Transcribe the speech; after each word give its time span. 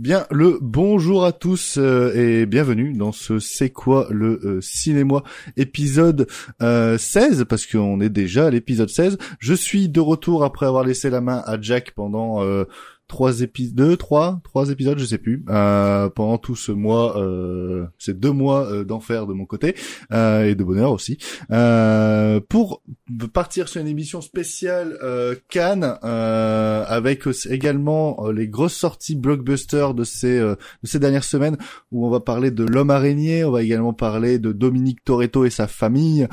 Bien 0.00 0.24
le 0.30 0.56
bonjour 0.62 1.26
à 1.26 1.32
tous 1.32 1.76
euh, 1.76 2.14
et 2.14 2.46
bienvenue 2.46 2.94
dans 2.94 3.12
ce 3.12 3.38
C'est 3.38 3.68
quoi 3.68 4.06
le 4.08 4.40
euh, 4.44 4.60
cinéma 4.62 5.22
épisode 5.58 6.26
16 6.58 6.62
euh, 6.62 7.44
parce 7.44 7.66
qu'on 7.66 8.00
est 8.00 8.08
déjà 8.08 8.46
à 8.46 8.50
l'épisode 8.50 8.88
16. 8.88 9.18
Je 9.38 9.52
suis 9.52 9.90
de 9.90 10.00
retour 10.00 10.42
après 10.42 10.64
avoir 10.64 10.84
laissé 10.84 11.10
la 11.10 11.20
main 11.20 11.42
à 11.44 11.60
Jack 11.60 11.90
pendant 11.90 12.40
trois 13.10 13.40
épisodes, 13.42 13.74
deux, 13.74 13.96
trois, 13.96 14.40
trois 14.44 14.70
épisodes, 14.70 14.98
je 14.98 15.04
sais 15.04 15.18
plus, 15.18 15.44
euh, 15.50 16.08
pendant 16.08 16.38
tout 16.38 16.54
ce 16.54 16.70
mois, 16.70 17.18
euh, 17.18 17.86
ces 17.98 18.14
deux 18.14 18.30
mois 18.30 18.70
euh, 18.70 18.84
d'enfer 18.84 19.26
de 19.26 19.32
mon 19.32 19.46
côté 19.46 19.74
euh, 20.12 20.44
et 20.44 20.54
de 20.54 20.62
bonheur 20.62 20.92
aussi, 20.92 21.18
euh, 21.50 22.40
pour 23.18 23.30
partir 23.30 23.68
sur 23.68 23.80
une 23.80 23.86
émission 23.86 24.20
spéciale 24.20 24.98
euh, 25.02 25.34
Cannes 25.48 25.98
avec 26.02 27.24
également 27.48 28.30
les 28.30 28.48
grosses 28.48 28.74
sorties 28.74 29.16
blockbusters 29.16 29.94
de 29.94 30.04
ces 30.04 30.38
de 30.38 30.56
ces 30.84 30.98
dernières 30.98 31.24
semaines 31.24 31.56
où 31.92 32.06
on 32.06 32.10
va 32.10 32.20
parler 32.20 32.50
de 32.50 32.64
l'homme 32.64 32.90
araignée, 32.90 33.44
on 33.44 33.50
va 33.50 33.62
également 33.62 33.92
parler 33.92 34.38
de 34.38 34.52
Dominique 34.52 35.04
Toretto 35.04 35.44
et 35.44 35.50
sa 35.50 35.66
famille, 35.66 36.26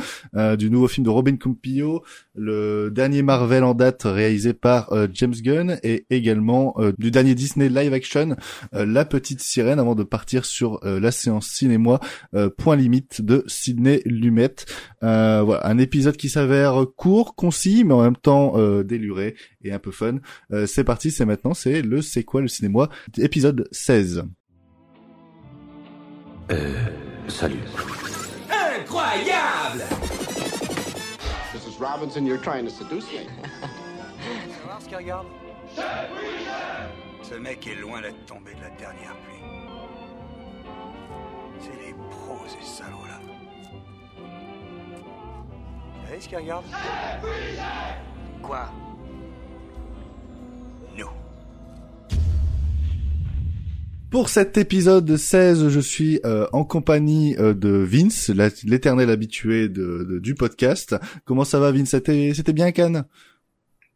du 0.57 0.69
nouveau 0.69 0.87
film 0.87 1.05
de 1.05 1.09
Robin 1.09 1.35
Campillo, 1.35 2.03
le 2.35 2.89
dernier 2.89 3.21
Marvel 3.21 3.63
en 3.63 3.73
date 3.73 4.03
réalisé 4.03 4.53
par 4.53 4.91
James 5.13 5.33
Gunn 5.33 5.79
et 5.83 6.05
également 6.09 6.75
euh, 6.77 6.91
du 6.97 7.11
dernier 7.11 7.35
Disney 7.35 7.69
live 7.69 7.93
action, 7.93 8.35
euh, 8.73 8.85
La 8.85 9.05
Petite 9.05 9.41
Sirène, 9.41 9.79
avant 9.79 9.95
de 9.95 10.03
partir 10.03 10.45
sur 10.45 10.79
euh, 10.83 10.99
la 10.99 11.11
séance 11.11 11.47
cinéma 11.47 11.99
Point 12.57 12.75
Limite 12.75 13.21
de 13.21 13.43
Sidney 13.47 14.01
Lumet. 14.05 14.55
Voilà, 15.01 15.65
un 15.65 15.77
épisode 15.77 16.17
qui 16.17 16.29
s'avère 16.29 16.85
court, 16.95 17.35
concis, 17.35 17.83
mais 17.83 17.93
en 17.93 18.01
même 18.01 18.17
temps 18.17 18.55
déluré 18.83 19.35
et 19.63 19.71
un 19.71 19.79
peu 19.79 19.91
fun. 19.91 20.19
c'est 20.65 20.83
parti, 20.83 21.11
c'est 21.11 21.25
maintenant, 21.25 21.53
c'est 21.53 21.81
le 21.81 22.01
C'est 22.01 22.23
quoi 22.23 22.41
le 22.41 22.47
cinéma, 22.47 22.89
épisode 23.17 23.67
16. 23.71 24.23
Euh, 26.49 26.73
salut. 27.27 27.59
Incroyable 28.49 29.83
Mrs. 31.53 31.77
Robinson, 31.77 32.25
you're 32.25 32.37
trying 32.37 32.63
to 32.63 32.71
seduce 32.71 33.05
me. 33.11 33.27
Ce 37.21 37.35
mec 37.35 37.67
est 37.67 37.75
loin 37.75 38.01
d'être 38.01 38.25
tombé 38.25 38.53
de 38.53 38.61
la 38.61 38.69
dernière 38.69 39.15
pluie. 39.23 39.43
C'est 41.59 41.85
les 41.85 41.93
pros, 41.93 42.39
ces 42.47 42.65
salauds-là. 42.65 43.26
Ce 46.09 46.29
Quoi? 48.41 48.69
Nous. 50.97 51.07
Pour 54.09 54.29
cet 54.29 54.57
épisode 54.57 55.15
16, 55.15 55.69
je 55.69 55.79
suis 55.79 56.19
euh, 56.25 56.47
en 56.53 56.63
compagnie 56.63 57.35
euh, 57.37 57.53
de 57.53 57.69
Vince, 57.69 58.31
l'éternel 58.63 59.09
habitué 59.09 59.69
de, 59.69 60.19
du 60.21 60.33
podcast. 60.33 60.95
Comment 61.25 61.43
ça 61.43 61.59
va 61.59 61.71
Vince? 61.71 61.89
C'était 61.89 62.53
bien 62.53 62.71
Cannes? 62.71 63.05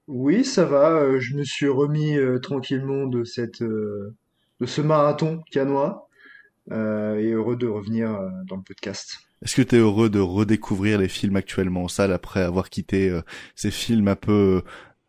Oui, 0.08 0.44
ça 0.44 0.66
va. 0.66 0.92
Euh, 0.92 1.20
je 1.22 1.36
me 1.36 1.44
suis 1.44 1.70
remis 1.70 2.18
euh, 2.18 2.40
tranquillement 2.40 3.06
de 3.06 3.24
cette 3.24 3.62
euh, 3.62 4.14
de 4.60 4.66
ce 4.66 4.82
marathon 4.82 5.42
canois 5.52 6.08
et 6.70 7.32
heureux 7.32 7.58
de 7.58 7.68
revenir 7.68 8.12
dans 8.48 8.56
le 8.56 8.62
podcast. 8.62 9.18
Est-ce 9.42 9.56
que 9.56 9.62
tu 9.62 9.76
es 9.76 9.80
heureux 9.80 10.10
de 10.10 10.20
redécouvrir 10.20 11.00
les 11.00 11.08
films 11.08 11.36
actuellement 11.36 11.84
en 11.84 11.88
salle 11.88 12.14
après 12.14 12.42
avoir 12.42 12.70
quitté 12.70 13.12
ces 13.56 13.72
films 13.72 14.08
un 14.08 14.16
peu 14.16 14.62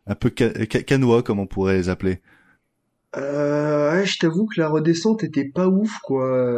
un 0.07 0.15
peu 0.15 0.29
canois 0.29 1.23
comme 1.23 1.39
on 1.39 1.47
pourrait 1.47 1.77
les 1.77 1.89
appeler? 1.89 2.19
Ouais, 3.15 4.05
je 4.05 4.17
t'avoue 4.17 4.47
que 4.47 4.59
la 4.59 4.69
redescente 4.69 5.23
était 5.23 5.47
pas 5.47 5.67
ouf 5.67 5.99
quoi. 5.99 6.49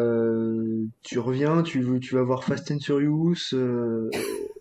tu 1.04 1.20
reviens, 1.20 1.64
tu 1.64 1.86
tu 2.00 2.16
vas 2.16 2.24
voir 2.24 2.46
Fast 2.46 2.72
and 2.72 2.80
Furious. 2.80 3.54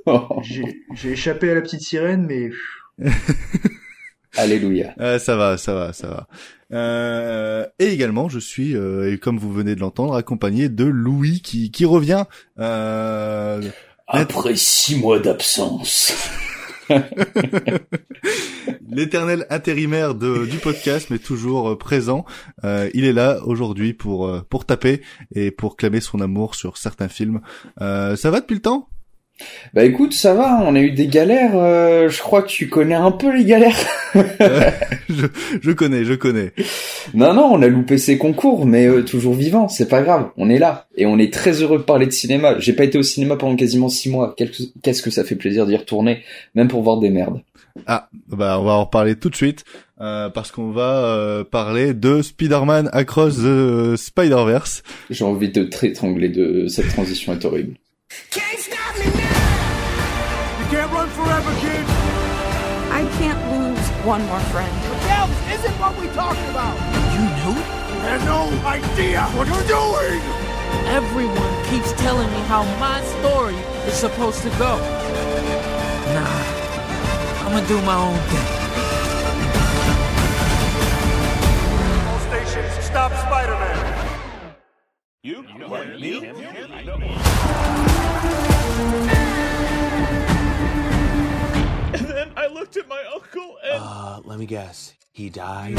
j'ai 0.42 1.10
échappé 1.10 1.50
à 1.50 1.54
la 1.54 1.62
petite 1.62 1.82
sirène, 1.82 2.26
mais 2.26 2.50
Alléluia. 4.36 4.94
Euh, 5.00 5.18
ça 5.18 5.36
va, 5.36 5.56
ça 5.58 5.74
va, 5.74 5.92
ça 5.92 6.08
va. 6.08 6.26
Euh, 6.72 7.66
et 7.78 7.86
également, 7.86 8.28
je 8.28 8.38
suis, 8.38 8.76
euh, 8.76 9.16
comme 9.16 9.38
vous 9.38 9.52
venez 9.52 9.74
de 9.74 9.80
l'entendre, 9.80 10.14
accompagné 10.14 10.68
de 10.68 10.84
Louis 10.84 11.40
qui, 11.40 11.70
qui 11.70 11.84
revient. 11.84 12.24
Euh, 12.58 13.62
Après 14.08 14.56
six 14.56 14.96
mois 14.96 15.18
d'absence. 15.20 16.12
L'éternel 18.90 19.46
intérimaire 19.50 20.14
de, 20.14 20.46
du 20.46 20.58
podcast, 20.58 21.08
mais 21.10 21.18
toujours 21.18 21.70
euh, 21.70 21.78
présent. 21.78 22.24
il 22.62 23.04
est 23.04 23.12
là 23.12 23.40
aujourd'hui 23.44 23.94
pour 23.94 24.30
pour 24.48 24.66
taper 24.66 25.00
et 25.34 25.50
pour 25.50 25.76
clamer 25.76 26.00
son 26.00 26.20
amour 26.20 26.54
sur 26.54 26.76
certains 26.76 27.08
films. 27.08 27.40
ça 27.78 28.30
va 28.30 28.40
depuis 28.40 28.54
le 28.54 28.60
temps? 28.62 28.88
Bah 29.72 29.84
écoute, 29.84 30.14
ça 30.14 30.34
va, 30.34 30.62
on 30.64 30.76
a 30.76 30.80
eu 30.80 30.92
des 30.92 31.08
galères, 31.08 31.56
euh, 31.56 32.08
je 32.08 32.20
crois 32.20 32.42
que 32.42 32.48
tu 32.48 32.68
connais 32.68 32.94
un 32.94 33.10
peu 33.10 33.36
les 33.36 33.44
galères. 33.44 33.76
je, 34.14 35.26
je, 35.60 35.70
connais, 35.72 36.04
je 36.04 36.14
connais. 36.14 36.52
Non, 37.12 37.34
non, 37.34 37.50
on 37.52 37.60
a 37.60 37.66
loupé 37.66 37.98
ses 37.98 38.16
concours, 38.16 38.66
mais 38.66 38.86
euh, 38.86 39.02
toujours 39.02 39.34
vivant, 39.34 39.66
c'est 39.66 39.88
pas 39.88 40.02
grave, 40.02 40.30
on 40.36 40.48
est 40.48 40.60
là. 40.60 40.86
Et 40.96 41.06
on 41.06 41.18
est 41.18 41.32
très 41.32 41.62
heureux 41.62 41.78
de 41.78 41.82
parler 41.82 42.06
de 42.06 42.12
cinéma. 42.12 42.58
J'ai 42.60 42.72
pas 42.72 42.84
été 42.84 42.96
au 42.98 43.02
cinéma 43.02 43.34
pendant 43.36 43.56
quasiment 43.56 43.88
six 43.88 44.08
mois, 44.08 44.36
qu'est-ce 44.36 45.02
que 45.02 45.10
ça 45.10 45.24
fait 45.24 45.34
plaisir 45.34 45.66
d'y 45.66 45.76
retourner, 45.76 46.22
même 46.54 46.68
pour 46.68 46.82
voir 46.82 47.00
des 47.00 47.10
merdes. 47.10 47.40
Ah, 47.88 48.08
bah 48.28 48.60
on 48.60 48.64
va 48.64 48.72
en 48.74 48.84
reparler 48.84 49.16
tout 49.16 49.30
de 49.30 49.34
suite, 49.34 49.64
euh, 50.00 50.30
parce 50.30 50.52
qu'on 50.52 50.70
va 50.70 51.42
parler 51.50 51.92
de 51.92 52.22
Spider-Man 52.22 52.88
Across 52.92 53.38
the 53.38 53.96
Spider-Verse. 53.96 54.84
J'ai 55.10 55.24
envie 55.24 55.48
de 55.48 55.64
te 55.64 55.84
étrangler 55.84 56.28
de 56.28 56.68
cette 56.68 56.86
transition 56.86 57.32
est 57.32 57.44
horrible. 57.44 57.74
One 64.04 64.22
more 64.26 64.40
friend. 64.52 64.70
Miguel, 64.82 65.26
this 65.28 65.60
isn't 65.60 65.80
what 65.80 65.96
we 65.98 66.06
talked 66.08 66.38
about. 66.50 66.76
You 67.14 67.20
knew? 67.20 67.56
I 68.04 68.18
had 68.18 68.24
no 68.26 68.52
idea 68.68 69.22
what 69.32 69.48
you're 69.48 69.64
doing. 69.64 70.20
Everyone 70.92 71.64
keeps 71.70 71.92
telling 71.92 72.30
me 72.30 72.40
how 72.40 72.64
my 72.78 73.02
story 73.16 73.56
is 73.88 73.94
supposed 73.94 74.42
to 74.42 74.50
go. 74.58 74.76
Nah, 76.12 76.28
I'm 77.40 77.52
gonna 77.52 77.66
do 77.66 77.80
my 77.80 77.96
own 77.96 78.18
thing. 78.28 78.48
All 82.08 82.20
stations, 82.28 82.84
stop 82.84 83.10
Spider-Man. 83.12 83.78
You? 85.22 85.46
you 85.56 85.66
what, 85.66 85.88
me? 85.98 86.34
I 92.36 92.46
looked 92.48 92.76
at 92.76 92.88
my 92.88 93.02
uncle 93.14 93.56
and. 93.62 93.82
Uh, 93.82 94.20
let 94.24 94.38
me 94.38 94.46
guess. 94.46 94.94
He 95.12 95.30
died. 95.30 95.74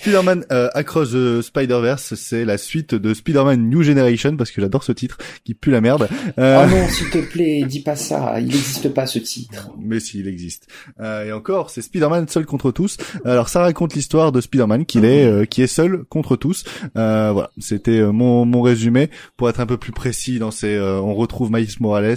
Spider-Man 0.00 0.46
euh, 0.50 0.70
Across 0.72 1.10
the 1.10 1.42
Spider-Verse, 1.42 2.14
c'est 2.14 2.46
la 2.46 2.56
suite 2.56 2.94
de 2.94 3.12
Spider-Man 3.12 3.68
New 3.68 3.82
Generation 3.82 4.34
parce 4.34 4.50
que 4.50 4.62
j'adore 4.62 4.82
ce 4.82 4.92
titre 4.92 5.18
qui 5.44 5.52
pue 5.52 5.70
la 5.70 5.82
merde. 5.82 6.08
Euh... 6.38 6.64
Oh 6.64 6.70
non, 6.70 6.88
s'il 6.88 7.10
te 7.10 7.18
plaît, 7.18 7.64
dis 7.68 7.82
pas 7.82 7.96
ça. 7.96 8.40
Il 8.40 8.46
n'existe 8.46 8.88
pas 8.94 9.04
ce 9.04 9.18
titre. 9.18 9.72
Mais 9.78 10.00
si, 10.00 10.20
il 10.20 10.26
existe. 10.26 10.68
Euh, 11.00 11.26
et 11.26 11.32
encore, 11.32 11.68
c'est 11.68 11.82
Spider-Man 11.82 12.28
seul 12.28 12.46
contre 12.46 12.70
tous. 12.70 12.96
Alors 13.26 13.50
ça 13.50 13.60
raconte 13.60 13.94
l'histoire 13.94 14.32
de 14.32 14.40
Spider-Man 14.40 14.86
qui 14.86 14.98
est 15.00 15.26
euh, 15.26 15.44
qui 15.44 15.60
est 15.60 15.66
seul 15.66 16.04
contre 16.04 16.36
tous. 16.36 16.64
Euh, 16.96 17.30
voilà, 17.32 17.50
c'était 17.58 17.98
euh, 17.98 18.10
mon 18.10 18.46
mon 18.46 18.62
résumé 18.62 19.10
pour 19.36 19.50
être 19.50 19.60
un 19.60 19.66
peu 19.66 19.76
plus 19.76 19.92
précis. 19.92 20.38
Dans 20.38 20.50
ces, 20.50 20.76
euh, 20.76 20.98
on 20.98 21.14
retrouve 21.14 21.52
Miles 21.52 21.68
Morales 21.80 22.16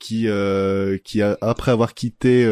qui 0.00 0.26
qui 1.04 1.22
a, 1.22 1.38
après 1.40 1.70
avoir 1.70 1.94
quitté 1.94 2.44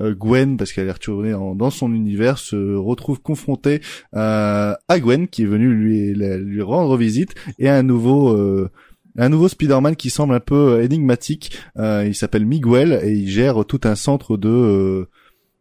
Gwen 0.00 0.56
parce 0.56 0.72
qu'elle 0.72 0.88
est 0.88 0.92
retournée 0.92 1.32
dans 1.32 1.70
son 1.70 1.92
univers 1.92 2.38
se 2.38 2.76
retrouve 2.76 3.20
confronté 3.20 3.82
euh, 4.14 4.74
Gwen 4.90 5.28
qui 5.28 5.42
est 5.42 5.46
venu 5.46 5.72
lui 5.74 6.62
rendre 6.62 6.96
visite 6.96 7.34
et 7.58 7.68
un 7.68 7.82
nouveau 7.82 8.30
euh, 8.30 8.70
un 9.18 9.28
nouveau 9.28 9.48
Spider-Man 9.48 9.96
qui 9.96 10.10
semble 10.10 10.34
un 10.34 10.40
peu 10.40 10.82
énigmatique. 10.82 11.52
Euh, 11.78 12.04
il 12.06 12.14
s'appelle 12.14 12.46
Miguel 12.46 13.00
et 13.02 13.12
il 13.12 13.28
gère 13.28 13.64
tout 13.64 13.80
un 13.84 13.94
centre 13.94 14.36
de 14.36 14.48
euh, 14.48 15.08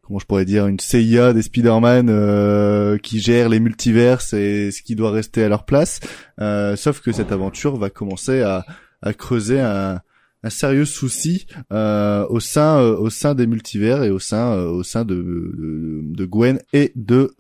comment 0.02 0.20
je 0.20 0.26
pourrais 0.26 0.46
dire 0.46 0.68
une 0.68 0.80
CIA 0.80 1.34
des 1.34 1.42
Spider-Man 1.42 2.08
euh, 2.10 2.98
qui 2.98 3.20
gère 3.20 3.50
les 3.50 3.60
multiverses 3.60 4.34
et 4.34 4.72
ce 4.72 4.82
qui 4.82 4.96
doit 4.96 5.12
rester 5.12 5.44
à 5.44 5.50
leur 5.50 5.66
place. 5.66 6.00
sauf 6.38 7.02
que 7.02 7.12
cette 7.12 7.32
aventure 7.32 7.78
va 7.78 7.90
commencer 7.90 8.42
à 8.42 8.66
creuser 9.14 9.60
un, 9.60 10.02
un 10.44 10.50
sérieux 10.50 10.86
souci 10.86 11.48
euh, 11.72 12.26
au 12.30 12.40
sein 12.40 12.80
euh, 12.80 12.96
au 12.98 13.10
sein 13.10 13.36
des 13.36 13.48
multivers 13.48 14.04
et 14.04 14.10
au 14.10 14.20
sein 14.20 14.54
euh, 14.54 14.70
au 14.70 14.84
sein 14.84 15.04
de, 15.06 16.02
de, 16.04 16.26
Gwen 16.26 16.60
et 16.74 16.92
de 16.96 17.34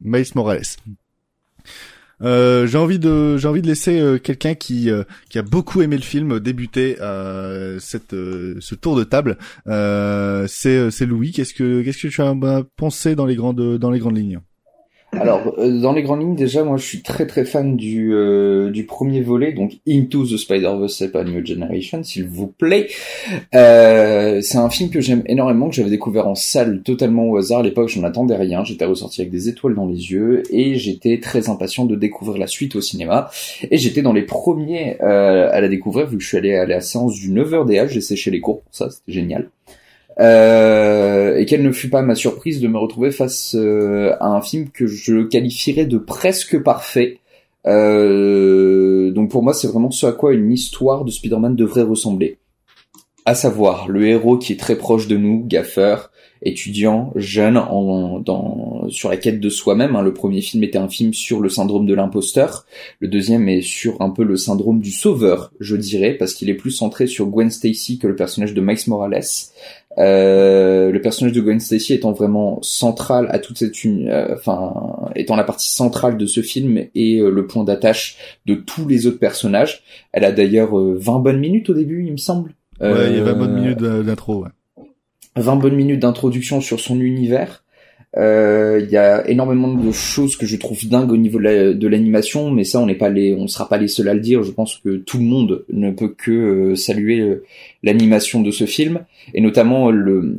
Miles 0.00 0.26
Morales. 0.34 0.62
j'ai 2.20 2.78
envie 2.78 2.98
de 2.98 3.36
j'ai 3.36 3.48
envie 3.48 3.62
de 3.62 3.66
laisser 3.66 4.20
quelqu'un 4.22 4.54
qui 4.54 4.90
qui 5.28 5.38
a 5.38 5.42
beaucoup 5.42 5.82
aimé 5.82 5.96
le 5.96 6.02
film 6.02 6.40
débuter 6.40 6.96
cette 7.78 8.12
ce 8.12 8.74
tour 8.74 8.96
de 8.96 9.04
table. 9.04 9.38
c'est 9.66 10.90
c'est 10.90 11.06
Louis. 11.06 11.32
Qu'est-ce 11.32 11.54
que 11.54 11.82
qu'est-ce 11.82 12.06
que 12.06 12.08
tu 12.08 12.22
as 12.22 12.62
pensé 12.76 13.14
dans 13.14 13.26
les 13.26 13.36
grandes 13.36 13.78
dans 13.78 13.90
les 13.90 13.98
grandes 13.98 14.16
lignes? 14.16 14.40
Alors, 15.14 15.54
euh, 15.58 15.78
dans 15.78 15.92
les 15.92 16.02
grandes 16.02 16.20
lignes, 16.20 16.34
déjà, 16.34 16.64
moi, 16.64 16.78
je 16.78 16.84
suis 16.84 17.02
très 17.02 17.26
très 17.26 17.44
fan 17.44 17.76
du 17.76 18.14
euh, 18.14 18.70
du 18.70 18.86
premier 18.86 19.20
volet, 19.20 19.52
donc 19.52 19.74
Into 19.86 20.24
the 20.24 20.38
Spider-Verse, 20.38 21.02
New 21.26 21.44
Generation, 21.44 22.02
s'il 22.02 22.26
vous 22.26 22.46
plaît. 22.46 22.88
Euh, 23.54 24.40
c'est 24.40 24.56
un 24.56 24.70
film 24.70 24.88
que 24.88 25.02
j'aime 25.02 25.22
énormément, 25.26 25.68
que 25.68 25.74
j'avais 25.74 25.90
découvert 25.90 26.28
en 26.28 26.34
salle 26.34 26.82
totalement 26.82 27.28
au 27.28 27.36
hasard. 27.36 27.60
À 27.60 27.62
l'époque, 27.62 27.90
je 27.90 28.00
n'attendais 28.00 28.36
rien. 28.36 28.64
J'étais 28.64 28.86
ressorti 28.86 29.20
avec 29.20 29.30
des 29.30 29.50
étoiles 29.50 29.74
dans 29.74 29.86
les 29.86 30.12
yeux 30.12 30.44
et 30.50 30.76
j'étais 30.76 31.20
très 31.20 31.50
impatient 31.50 31.84
de 31.84 31.94
découvrir 31.94 32.38
la 32.38 32.46
suite 32.46 32.74
au 32.74 32.80
cinéma. 32.80 33.30
Et 33.70 33.76
j'étais 33.76 34.00
dans 34.00 34.14
les 34.14 34.22
premiers 34.22 34.96
euh, 35.02 35.50
à 35.52 35.60
la 35.60 35.68
découvrir, 35.68 36.06
vu 36.06 36.16
que 36.16 36.22
je 36.22 36.28
suis 36.28 36.38
allé 36.38 36.54
à 36.54 36.64
la 36.64 36.80
séance 36.80 37.14
du 37.14 37.30
9h 37.30 37.66
DH, 37.66 37.92
j'ai 37.92 38.00
séché 38.00 38.30
les 38.30 38.40
cours 38.40 38.62
pour 38.62 38.74
ça, 38.74 38.88
c'était 38.88 39.12
génial. 39.12 39.50
Euh, 40.20 41.36
et 41.36 41.46
quelle 41.46 41.62
ne 41.62 41.72
fut 41.72 41.88
pas 41.88 42.02
ma 42.02 42.14
surprise 42.14 42.60
de 42.60 42.68
me 42.68 42.78
retrouver 42.78 43.10
face 43.10 43.54
euh, 43.54 44.14
à 44.20 44.28
un 44.28 44.40
film 44.40 44.68
que 44.70 44.86
je 44.86 45.22
qualifierais 45.24 45.86
de 45.86 45.98
presque 45.98 46.62
parfait. 46.62 47.18
Euh, 47.66 49.10
donc 49.10 49.30
pour 49.30 49.42
moi, 49.42 49.54
c'est 49.54 49.68
vraiment 49.68 49.90
ce 49.90 50.06
à 50.06 50.12
quoi 50.12 50.32
une 50.32 50.52
histoire 50.52 51.04
de 51.04 51.10
Spider-Man 51.10 51.56
devrait 51.56 51.82
ressembler. 51.82 52.38
À 53.24 53.34
savoir, 53.34 53.88
le 53.88 54.06
héros 54.06 54.36
qui 54.36 54.52
est 54.52 54.60
très 54.60 54.76
proche 54.76 55.06
de 55.08 55.16
nous, 55.16 55.44
gaffeur, 55.46 56.10
étudiant, 56.42 57.12
jeune, 57.14 57.56
en, 57.56 58.18
dans, 58.18 58.88
sur 58.88 59.08
la 59.08 59.16
quête 59.16 59.40
de 59.40 59.48
soi-même. 59.48 59.96
Hein. 59.96 60.02
Le 60.02 60.12
premier 60.12 60.40
film 60.40 60.62
était 60.64 60.78
un 60.78 60.88
film 60.88 61.14
sur 61.14 61.40
le 61.40 61.48
syndrome 61.48 61.86
de 61.86 61.94
l'imposteur. 61.94 62.66
Le 63.00 63.08
deuxième 63.08 63.48
est 63.48 63.62
sur 63.62 64.00
un 64.00 64.10
peu 64.10 64.24
le 64.24 64.36
syndrome 64.36 64.80
du 64.80 64.90
sauveur, 64.90 65.52
je 65.60 65.76
dirais, 65.76 66.14
parce 66.14 66.34
qu'il 66.34 66.50
est 66.50 66.54
plus 66.54 66.70
centré 66.70 67.06
sur 67.06 67.26
Gwen 67.26 67.50
Stacy 67.50 67.98
que 67.98 68.06
le 68.06 68.16
personnage 68.16 68.54
de 68.54 68.60
Miles 68.60 68.78
Morales. 68.88 69.22
Euh, 69.98 70.90
le 70.90 71.00
personnage 71.00 71.34
de 71.34 71.40
Gwen 71.40 71.60
Stacy 71.60 71.92
étant 71.92 72.12
vraiment 72.12 72.60
central 72.62 73.26
à 73.30 73.38
toute 73.38 73.58
cette, 73.58 73.74
euh, 73.84 74.34
enfin, 74.34 75.10
étant 75.14 75.36
la 75.36 75.44
partie 75.44 75.70
centrale 75.70 76.16
de 76.16 76.26
ce 76.26 76.40
film 76.40 76.86
et 76.94 77.18
euh, 77.18 77.30
le 77.30 77.46
point 77.46 77.64
d'attache 77.64 78.16
de 78.46 78.54
tous 78.54 78.88
les 78.88 79.06
autres 79.06 79.18
personnages. 79.18 79.82
Elle 80.12 80.24
a 80.24 80.32
d'ailleurs 80.32 80.74
20 80.74 81.18
bonnes 81.20 81.40
minutes 81.40 81.70
au 81.70 81.74
début, 81.74 82.06
il 82.06 82.12
me 82.12 82.16
semble. 82.16 82.54
Ouais, 82.80 83.10
il 83.10 83.16
y 83.16 83.20
a 83.20 83.24
20 83.24 83.34
bonnes 83.34 83.54
minutes 83.54 83.78
d'intro. 83.78 84.42
Ouais. 84.42 84.48
20 85.36 85.56
bonnes 85.56 85.76
minutes 85.76 86.00
d'introduction 86.00 86.60
sur 86.60 86.80
son 86.80 87.00
univers. 87.00 87.64
Euh, 88.18 88.80
Il 88.82 88.90
y 88.90 88.96
a 88.98 89.26
énormément 89.28 89.72
de 89.72 89.90
choses 89.90 90.36
que 90.36 90.44
je 90.44 90.56
trouve 90.56 90.86
dingues 90.86 91.12
au 91.12 91.16
niveau 91.16 91.38
de 91.38 91.86
l'animation, 91.86 92.50
mais 92.50 92.64
ça 92.64 92.78
on 92.78 92.86
n'est 92.86 92.94
pas 92.94 93.08
les, 93.08 93.34
on 93.34 93.48
sera 93.48 93.68
pas 93.68 93.78
les 93.78 93.88
seuls 93.88 94.08
à 94.08 94.14
le 94.14 94.20
dire. 94.20 94.42
Je 94.42 94.50
pense 94.50 94.76
que 94.76 94.96
tout 94.96 95.18
le 95.18 95.24
monde 95.24 95.64
ne 95.72 95.90
peut 95.90 96.14
que 96.16 96.30
euh, 96.30 96.74
saluer 96.76 97.20
euh, 97.20 97.44
l'animation 97.82 98.42
de 98.42 98.50
ce 98.50 98.66
film 98.66 99.04
et 99.34 99.40
notamment 99.40 99.90
le 99.90 100.36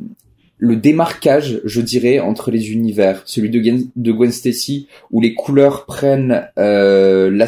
le 0.59 0.77
démarquage, 0.77 1.59
je 1.65 1.81
dirais, 1.81 2.19
entre 2.19 2.49
les 2.49 2.71
univers, 2.71 3.21
celui 3.25 3.49
de, 3.49 3.59
Gwen, 3.59 3.89
de 3.97 4.11
Gwen 4.13 4.31
Stacy 4.31 4.87
où 5.11 5.19
les 5.19 5.33
couleurs 5.33 5.85
prennent 5.85 6.47
euh, 6.57 7.45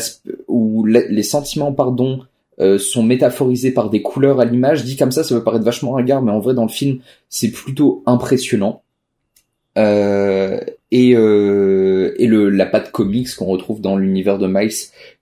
où 0.50 0.84
les 0.84 1.24
sentiments, 1.24 1.72
pardon, 1.72 2.20
euh, 2.60 2.78
sont 2.78 3.04
métaphorisés 3.04 3.72
par 3.72 3.90
des 3.90 4.02
couleurs 4.02 4.40
à 4.40 4.46
l'image. 4.46 4.84
Dit 4.84 4.96
comme 4.96 5.12
ça, 5.12 5.24
ça 5.24 5.36
peut 5.36 5.44
paraître 5.44 5.66
vachement 5.66 5.92
ringard, 5.92 6.22
mais 6.22 6.32
en 6.32 6.40
vrai, 6.40 6.54
dans 6.54 6.64
le 6.64 6.70
film, 6.70 7.00
c'est 7.30 7.52
plutôt 7.52 8.04
impressionnant. 8.06 8.82
Euh, 9.78 10.62
et 10.92 11.14
euh, 11.16 12.16
et 12.18 12.28
le 12.28 12.50
la 12.50 12.66
patte 12.66 12.92
comics 12.92 13.36
qu'on 13.36 13.48
retrouve 13.48 13.82
dans 13.82 13.98
l'univers 13.98 14.38
de 14.38 14.48
Miles 14.48 14.72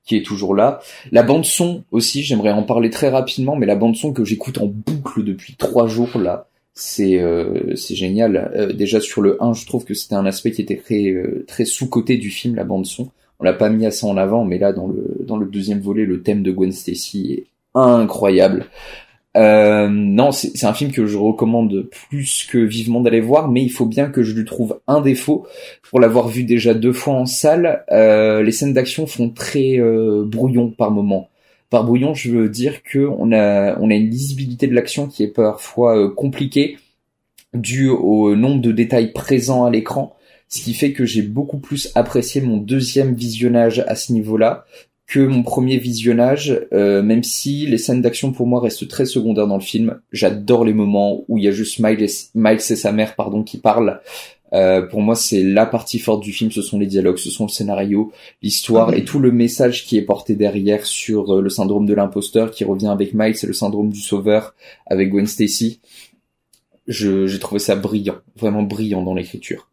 qui 0.06 0.16
est 0.16 0.24
toujours 0.24 0.54
là. 0.54 0.82
La 1.12 1.24
bande 1.24 1.46
son 1.46 1.84
aussi, 1.92 2.22
j'aimerais 2.22 2.52
en 2.52 2.64
parler 2.64 2.92
très 2.92 3.10
rapidement, 3.10 3.56
mais 3.56 3.66
la 3.66 3.76
bande 3.76 3.96
son 3.96 4.14
que 4.14 4.24
j'écoute 4.24 4.60
en 4.60 4.68
boucle 4.68 5.24
depuis 5.24 5.56
trois 5.56 5.88
jours 5.88 6.20
là, 6.20 6.48
c'est 6.76 7.20
euh, 7.20 7.76
c'est 7.76 7.96
génial. 7.96 8.52
Euh, 8.56 8.74
déjà 8.74 9.00
sur 9.00 9.22
le 9.22 9.42
1, 9.42 9.54
je 9.54 9.66
trouve 9.66 9.86
que 9.86 9.96
c'était 9.96 10.16
un 10.16 10.26
aspect 10.28 10.52
qui 10.52 10.62
était 10.62 10.78
très 10.78 11.16
très 11.48 11.66
sous 11.66 11.90
côté 11.90 12.18
du 12.18 12.30
film, 12.30 12.56
la 12.56 12.64
bande 12.64 12.86
son 12.86 13.10
on 13.44 13.46
l'a 13.46 13.54
pas 13.54 13.68
mis 13.68 13.86
assez 13.86 14.06
en 14.06 14.16
avant, 14.16 14.46
mais 14.46 14.58
là 14.58 14.72
dans 14.72 14.88
le 14.88 15.18
dans 15.20 15.36
le 15.36 15.46
deuxième 15.46 15.82
volet, 15.82 16.06
le 16.06 16.22
thème 16.24 16.44
de 16.44 16.52
Gwen 16.52 16.72
Stacy 16.72 17.34
est 17.34 17.48
incroyable. 17.76 18.68
Euh, 19.36 19.90
non, 19.90 20.32
c'est 20.32 20.66
un 20.66 20.74
film 20.74 20.92
que 20.94 21.06
je 21.08 21.18
recommande 21.18 21.90
plus 21.90 22.48
que 22.50 22.58
vivement 22.58 23.02
d'aller 23.02 23.20
voir, 23.20 23.52
mais 23.52 23.62
il 23.62 23.70
faut 23.70 23.86
bien 23.86 24.10
que 24.10 24.24
je 24.24 24.34
lui 24.34 24.46
trouve 24.46 24.80
un 24.88 25.02
défaut. 25.02 25.46
Pour 25.90 26.00
l'avoir 26.00 26.30
vu 26.30 26.46
déjà 26.46 26.74
deux 26.74 26.94
fois 26.94 27.16
en 27.16 27.26
salle, 27.26 27.84
euh, 27.92 28.44
les 28.44 28.52
scènes 28.54 28.74
d'action 28.74 29.08
font 29.08 29.30
très 29.30 29.78
euh, 29.78 30.24
brouillon 30.26 30.70
par 30.70 30.92
moment. 30.92 31.30
Par 31.70 31.84
brouillon, 31.84 32.14
je 32.14 32.32
veux 32.32 32.48
dire 32.48 32.82
que 32.82 33.00
on 33.00 33.34
a 33.34 33.78
on 33.78 33.90
a 33.90 33.94
une 33.94 34.10
lisibilité 34.10 34.68
de 34.68 34.74
l'action 34.74 35.08
qui 35.08 35.24
est 35.24 35.34
parfois 35.34 36.14
compliquée 36.16 36.78
due 37.54 37.90
au 37.90 38.38
nombre 38.38 38.62
de 38.62 38.72
détails 38.72 39.12
présents 39.12 39.66
à 39.66 39.70
l'écran 39.70 40.16
ce 40.54 40.62
qui 40.62 40.76
fait 40.76 40.94
que 40.94 41.04
j'ai 41.04 41.24
beaucoup 41.24 41.58
plus 41.58 41.92
apprécié 41.96 42.40
mon 42.40 42.58
deuxième 42.58 43.16
visionnage 43.16 43.84
à 43.88 43.96
ce 43.96 44.14
niveau-là 44.14 44.66
que 45.08 45.20
mon 45.20 45.42
premier 45.42 45.78
visionnage, 45.78 46.68
euh, 46.74 47.02
même 47.02 47.24
si 47.24 47.66
les 47.66 47.80
scènes 47.80 48.04
d'action 48.04 48.32
pour 48.32 48.46
moi 48.46 48.62
restent 48.62 48.88
très 48.88 49.08
secondaires 49.08 49.48
dans 49.48 49.58
le 49.58 49.64
film. 49.64 50.00
J'adore 50.12 50.64
les 50.64 50.76
moments 50.76 51.24
où 51.28 51.40
il 51.40 51.46
y 51.46 51.48
a 51.48 51.52
juste 51.52 51.80
Miles 51.80 52.04
et, 52.04 52.10
Miles 52.36 52.58
et 52.58 52.76
sa 52.76 52.92
mère 52.92 53.16
pardon 53.16 53.42
qui 53.42 53.58
parlent. 53.58 54.00
Euh, 54.54 54.84
pour 54.84 55.02
moi, 55.02 55.16
c'est 55.16 55.42
la 55.42 55.66
partie 55.66 55.98
forte 55.98 56.22
du 56.22 56.32
film. 56.32 56.52
Ce 56.52 56.62
sont 56.62 56.78
les 56.78 56.86
dialogues, 56.86 57.18
ce 57.18 57.32
sont 57.32 57.46
le 57.46 57.52
scénario, 57.52 58.12
l'histoire 58.44 58.90
ah 58.94 58.96
et 58.96 59.04
tout 59.04 59.18
le 59.18 59.32
message 59.32 59.86
qui 59.86 59.98
est 59.98 60.04
porté 60.04 60.36
derrière 60.36 60.86
sur 60.86 61.34
euh, 61.34 61.42
le 61.42 61.50
syndrome 61.50 61.88
de 61.88 61.96
l'imposteur 61.96 62.52
qui 62.52 62.64
revient 62.64 62.90
avec 62.90 63.16
Miles 63.16 63.36
et 63.42 63.48
le 63.48 63.54
syndrome 63.54 63.90
du 63.90 64.02
sauveur 64.02 64.54
avec 64.86 65.10
Gwen 65.10 65.26
Stacy. 65.26 65.80
j'ai 66.86 67.40
trouvé 67.40 67.58
ça 67.58 67.76
brillant, 67.76 68.18
vraiment 68.36 68.62
brillant 68.62 69.02
dans 69.02 69.16
l'écriture. 69.16 69.68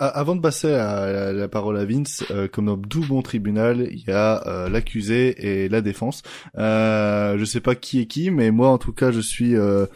Avant 0.00 0.36
de 0.36 0.40
passer 0.40 0.72
à 0.72 1.32
la, 1.32 1.48
parole 1.48 1.76
à 1.76 1.84
Vince, 1.84 2.22
euh, 2.30 2.46
comme 2.46 2.66
dans 2.66 2.78
tout 2.78 3.00
bon 3.00 3.20
tribunal, 3.20 3.88
il 3.90 4.04
y 4.06 4.12
a 4.12 4.46
euh, 4.46 4.68
l'accusé 4.68 5.64
et 5.64 5.68
la 5.68 5.80
défense. 5.80 6.22
Euh, 6.56 7.36
je 7.36 7.44
sais 7.44 7.60
pas 7.60 7.74
qui 7.74 7.98
est 7.98 8.06
qui, 8.06 8.30
mais 8.30 8.52
moi 8.52 8.68
en 8.68 8.78
tout 8.78 8.92
cas 8.92 9.10
je 9.10 9.18
suis 9.18 9.56
euh, 9.56 9.86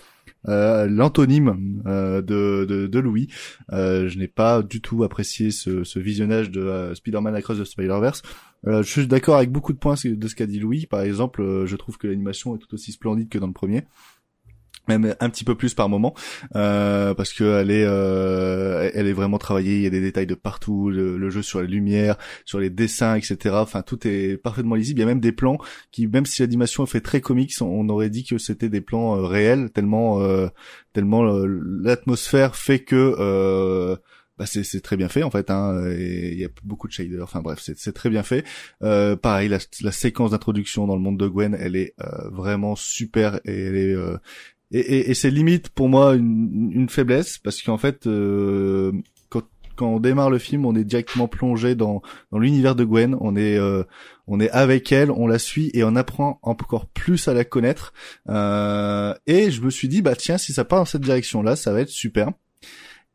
l'antonyme 0.45 1.83
de, 1.87 2.21
de, 2.21 2.89
de, 2.89 2.99
Louis. 2.99 3.29
je 3.71 4.19
n'ai 4.19 4.27
pas 4.27 4.63
du 4.63 4.81
tout 4.81 5.05
apprécié 5.05 5.53
ce, 5.53 5.85
ce 5.85 6.01
visionnage 6.01 6.51
de 6.51 6.93
Spider-Man 6.97 7.37
Across 7.37 7.61
the 7.61 7.65
Spider-Verse. 7.65 8.23
je 8.67 8.83
suis 8.83 9.07
d'accord 9.07 9.37
avec 9.37 9.53
beaucoup 9.53 9.73
de 9.73 9.79
points 9.79 9.95
de 10.05 10.29
ce 10.29 10.35
qu'a 10.35 10.47
dit 10.47 10.59
Louis. 10.59 10.87
Par 10.87 11.03
exemple, 11.03 11.65
je 11.65 11.77
trouve 11.77 11.97
que 11.97 12.09
l'animation 12.09 12.57
est 12.57 12.59
tout 12.59 12.75
aussi 12.75 12.91
splendide 12.91 13.29
que 13.29 13.39
dans 13.39 13.47
le 13.47 13.53
premier 13.53 13.85
même 14.89 15.15
un 15.21 15.31
petit 15.31 15.45
peu 15.45 15.55
plus 15.55 15.75
par 15.75 15.89
moment 15.89 16.15
euh, 16.57 17.15
parce 17.15 17.33
que 17.33 17.61
elle 17.61 17.71
est 17.71 17.85
euh, 17.87 18.91
elle 18.95 19.07
est 19.07 19.13
vraiment 19.13 19.39
travaillée 19.39 19.77
il 19.77 19.83
y 19.83 19.87
a 19.87 19.91
des 19.91 20.01
détails 20.01 20.27
de 20.27 20.35
partout 20.35 20.91
le, 20.91 21.31
jeu 21.31 21.43
sur 21.43 21.63
les 21.63 21.69
lumières 21.69 22.17
sur 22.45 22.59
les 22.59 22.69
dessins 22.71 23.15
etc 23.15 23.55
enfin 23.59 23.83
tout 23.83 24.07
est 24.07 24.37
parfaitement 24.37 24.75
lisible. 24.75 25.01
Il 25.01 25.03
y 25.03 25.05
a 25.05 25.07
même 25.07 25.21
des 25.21 25.33
plans 25.33 25.59
qui 25.91 26.07
même 26.07 26.27
si 26.27 26.43
l'animation 26.43 26.85
fait 26.87 27.01
très 27.01 27.21
comics 27.21 27.53
on, 27.61 27.89
aurait 27.89 28.11
dit 28.11 28.25
que 28.25 28.39
c'était 28.39 28.69
des 28.69 28.81
plans 28.81 29.17
euh, 29.17 29.23
réels 29.23 29.71
tellement 29.71 30.21
euh, 30.21 30.49
tellement 30.93 31.23
l'atmosphère 31.23 32.57
fait 32.57 32.81
que 32.81 33.97
bah 34.39 34.47
c'est 34.47 34.81
très 34.81 34.97
bien 34.97 35.09
fait 35.09 35.23
en 35.23 35.31
fait 35.31 35.51
hein, 35.51 35.79
il 35.91 36.39
y 36.39 36.45
a 36.45 36.49
beaucoup 36.65 36.89
de 36.89 36.93
shaders. 36.93 37.23
Enfin 37.23 37.41
bref 37.41 37.61
c'est 37.61 37.93
très 37.93 38.11
bien 38.11 38.23
fait. 38.23 38.45
Euh, 38.83 39.15
pareil 39.15 39.49
la, 39.49 39.59
la 39.83 39.93
séquence 39.93 40.31
d'introduction 40.31 40.87
dans 40.87 40.97
le 40.97 41.03
monde 41.03 41.19
de 41.19 41.27
Gwen 41.27 41.57
elle 41.59 41.77
est 41.77 41.95
vraiment 42.31 42.75
super 42.77 43.41
et 43.45 43.65
elle 43.67 43.77
est 43.77 43.97
et, 44.73 44.79
et, 44.79 45.11
et 45.11 45.15
c'est 45.15 45.31
limite 45.31 45.69
pour 45.69 45.89
moi 45.89 46.15
une, 46.15 46.71
une 46.75 46.89
faiblesse 46.89 47.39
parce 47.39 47.63
qu'en 47.63 47.79
fait 47.79 48.07
euh, 48.07 48.93
quand, 49.29 49.43
quand 49.77 49.89
on 49.89 50.01
démarre 50.01 50.31
le 50.31 50.39
film 50.39 50.65
on 50.65 50.75
est 50.75 50.85
directement 50.85 51.29
plongé 51.29 51.75
dans, 51.75 52.03
dans 52.33 52.39
l'univers 52.39 52.75
de 52.75 52.85
Gwen. 52.85 53.17
On 53.21 53.37
est 53.37 53.57
euh, 53.59 53.85
on 54.27 54.41
est 54.41 54.51
avec 54.51 54.91
elle 54.91 55.11
on 55.11 55.27
la 55.27 55.39
suit 55.39 55.71
et 55.75 55.85
on 55.85 55.95
apprend 55.95 56.39
encore 56.43 56.87
plus 56.87 57.29
à 57.29 57.35
la 57.35 57.45
connaître. 57.45 57.93
Euh, 58.29 59.15
et 59.27 59.51
je 59.51 59.61
me 59.61 59.71
suis 59.71 59.89
dit 59.89 60.03
bah 60.03 60.17
tiens 60.17 60.39
si 60.39 60.53
ça 60.53 60.65
part 60.65 60.81
dans 60.81 60.85
cette 60.87 61.03
direction 61.03 61.43
là 61.43 61.55
ça 61.55 61.73
va 61.73 61.81
être 61.81 61.91
super 61.91 62.31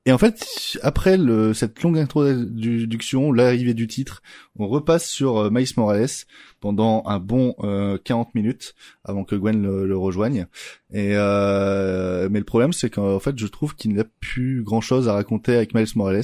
et 0.08 0.12
en 0.14 0.18
fait, 0.18 0.78
après 0.84 1.18
cette 1.54 1.84
longue 1.84 2.00
introduction, 2.00 3.34
l'arrivée 3.34 3.74
du 3.74 3.88
titre, 3.88 4.24
on 4.58 4.66
repasse 4.66 5.06
sur 5.06 5.38
euh, 5.38 5.50
Miles 5.52 5.68
Morales 5.76 6.08
pendant 6.62 7.04
un 7.08 7.20
bon 7.20 7.56
euh, 7.60 7.98
40 8.02 8.34
minutes 8.34 8.74
avant 9.04 9.26
que 9.26 9.36
Gwen 9.36 9.62
le, 9.62 9.98
rejoigne. 9.98 10.48
Euh, 10.96 12.30
mais 12.32 12.40
le 12.40 12.46
problème, 12.46 12.72
c'est 12.72 12.90
qu'en 12.90 13.20
fait, 13.20 13.38
je 13.38 13.48
trouve 13.48 13.76
qu'il 13.76 13.94
n'y 13.96 14.00
a 14.00 14.06
plus 14.22 14.64
grand-chose 14.64 15.10
à 15.10 15.14
raconter 15.14 15.54
avec 15.54 15.76
Miles 15.76 15.88
Morales. 15.96 16.24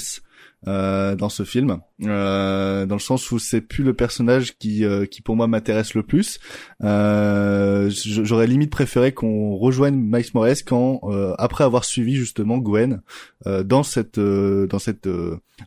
Euh, 0.67 1.15
dans 1.15 1.27
ce 1.27 1.43
film, 1.43 1.79
euh, 2.03 2.85
dans 2.85 2.95
le 2.95 3.01
sens 3.01 3.31
où 3.31 3.39
c'est 3.39 3.59
plus 3.59 3.83
le 3.83 3.93
personnage 3.93 4.57
qui, 4.57 4.85
euh, 4.85 5.05
qui 5.05 5.21
pour 5.21 5.35
moi 5.35 5.45
m'intéresse 5.47 5.93
le 5.93 6.03
plus. 6.03 6.39
Euh, 6.83 7.89
j'aurais 7.91 8.47
limite 8.47 8.71
préféré 8.71 9.13
qu'on 9.13 9.57
rejoigne 9.57 9.95
Miles 9.95 10.25
Morales 10.33 10.63
quand, 10.65 11.01
après 11.37 11.65
avoir 11.65 11.83
suivi 11.83 12.15
justement 12.15 12.57
Gwen 12.59 13.01
dans 13.45 13.83
cette 13.83 14.19
dans 14.19 14.79
cette 14.79 15.09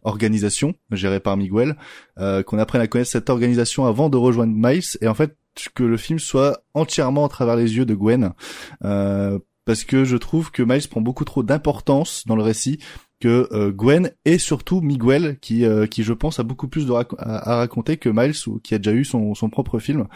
organisation 0.02 0.74
gérée 0.90 1.20
par 1.20 1.36
Miguel, 1.36 1.76
qu'on 2.16 2.58
apprenne 2.58 2.80
à 2.80 2.86
connaître 2.86 3.10
cette 3.10 3.28
organisation 3.28 3.84
avant 3.86 4.08
de 4.08 4.16
rejoindre 4.16 4.54
Miles 4.56 4.96
et 5.02 5.08
en 5.08 5.14
fait 5.14 5.36
que 5.74 5.84
le 5.84 5.96
film 5.96 6.18
soit 6.18 6.62
entièrement 6.74 7.26
à 7.26 7.28
travers 7.28 7.56
les 7.56 7.76
yeux 7.76 7.86
de 7.86 7.94
Gwen. 7.94 8.32
parce 8.80 9.84
que 9.84 10.04
je 10.04 10.16
trouve 10.16 10.50
que 10.50 10.62
Miles 10.62 10.88
prend 10.88 11.00
beaucoup 11.00 11.24
trop 11.24 11.42
d'importance 11.42 12.24
dans 12.26 12.36
le 12.36 12.42
récit 12.42 12.78
que 13.20 13.48
euh, 13.52 13.70
Gwen 13.72 14.10
et 14.24 14.38
surtout 14.38 14.80
Miguel 14.80 15.38
qui 15.40 15.64
euh, 15.64 15.86
qui 15.86 16.02
je 16.02 16.12
pense 16.12 16.38
a 16.38 16.42
beaucoup 16.42 16.68
plus 16.68 16.86
de 16.86 16.92
rac- 16.92 17.14
à, 17.18 17.52
à 17.52 17.56
raconter 17.56 17.96
que 17.96 18.08
Miles 18.08 18.34
ou 18.46 18.58
qui 18.58 18.74
a 18.74 18.78
déjà 18.78 18.92
eu 18.96 19.04
son 19.04 19.34
son 19.34 19.48
propre 19.48 19.78
film 19.78 20.06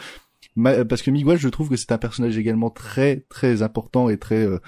Ma- 0.57 0.85
parce 0.85 1.00
que 1.02 1.11
Miguel 1.11 1.38
je 1.38 1.49
trouve 1.49 1.69
que 1.71 1.76
c'est 1.76 1.92
un 1.92 1.99
personnage 1.99 2.37
également 2.37 2.71
très 2.71 3.25
très 3.28 3.62
important 3.62 4.09
et 4.11 4.19
très 4.19 4.45
euh, 4.47 4.59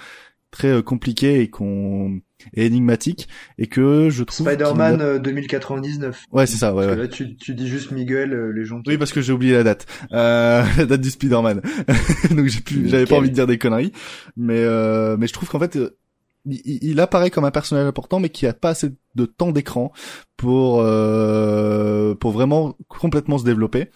très 0.51 0.69
euh, 0.69 0.81
compliqué 0.81 1.41
et 1.41 1.49
qu'on 1.49 2.21
et 2.53 2.65
énigmatique 2.65 3.27
et 3.57 3.67
que 3.67 4.09
je 4.09 4.23
trouve 4.23 4.47
Spider-Man 4.47 4.97
n'a- 4.97 5.03
euh, 5.03 5.19
2099. 5.19 6.25
Ouais, 6.31 6.45
c'est 6.45 6.57
ça, 6.57 6.73
ouais, 6.75 6.85
Parce 6.85 6.95
que 6.97 7.01
là, 7.01 7.07
tu, 7.07 7.35
tu 7.37 7.55
dis 7.55 7.67
juste 7.69 7.91
Miguel, 7.91 8.33
euh, 8.33 8.51
les 8.51 8.65
gens 8.65 8.81
qui... 8.81 8.89
Oui, 8.91 8.97
parce 8.97 9.13
que 9.13 9.21
j'ai 9.21 9.31
oublié 9.31 9.53
la 9.53 9.63
date. 9.63 9.85
Euh, 10.11 10.63
la 10.77 10.85
date 10.85 10.99
du 11.01 11.09
Spider-Man. 11.09 11.61
Donc 12.31 12.47
j'ai 12.47 12.59
plus, 12.61 12.89
j'avais 12.89 13.05
pas 13.05 13.15
envie 13.15 13.29
de 13.29 13.33
dire 13.33 13.47
des 13.47 13.57
conneries. 13.57 13.93
Mais, 14.35 14.57
euh, 14.59 15.15
mais 15.17 15.27
je 15.27 15.33
trouve 15.33 15.47
qu'en 15.49 15.59
fait, 15.59 15.77
euh, 15.77 15.95
il, 16.45 16.79
il 16.81 16.99
apparaît 16.99 17.29
comme 17.29 17.45
un 17.45 17.51
personnage 17.51 17.87
important, 17.87 18.19
mais 18.19 18.29
qui 18.29 18.47
a 18.47 18.53
pas 18.53 18.69
assez 18.69 18.91
de 19.15 19.25
temps 19.25 19.51
d'écran 19.51 19.91
pour, 20.37 20.81
euh, 20.81 22.15
pour 22.15 22.31
vraiment 22.31 22.75
complètement 22.87 23.37
se 23.37 23.45
développer. 23.45 23.89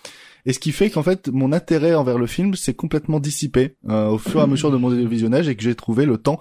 Et 0.45 0.53
ce 0.53 0.59
qui 0.59 0.71
fait 0.71 0.89
qu'en 0.89 1.03
fait, 1.03 1.27
mon 1.27 1.51
intérêt 1.51 1.93
envers 1.93 2.17
le 2.17 2.25
film 2.25 2.55
s'est 2.55 2.73
complètement 2.73 3.19
dissipé 3.19 3.75
euh, 3.89 4.07
au 4.07 4.17
fur 4.17 4.39
et 4.39 4.43
à 4.43 4.47
mesure 4.47 4.71
de 4.71 4.77
mon 4.77 4.89
visionnage 4.89 5.49
et 5.49 5.55
que 5.55 5.63
j'ai 5.63 5.75
trouvé 5.75 6.05
le 6.05 6.17
temps 6.17 6.39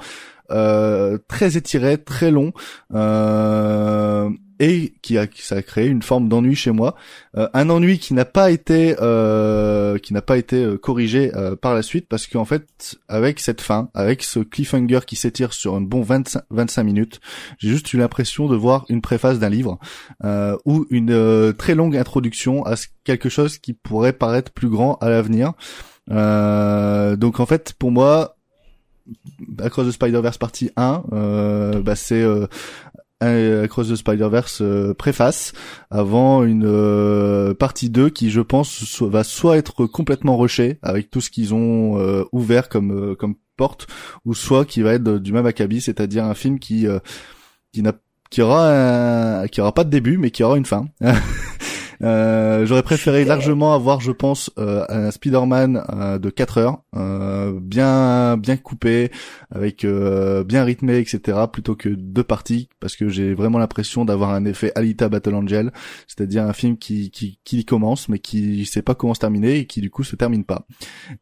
euh, 0.53 1.19
très 1.27 1.57
étiré, 1.57 1.99
très 1.99 2.31
long, 2.31 2.53
euh, 2.95 4.31
et 4.59 4.95
qui 5.03 5.19
a, 5.19 5.27
ça 5.37 5.57
a 5.57 5.63
créé 5.63 5.87
une 5.87 6.03
forme 6.03 6.29
d'ennui 6.29 6.55
chez 6.55 6.71
moi. 6.71 6.95
Euh, 7.37 7.49
un 7.53 7.69
ennui 7.71 7.99
qui 7.99 8.15
n'a 8.15 8.25
pas 8.25 8.51
été 8.51 8.97
euh, 9.01 9.99
qui 9.99 10.15
n'a 10.15 10.23
pas 10.23 10.39
été 10.39 10.65
euh, 10.65 10.79
corrigé 10.79 11.35
euh, 11.35 11.57
par 11.57 11.75
la 11.75 11.83
suite 11.83 12.09
parce 12.09 12.27
qu'en 12.27 12.45
fait 12.45 12.97
avec 13.09 13.41
cette 13.41 13.61
fin 13.61 13.91
avec 13.95 14.23
ce 14.23 14.41
cliffhanger 14.41 15.01
qui 15.07 15.17
s'étire 15.17 15.53
sur 15.53 15.75
un 15.75 15.81
bon 15.81 16.03
25, 16.03 16.43
25 16.51 16.83
minutes 16.85 17.21
j'ai 17.59 17.69
juste 17.69 17.93
eu 17.93 17.99
l'impression 17.99 18.47
de 18.47 18.57
voir 18.57 18.87
une 18.89 19.03
préface 19.03 19.39
d'un 19.39 19.51
livre 19.51 19.79
euh, 20.25 20.57
ou 20.65 20.87
une 20.91 21.13
euh, 21.13 21.53
très 21.53 21.75
longue 21.75 21.97
introduction 21.97 22.65
à 22.65 22.75
quelque 23.05 23.29
chose 23.29 23.59
qui 23.59 23.73
pourrait 23.73 24.13
paraître 24.13 24.53
plus 24.53 24.69
grand 24.69 24.95
à 24.97 25.11
l'avenir 25.11 25.53
donc 26.09 27.41
en 27.41 27.47
fait 27.47 27.73
pour 27.73 27.91
moi 27.91 28.37
Across 29.59 29.89
the 29.89 29.91
Spider-Verse 29.93 30.39
partie 30.39 30.71
1 30.77 31.05
euh, 31.13 31.81
bah 31.81 31.95
c'est 31.95 32.23
euh, 32.23 32.47
Across 33.21 33.89
the 33.89 33.97
Spider-Verse 33.97 34.59
euh, 34.61 34.93
préface 34.93 35.55
avant 35.91 36.45
une 36.45 36.67
euh, 36.67 37.55
partie 37.55 37.89
2 37.89 38.11
qui 38.11 38.31
je 38.31 38.43
pense 38.43 39.01
va 39.01 39.25
soit 39.25 39.57
être 39.57 39.87
complètement 39.87 40.37
rushée 40.37 40.79
avec 40.83 41.11
tout 41.11 41.23
ce 41.23 41.31
qu'ils 41.31 41.55
ont 41.55 41.99
euh, 41.99 42.25
ouvert 42.33 42.69
comme 42.69 42.93
euh, 42.93 43.15
comme 43.15 43.37
porte 43.57 43.87
ou 44.27 44.35
soit 44.35 44.67
qui 44.67 44.83
va 44.83 44.93
être 44.93 45.19
du 45.19 45.33
même 45.33 45.47
acabit 45.47 45.81
c'est-à-dire 45.81 46.27
un 46.27 46.35
film 46.35 46.59
qui 46.59 46.87
euh, 46.87 46.99
qui 47.73 47.81
n'a 47.81 47.95
qui 48.29 48.43
aura 48.43 49.41
un, 49.41 49.49
qui 49.49 49.63
aura 49.63 49.73
pas 49.73 49.85
de 49.85 49.91
début 49.91 50.19
mais 50.19 50.31
qui 50.31 50.43
aura 50.43 50.59
une 50.59 50.67
fin 50.67 50.87
Euh, 52.03 52.67
J'aurais 52.67 52.83
préféré 52.83 53.25
largement 53.25 53.75
avoir, 53.75 54.01
je 54.01 54.13
pense, 54.13 54.51
euh, 54.59 54.85
un 54.89 55.11
Spider-Man 55.11 55.83
euh, 55.91 56.19
de 56.19 56.31
4 56.31 56.59
heures, 56.59 56.83
euh, 56.97 57.59
bien 57.61 58.37
bien 58.37 58.57
coupé, 58.57 59.11
avec 59.51 59.85
euh, 59.85 60.45
bien 60.45 60.65
rythmé, 60.65 60.99
etc., 60.99 61.39
plutôt 61.53 61.75
que 61.77 61.89
deux 61.89 62.25
parties, 62.25 62.69
parce 62.81 62.97
que 62.97 63.09
j'ai 63.09 63.35
vraiment 63.35 63.59
l'impression 63.59 64.05
d'avoir 64.05 64.31
un 64.31 64.45
effet 64.45 64.73
Alita 64.75 65.09
Battle 65.09 65.35
Angel, 65.35 65.73
c'est-à-dire 66.07 66.45
un 66.45 66.53
film 66.53 66.77
qui, 66.77 67.11
qui 67.11 67.39
qui 67.45 67.65
commence 67.65 68.09
mais 68.09 68.19
qui 68.19 68.67
sait 68.67 68.83
pas 68.83 68.95
comment 68.95 69.15
se 69.15 69.21
terminer 69.21 69.59
et 69.59 69.67
qui 69.67 69.81
du 69.81 69.91
coup 69.91 70.05
se 70.05 70.17
termine 70.17 70.45
pas. 70.45 70.67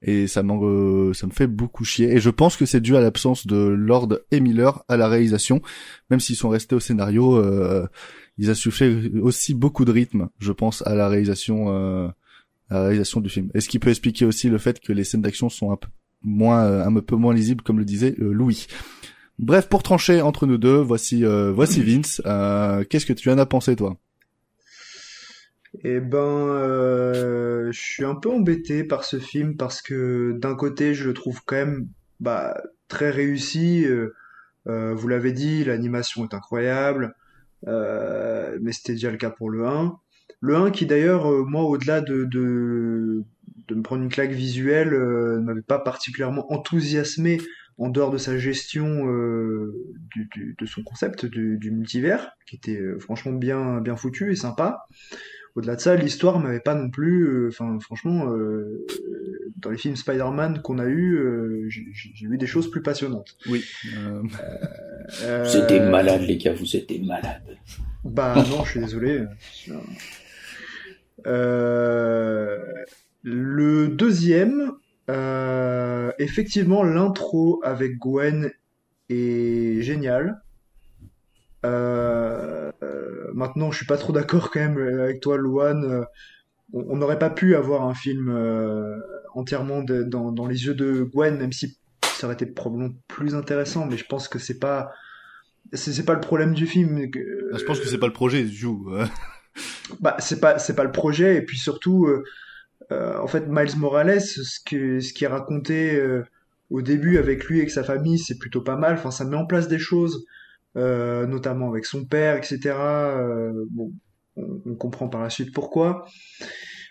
Et 0.03 0.27
ça 0.27 0.43
euh, 0.43 1.13
ça 1.15 1.27
me 1.27 1.33
fait 1.33 1.47
beaucoup 1.47 1.85
chier. 1.85 2.13
Et 2.13 2.21
je 2.21 2.31
pense 2.31 2.57
que 2.57 2.67
c'est 2.67 2.81
dû 2.81 2.97
à 2.97 3.01
l'absence 3.01 3.47
de 3.47 3.57
Lord 3.57 4.19
et 4.31 4.41
Miller 4.41 4.83
à 4.89 4.97
la 4.97 5.09
réalisation, 5.09 5.61
même 6.11 6.21
s'ils 6.21 6.37
sont 6.37 6.49
restés 6.49 6.75
au 6.75 6.81
scénario. 6.81 7.37
Euh, 7.37 7.87
ils 8.39 8.51
insufflaient 8.51 9.11
aussi 9.21 9.55
beaucoup 9.55 9.85
de 9.85 9.93
rythme, 9.93 10.29
je 10.39 10.53
pense, 10.53 10.87
à 10.87 10.95
la 10.95 11.09
réalisation, 11.09 11.67
euh, 11.69 12.09
à 12.69 12.75
la 12.75 12.83
réalisation 12.83 13.21
du 13.21 13.29
film. 13.29 13.51
Et 13.55 13.61
ce 13.61 13.69
qui 13.69 13.79
peut 13.79 13.91
expliquer 13.91 14.25
aussi 14.25 14.49
le 14.49 14.59
fait 14.59 14.81
que 14.81 14.93
les 14.93 15.05
scènes 15.05 15.23
d'action 15.23 15.49
sont 15.49 15.73
un 15.73 15.77
peu 15.77 15.89
moins, 16.23 16.65
euh, 16.65 16.85
un 16.85 16.95
peu 17.01 17.17
moins 17.17 17.35
lisibles, 17.35 17.63
comme 17.63 17.79
le 17.79 17.85
disait 17.85 18.15
euh, 18.21 18.33
Louis? 18.33 18.67
Bref, 19.39 19.69
pour 19.69 19.83
trancher 19.83 20.21
entre 20.23 20.47
nous 20.47 20.59
deux, 20.59 20.77
voici, 20.77 21.25
euh, 21.25 21.53
voici 21.53 21.83
Vince. 21.85 22.23
Euh, 22.27 22.85
Qu'est-ce 22.89 23.07
que 23.07 23.13
tu 23.13 23.31
en 23.31 23.39
as 23.39 23.47
pensé, 23.47 23.77
toi? 23.77 23.97
Eh 25.83 25.99
ben, 25.99 26.19
euh, 26.19 27.73
je 27.73 27.81
suis 27.81 28.05
un 28.05 28.15
peu 28.15 28.31
embêté 28.31 28.85
par 28.85 29.05
ce 29.05 29.19
film 29.19 29.57
parce 29.57 29.83
que 29.83 30.33
d'un 30.39 30.55
côté, 30.55 30.95
je 30.95 31.05
le 31.09 31.15
trouve 31.15 31.43
quand 31.45 31.57
même 31.57 31.89
bah, 32.21 32.61
très 32.89 33.11
réussi. 33.11 33.85
Vous 34.67 35.09
l'avez 35.09 35.33
dit, 35.33 35.65
l'animation 35.65 36.25
est 36.25 36.33
incroyable, 36.33 37.15
mais 37.67 38.73
c'était 38.73 38.93
déjà 38.95 39.11
le 39.11 39.17
cas 39.17 39.31
pour 39.31 39.51
le 39.51 39.67
1. 39.67 39.99
Le 40.41 40.57
1 40.57 40.71
qui 40.71 40.87
d'ailleurs, 40.87 41.31
euh, 41.31 41.45
moi, 41.45 41.63
au-delà 41.65 42.01
de, 42.01 42.25
de, 42.25 43.25
de 43.69 43.75
me 43.75 43.83
prendre 43.83 44.03
une 44.03 44.09
claque 44.11 44.33
visuelle, 44.33 44.93
euh, 44.93 45.39
ne 45.39 45.45
m'avait 45.45 45.63
pas 45.63 45.79
particulièrement 45.79 46.53
enthousiasmé 46.53 47.41
en 47.79 47.89
dehors 47.89 48.11
de 48.11 48.19
sa 48.19 48.39
gestion 48.39 49.09
euh, 49.09 49.75
du, 50.15 50.29
du- 50.33 50.55
de 50.59 50.67
son 50.67 50.83
concept 50.85 51.27
du, 51.27 51.59
du 51.59 51.71
multivers, 51.73 52.31
qui 52.47 52.57
était 52.57 52.77
euh, 52.81 52.99
franchement 53.01 53.33
bien, 53.33 53.81
bien 53.81 53.97
foutu 53.97 54.31
et 54.33 54.37
sympa. 54.37 54.85
Au-delà 55.57 55.77
de 55.77 55.81
ça, 55.81 55.97
l'histoire 55.97 56.41
m'avait 56.41 56.61
pas 56.61 56.75
non 56.75 56.91
plus. 56.91 57.25
euh, 57.29 57.49
Enfin, 57.49 57.79
franchement, 57.81 58.29
euh, 58.33 58.85
dans 59.57 59.71
les 59.71 59.79
films 59.79 59.97
Spider-Man 59.97 60.63
qu'on 60.63 60.79
a 60.79 60.87
eu, 60.87 61.17
euh, 61.17 61.69
j'ai 61.69 62.27
vu 62.27 62.39
des 62.39 62.47
choses 62.47 62.71
plus 62.71 62.83
passionnantes. 62.83 63.37
Oui. 63.49 63.65
Vous 63.93 65.57
êtes 65.57 65.91
malades, 65.91 66.23
les 66.23 66.37
gars, 66.37 66.55
vous 66.55 66.77
êtes 66.77 66.89
des 66.89 66.99
malades. 66.99 67.57
Bah 68.05 68.35
non, 68.51 68.65
je 68.65 68.71
suis 68.71 68.81
désolé. 68.81 69.25
Euh, 71.27 72.59
le 73.23 73.89
deuxième, 73.89 74.73
euh, 75.11 76.13
effectivement, 76.19 76.83
l'intro 76.83 77.61
avec 77.65 77.99
Gwen 77.99 78.51
est 79.09 79.81
géniale. 79.83 80.43
Euh, 81.65 82.71
euh, 82.83 83.31
maintenant, 83.33 83.71
je 83.71 83.79
suis 83.79 83.87
pas 83.87 83.97
trop 83.97 84.13
d'accord 84.13 84.51
quand 84.51 84.61
même 84.61 85.01
avec 85.01 85.21
toi, 85.21 85.39
Luan. 85.39 85.85
Euh, 85.85 86.05
On 86.73 86.85
on 86.91 86.97
n'aurait 86.97 87.19
pas 87.19 87.31
pu 87.31 87.57
avoir 87.57 87.85
un 87.85 87.95
film 87.95 88.29
entièrement 89.35 89.83
de- 89.83 90.03
dans, 90.03 90.33
dans 90.33 90.47
les 90.47 90.65
yeux 90.67 90.75
de 90.75 91.03
Gwen, 91.03 91.37
même 91.37 91.53
si 91.53 91.77
ça 92.17 92.27
aurait 92.27 92.35
été 92.35 92.47
probablement 92.47 92.95
plus 93.09 93.35
intéressant. 93.35 93.87
Mais 93.87 93.97
je 93.97 94.05
pense 94.07 94.29
que 94.29 94.39
c'est 94.39 94.59
pas 94.59 94.93
c'est 95.73 96.05
pas 96.05 96.15
le 96.15 96.21
problème 96.21 96.55
du 96.55 96.67
film. 96.67 97.11
que- 97.11 97.51
je 97.57 97.65
pense 97.65 97.81
que 97.81 97.87
c'est 97.89 97.99
pas 97.99 98.07
le 98.07 98.13
projet 98.13 98.45
tout. 98.47 98.89
euh. 98.91 99.07
bah, 100.01 100.17
c'est 100.19 100.41
pas 100.41 100.59
c'est 100.59 100.75
pas 100.75 100.85
le 100.85 100.93
projet 100.93 101.37
et 101.37 101.43
puis 101.43 101.59
surtout 101.59 102.07
euh, 102.07 102.23
euh, 102.93 103.19
en 103.19 103.27
fait 103.27 103.47
Miles 103.49 103.77
Morales 103.79 104.21
ce 104.21 104.59
que 104.65 105.01
ce 105.01 105.13
qui 105.13 105.25
est 105.25 105.29
raconté 105.29 105.95
euh, 105.97 106.23
au 106.71 106.83
début 106.83 107.19
avec 107.19 107.45
lui 107.45 107.59
et 107.59 107.61
avec 107.61 107.71
sa 107.71 107.85
famille 107.85 108.19
c'est 108.19 108.39
plutôt 108.39 108.63
pas 108.63 108.77
mal 108.77 108.95
enfin 108.95 109.11
ça 109.13 109.25
met 109.25 109.37
en 109.37 109.47
place 109.47 109.69
des 109.69 109.79
choses 109.79 110.27
euh, 110.77 111.27
notamment 111.27 111.71
avec 111.71 111.85
son 111.87 112.05
père 112.05 112.37
etc 112.37 112.75
euh, 112.77 113.53
bon 113.71 113.93
on, 114.37 114.61
on 114.67 114.75
comprend 114.75 115.09
par 115.09 115.23
la 115.23 115.31
suite 115.31 115.55
pourquoi 115.55 116.05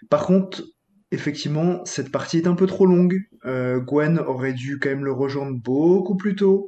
par 0.09 0.25
contre 0.25 0.63
effectivement 1.13 1.83
cette 1.85 2.11
partie 2.11 2.37
est 2.37 2.47
un 2.47 2.55
peu 2.55 2.65
trop 2.67 2.85
longue 2.85 3.19
Euh, 3.45 3.79
Gwen 3.79 4.19
aurait 4.19 4.53
dû 4.53 4.79
quand 4.79 4.89
même 4.89 5.03
le 5.05 5.11
rejoindre 5.11 5.57
beaucoup 5.57 6.15
plus 6.15 6.35
tôt 6.35 6.67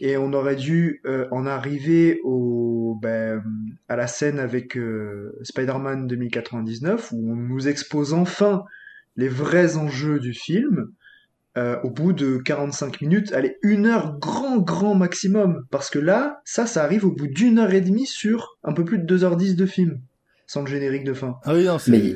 et 0.00 0.16
on 0.16 0.32
aurait 0.32 0.56
dû 0.56 1.00
euh, 1.06 1.26
en 1.30 1.46
arriver 1.46 2.20
au, 2.24 2.98
ben, 3.00 3.42
à 3.88 3.96
la 3.96 4.06
scène 4.06 4.38
avec 4.38 4.76
euh, 4.76 5.36
Spider-Man 5.42 6.06
2099 6.06 7.12
où 7.12 7.32
on 7.32 7.36
nous 7.36 7.68
expose 7.68 8.14
enfin 8.14 8.64
les 9.16 9.28
vrais 9.28 9.76
enjeux 9.76 10.18
du 10.20 10.34
film 10.34 10.90
euh, 11.56 11.76
au 11.82 11.90
bout 11.90 12.12
de 12.12 12.36
45 12.36 13.00
minutes, 13.00 13.32
allez, 13.32 13.56
une 13.62 13.86
heure 13.86 14.16
grand 14.20 14.58
grand 14.58 14.94
maximum 14.94 15.64
parce 15.70 15.90
que 15.90 15.98
là, 15.98 16.40
ça, 16.44 16.66
ça 16.66 16.84
arrive 16.84 17.04
au 17.04 17.10
bout 17.10 17.26
d'une 17.26 17.58
heure 17.58 17.72
et 17.72 17.80
demie 17.80 18.06
sur 18.06 18.58
un 18.62 18.72
peu 18.72 18.84
plus 18.84 18.98
de 18.98 19.16
2h10 19.18 19.56
de 19.56 19.66
film 19.66 20.00
sans 20.46 20.60
le 20.62 20.68
générique 20.68 21.04
de 21.04 21.14
fin. 21.14 21.36
Ah 21.44 21.54
oui, 21.54 21.64
non, 21.64 21.78
c'est. 21.78 21.90
Mais- 21.90 22.14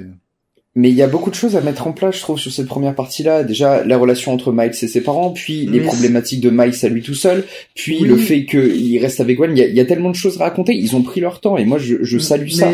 Mais 0.75 0.89
il 0.89 0.95
y 0.95 1.03
a 1.03 1.07
beaucoup 1.07 1.29
de 1.29 1.35
choses 1.35 1.55
à 1.55 1.61
mettre 1.61 1.87
en 1.87 1.93
place, 1.93 2.17
je 2.17 2.21
trouve, 2.23 2.39
sur 2.39 2.51
cette 2.51 2.67
première 2.67 2.95
partie-là. 2.95 3.45
Déjà, 3.45 3.85
la 3.85 3.99
relation 3.99 4.33
entre 4.33 4.53
Miles 4.53 4.71
et 4.71 4.87
ses 4.89 5.03
parents, 5.03 5.31
puis 5.31 5.67
les 5.67 5.81
problématiques 5.81 6.41
de 6.41 6.49
Miles 6.49 6.73
à 6.83 6.89
lui 6.89 7.03
tout 7.03 7.15
seul, 7.15 7.45
puis 7.75 7.99
Oui. 8.01 8.09
le 8.09 8.17
fait 8.17 8.47
qu'il 8.47 8.99
reste 8.99 9.21
avec 9.21 9.37
Gwen. 9.37 9.51
Il 9.55 9.59
y, 9.59 9.63
a, 9.63 9.67
il 9.67 9.75
y 9.75 9.81
a 9.81 9.85
tellement 9.85 10.09
de 10.11 10.15
choses 10.17 10.41
à 10.41 10.45
raconter. 10.45 10.73
Ils 10.75 10.97
ont 10.97 11.03
pris 11.03 11.21
leur 11.21 11.41
temps, 11.43 11.59
et 11.59 11.67
moi, 11.67 11.77
je, 11.79 11.97
je 12.03 12.19
salue 12.19 12.45
mais, 12.45 12.51
ça. 12.51 12.73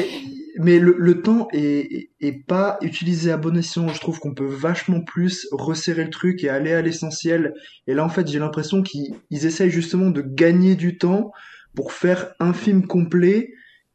Mais 0.61 0.79
le, 0.79 0.95
le 0.97 1.23
temps 1.23 1.49
est, 1.53 2.11
est- 2.21 2.45
pas 2.47 2.79
utilisé 2.83 3.33
à 3.33 3.37
bon 3.37 3.57
escient. 3.57 3.89
Je 3.89 4.01
trouve 4.01 4.21
qu'on 4.21 4.33
peut 4.35 4.47
vachement 4.49 5.01
plus 5.01 5.49
resserrer 5.51 6.05
le 6.05 6.11
truc 6.11 6.45
et 6.45 6.49
aller 6.49 6.73
à 6.73 6.83
l'essentiel. 6.83 7.53
Et 7.89 7.95
là, 7.95 8.05
en 8.05 8.09
fait, 8.09 8.29
j'ai 8.29 8.39
l'impression 8.39 8.83
qu'ils 8.83 9.15
ils 9.31 9.45
essayent 9.45 9.71
justement 9.71 10.11
de 10.11 10.23
gagner 10.23 10.77
du 10.77 10.99
temps 10.99 11.33
pour 11.75 11.93
faire 11.93 12.29
un 12.39 12.53
film 12.53 12.87
complet 12.87 13.51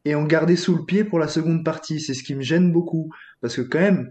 et 0.05 0.15
en 0.15 0.23
garder 0.25 0.57
sous 0.57 0.75
le 0.75 0.83
pied 0.83 1.05
pour 1.05 1.19
la 1.19 1.27
seconde 1.29 1.63
partie. 1.63 1.99
C'est 2.01 2.13
ce 2.13 2.23
qui 2.23 2.35
me 2.35 2.41
gêne 2.41 2.71
beaucoup. 2.73 3.09
Parce 3.43 3.57
que 3.57 3.61
quand 3.61 3.81
même, 3.81 4.09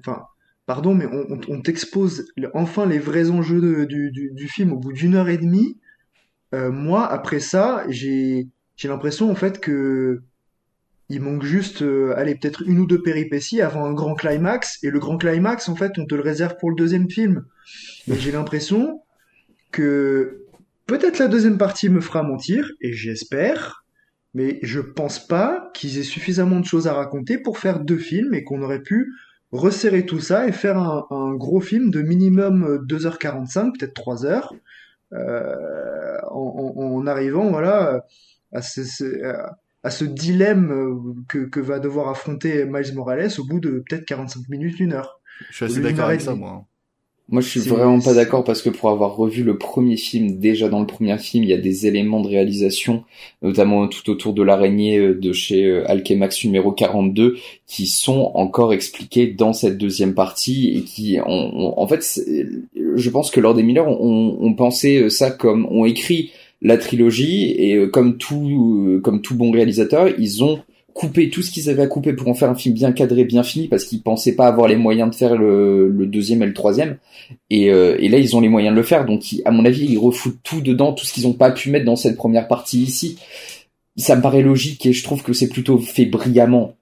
pardon, 0.67 0.95
mais 0.95 1.07
on, 1.49 1.63
t'expose 1.63 2.31
enfin 2.53 2.85
les 2.85 2.99
vrais 2.99 3.31
enjeux 3.31 3.87
du, 3.87 4.49
film 4.49 4.75
au 4.75 4.77
bout 4.77 4.93
d'une 4.93 5.15
heure 5.15 5.31
et 5.31 5.39
demie. 5.39 5.79
Euh, 6.55 6.71
moi, 6.71 7.11
après 7.11 7.41
ça, 7.41 7.87
j'ai 7.89 8.47
l'impression 8.85 9.31
en 9.31 9.35
fait 9.35 9.59
que 9.59 10.21
il 11.09 11.23
manque 11.23 11.45
juste, 11.45 11.81
euh, 11.81 12.13
allez, 12.19 12.35
peut-être 12.35 12.63
une 12.67 12.79
ou 12.79 12.87
deux 12.87 13.01
péripéties 13.01 13.63
avant 13.63 13.87
un 13.87 13.95
grand 13.95 14.15
climax, 14.15 14.79
et 14.85 14.91
le 14.91 14.99
grand 14.99 15.17
climax, 15.17 15.71
en 15.71 15.77
fait, 15.77 15.93
on 15.97 16.05
te 16.05 16.15
le 16.15 16.23
réserve 16.23 16.57
pour 16.59 16.69
le 16.69 16.77
deuxième 16.77 17.11
film. 17.11 17.47
Et 18.09 18.15
j'ai 18.15 18.33
l'impression 18.33 19.01
que 19.71 20.45
peut-être 20.87 21.19
la 21.19 21.29
deuxième 21.29 21.57
partie 21.57 21.89
me 21.89 22.03
fera 22.03 22.23
mentir, 22.23 22.71
et 22.83 22.93
j'espère, 22.93 23.82
mais 24.35 24.59
je 24.63 24.81
pense 24.81 25.27
pas 25.27 25.71
qu'ils 25.75 25.99
aient 25.99 26.05
suffisamment 26.05 26.61
de 26.61 26.65
choses 26.65 26.87
à 26.87 26.95
raconter 26.95 27.39
pour 27.39 27.59
faire 27.59 27.81
deux 27.81 27.99
films 27.99 28.35
et 28.35 28.45
qu'on 28.45 28.63
aurait 28.63 28.83
pu 28.83 29.13
resserrer 29.51 30.07
tout 30.07 30.21
ça 30.21 30.47
et 30.49 30.53
faire 30.53 30.79
un, 30.79 31.07
un 31.11 31.35
gros 31.35 31.61
film 31.61 31.91
de 31.91 32.01
minimum 32.01 32.87
2h45, 32.87 33.79
peut-être 33.79 33.95
3h, 33.95 34.49
euh, 35.13 36.19
en, 36.31 36.73
en, 36.77 36.83
en, 36.83 37.07
arrivant, 37.07 37.51
voilà, 37.51 38.07
à 38.53 38.63
ce, 38.63 39.25
à, 39.25 39.59
à 39.83 39.91
ce 39.91 40.05
dilemme 40.05 40.73
euh, 40.73 41.15
que, 41.29 41.39
que, 41.39 41.61
va 41.61 41.79
devoir 41.81 42.09
affronter 42.09 42.65
Miles 42.65 42.95
Morales 42.95 43.31
au 43.39 43.45
bout 43.45 43.61
de 43.61 43.85
peut-être 43.87 44.07
45 44.07 44.49
minutes, 44.49 44.81
une 44.81 44.95
heure. 44.95 45.21
Je 45.51 45.57
suis 45.57 45.65
assez 45.67 45.81
d'accord 45.81 46.07
avec 46.07 46.23
ça, 46.23 46.35
moi. 46.35 46.65
Moi, 47.29 47.41
je 47.41 47.49
suis 47.49 47.61
vraiment 47.61 47.99
pas 48.01 48.15
d'accord 48.15 48.45
parce 48.45 48.61
que 48.61 48.69
pour 48.69 48.91
avoir 48.91 49.17
revu 49.17 49.43
le 49.43 49.57
premier 49.57 49.97
film, 49.97 50.39
déjà 50.39 50.69
dans 50.69 50.81
le 50.81 50.87
premier 50.87 51.17
film, 51.17 51.45
il 51.45 51.51
y 51.51 51.55
a 51.55 51.59
des 51.59 51.87
éléments 51.87 52.21
de 52.21 52.29
réalisation, 52.29 53.05
notamment 53.41 53.89
tout 53.89 54.11
autour 54.11 54.35
de 54.35 54.43
l'araignée 54.43 54.99
euh, 54.99 55.15
de 55.15 55.33
chez 55.33 55.65
euh, 55.65 55.91
Alchemax 55.91 56.45
numéro 56.45 56.73
42, 56.73 57.37
qui 57.67 57.87
sont 57.87 58.33
encore 58.35 58.75
expliqués 58.75 59.29
dans 59.29 59.53
cette 59.53 59.79
deuxième 59.79 60.15
partie 60.15 60.77
et 60.77 60.83
qui, 60.83 61.19
on, 61.25 61.79
en 61.79 61.87
fait, 61.87 62.21
je 62.77 63.11
pense 63.11 63.31
que 63.31 63.41
lors 63.41 63.55
des 63.55 63.63
Miller, 63.63 63.89
on, 63.89 64.37
on 64.41 64.55
pensait 64.55 65.09
ça 65.09 65.31
comme, 65.31 65.67
on 65.71 65.87
écrit 65.87 66.33
la 66.63 66.79
trilogie 66.79 67.53
et 67.59 67.75
euh, 67.75 67.89
comme 67.89 68.17
tout 68.17 68.97
euh, 68.97 69.01
comme 69.01 69.21
tout 69.21 69.35
bon 69.35 69.51
réalisateur, 69.51 70.09
ils 70.19 70.43
ont 70.45 70.61
coupé 70.95 71.31
tout 71.31 71.43
ce 71.43 71.51
qu'ils 71.51 71.71
avaient 71.71 71.83
à 71.83 71.87
couper 71.87 72.13
pour 72.13 72.29
en 72.29 72.35
faire 72.35 72.51
un 72.51 72.55
film 72.55 72.75
bien 72.75 72.93
cadré, 72.93 73.25
bien 73.25 73.43
fini, 73.43 73.69
parce 73.69 73.85
qu'ils 73.85 74.03
pensaient 74.03 74.35
pas 74.35 74.47
avoir 74.47 74.69
les 74.69 74.77
moyens 74.77 75.11
de 75.11 75.15
faire 75.15 75.37
le, 75.37 75.89
le 75.89 76.07
deuxième 76.07 76.43
et 76.43 76.47
le 76.47 76.55
troisième. 76.55 76.99
Et, 77.51 77.71
euh, 77.71 77.97
et, 77.99 78.09
là, 78.09 78.19
ils 78.19 78.37
ont 78.37 78.41
les 78.41 78.49
moyens 78.49 78.75
de 78.75 78.81
le 78.81 78.85
faire. 78.85 79.05
Donc, 79.05 79.23
à 79.45 79.51
mon 79.51 79.65
avis, 79.65 79.87
ils 79.87 79.99
refoutent 79.99 80.41
tout 80.43 80.61
dedans, 80.61 80.93
tout 80.93 81.05
ce 81.05 81.13
qu'ils 81.13 81.27
ont 81.27 81.33
pas 81.33 81.51
pu 81.51 81.71
mettre 81.71 81.85
dans 81.87 81.97
cette 81.97 82.17
première 82.17 82.49
partie 82.49 82.83
ici. 82.83 83.19
Ça 83.97 84.17
me 84.17 84.23
paraît 84.23 84.43
logique 84.43 84.87
et 84.87 84.93
je 84.93 85.05
trouve 85.05 85.23
que 85.23 85.33
c'est 85.33 85.49
plutôt 85.49 85.79
fait 85.79 86.07
brillamment. 86.07 86.77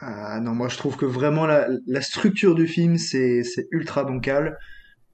Ah 0.00 0.40
non, 0.40 0.52
moi 0.52 0.68
je 0.68 0.78
trouve 0.78 0.96
que 0.96 1.04
vraiment 1.04 1.44
la, 1.44 1.68
la 1.86 2.00
structure 2.00 2.54
du 2.54 2.66
film 2.66 2.96
c'est 2.96 3.42
ultra 3.70 4.04
bancal. 4.04 4.56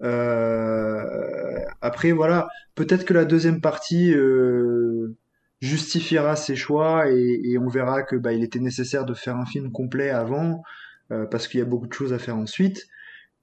Euh, 0.03 1.59
après, 1.81 2.13
voilà, 2.13 2.49
peut-être 2.75 3.05
que 3.05 3.15
la 3.15 3.25
deuxième 3.25 3.61
partie 3.61 4.13
euh, 4.13 5.17
justifiera 5.61 6.37
ses 6.37 6.57
choix 6.57 7.11
et, 7.11 7.41
et, 7.45 7.59
on 7.59 7.69
verra 7.69 8.03
que 8.03 8.17
bah, 8.17 8.33
il 8.33 8.45
était 8.45 8.59
nécessaire 8.59 9.05
de 9.07 9.15
faire 9.15 9.37
un 9.37 9.47
film 9.47 9.73
complet 9.73 10.11
avant 10.11 10.63
euh, 11.13 11.25
parce 11.27 11.49
qu'il 11.49 11.61
y 11.61 11.63
a 11.63 11.67
beaucoup 11.67 11.87
de 11.87 11.93
choses 11.93 12.13
à 12.13 12.19
faire 12.19 12.37
ensuite. 12.37 12.87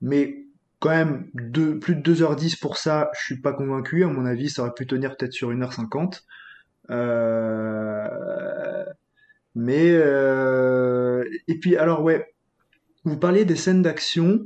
Mais 0.02 0.46
quand 0.80 0.90
même, 0.90 1.30
deux, 1.34 1.80
plus 1.80 1.96
de 1.96 2.14
2h10 2.14 2.60
pour 2.60 2.78
ça, 2.78 3.10
je 3.18 3.24
suis 3.24 3.42
pas 3.42 3.54
convaincu. 3.54 4.04
À 4.04 4.08
mon 4.08 4.26
avis, 4.26 4.50
ça 4.50 4.64
aurait 4.64 4.74
pu 4.74 4.86
tenir 4.86 5.16
peut-être 5.16 5.34
sur 5.34 5.52
1h50. 5.52 6.24
Euh, 6.90 8.08
mais 9.56 9.92
euh, 9.92 11.24
et 11.48 11.58
puis 11.60 11.78
alors 11.78 12.04
ouais, 12.04 12.34
vous 13.06 13.18
parliez 13.18 13.46
des 13.46 13.56
scènes 13.56 13.82
d'action. 13.82 14.46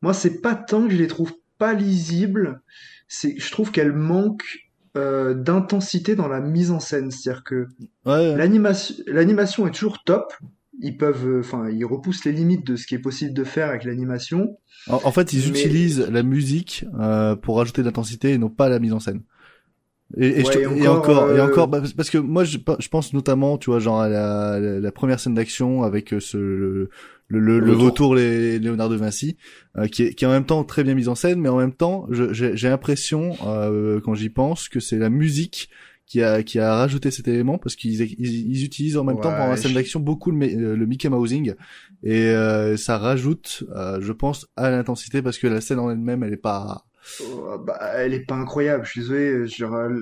Moi, 0.00 0.14
c'est 0.14 0.40
pas 0.40 0.54
tant 0.54 0.86
que 0.86 0.92
je 0.92 0.98
les 0.98 1.06
trouve 1.06 1.34
pas 1.58 1.74
lisibles, 1.74 2.62
c'est 3.08 3.38
je 3.38 3.50
trouve 3.50 3.70
qu'elles 3.72 3.92
manquent 3.92 4.67
euh, 4.98 5.34
d'intensité 5.34 6.14
dans 6.14 6.28
la 6.28 6.40
mise 6.40 6.70
en 6.70 6.80
scène. 6.80 7.10
C'est-à-dire 7.10 7.44
que 7.44 7.68
ouais. 8.06 8.36
l'animation, 8.36 8.94
l'animation 9.06 9.66
est 9.66 9.70
toujours 9.70 10.02
top. 10.04 10.32
Ils 10.80 10.96
peuvent, 10.96 11.40
enfin, 11.40 11.68
ils 11.70 11.84
repoussent 11.84 12.24
les 12.24 12.32
limites 12.32 12.66
de 12.66 12.76
ce 12.76 12.86
qui 12.86 12.94
est 12.94 13.00
possible 13.00 13.32
de 13.32 13.44
faire 13.44 13.68
avec 13.68 13.84
l'animation. 13.84 14.56
En, 14.88 15.00
en, 15.02 15.12
fait, 15.12 15.32
ils 15.32 15.40
mais... 15.40 15.58
utilisent 15.58 16.08
la 16.10 16.22
musique 16.22 16.84
euh, 17.00 17.34
pour 17.34 17.56
rajouter 17.56 17.82
de 17.82 17.86
l'intensité 17.86 18.32
et 18.32 18.38
non 18.38 18.50
pas 18.50 18.68
la 18.68 18.78
mise 18.78 18.92
en 18.92 19.00
scène. 19.00 19.22
Et, 20.16 20.40
et, 20.40 20.42
ouais, 20.42 20.52
je, 20.54 20.58
et, 20.60 20.66
encore, 20.66 20.78
et 20.78 20.88
encore, 20.88 21.22
euh... 21.24 21.36
et 21.36 21.40
encore 21.40 21.68
bah, 21.68 21.82
parce 21.94 22.08
que 22.08 22.16
moi 22.16 22.42
je, 22.42 22.56
je, 22.78 22.88
pense 22.88 23.12
notamment 23.12 23.58
tu 23.58 23.68
vois 23.68 23.78
genre 23.78 24.00
à 24.00 24.08
la, 24.08 24.58
la, 24.58 24.80
la 24.80 24.92
première 24.92 25.20
scène 25.20 25.34
d'action 25.34 25.82
avec 25.82 26.14
euh, 26.14 26.20
ce 26.20 26.38
le, 26.38 26.88
le, 27.28 27.40
le, 27.40 27.60
le 27.60 27.72
vautour 27.72 28.14
les, 28.14 28.58
Léonard 28.58 28.88
de 28.88 28.96
Vinci 28.96 29.36
euh, 29.76 29.86
qui, 29.86 30.04
est, 30.04 30.14
qui 30.14 30.24
est 30.24 30.28
en 30.28 30.30
même 30.30 30.46
temps 30.46 30.64
très 30.64 30.82
bien 30.82 30.94
mise 30.94 31.10
en 31.10 31.14
scène 31.14 31.38
mais 31.40 31.50
en 31.50 31.58
même 31.58 31.74
temps 31.74 32.06
j'ai 32.10 32.68
l'impression 32.70 33.36
euh, 33.46 34.00
quand 34.00 34.14
j'y 34.14 34.30
pense 34.30 34.70
que 34.70 34.80
c'est 34.80 34.96
la 34.96 35.10
musique 35.10 35.68
qui 36.06 36.22
a 36.22 36.42
qui 36.42 36.58
a 36.58 36.74
rajouté 36.74 37.10
cet 37.10 37.28
élément 37.28 37.58
parce 37.58 37.76
qu'ils 37.76 38.00
ils, 38.00 38.50
ils, 38.50 38.64
utilisent 38.64 38.96
en 38.96 39.04
même 39.04 39.16
ouais, 39.16 39.22
temps 39.22 39.30
pendant 39.30 39.50
la 39.50 39.58
scène 39.58 39.74
d'action 39.74 40.00
beaucoup 40.00 40.30
le, 40.30 40.74
le 40.74 40.86
Mickey 40.86 41.10
Mousing 41.10 41.52
et 42.02 42.28
euh, 42.28 42.78
ça 42.78 42.96
rajoute 42.96 43.64
je 44.00 44.12
pense 44.12 44.46
à 44.56 44.70
l'intensité 44.70 45.20
parce 45.20 45.36
que 45.36 45.48
la 45.48 45.60
scène 45.60 45.80
en 45.80 45.90
elle-même 45.90 46.22
elle 46.22 46.32
est 46.32 46.38
pas 46.38 46.87
Oh, 47.22 47.58
bah, 47.64 47.78
elle 47.96 48.14
est 48.14 48.26
pas 48.26 48.34
incroyable, 48.34 48.84
je 48.84 48.90
suis 48.90 49.00
désolé. 49.00 49.46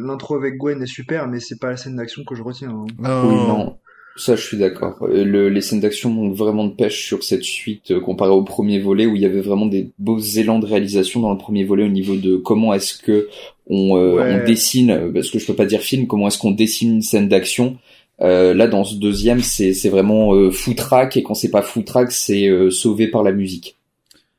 L'intro 0.04 0.36
avec 0.36 0.56
Gwen 0.56 0.82
est 0.82 0.86
super, 0.86 1.28
mais 1.28 1.40
c'est 1.40 1.58
pas 1.58 1.70
la 1.70 1.76
scène 1.76 1.96
d'action 1.96 2.24
que 2.24 2.34
je 2.34 2.42
retiens. 2.42 2.70
Hein. 2.70 2.86
Oh. 3.00 3.28
Oui, 3.28 3.34
non. 3.34 3.76
Ça, 4.18 4.34
je 4.34 4.40
suis 4.40 4.56
d'accord. 4.56 4.96
Le, 5.06 5.50
les 5.50 5.60
scènes 5.60 5.80
d'action 5.80 6.08
manquent 6.08 6.36
vraiment 6.36 6.64
de 6.64 6.72
pêche 6.72 7.04
sur 7.04 7.22
cette 7.22 7.42
suite 7.42 7.90
euh, 7.90 8.00
comparé 8.00 8.30
au 8.30 8.42
premier 8.42 8.80
volet 8.80 9.04
où 9.04 9.14
il 9.14 9.20
y 9.20 9.26
avait 9.26 9.42
vraiment 9.42 9.66
des 9.66 9.90
beaux 9.98 10.18
élans 10.18 10.58
de 10.58 10.64
réalisation 10.64 11.20
dans 11.20 11.32
le 11.32 11.38
premier 11.38 11.64
volet 11.64 11.84
au 11.84 11.90
niveau 11.90 12.16
de 12.16 12.36
comment 12.36 12.72
est-ce 12.72 12.98
que 12.98 13.28
on, 13.66 13.96
euh, 13.96 14.14
ouais. 14.14 14.40
on 14.42 14.46
dessine, 14.46 15.12
parce 15.12 15.30
que 15.30 15.38
je 15.38 15.46
peux 15.46 15.54
pas 15.54 15.66
dire 15.66 15.80
film, 15.80 16.06
comment 16.06 16.28
est-ce 16.28 16.38
qu'on 16.38 16.52
dessine 16.52 16.94
une 16.94 17.02
scène 17.02 17.28
d'action. 17.28 17.76
Euh, 18.22 18.54
là, 18.54 18.66
dans 18.66 18.84
ce 18.84 18.94
deuxième, 18.94 19.40
c'est 19.40 19.88
vraiment 19.88 20.34
euh, 20.34 20.50
foutraque 20.50 21.16
et 21.16 21.22
quand 21.22 21.34
c'est 21.34 21.50
pas 21.50 21.62
foutraque, 21.62 22.12
c'est 22.12 22.48
euh, 22.48 22.70
sauvé 22.70 23.08
par 23.08 23.22
la 23.22 23.32
musique. 23.32 23.75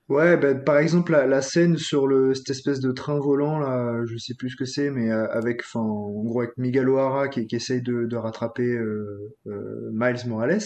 Ouais, 0.10 0.38
bah, 0.38 0.56
par 0.56 0.78
exemple 0.78 1.12
la, 1.12 1.42
scène 1.42 1.78
sur 1.78 2.08
le 2.08 2.34
cette 2.34 2.50
espèce 2.50 2.80
de 2.80 2.94
train 2.94 3.20
volant 3.20 3.60
là, 3.60 4.06
je 4.06 4.16
sais 4.18 4.36
plus 4.36 4.52
ce 4.52 4.56
que 4.56 4.64
c'est, 4.64 4.90
mais 4.90 5.12
euh, 5.12 5.30
avec, 5.32 5.62
enfin, 5.64 5.82
en 5.82 6.24
gros 6.24 6.42
avec 6.42 6.58
Miguel 6.58 6.88
O'Hara 6.88 7.28
qui, 7.28 7.46
qui 7.46 7.58
essaye 7.58 7.82
de, 7.82 8.06
de 8.06 8.16
rattraper 8.16 8.64
euh, 8.64 9.36
euh, 9.48 9.90
Miles 9.92 10.26
Morales. 10.28 10.62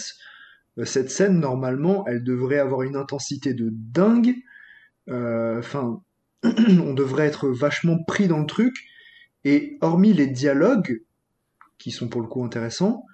cette 0.83 1.09
scène 1.09 1.39
normalement, 1.39 2.05
elle 2.07 2.23
devrait 2.23 2.59
avoir 2.59 2.83
une 2.83 2.95
intensité 2.95 3.53
de 3.55 3.69
dingue. 3.71 4.35
Enfin, 5.09 6.01
on 6.43 6.93
devrait 6.93 7.25
être 7.25 7.49
vachement 7.49 8.03
pris 8.03 8.27
dans 8.27 8.39
le 8.39 8.45
truc. 8.45 8.75
Et 9.43 9.77
hormis 9.81 10.13
les 10.13 10.27
dialogues 10.27 11.01
qui 11.79 11.91
sont 11.91 12.07
pour 12.09 12.21
le 12.21 12.27
coup 12.27 12.43
intéressants, 12.43 13.05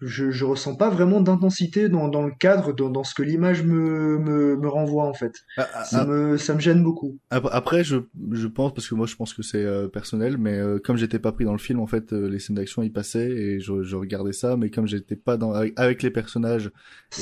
je, 0.00 0.30
je 0.30 0.44
ressens 0.44 0.76
pas 0.76 0.90
vraiment 0.90 1.20
d'intensité 1.20 1.88
dans, 1.88 2.08
dans 2.08 2.22
le 2.22 2.32
cadre, 2.32 2.72
dans, 2.72 2.90
dans 2.90 3.04
ce 3.04 3.14
que 3.14 3.22
l'image 3.22 3.62
me, 3.62 4.18
me, 4.18 4.56
me 4.56 4.68
renvoie 4.68 5.04
en 5.04 5.14
fait. 5.14 5.32
Ah, 5.56 5.84
ça, 5.84 6.00
ah, 6.02 6.06
me, 6.06 6.36
ça 6.36 6.54
me 6.54 6.60
gêne 6.60 6.82
beaucoup. 6.82 7.18
Après, 7.30 7.84
je, 7.84 7.96
je 8.32 8.46
pense, 8.46 8.72
parce 8.72 8.88
que 8.88 8.94
moi 8.94 9.06
je 9.06 9.16
pense 9.16 9.34
que 9.34 9.42
c'est 9.42 9.64
euh, 9.64 9.88
personnel, 9.88 10.38
mais 10.38 10.58
euh, 10.58 10.78
comme 10.78 10.96
j'étais 10.96 11.18
pas 11.18 11.32
pris 11.32 11.44
dans 11.44 11.52
le 11.52 11.58
film, 11.58 11.80
en 11.80 11.86
fait, 11.86 12.12
euh, 12.12 12.28
les 12.28 12.38
scènes 12.38 12.56
d'action 12.56 12.82
ils 12.82 12.92
passaient 12.92 13.30
et 13.30 13.60
je, 13.60 13.82
je, 13.82 13.96
regardais 13.96 14.32
ça, 14.32 14.56
mais 14.56 14.70
comme 14.70 14.86
j'étais 14.86 15.16
pas 15.16 15.36
dans, 15.36 15.52
avec, 15.52 15.72
avec, 15.76 16.02
les 16.02 16.10
personnages 16.10 16.70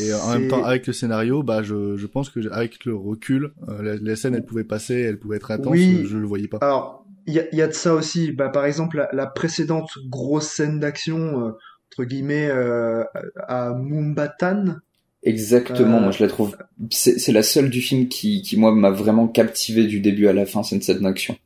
et 0.00 0.12
en 0.12 0.32
même 0.32 0.48
temps 0.48 0.64
avec 0.64 0.86
le 0.86 0.92
scénario, 0.92 1.42
bah 1.42 1.62
je, 1.62 1.96
je 1.96 2.06
pense 2.06 2.30
que 2.30 2.50
avec 2.50 2.84
le 2.84 2.94
recul, 2.94 3.52
les, 3.80 3.98
les, 3.98 4.16
scènes 4.16 4.34
elles 4.34 4.44
pouvaient 4.44 4.64
passer, 4.64 4.94
elles 4.94 5.18
pouvaient 5.18 5.36
être 5.36 5.50
intenses, 5.50 5.72
oui. 5.72 6.04
je 6.06 6.18
le 6.18 6.26
voyais 6.26 6.48
pas. 6.48 6.58
Alors, 6.60 7.06
il 7.26 7.34
y 7.34 7.40
a, 7.40 7.54
y 7.54 7.62
a, 7.62 7.68
de 7.68 7.72
ça 7.72 7.94
aussi. 7.94 8.32
Bah, 8.32 8.48
par 8.48 8.64
exemple, 8.64 8.96
la, 8.96 9.08
la 9.12 9.26
précédente 9.26 9.90
grosse 10.08 10.48
scène 10.48 10.80
d'action 10.80 11.54
entre 11.92 12.04
guillemets 12.04 12.48
euh, 12.48 13.04
à 13.46 13.74
Mumbatan. 13.74 14.76
Exactement, 15.22 15.98
euh... 15.98 16.00
moi 16.00 16.10
je 16.10 16.22
la 16.22 16.28
trouve. 16.28 16.56
C'est 16.90 17.32
la 17.32 17.42
seule 17.42 17.70
du 17.70 17.80
film 17.80 18.08
qui, 18.08 18.42
qui 18.42 18.56
moi 18.56 18.74
m'a 18.74 18.90
vraiment 18.90 19.28
captivé 19.28 19.84
du 19.84 20.00
début 20.00 20.26
à 20.26 20.32
la 20.32 20.46
fin, 20.46 20.62
c'est 20.62 20.74
une 20.74 20.82
scène 20.82 21.00
d'action. 21.00 21.36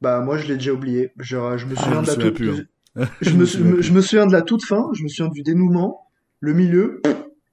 Bah 0.00 0.20
moi 0.20 0.36
je 0.36 0.48
l'ai 0.48 0.54
déjà 0.54 0.72
oublié. 0.72 1.12
Genre 1.18 1.56
je 1.56 1.66
me 1.66 1.74
souviens 1.74 2.00
ah, 2.00 2.02
de 2.02 2.06
la 2.06 2.16
toute. 2.16 2.34
Plus, 2.34 2.68
hein. 2.96 3.08
je, 3.20 3.30
me, 3.30 3.44
je 3.82 3.92
me 3.92 4.00
souviens 4.00 4.26
de 4.26 4.32
la 4.32 4.42
toute 4.42 4.64
fin, 4.64 4.90
je 4.94 5.02
me 5.02 5.08
souviens 5.08 5.32
du 5.32 5.42
dénouement, 5.42 6.06
le 6.40 6.52
milieu. 6.52 7.00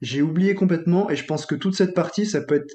J'ai 0.02 0.20
oublié 0.20 0.54
complètement 0.54 1.08
et 1.10 1.16
je 1.16 1.24
pense 1.24 1.46
que 1.46 1.54
toute 1.54 1.76
cette 1.76 1.94
partie 1.94 2.26
ça 2.26 2.40
peut 2.40 2.56
être 2.56 2.74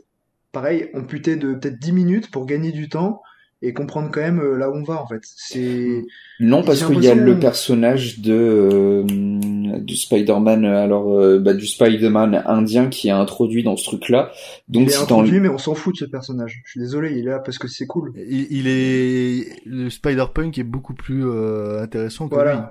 pareil 0.54 0.90
amputé 0.94 1.36
de 1.36 1.54
peut-être 1.54 1.78
10 1.78 1.92
minutes 1.92 2.32
pour 2.32 2.46
gagner 2.46 2.72
du 2.72 2.88
temps 2.88 3.22
et 3.62 3.74
comprendre 3.74 4.10
quand 4.12 4.22
même 4.22 4.56
là 4.56 4.70
où 4.70 4.76
on 4.76 4.84
va 4.84 5.02
en 5.02 5.08
fait. 5.08 5.22
C'est 5.24 6.06
non 6.40 6.64
parce 6.64 6.84
qu'il 6.86 7.04
y 7.04 7.08
a 7.08 7.16
le 7.16 7.40
personnage 7.40 8.20
de 8.20 8.34
euh, 8.34 9.80
du 9.80 9.96
Spider-Man 9.96 10.66
alors 10.66 11.18
euh, 11.18 11.40
bah, 11.40 11.54
du 11.54 11.66
Spider-Man 11.66 12.44
indien 12.46 12.88
qui 12.88 13.08
est 13.08 13.12
introduit 13.12 13.64
dans 13.64 13.76
ce 13.76 13.86
truc 13.86 14.10
là. 14.10 14.32
Donc 14.68 14.84
il 14.84 14.92
est 14.92 14.98
introduit 14.98 15.40
mais 15.40 15.50
on 15.50 15.58
s'en 15.58 15.74
fout 15.74 15.96
de 15.96 16.00
ce 16.00 16.06
personnage. 16.06 16.62
Je 16.66 16.72
suis 16.72 16.80
désolé, 16.80 17.14
il 17.14 17.28
est 17.28 17.32
là 17.32 17.40
parce 17.40 17.58
que 17.58 17.68
c'est 17.68 17.88
cool. 17.88 18.14
Il, 18.16 18.48
il, 18.52 18.68
est 18.68 19.66
le 19.66 19.90
Spider-Punk 19.90 20.58
est 20.60 20.64
beaucoup 20.64 20.94
plus 20.94 21.26
euh, 21.26 21.82
intéressant 21.82 22.30
que 22.30 22.36
voilà. 22.36 22.54
lui. 22.54 22.62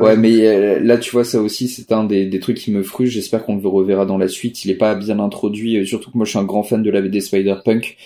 Ouais, 0.00 0.16
mais 0.16 0.46
euh, 0.46 0.80
là, 0.80 0.98
tu 0.98 1.10
vois, 1.10 1.24
ça 1.24 1.40
aussi, 1.40 1.68
c'est 1.68 1.92
un 1.92 2.04
des, 2.04 2.26
des 2.26 2.40
trucs 2.40 2.56
qui 2.56 2.72
me 2.72 2.82
frustre. 2.82 3.14
J'espère 3.14 3.44
qu'on 3.44 3.56
le 3.56 3.68
reverra 3.68 4.06
dans 4.06 4.18
la 4.18 4.28
suite. 4.28 4.64
Il 4.64 4.70
est 4.70 4.76
pas 4.76 4.94
bien 4.94 5.18
introduit, 5.20 5.76
euh, 5.78 5.84
surtout 5.84 6.10
que 6.10 6.16
moi, 6.16 6.24
je 6.24 6.30
suis 6.30 6.38
un 6.38 6.44
grand 6.44 6.62
fan 6.62 6.82
de 6.82 6.90
la 6.90 7.00
BD 7.02 7.20
Spider-Punk. 7.20 7.96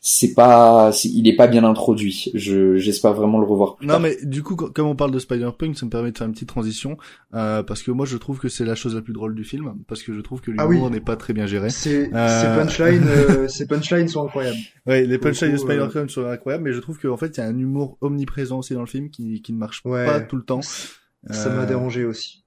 C'est 0.00 0.34
pas, 0.34 0.92
c'est- 0.92 1.08
il 1.08 1.26
est 1.28 1.36
pas 1.36 1.48
bien 1.48 1.64
introduit. 1.64 2.30
Je, 2.34 2.76
j'espère 2.76 3.12
vraiment 3.14 3.38
le 3.40 3.46
revoir 3.46 3.76
plus 3.76 3.86
Non 3.86 3.94
tard. 3.94 4.00
mais 4.02 4.16
du 4.22 4.42
coup, 4.42 4.54
co- 4.56 4.70
comme 4.70 4.86
on 4.86 4.96
parle 4.96 5.10
de 5.10 5.18
Spider-Punk, 5.18 5.76
ça 5.76 5.86
me 5.86 5.90
permet 5.90 6.12
de 6.12 6.18
faire 6.18 6.26
une 6.26 6.32
petite 6.32 6.48
transition, 6.48 6.96
euh, 7.34 7.62
parce 7.62 7.82
que 7.82 7.90
moi 7.90 8.06
je 8.06 8.16
trouve 8.16 8.38
que 8.38 8.48
c'est 8.48 8.64
la 8.64 8.74
chose 8.76 8.94
la 8.94 9.02
plus 9.02 9.12
drôle 9.12 9.34
du 9.34 9.44
film, 9.44 9.74
parce 9.88 10.02
que 10.02 10.14
je 10.14 10.20
trouve 10.20 10.40
que 10.40 10.52
Ah 10.58 10.66
l'humour 10.68 10.86
oui. 10.86 10.92
n'est 10.92 11.00
pas 11.00 11.16
très 11.16 11.32
bien 11.32 11.46
géré. 11.46 11.70
Ces, 11.70 12.08
Euh, 12.14 12.40
ces 12.40 12.46
punchlines, 12.62 13.06
euh, 13.08 13.48
ces 13.48 13.66
punchlines 13.66 14.08
sont 14.08 14.24
incroyables. 14.24 14.56
Ouais, 14.86 15.04
les 15.04 15.18
punchlines 15.18 15.52
de 15.52 15.56
Spider-Punk 15.56 16.10
sont 16.10 16.24
incroyables, 16.26 16.62
mais 16.64 16.72
je 16.72 16.78
trouve 16.80 16.98
qu'en 17.00 17.16
fait 17.16 17.36
il 17.36 17.40
y 17.40 17.42
a 17.42 17.46
un 17.46 17.58
humour 17.58 17.98
omniprésent 18.00 18.58
aussi 18.60 18.74
dans 18.74 18.80
le 18.80 18.86
film 18.86 19.10
qui, 19.10 19.42
qui 19.42 19.52
ne 19.52 19.58
marche 19.58 19.82
Ouais. 19.84 20.06
pas 20.06 20.20
tout 20.20 20.36
le 20.36 20.42
temps. 20.44 20.60
Ça 21.30 21.50
m'a 21.50 21.62
Euh, 21.62 21.66
dérangé 21.66 22.04
aussi. 22.04 22.44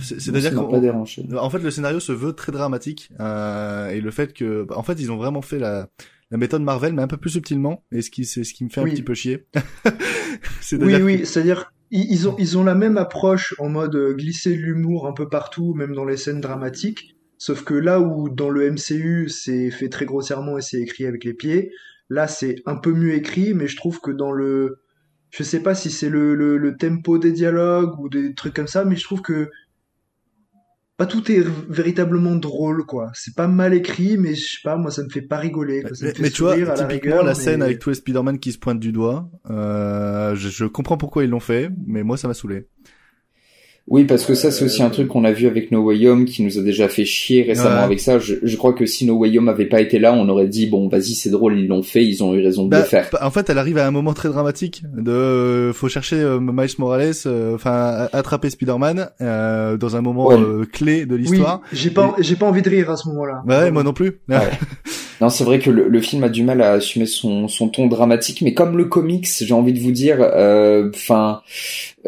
c'est- 0.00 0.20
C'est-à-dire 0.20 0.54
qu'en 0.54 0.68
pas 0.68 0.80
dérangé. 0.80 1.24
en 1.38 1.48
fait 1.50 1.58
le 1.60 1.70
scénario 1.70 2.00
se 2.00 2.12
veut 2.12 2.32
très 2.34 2.52
dramatique 2.52 3.10
euh, 3.20 3.88
et 3.88 4.00
le 4.00 4.10
fait 4.10 4.32
que 4.32 4.64
bah, 4.64 4.76
en 4.76 4.82
fait 4.82 5.00
ils 5.00 5.10
ont 5.10 5.16
vraiment 5.16 5.42
fait 5.42 5.58
la 5.58 5.88
la 6.30 6.36
méthode 6.38 6.62
Marvel 6.62 6.92
mais 6.92 7.02
un 7.02 7.08
peu 7.08 7.16
plus 7.16 7.30
subtilement 7.30 7.82
et 7.90 8.02
ce 8.02 8.10
qui 8.10 8.24
c'est 8.24 8.44
ce 8.44 8.52
qui 8.54 8.62
me 8.64 8.68
fait 8.68 8.80
un 8.80 8.84
petit 8.84 9.02
peu 9.02 9.14
chier. 9.14 9.46
Oui, 10.72 10.94
oui, 11.02 11.26
c'est-à-dire 11.26 11.72
ils, 11.90 12.28
ont 12.28 12.36
ils 12.38 12.56
ont 12.56 12.62
la 12.64 12.74
même 12.76 12.96
approche 12.96 13.54
en 13.58 13.68
mode 13.68 13.96
euh, 13.96 14.14
glisser 14.14 14.50
de 14.54 14.60
l'humour 14.60 15.08
un 15.08 15.12
peu 15.12 15.28
partout, 15.28 15.74
même 15.74 15.94
dans 15.94 16.04
les 16.04 16.16
scènes 16.16 16.40
dramatiques. 16.40 17.16
Sauf 17.38 17.64
que 17.64 17.74
là 17.74 18.00
où 18.00 18.28
dans 18.28 18.50
le 18.50 18.70
MCU 18.70 19.28
c'est 19.28 19.70
fait 19.70 19.88
très 19.88 20.04
grossièrement 20.04 20.58
et 20.58 20.60
c'est 20.62 20.80
écrit 20.80 21.06
avec 21.06 21.24
les 21.24 21.34
pieds, 21.34 21.72
là 22.08 22.28
c'est 22.28 22.56
un 22.66 22.76
peu 22.76 22.92
mieux 22.92 23.14
écrit, 23.14 23.54
mais 23.54 23.66
je 23.66 23.76
trouve 23.76 24.00
que 24.00 24.10
dans 24.12 24.30
le 24.30 24.78
je 25.30 25.42
sais 25.42 25.60
pas 25.60 25.74
si 25.74 25.90
c'est 25.90 26.08
le, 26.10 26.34
le, 26.34 26.56
le 26.58 26.76
tempo 26.76 27.18
des 27.18 27.32
dialogues 27.32 27.98
ou 28.00 28.08
des 28.08 28.34
trucs 28.34 28.54
comme 28.54 28.66
ça, 28.66 28.84
mais 28.84 28.96
je 28.96 29.04
trouve 29.04 29.22
que 29.22 29.50
pas 30.96 31.06
tout 31.06 31.32
est 31.32 31.42
véritablement 31.70 32.34
drôle, 32.36 32.84
quoi. 32.84 33.10
C'est 33.14 33.34
pas 33.34 33.48
mal 33.48 33.72
écrit, 33.72 34.18
mais 34.18 34.34
je 34.34 34.44
sais 34.54 34.58
pas, 34.62 34.76
moi 34.76 34.90
ça 34.90 35.02
me 35.02 35.08
fait 35.08 35.22
pas 35.22 35.38
rigoler. 35.38 35.80
quoi. 35.80 35.94
Ça 35.94 36.04
me 36.04 36.10
Mais, 36.10 36.14
fait 36.14 36.22
mais 36.24 36.30
tu 36.30 36.42
vois, 36.42 36.56
la 36.56 36.74
typiquement 36.74 36.88
rigueur, 36.88 37.22
la 37.24 37.30
mais- 37.32 37.34
scène 37.34 37.62
avec 37.62 37.78
tous 37.78 37.88
les 37.88 37.94
Spider-Man 37.96 38.38
qui 38.38 38.52
se 38.52 38.58
pointent 38.58 38.80
du 38.80 38.92
doigt, 38.92 39.30
euh, 39.48 40.34
je, 40.34 40.50
je 40.50 40.66
comprends 40.66 40.98
pourquoi 40.98 41.24
ils 41.24 41.30
l'ont 41.30 41.40
fait, 41.40 41.70
mais 41.86 42.02
moi 42.02 42.18
ça 42.18 42.28
m'a 42.28 42.34
saoulé. 42.34 42.68
Oui, 43.90 44.04
parce 44.04 44.24
que 44.24 44.34
ça, 44.34 44.52
c'est 44.52 44.64
aussi 44.64 44.84
un 44.84 44.88
truc 44.90 45.08
qu'on 45.08 45.24
a 45.24 45.32
vu 45.32 45.48
avec 45.48 45.72
No 45.72 45.80
Way 45.82 46.06
Home 46.08 46.24
qui 46.24 46.44
nous 46.44 46.58
a 46.58 46.62
déjà 46.62 46.88
fait 46.88 47.04
chier 47.04 47.42
récemment 47.42 47.78
Ouais. 47.78 47.82
avec 47.82 47.98
ça. 48.00 48.20
Je, 48.20 48.36
je 48.40 48.56
crois 48.56 48.72
que 48.72 48.86
si 48.86 49.04
No 49.04 49.16
Way 49.16 49.36
Home 49.38 49.48
avait 49.48 49.66
pas 49.66 49.80
été 49.80 49.98
là, 49.98 50.14
on 50.14 50.28
aurait 50.28 50.46
dit 50.46 50.68
bon, 50.68 50.86
vas-y, 50.88 51.14
c'est 51.14 51.28
drôle, 51.30 51.58
ils 51.58 51.66
l'ont 51.66 51.82
fait, 51.82 52.04
ils 52.06 52.22
ont 52.22 52.32
eu 52.34 52.40
raison 52.40 52.64
de 52.66 52.70
Bah, 52.70 52.78
le 52.78 52.84
faire. 52.84 53.08
En 53.20 53.30
fait, 53.32 53.50
elle 53.50 53.58
arrive 53.58 53.78
à 53.78 53.86
un 53.88 53.90
moment 53.90 54.14
très 54.14 54.28
dramatique 54.28 54.84
de 54.96 55.10
euh, 55.10 55.72
faut 55.72 55.88
chercher 55.88 56.16
euh, 56.16 56.38
Miles 56.40 56.70
Morales, 56.78 57.14
euh, 57.26 57.56
enfin 57.56 58.06
attraper 58.12 58.48
Spider-Man 58.50 59.10
euh, 59.20 59.76
dans 59.76 59.96
un 59.96 60.02
moment 60.02 60.28
Ouais. 60.28 60.36
euh, 60.38 60.64
clé 60.72 61.04
de 61.04 61.16
Oui, 61.16 61.22
l'histoire. 61.22 61.60
j'ai 61.72 61.90
pas, 61.90 62.14
j'ai 62.20 62.36
pas 62.36 62.46
envie 62.46 62.62
de 62.62 62.70
rire 62.70 62.90
à 62.90 62.96
ce 62.96 63.08
moment-là. 63.08 63.42
Bah 63.44 63.62
ouais, 63.62 63.70
moi 63.72 63.82
non 63.82 63.92
plus. 63.92 64.20
Ouais. 64.28 64.38
Non, 65.20 65.28
c'est 65.28 65.44
vrai 65.44 65.58
que 65.58 65.70
le, 65.70 65.88
le 65.88 66.00
film 66.00 66.24
a 66.24 66.28
du 66.28 66.42
mal 66.42 66.62
à 66.62 66.72
assumer 66.72 67.06
son, 67.06 67.48
son 67.48 67.68
ton 67.68 67.86
dramatique, 67.86 68.42
mais 68.42 68.54
comme 68.54 68.76
le 68.76 68.86
comics, 68.86 69.28
j'ai 69.40 69.54
envie 69.54 69.72
de 69.72 69.80
vous 69.80 69.92
dire, 69.92 70.20
enfin, 70.20 71.42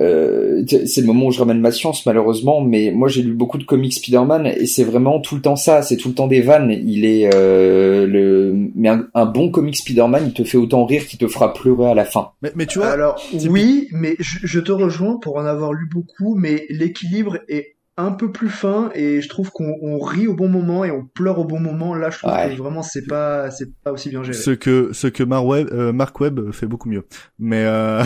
euh, 0.00 0.64
c'est 0.86 1.02
le 1.02 1.06
moment 1.06 1.26
où 1.26 1.32
je 1.32 1.38
ramène 1.38 1.60
ma 1.60 1.70
science 1.70 2.06
malheureusement, 2.06 2.62
mais 2.62 2.92
moi 2.92 3.08
j'ai 3.08 3.20
lu 3.22 3.34
beaucoup 3.34 3.58
de 3.58 3.64
comics 3.64 3.92
Spider-Man 3.92 4.46
et 4.46 4.66
c'est 4.66 4.84
vraiment 4.84 5.20
tout 5.20 5.34
le 5.34 5.42
temps 5.42 5.56
ça, 5.56 5.82
c'est 5.82 5.96
tout 5.96 6.08
le 6.08 6.14
temps 6.14 6.28
des 6.28 6.40
vannes. 6.40 6.70
Il 6.70 7.04
est 7.04 7.30
euh, 7.34 8.06
le, 8.06 8.54
mais 8.74 8.88
un, 8.88 9.06
un 9.14 9.26
bon 9.26 9.50
comic 9.50 9.76
Spider-Man, 9.76 10.24
il 10.28 10.32
te 10.32 10.44
fait 10.44 10.56
autant 10.56 10.86
rire 10.86 11.06
qu'il 11.06 11.18
te 11.18 11.28
fera 11.28 11.52
pleurer 11.52 11.90
à 11.90 11.94
la 11.94 12.04
fin. 12.04 12.30
Mais, 12.40 12.52
mais 12.54 12.66
tu 12.66 12.78
vois, 12.78 12.88
Alors 12.88 13.22
oui, 13.48 13.88
mais 13.92 14.16
je, 14.18 14.38
je 14.42 14.60
te 14.60 14.72
rejoins 14.72 15.18
pour 15.18 15.36
en 15.36 15.44
avoir 15.44 15.74
lu 15.74 15.86
beaucoup, 15.92 16.34
mais 16.36 16.66
l'équilibre 16.70 17.38
est 17.48 17.71
un 17.98 18.10
peu 18.12 18.32
plus 18.32 18.48
fin 18.48 18.90
et 18.94 19.20
je 19.20 19.28
trouve 19.28 19.50
qu'on 19.50 19.74
on 19.82 19.98
rit 19.98 20.26
au 20.26 20.34
bon 20.34 20.48
moment 20.48 20.84
et 20.84 20.90
on 20.90 21.04
pleure 21.04 21.38
au 21.38 21.44
bon 21.44 21.60
moment. 21.60 21.94
Là, 21.94 22.08
je 22.10 22.18
trouve 22.18 22.32
Ouais. 22.32 22.50
que 22.50 22.56
vraiment 22.56 22.82
c'est 22.82 23.06
pas 23.06 23.50
c'est 23.50 23.68
pas 23.84 23.92
aussi 23.92 24.08
bien 24.08 24.22
géré. 24.22 24.36
ce 24.36 24.50
que 24.52 24.90
ce 24.92 25.06
que 25.08 25.22
Mark 25.22 25.46
Webb, 25.46 25.68
euh, 25.72 25.92
Mark 25.92 26.18
Webb 26.20 26.52
fait 26.52 26.66
beaucoup 26.66 26.88
mieux. 26.88 27.04
Mais 27.38 27.64
euh, 27.64 28.02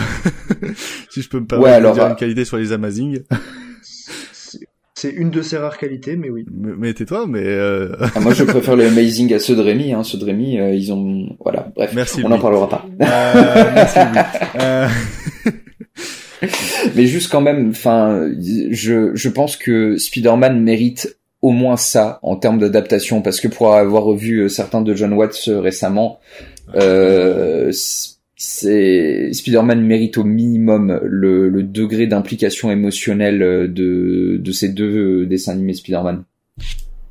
si 1.09 1.21
je 1.21 1.29
peux 1.29 1.39
me 1.39 1.45
permettre 1.45 1.69
Ouais, 1.69 1.75
alors, 1.75 1.91
de 1.93 1.99
dire 1.99 2.05
euh, 2.05 2.09
une 2.09 2.15
qualité 2.15 2.43
sur 2.45 2.57
les 2.57 2.73
Amazing, 2.73 3.19
C'est- 4.93 5.09
une 5.11 5.29
de 5.29 5.43
ses 5.43 5.57
rares 5.57 5.77
qualités, 5.77 6.15
mais 6.15 6.31
oui. 6.31 6.43
mais, 6.51 6.71
mais 6.75 6.91
tais-toi, 6.95 7.27
mais 7.27 7.43
euh... 7.45 7.95
Ah, 8.15 8.19
moi 8.19 8.33
je 8.33 8.43
préfère 8.43 8.75
le 8.75 8.87
Amazing 8.87 9.31
à 9.31 9.37
ceux 9.39 9.55
de 9.55 9.61
Rémi, 9.61 9.93
hein. 9.93 10.01
ceux 10.03 10.17
de 10.17 10.25
Rémi, 10.25 10.59
euh, 10.59 10.73
ils 10.73 10.91
ont, 10.91 11.37
voilà, 11.39 11.67
bref, 11.75 11.91
merci. 11.93 12.21
on 12.25 12.29
n'en 12.29 12.39
parlera 12.39 12.67
pas. 12.67 12.83
Euh, 13.03 13.71
merci. 13.75 13.99
Mais 16.95 17.05
juste 17.07 17.31
quand 17.31 17.41
même, 17.41 17.69
enfin, 17.69 18.29
je, 18.39 19.11
je 19.15 19.29
pense 19.29 19.55
que 19.57 19.97
Spider-Man 19.97 20.61
mérite 20.61 21.17
au 21.41 21.51
moins 21.51 21.77
ça 21.77 22.19
en 22.23 22.35
termes 22.35 22.59
d'adaptation, 22.59 23.21
parce 23.21 23.39
que 23.39 23.47
pour 23.47 23.73
avoir 23.73 24.03
revu 24.03 24.39
euh, 24.39 24.49
certains 24.49 24.81
de 24.81 24.93
John 24.95 25.13
Watts 25.13 25.45
euh, 25.47 25.59
récemment, 25.59 26.19
euh, 26.75 27.71
c'est 28.35 29.29
Spider-Man 29.33 29.81
mérite 29.81 30.17
au 30.17 30.23
minimum 30.23 30.99
le, 31.03 31.49
le 31.49 31.63
degré 31.63 32.05
d'implication 32.07 32.71
émotionnelle 32.71 33.41
euh, 33.41 33.67
de, 33.67 34.37
de 34.39 34.51
ces 34.51 34.69
deux 34.69 35.25
dessins 35.25 35.53
animés 35.53 35.73
Spider-man. 35.73 36.23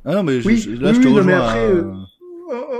Ah 0.05 0.15
non, 0.15 0.23
mais 0.23 0.39
je- 0.41 0.47
Oui, 0.47 0.57
je- 0.57 0.71
là 0.71 0.89
oui, 0.91 0.95
je 0.95 1.01
te 1.01 1.07
oui, 1.07 1.13
non, 1.15 1.23
mais 1.23 1.33
après, 1.33 1.65
euh, 1.69 1.83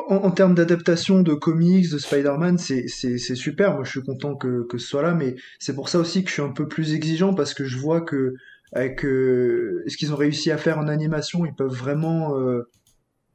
En, 0.10 0.15
en 0.15 0.32
termes 0.32 0.54
d'adaptation 0.56 1.21
de 1.21 1.34
comics, 1.34 1.89
de 1.91 1.97
Spider-Man, 1.97 2.58
c'est 2.58 2.88
c'est 2.88 3.17
c'est 3.17 3.36
super. 3.36 3.73
Moi, 3.76 3.84
je 3.84 3.91
suis 3.91 4.04
content 4.04 4.36
que 4.36 4.65
que 4.67 4.78
ce 4.78 4.88
soit 4.88 5.02
là, 5.02 5.13
mais 5.13 5.36
c'est 5.60 5.73
pour 5.76 5.89
ça 5.89 6.00
aussi 6.00 6.23
que 6.23 6.30
je 6.30 6.34
suis 6.34 6.41
un 6.41 6.50
peu 6.52 6.67
plus 6.67 6.93
exigeant 6.93 7.34
parce 7.34 7.54
que 7.54 7.63
je 7.65 7.78
vois 7.78 8.02
que 8.02 8.34
avec 8.73 9.06
euh, 9.06 9.84
ce 9.88 9.95
qu'ils 9.97 10.12
ont 10.13 10.17
réussi 10.17 10.52
à 10.52 10.58
faire 10.58 10.78
en 10.78 10.88
animation, 10.88 11.45
ils 11.45 11.54
peuvent 11.56 11.73
vraiment 11.73 12.38
euh, 12.38 12.69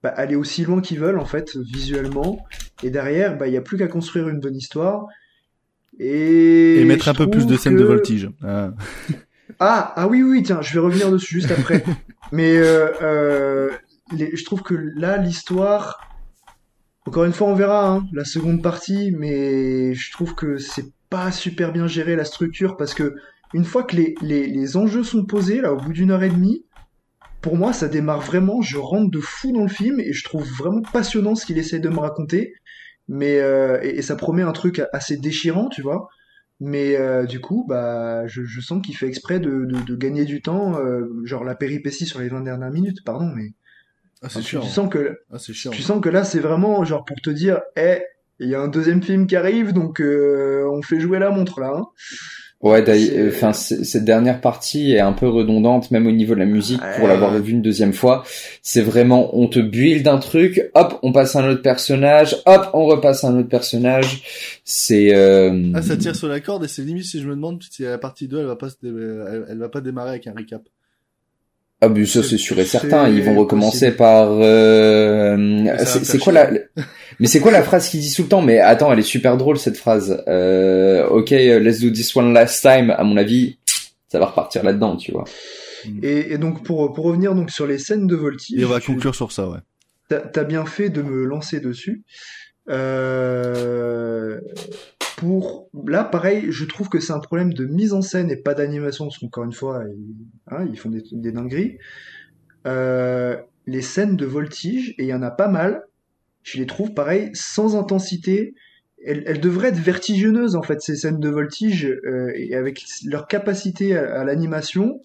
bah, 0.02 0.10
aller 0.10 0.36
aussi 0.36 0.64
loin 0.64 0.80
qu'ils 0.82 1.00
veulent 1.00 1.18
en 1.18 1.24
fait 1.24 1.56
visuellement. 1.56 2.44
Et 2.82 2.90
derrière, 2.90 3.38
bah 3.38 3.48
il 3.48 3.54
y 3.54 3.56
a 3.56 3.62
plus 3.62 3.78
qu'à 3.78 3.88
construire 3.88 4.28
une 4.28 4.40
bonne 4.40 4.56
histoire. 4.56 5.06
Et, 5.98 6.80
Et 6.80 6.84
mettre 6.84 7.08
un 7.08 7.14
peu 7.14 7.28
plus 7.30 7.46
de 7.46 7.56
scènes 7.56 7.76
de 7.76 7.84
voltige. 7.84 8.28
Ah. 8.42 8.72
ah, 9.60 9.92
ah 9.96 10.08
oui, 10.08 10.22
oui, 10.22 10.42
tiens, 10.42 10.60
je 10.62 10.72
vais 10.74 10.80
revenir 10.80 11.10
dessus 11.10 11.34
juste 11.40 11.50
après. 11.50 11.84
Mais 12.32 12.56
euh, 12.56 12.88
euh, 13.02 13.70
les- 14.16 14.34
je 14.36 14.44
trouve 14.44 14.62
que 14.62 14.74
là, 14.74 15.18
l'histoire, 15.18 16.00
encore 17.06 17.24
une 17.24 17.32
fois, 17.32 17.48
on 17.48 17.54
verra 17.54 17.88
hein, 17.88 18.06
la 18.12 18.24
seconde 18.24 18.62
partie, 18.62 19.12
mais 19.12 19.94
je 19.94 20.12
trouve 20.12 20.34
que 20.34 20.58
c'est 20.58 20.92
pas 21.10 21.32
super 21.32 21.72
bien 21.72 21.86
géré 21.86 22.16
la 22.16 22.24
structure 22.24 22.76
parce 22.76 22.94
que 22.94 23.14
une 23.54 23.64
fois 23.64 23.82
que 23.82 23.96
les, 23.96 24.14
les, 24.22 24.46
les 24.46 24.76
enjeux 24.76 25.04
sont 25.04 25.24
posés, 25.24 25.60
là, 25.60 25.72
au 25.72 25.76
bout 25.76 25.92
d'une 25.92 26.10
heure 26.10 26.22
et 26.22 26.30
demie, 26.30 26.64
pour 27.42 27.56
moi, 27.56 27.72
ça 27.72 27.88
démarre 27.88 28.20
vraiment. 28.20 28.62
Je 28.62 28.78
rentre 28.78 29.10
de 29.10 29.20
fou 29.20 29.52
dans 29.52 29.62
le 29.62 29.68
film 29.68 30.00
et 30.00 30.12
je 30.12 30.24
trouve 30.24 30.48
vraiment 30.48 30.80
passionnant 30.92 31.34
ce 31.34 31.44
qu'il 31.44 31.58
essaie 31.58 31.80
de 31.80 31.88
me 31.88 31.98
raconter. 31.98 32.54
Mais 33.08 33.40
euh, 33.40 33.80
et, 33.82 34.00
ça 34.00 34.16
promet 34.16 34.42
un 34.42 34.52
truc 34.52 34.80
assez 34.92 35.16
déchirant, 35.16 35.68
tu 35.68 35.82
vois. 35.82 36.08
Mais 36.60 36.96
euh, 36.96 37.26
du 37.26 37.40
coup, 37.40 37.66
bah, 37.68 38.26
je, 38.28 38.44
je 38.44 38.60
sens 38.60 38.80
qu'il 38.80 38.96
fait 38.96 39.08
exprès 39.08 39.40
de, 39.40 39.66
de, 39.66 39.82
de 39.84 39.96
gagner 39.96 40.24
du 40.24 40.40
temps, 40.40 40.78
euh, 40.78 41.08
genre 41.24 41.44
la 41.44 41.56
péripétie 41.56 42.06
sur 42.06 42.20
les 42.20 42.28
20 42.28 42.42
dernières 42.42 42.70
minutes, 42.70 43.04
pardon, 43.04 43.26
mais 43.34 43.52
Ah, 44.22 44.28
c'est 44.28 44.40
tu, 44.40 44.46
chiant. 44.50 44.61
tu 44.61 44.68
sens 44.68 44.88
que 44.88 45.18
Ah, 45.32 45.38
c'est 45.38 45.52
chiant. 45.52 45.70
tu 45.72 45.82
sens 45.82 46.00
que 46.00 46.08
là, 46.08 46.24
c'est 46.24 46.38
vraiment 46.40 46.85
genre 46.85 47.04
pour 47.04 47.16
te 47.20 47.30
dire, 47.30 47.61
eh, 47.76 48.02
il 48.40 48.48
y 48.48 48.54
a 48.54 48.61
un 48.61 48.68
deuxième 48.68 49.02
film 49.02 49.26
qui 49.26 49.37
arrive, 49.37 49.72
donc 49.72 50.00
euh, 50.00 50.64
on 50.72 50.82
fait 50.82 51.00
jouer 51.00 51.18
la 51.18 51.30
montre 51.30 51.61
là. 51.61 51.72
Hein. 51.76 51.87
Ouais, 52.61 52.80
d'ailleurs, 52.80 53.32
C'est- 53.32 53.37
enfin, 53.37 53.52
cette 53.52 54.04
dernière 54.04 54.40
partie 54.40 54.92
est 54.92 55.00
un 55.00 55.12
peu 55.12 55.26
redondante, 55.28 55.90
même 55.90 56.06
au 56.06 56.12
niveau 56.12 56.35
de 56.35 56.38
la 56.38 56.46
musique, 56.46 56.80
pour 56.96 57.08
l'avoir 57.08 57.37
vu 57.40 57.50
une 57.50 57.61
deuxième 57.62 57.92
fois. 57.92 58.22
C'est 58.62 58.82
vraiment, 58.82 59.37
on 59.37 59.48
te 59.48 59.58
build 59.58 60.04
d'un 60.04 60.18
truc, 60.18 60.70
hop, 60.74 61.00
on 61.02 61.11
passe 61.11 61.35
à 61.35 61.40
un 61.40 61.48
autre 61.50 61.62
personnage, 61.62 62.37
hop, 62.46 62.70
on 62.72 62.85
repasse 62.87 63.24
à 63.24 63.28
un 63.30 63.38
autre 63.40 63.48
personnage. 63.48 64.22
C'est, 64.64 65.12
euh... 65.12 65.72
Ah, 65.74 65.82
ça 65.82 65.96
tire 65.96 66.14
sur 66.14 66.28
la 66.28 66.38
corde 66.38 66.64
et 66.64 66.68
c'est 66.68 66.82
limite 66.82 67.04
si 67.04 67.20
je 67.20 67.26
me 67.26 67.35
demande 67.35 67.61
si 67.68 67.82
la 67.82 67.98
partie 67.98 68.28
2 68.28 68.38
elle 68.38 68.46
va 68.46 68.54
pas 68.54 68.68
se 68.70 68.76
dé- 68.80 68.90
elle, 68.90 69.44
elle 69.50 69.58
va 69.58 69.68
pas 69.68 69.80
démarrer 69.80 70.11
avec 70.11 70.28
un 70.28 70.32
recap. 70.32 70.62
Ah, 71.83 71.88
mais 71.88 72.07
ça, 72.07 72.23
c'est- 72.23 72.37
sûr 72.38 72.59
et 72.61 72.64
certain. 72.64 73.09
Ils 73.09 73.23
vont 73.25 73.35
recommencer 73.35 73.87
possible. 73.87 73.97
par, 73.97 74.29
euh... 74.31 75.64
va 75.64 75.85
c'est 75.85 76.18
quoi 76.18 76.33
la, 76.33 76.51
mais 77.21 77.27
c'est 77.27 77.40
quoi 77.40 77.51
la 77.51 77.62
phrase 77.62 77.88
qu'il 77.88 78.01
dit 78.01 78.14
tout 78.14 78.23
le 78.23 78.29
temps? 78.29 78.40
Mais 78.40 78.61
attends, 78.61 78.92
elle 78.92 79.01
est 79.01 79.03
super 79.03 79.37
drôle, 79.37 79.59
cette 79.59 79.77
phrase. 79.77 80.23
Euh, 80.29 81.07
ok, 81.09 81.31
let's 81.31 81.81
do 81.81 81.90
this 81.90 82.14
one 82.14 82.33
last 82.33 82.62
time. 82.62 82.90
À 82.90 83.03
mon 83.03 83.16
avis, 83.16 83.59
ça 84.09 84.21
va 84.21 84.27
repartir 84.27 84.62
là-dedans, 84.62 84.97
tu 84.97 85.11
vois. 85.11 85.25
Et, 86.05 86.35
et 86.35 86.38
donc 86.38 86.62
pour, 86.62 86.92
pour 86.92 87.07
revenir 87.07 87.35
donc 87.35 87.51
sur 87.51 87.66
les 87.66 87.79
scènes 87.79 88.07
de 88.07 88.14
voltige, 88.14 88.61
Et 88.61 88.64
on 88.64 88.68
va 88.68 88.81
conclure 88.81 89.14
sur 89.16 89.33
ça, 89.33 89.49
ouais. 89.49 89.59
T'as 90.09 90.21
t'as 90.21 90.45
bien 90.45 90.64
fait 90.64 90.88
de 90.88 91.03
me 91.03 91.25
lancer 91.25 91.59
dessus. 91.59 92.05
Euh, 92.68 94.40
pour 95.16 95.68
là, 95.87 96.05
pareil, 96.05 96.46
je 96.51 96.64
trouve 96.64 96.88
que 96.88 97.01
c'est 97.01 97.12
un 97.12 97.20
problème 97.20 97.53
de 97.53 97.64
mise 97.64 97.92
en 97.92 98.03
scène 98.03 98.31
et 98.31 98.37
pas 98.37 98.55
d'animation, 98.55 99.07
parce 99.07 99.18
qu'encore 99.18 99.44
une 99.44 99.53
fois, 99.53 99.85
ils, 99.88 100.55
hein, 100.55 100.66
font 100.77 100.90
des, 100.90 101.33
dingueries. 101.33 101.79
Euh, 102.66 103.37
les 103.66 103.83
scènes 103.83 104.16
de 104.16 104.27
voltige, 104.27 104.94
et 104.98 105.05
il 105.05 105.09
y 105.09 105.14
en 105.14 105.22
a 105.22 105.31
pas 105.31 105.48
mal, 105.48 105.85
je 106.42 106.59
les 106.59 106.66
trouve 106.66 106.92
pareil, 106.92 107.31
sans 107.35 107.77
intensité 107.77 108.55
elles, 109.05 109.40
devraient 109.40 109.68
être 109.68 109.79
vertigineuses 109.79 110.55
en 110.55 110.62
fait 110.62 110.81
ces 110.81 110.96
scènes 110.96 111.18
de 111.18 111.29
voltige 111.29 111.87
euh, 111.87 112.33
et 112.37 112.55
avec 112.55 112.85
leur 113.05 113.27
capacité 113.27 113.96
à, 113.96 114.25
l'animation. 114.25 115.01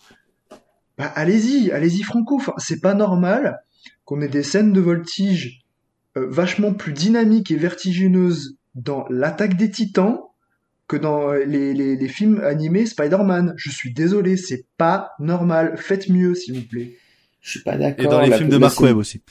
Bah, 0.98 1.12
allez-y, 1.15 1.72
allez-y 1.72 2.04
franco. 2.04 2.41
C'est 2.58 2.82
pas 2.82 2.93
normal 2.93 3.60
qu'on 4.06 4.22
ait 4.22 4.28
des 4.28 4.43
scènes 4.43 4.74
de 4.74 4.82
voltige 4.82 5.65
vachement 6.30 6.73
plus 6.73 6.93
dynamiques 6.93 7.51
et 7.51 7.56
vertigineuses 7.56 8.56
dans 8.75 9.06
l'attaque 9.10 9.56
des 9.58 9.69
Titans 9.71 10.19
que 10.88 10.95
dans 10.97 11.32
euh, 11.32 11.43
les, 11.45 11.73
les, 11.73 11.95
les 11.97 12.08
films 12.08 12.39
animés 12.43 12.86
Spider-Man. 12.86 13.53
Je 13.58 13.69
suis 13.69 13.93
désolé, 13.93 14.38
c'est 14.38 14.65
pas 14.77 15.12
normal. 15.19 15.73
Faites 15.77 16.10
mieux, 16.10 16.34
s'il 16.36 16.56
vous 16.56 16.65
plaît. 16.67 16.95
Je 17.41 17.51
suis 17.51 17.62
pas 17.63 17.77
d'accord. 17.77 18.06
Et 18.06 18.08
dans 18.10 18.21
les 18.21 18.30
La- 18.30 18.38
films 18.38 18.49
de 18.49 18.58
Mark 18.58 18.73
scène- 18.75 18.86
Webb 18.88 18.97
aussi. 18.97 19.21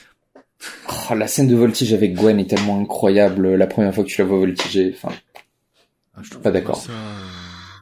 Oh, 1.11 1.13
la 1.15 1.27
scène 1.27 1.47
de 1.47 1.55
voltige 1.55 1.93
avec 1.93 2.13
Gwen 2.15 2.39
est 2.39 2.49
tellement 2.49 2.79
incroyable. 2.81 3.53
La 3.55 3.67
première 3.67 3.93
fois 3.93 4.03
que 4.03 4.09
tu 4.09 4.19
la 4.21 4.27
vois 4.27 4.39
voltiger, 4.39 4.91
enfin, 4.95 5.13
Ah, 6.15 6.21
je 6.23 6.31
trouve 6.31 6.41
Pas 6.41 6.51
d'accord. 6.51 6.81
ça, 6.81 6.91
euh, 6.91 6.95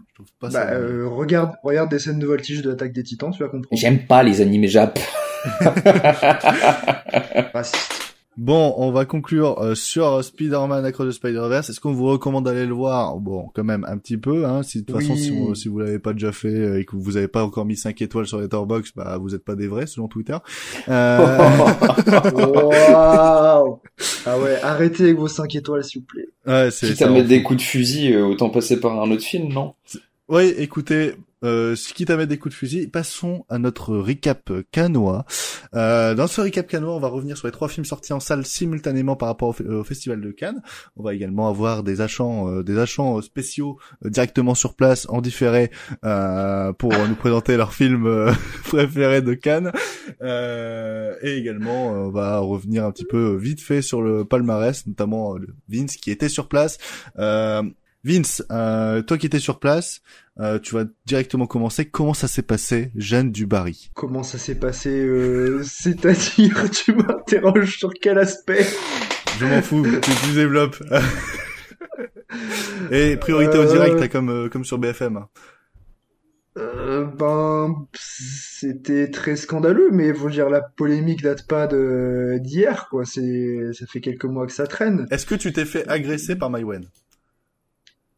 Je 0.10 0.14
trouve 0.16 0.28
pas 0.40 0.48
Bah, 0.50 0.68
ça. 0.68 0.72
euh, 0.74 1.08
regarde, 1.08 1.54
regarde 1.64 1.90
des 1.90 2.00
scènes 2.00 2.20
de 2.20 2.26
voltige 2.28 2.62
de 2.62 2.70
l'attaque 2.70 2.92
des 2.94 3.04
Titans, 3.04 3.32
tu 3.32 3.40
vas 3.44 3.50
comprendre. 3.50 3.80
j'aime 3.80 4.06
pas 4.06 4.24
les 4.24 4.42
animés 4.42 4.68
Jap. 4.68 5.00
Raciste. 7.54 8.05
Bon, 8.38 8.74
on 8.78 8.92
va 8.92 9.06
conclure 9.06 9.60
euh, 9.62 9.76
sur 9.76 10.22
Spider-Man 10.22 10.84
Across 10.84 11.08
the 11.08 11.12
Spider-Verse. 11.12 11.70
Est-ce 11.70 11.80
qu'on 11.80 11.94
vous 11.94 12.06
recommande 12.08 12.44
d'aller 12.46 12.66
le 12.66 12.74
voir? 12.74 13.16
Bon, 13.18 13.48
quand 13.54 13.64
même 13.64 13.86
un 13.88 13.98
petit 13.98 14.18
peu. 14.18 14.46
Hein. 14.46 14.62
Si 14.62 14.82
de 14.82 14.86
toute 14.86 14.98
façon, 15.00 15.16
si 15.16 15.30
vous, 15.32 15.56
si 15.56 15.70
vous 15.70 15.80
l'avez 15.80 16.00
pas 16.00 16.12
déjà 16.12 16.34
fait 16.34 16.50
euh, 16.50 16.80
et 16.80 16.84
que 16.86 16.98
vous 16.98 17.16
avez 17.16 17.30
pas 17.30 17.46
encore 17.46 17.64
mis 17.64 17.78
5 17.78 18.02
étoiles 18.02 18.28
sur 18.28 18.42
Letterboxd, 18.42 18.94
bah 18.98 19.18
vous 19.22 19.36
êtes 19.36 19.46
pas 19.46 19.56
des 19.56 19.68
vrais 19.68 19.88
selon 19.88 20.10
Twitter. 20.10 20.36
Euh... 20.90 21.38
Waouh 22.36 23.80
Ah 24.26 24.40
ouais, 24.40 24.60
arrêtez 24.62 25.04
avec 25.04 25.18
vos 25.18 25.30
5 25.30 25.56
étoiles, 25.56 25.84
s'il 25.86 26.02
vous 26.02 26.08
plaît. 26.08 26.28
ouais, 26.46 26.72
c'est 26.72 26.88
Quitte 26.88 26.98
ça. 26.98 27.08
à 27.08 27.10
mettre 27.10 27.30
des 27.30 27.42
coups 27.42 27.60
de 27.60 27.66
fusil, 27.66 28.14
euh, 28.14 28.26
autant 28.26 28.50
passer 28.50 28.80
par 28.80 29.02
un 29.02 29.10
autre 29.12 29.24
film, 29.24 29.54
non? 29.54 29.76
Oui, 30.28 30.54
écoutez, 30.58 31.14
euh, 31.44 31.76
quitte 31.94 32.10
à 32.10 32.18
mettre 32.18 32.30
des 32.30 32.38
coups 32.40 32.54
de 32.56 32.58
fusil, 32.58 32.88
passons 32.88 33.46
à 33.50 33.58
notre 33.60 33.96
recap 33.98 34.52
canois. 34.72 35.26
Euh, 35.76 36.16
dans 36.16 36.28
ce 36.28 36.42
recap 36.42 36.68
canois, 36.68 36.96
on 36.96 37.00
va 37.00 37.08
revenir 37.08 37.38
sur 37.38 37.48
les 37.48 37.52
trois 37.52 37.68
films 37.68 37.86
sortis 37.86 38.14
en 38.14 38.20
salle 38.20 38.46
simultanément 38.46 39.16
par 39.16 39.28
rapport 39.30 39.50
au, 39.50 39.54
fe- 39.54 39.68
au 39.68 39.84
Festival 39.84 40.22
de 40.22 40.32
Cannes. 40.32 40.62
On 40.96 41.04
va 41.04 41.14
également 41.14 41.48
avoir 41.50 41.84
des 41.84 42.02
achants, 42.02 42.50
euh, 42.50 42.64
des 42.64 42.78
achants 42.78 43.18
euh, 43.18 43.22
spéciaux 43.22 43.78
euh, 44.06 44.10
directement 44.10 44.56
sur 44.56 44.76
place, 44.76 45.06
en 45.10 45.22
différé, 45.22 45.72
euh, 46.04 46.74
pour 46.74 46.94
nous 47.08 47.16
présenter 47.16 47.58
leurs 47.58 47.74
films 47.74 48.34
préférés 48.64 49.22
de 49.22 49.34
Cannes. 49.34 49.72
Euh, 50.22 51.16
et 51.22 51.38
également, 51.38 51.88
on 51.90 52.10
va 52.12 52.40
revenir 52.40 52.86
un 52.86 52.92
petit 52.92 53.06
peu 53.06 53.36
vite 53.36 53.62
fait 53.62 53.82
sur 53.82 54.02
le 54.02 54.26
palmarès, 54.26 54.86
notamment 54.88 55.36
Vince 55.70 55.96
qui 55.98 56.12
était 56.12 56.30
sur 56.30 56.48
place. 56.48 56.78
Euh, 57.20 57.62
Vince, 58.04 58.44
euh, 58.52 59.02
toi 59.02 59.18
qui 59.18 59.26
étais 59.26 59.40
sur 59.40 59.60
place, 59.60 60.02
euh, 60.40 60.60
tu 60.60 60.76
vas 60.76 60.86
directement 61.06 61.48
commencer. 61.48 61.86
Comment 61.86 62.14
ça 62.14 62.28
s'est 62.28 62.42
passé, 62.42 62.92
Jeanne 62.96 63.32
du 63.32 63.46
Barry 63.46 63.92
Comment 63.94 64.24
ça 64.24 64.38
s'est 64.38 64.56
passé 64.56 64.90
euh, 64.90 65.62
C'est-à-dire, 65.64 66.70
tu 66.72 66.94
m'interroges 66.94 67.78
sur 67.78 67.94
quel 67.94 68.20
aspect? 68.20 68.66
Je 69.40 69.46
m'en 69.46 69.62
fous, 69.62 69.86
tu, 70.02 70.12
tu 70.12 70.34
développes. 70.34 70.82
Et 72.92 73.18
priorité 73.18 73.58
au 73.58 73.62
Euh, 73.62 73.72
direct, 73.72 74.00
là, 74.00 74.08
comme 74.08 74.30
euh, 74.30 74.50
comme 74.50 74.66
sur 74.66 74.78
BFM. 74.78 75.26
Euh, 76.58 77.04
ben, 77.04 77.88
c'était 77.94 79.12
très 79.12 79.36
scandaleux, 79.36 79.90
mais 79.92 80.14
faut 80.14 80.30
dire 80.30 80.50
la 80.50 80.62
polémique 80.62 81.22
date 81.22 81.48
pas 81.48 81.68
de 81.68 82.38
d'hier, 82.40 82.88
quoi. 82.90 83.04
C'est, 83.04 83.74
ça 83.74 83.86
fait 83.86 84.00
quelques 84.00 84.26
mois 84.26 84.48
que 84.48 84.54
ça 84.54 84.66
traîne. 84.66 85.06
Est-ce 85.12 85.26
que 85.26 85.36
tu 85.36 85.52
t'es 85.52 85.66
fait 85.66 85.88
agresser 85.90 86.36
par 86.36 86.50
Maïwen? 86.50 86.86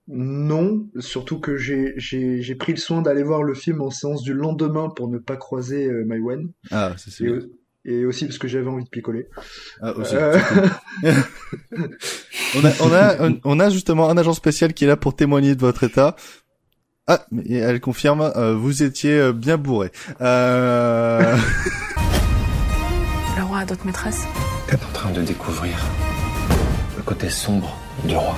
Non, 0.09 0.87
surtout 0.99 1.39
que 1.39 1.57
j'ai 1.57 1.93
j'ai 1.97 2.41
j'ai 2.41 2.55
pris 2.55 2.71
le 2.71 2.77
soin 2.77 3.01
d'aller 3.01 3.23
voir 3.23 3.43
le 3.43 3.53
film 3.53 3.81
en 3.81 3.89
séance 3.91 4.23
du 4.23 4.33
lendemain 4.33 4.89
pour 4.89 5.09
ne 5.09 5.17
pas 5.17 5.35
croiser 5.35 5.85
euh, 5.87 6.05
Maïwen 6.05 6.49
Ah, 6.71 6.93
c'est 6.97 7.25
et, 7.25 7.39
et 7.83 8.05
aussi 8.05 8.25
parce 8.25 8.37
que 8.37 8.47
j'avais 8.47 8.67
envie 8.69 8.83
de 8.85 8.89
picoler. 8.89 9.27
Ah, 9.81 9.91
aussi. 9.97 10.15
Euh, 10.15 10.39
On 12.55 12.63
a, 12.65 12.71
on 12.81 12.91
a, 12.93 13.25
un- 13.27 13.35
on 13.43 13.59
a 13.59 13.69
justement 13.69 14.09
un 14.09 14.17
agent 14.17 14.33
spécial 14.33 14.73
qui 14.73 14.85
est 14.85 14.87
là 14.87 14.95
pour 14.95 15.15
témoigner 15.15 15.53
de 15.55 15.59
votre 15.61 15.83
état. 15.83 16.15
Ah, 17.07 17.25
mais 17.31 17.43
elle 17.55 17.79
confirme, 17.81 18.21
euh, 18.21 18.55
vous 18.55 18.83
étiez 18.83 19.11
euh, 19.19 19.33
bien 19.33 19.57
bourré. 19.57 19.91
Euh... 20.21 21.35
Le 23.37 23.43
roi 23.43 23.59
a 23.59 23.65
d'autres 23.65 23.85
maîtresses. 23.85 24.23
T'es 24.67 24.75
en 24.75 24.91
train 24.93 25.11
de 25.11 25.21
découvrir 25.21 25.77
le 26.95 27.03
côté 27.03 27.29
sombre 27.29 27.77
du 28.05 28.15
roi. 28.15 28.35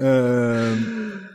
Euh, 0.00 0.74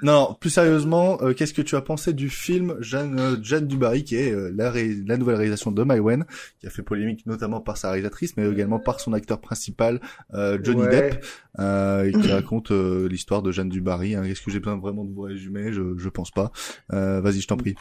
non, 0.02 0.36
plus 0.40 0.50
sérieusement, 0.50 1.22
euh, 1.22 1.34
qu'est-ce 1.34 1.54
que 1.54 1.62
tu 1.62 1.76
as 1.76 1.82
pensé 1.82 2.14
du 2.14 2.30
film 2.30 2.76
Jeanne, 2.80 3.20
euh, 3.20 3.36
Jeanne 3.42 3.68
Dubarry, 3.68 4.04
qui 4.04 4.16
est 4.16 4.32
euh, 4.34 4.52
la, 4.56 4.72
ré- 4.72 4.98
la 5.06 5.18
nouvelle 5.18 5.36
réalisation 5.36 5.72
de 5.72 5.84
Maïwen, 5.84 6.26
qui 6.60 6.68
a 6.68 6.70
fait 6.70 6.84
polémique 6.84 7.26
notamment 7.26 7.62
par 7.62 7.78
sa 7.78 7.90
réalisatrice, 7.92 8.36
mais 8.38 8.50
également 8.50 8.80
par 8.80 9.00
son 9.00 9.14
acteur 9.14 9.42
principal, 9.42 10.00
euh, 10.34 10.58
Johnny 10.62 10.84
ouais. 10.84 10.90
Depp, 10.90 11.26
et 11.60 12.12
qui 12.12 12.32
raconte 12.32 12.72
l'histoire 12.72 13.42
de 13.42 13.52
Jeanne 13.52 13.70
Dubarry. 13.70 14.16
Hein. 14.16 14.24
Est-ce 14.24 14.42
que 14.42 14.52
j'ai 14.52 14.60
besoin 14.60 14.78
vraiment 14.78 15.04
de 15.04 15.14
vous 15.14 15.22
résumer? 15.22 15.74
Je, 15.74 15.98
je 15.98 16.10
pense 16.10 16.32
pas. 16.32 16.52
Vas-y, 16.90 17.42
je 17.42 17.48
t'en 17.48 17.58
prie. 17.58 17.76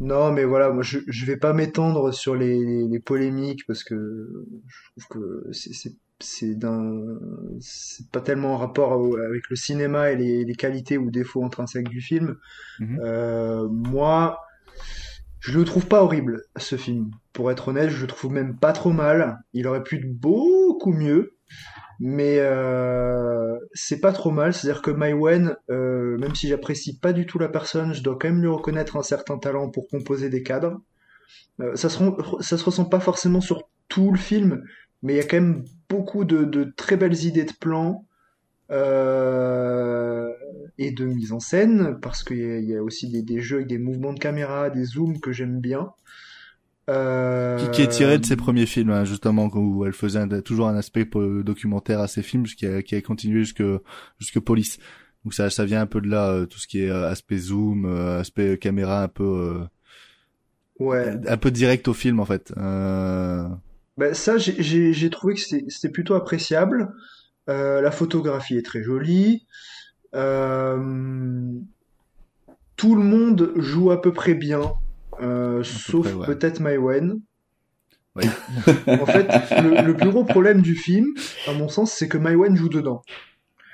Non, 0.00 0.32
mais 0.32 0.44
voilà, 0.44 0.70
moi 0.70 0.82
je, 0.82 0.98
je 1.06 1.26
vais 1.26 1.36
pas 1.36 1.52
m'étendre 1.52 2.12
sur 2.12 2.34
les, 2.34 2.88
les 2.88 2.98
polémiques 2.98 3.64
parce 3.66 3.84
que 3.84 4.46
je 4.66 4.90
trouve 4.90 5.20
que 5.20 5.52
c'est 5.52 5.94
c'est 6.22 6.58
pas 8.12 8.20
tellement 8.20 8.54
en 8.54 8.58
rapport 8.58 8.92
avec 8.92 9.48
le 9.50 9.56
cinéma 9.56 10.10
et 10.10 10.16
les, 10.16 10.44
les 10.44 10.54
qualités 10.54 10.98
ou 10.98 11.10
défauts 11.10 11.44
intrinsèques 11.44 11.88
du 11.88 12.00
film. 12.00 12.36
Mhm. 12.80 13.00
Euh, 13.02 13.68
moi, 13.68 14.40
je 15.40 15.58
le 15.58 15.64
trouve 15.64 15.86
pas 15.86 16.02
horrible 16.02 16.44
ce 16.56 16.76
film. 16.76 17.10
Pour 17.32 17.50
être 17.50 17.68
honnête, 17.68 17.90
je 17.90 18.00
le 18.02 18.06
trouve 18.06 18.32
même 18.32 18.56
pas 18.56 18.72
trop 18.72 18.92
mal. 18.92 19.38
Il 19.52 19.66
aurait 19.66 19.82
pu 19.82 19.96
être 19.96 20.12
beaucoup 20.12 20.92
mieux. 20.92 21.34
Mais 22.04 22.38
euh, 22.40 23.56
c'est 23.74 24.00
pas 24.00 24.12
trop 24.12 24.32
mal, 24.32 24.52
c'est-à-dire 24.52 24.82
que 24.82 24.90
Maïwen, 24.90 25.56
euh, 25.70 26.18
même 26.18 26.34
si 26.34 26.48
j'apprécie 26.48 26.98
pas 26.98 27.12
du 27.12 27.26
tout 27.26 27.38
la 27.38 27.48
personne, 27.48 27.94
je 27.94 28.02
dois 28.02 28.18
quand 28.20 28.28
même 28.28 28.40
lui 28.40 28.48
reconnaître 28.48 28.96
un 28.96 29.02
certain 29.02 29.38
talent 29.38 29.70
pour 29.70 29.86
composer 29.88 30.28
des 30.28 30.42
cadres. 30.42 30.80
Euh, 31.60 31.76
ça 31.76 31.88
se, 31.88 32.02
ça 32.40 32.58
se 32.58 32.64
ressent 32.64 32.86
pas 32.86 32.98
forcément 32.98 33.40
sur 33.40 33.68
tout 33.88 34.10
le 34.10 34.18
film, 34.18 34.64
mais 35.02 35.14
il 35.14 35.16
y 35.16 35.20
a 35.20 35.24
quand 35.24 35.36
même 35.40 35.64
beaucoup 35.88 36.24
de, 36.24 36.44
de 36.44 36.64
très 36.76 36.96
belles 36.96 37.24
idées 37.24 37.44
de 37.44 37.52
plans 37.58 38.06
euh, 38.70 40.28
et 40.78 40.90
de 40.92 41.04
mise 41.04 41.32
en 41.32 41.40
scène, 41.40 41.98
parce 42.00 42.22
qu'il 42.24 42.38
y, 42.38 42.44
a- 42.50 42.58
il 42.58 42.68
y 42.68 42.76
a 42.76 42.82
aussi 42.82 43.08
des, 43.10 43.22
des 43.22 43.40
jeux 43.40 43.56
avec 43.56 43.68
des 43.68 43.78
mouvements 43.78 44.12
de 44.12 44.18
caméra, 44.18 44.70
des 44.70 44.84
zooms 44.84 45.20
que 45.20 45.32
j'aime 45.32 45.60
bien. 45.60 45.90
Euh, 46.90 47.58
Qui, 47.58 47.70
qui 47.70 47.82
est 47.82 47.88
tiré 47.88 48.18
de 48.18 48.26
ses 48.26 48.36
premiers 48.36 48.66
films, 48.66 48.90
hein, 48.90 49.04
justement, 49.04 49.48
où 49.54 49.84
elle 49.86 49.92
faisait 49.92 50.18
un- 50.18 50.40
toujours 50.40 50.68
un 50.68 50.76
aspect 50.76 51.08
euh, 51.14 51.42
documentaire 51.44 52.00
à 52.00 52.08
ses 52.08 52.22
films, 52.22 52.44
qui 52.44 52.66
a, 52.66 52.82
qui 52.82 52.94
a 52.96 53.00
continué 53.02 53.40
jusque 53.40 53.62
jusque 54.18 54.40
Police. 54.40 54.78
Donc 55.24 55.34
ça, 55.34 55.48
ça 55.50 55.64
vient 55.64 55.80
un 55.82 55.86
peu 55.86 56.00
de 56.00 56.08
là, 56.08 56.30
euh, 56.30 56.46
tout 56.46 56.58
ce 56.58 56.66
qui 56.66 56.80
est 56.82 56.90
euh, 56.90 57.08
aspect 57.08 57.36
zoom, 57.38 57.84
euh, 57.86 58.18
aspect 58.20 58.58
caméra 58.58 59.04
un 59.04 59.08
peu 59.08 59.22
euh, 59.22 59.64
Ouais. 60.80 61.14
un 61.28 61.36
peu 61.36 61.50
direct 61.52 61.86
au 61.86 61.94
film 61.94 62.18
en 62.18 62.24
fait. 62.24 62.52
Ben, 63.98 64.14
ça, 64.14 64.38
j'ai- 64.38 65.10
trouvé 65.10 65.34
que 65.34 65.40
c'était 65.40 65.88
plutôt 65.90 66.14
appréciable. 66.14 66.92
Euh, 67.48 67.80
la 67.80 67.90
photographie 67.90 68.56
est 68.56 68.64
très 68.64 68.82
jolie. 68.82 69.46
Euh, 70.14 71.52
tout 72.76 72.94
le 72.96 73.02
monde 73.02 73.52
joue 73.56 73.90
à 73.90 74.00
peu 74.00 74.12
près 74.12 74.34
bien, 74.34 74.72
euh, 75.20 75.62
sauf 75.62 76.14
ouais. 76.14 76.26
peut-être 76.26 76.60
Maïwen. 76.60 77.20
Oui. 78.16 78.24
En 78.88 79.06
fait, 79.06 79.28
le, 79.62 79.86
le 79.86 79.96
plus 79.96 80.10
gros 80.10 80.24
problème 80.24 80.60
du 80.62 80.74
film, 80.74 81.06
à 81.48 81.52
mon 81.52 81.68
sens, 81.68 81.92
c'est 81.92 82.08
que 82.08 82.18
Maïwen 82.18 82.56
joue 82.56 82.68
dedans. 82.68 83.02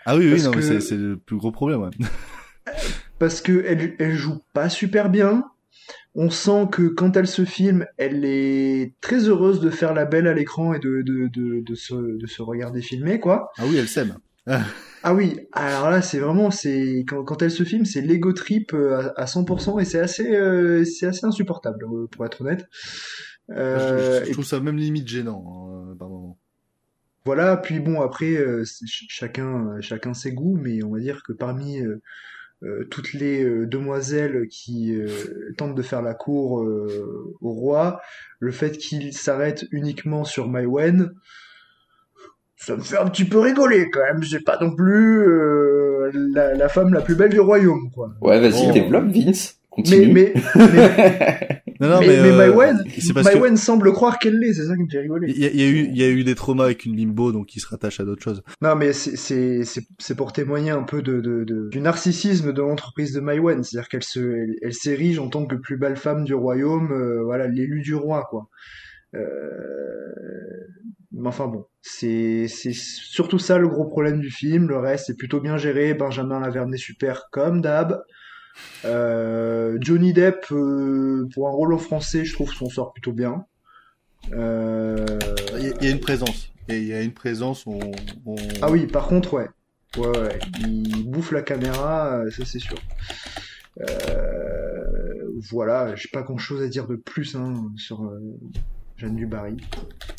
Ah 0.06 0.16
oui, 0.16 0.32
oui, 0.32 0.42
non, 0.42 0.52
que- 0.52 0.60
c'est 0.60 0.80
c'est 0.80 0.96
le 0.96 1.16
plus 1.16 1.36
gros 1.36 1.52
problème. 1.52 1.80
Ouais. 1.82 1.90
parce 3.18 3.40
que 3.40 3.64
elle, 3.66 3.94
elle 3.98 4.14
joue 4.14 4.40
pas 4.52 4.68
super 4.68 5.10
bien. 5.10 5.44
On 6.20 6.30
sent 6.30 6.66
que 6.72 6.82
quand 6.88 7.16
elle 7.16 7.28
se 7.28 7.44
filme, 7.44 7.86
elle 7.96 8.24
est 8.24 8.92
très 9.00 9.28
heureuse 9.28 9.60
de 9.60 9.70
faire 9.70 9.94
la 9.94 10.04
belle 10.04 10.26
à 10.26 10.34
l'écran 10.34 10.74
et 10.74 10.80
de, 10.80 11.02
de, 11.02 11.28
de, 11.28 11.60
de, 11.60 11.74
se, 11.76 11.94
de 11.94 12.26
se 12.26 12.42
regarder 12.42 12.82
filmer, 12.82 13.20
quoi. 13.20 13.52
Ah 13.56 13.62
oui, 13.66 13.76
elle 13.76 13.86
s'aime. 13.86 14.16
Ah 15.04 15.14
oui, 15.14 15.38
alors 15.52 15.90
là, 15.90 16.02
c'est 16.02 16.18
vraiment, 16.18 16.50
c'est 16.50 17.04
quand, 17.06 17.22
quand 17.22 17.40
elle 17.40 17.52
se 17.52 17.62
filme, 17.62 17.84
c'est 17.84 18.00
l'ego 18.00 18.32
trip 18.32 18.74
euh, 18.74 19.12
à, 19.16 19.22
à 19.22 19.24
100% 19.26 19.80
et 19.80 19.84
c'est 19.84 20.00
assez, 20.00 20.34
euh, 20.34 20.84
c'est 20.84 21.06
assez 21.06 21.24
insupportable, 21.24 21.84
euh, 21.84 22.08
pour 22.10 22.26
être 22.26 22.40
honnête. 22.40 22.66
Euh, 23.50 24.18
je, 24.22 24.24
je 24.24 24.30
et 24.30 24.32
trouve 24.32 24.44
ça 24.44 24.58
même 24.58 24.76
limite 24.76 25.06
gênant 25.06 25.44
hein, 25.70 25.94
par 25.96 26.08
moment. 26.08 26.36
Voilà, 27.24 27.56
puis 27.58 27.78
bon, 27.78 28.00
après, 28.00 28.44
chacun, 28.64 29.80
chacun 29.80 30.14
ses 30.14 30.32
goûts, 30.32 30.58
mais 30.60 30.82
on 30.82 30.90
va 30.90 30.98
dire 30.98 31.22
que 31.22 31.32
parmi 31.32 31.78
toutes 32.90 33.12
les 33.12 33.44
euh, 33.44 33.66
demoiselles 33.66 34.48
qui 34.48 34.92
euh, 34.94 35.06
tentent 35.56 35.74
de 35.76 35.82
faire 35.82 36.02
la 36.02 36.14
cour 36.14 36.60
euh, 36.60 37.34
au 37.40 37.52
roi, 37.52 38.00
le 38.40 38.50
fait 38.50 38.76
qu'il 38.78 39.12
s'arrête 39.12 39.64
uniquement 39.70 40.24
sur 40.24 40.48
Maïwen, 40.48 41.12
ça 42.56 42.74
me 42.76 42.82
fait 42.82 42.98
un 42.98 43.06
petit 43.08 43.24
peu 43.24 43.38
rigoler 43.38 43.88
quand 43.90 44.00
même. 44.02 44.22
C'est 44.24 44.44
pas 44.44 44.58
non 44.60 44.74
plus 44.74 45.20
euh, 45.26 46.10
la, 46.34 46.54
la 46.54 46.68
femme 46.68 46.92
la 46.92 47.00
plus 47.00 47.14
belle 47.14 47.30
du 47.30 47.40
royaume, 47.40 47.90
quoi. 47.94 48.10
Ouais, 48.20 48.40
vas-y, 48.40 48.66
Bon. 48.66 48.72
développe, 48.72 49.06
Vince. 49.06 49.60
Mais 49.60 49.68
Continue. 49.70 50.12
mais 50.12 50.32
mais, 50.56 51.62
Non, 51.80 51.88
non, 51.88 52.00
mais, 52.00 52.06
mais, 52.08 52.22
mais 52.22 52.28
euh, 52.30 52.36
Maïwen, 52.54 53.54
que 53.54 53.56
semble 53.56 53.92
croire 53.92 54.18
qu'elle 54.18 54.38
l'est, 54.38 54.52
c'est 54.54 54.66
ça 54.66 54.74
qui 54.76 54.82
me 54.82 54.88
fait 54.90 55.00
rigoler. 55.00 55.30
il 55.30 55.38
y, 55.38 55.44
a, 55.46 55.50
il 55.50 55.60
y 55.60 55.62
a 55.62 55.68
eu, 55.68 55.88
il 55.90 55.96
y 55.96 56.02
a 56.02 56.08
eu 56.08 56.24
des 56.24 56.34
traumas 56.34 56.64
avec 56.64 56.84
une 56.84 56.96
limbo, 56.96 57.30
donc 57.32 57.54
il 57.54 57.60
se 57.60 57.68
rattache 57.68 58.00
à 58.00 58.04
d'autres 58.04 58.22
choses. 58.22 58.42
Non, 58.62 58.74
mais 58.74 58.92
c'est 58.92 60.14
pour 60.16 60.32
témoigner 60.32 60.70
un 60.70 60.82
peu 60.82 61.02
de, 61.02 61.20
de, 61.20 61.44
de- 61.44 61.68
du 61.68 61.80
narcissisme 61.80 62.52
de 62.52 62.60
l'entreprise 62.62 63.12
de 63.12 63.20
Maïwen, 63.20 63.62
c'est-à-dire 63.62 63.88
qu'elle 63.88 64.02
se 64.02 64.18
elle, 64.18 64.56
elle 64.62 64.74
s'érige 64.74 65.18
en 65.18 65.28
tant 65.28 65.46
que 65.46 65.54
plus 65.56 65.76
belle 65.76 65.96
femme 65.96 66.24
du 66.24 66.34
royaume, 66.34 66.90
euh, 66.92 67.22
voilà 67.22 67.46
l'élu 67.46 67.80
du 67.82 67.94
roi 67.94 68.26
quoi. 68.30 68.48
Euh... 69.14 69.20
Mais 71.12 71.28
enfin 71.28 71.46
bon, 71.46 71.64
c'est 71.80 72.46
c'est 72.48 72.74
surtout 72.74 73.38
ça 73.38 73.58
le 73.58 73.68
gros 73.68 73.86
problème 73.86 74.20
du 74.20 74.30
film. 74.30 74.68
Le 74.68 74.78
reste 74.78 75.10
est 75.10 75.14
plutôt 75.16 75.40
bien 75.40 75.56
géré. 75.56 75.94
Benjamin 75.94 76.40
Laverne 76.40 76.74
est 76.74 76.78
super 76.78 77.28
comme 77.32 77.60
d'hab. 77.60 78.02
Euh, 78.84 79.76
Johnny 79.80 80.12
Depp 80.12 80.46
euh, 80.52 81.28
pour 81.34 81.48
un 81.48 81.52
rôle 81.52 81.74
en 81.74 81.78
français, 81.78 82.24
je 82.24 82.32
trouve 82.32 82.52
son 82.52 82.68
sort 82.68 82.92
plutôt 82.92 83.12
bien. 83.12 83.44
Euh... 84.32 85.18
Il 85.58 85.64
y, 85.64 85.68
a- 85.68 85.74
il 85.80 85.84
y 85.84 85.88
a 85.88 85.90
une 85.92 86.00
présence. 86.00 86.50
Et 86.68 86.78
il 86.78 86.86
y 86.86 86.92
a 86.92 87.00
une 87.02 87.14
présence, 87.14 87.66
on, 87.66 87.78
on- 88.26 88.36
Ah 88.62 88.70
oui, 88.70 88.86
par 88.86 89.06
contre, 89.08 89.34
ouais. 89.34 89.48
Ouais, 89.96 90.06
ouais. 90.18 90.38
Il 90.60 91.10
bouffe 91.10 91.32
la 91.32 91.42
caméra, 91.42 92.20
ça 92.30 92.44
c'est 92.44 92.58
sûr. 92.58 92.76
Voilà, 95.50 95.94
j'ai 95.94 96.08
pas 96.12 96.22
grand 96.22 96.36
chose 96.38 96.62
à 96.62 96.68
dire 96.68 96.86
de 96.88 96.96
plus 96.96 97.36
hein, 97.36 97.70
sur 97.76 98.02
Jeanne 98.98 99.14
du 99.14 99.26
Barry. 99.26 99.56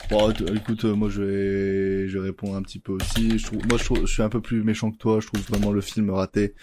Bon, 0.09 0.31
écoute, 0.31 0.85
euh, 0.85 0.95
moi 0.95 1.09
je 1.09 1.21
vais, 1.21 2.07
je 2.07 2.17
vais 2.17 2.27
répondre 2.27 2.55
un 2.55 2.61
petit 2.61 2.79
peu 2.79 2.93
aussi. 2.93 3.37
Je 3.37 3.45
trouve, 3.45 3.59
moi 3.67 3.77
je, 3.77 3.83
trouve, 3.83 3.99
je 4.05 4.13
suis 4.13 4.23
un 4.23 4.29
peu 4.29 4.39
plus 4.39 4.63
méchant 4.63 4.89
que 4.89 4.97
toi. 4.97 5.19
Je 5.19 5.27
trouve 5.27 5.41
vraiment 5.41 5.71
le 5.71 5.81
film 5.81 6.09
raté, 6.09 6.55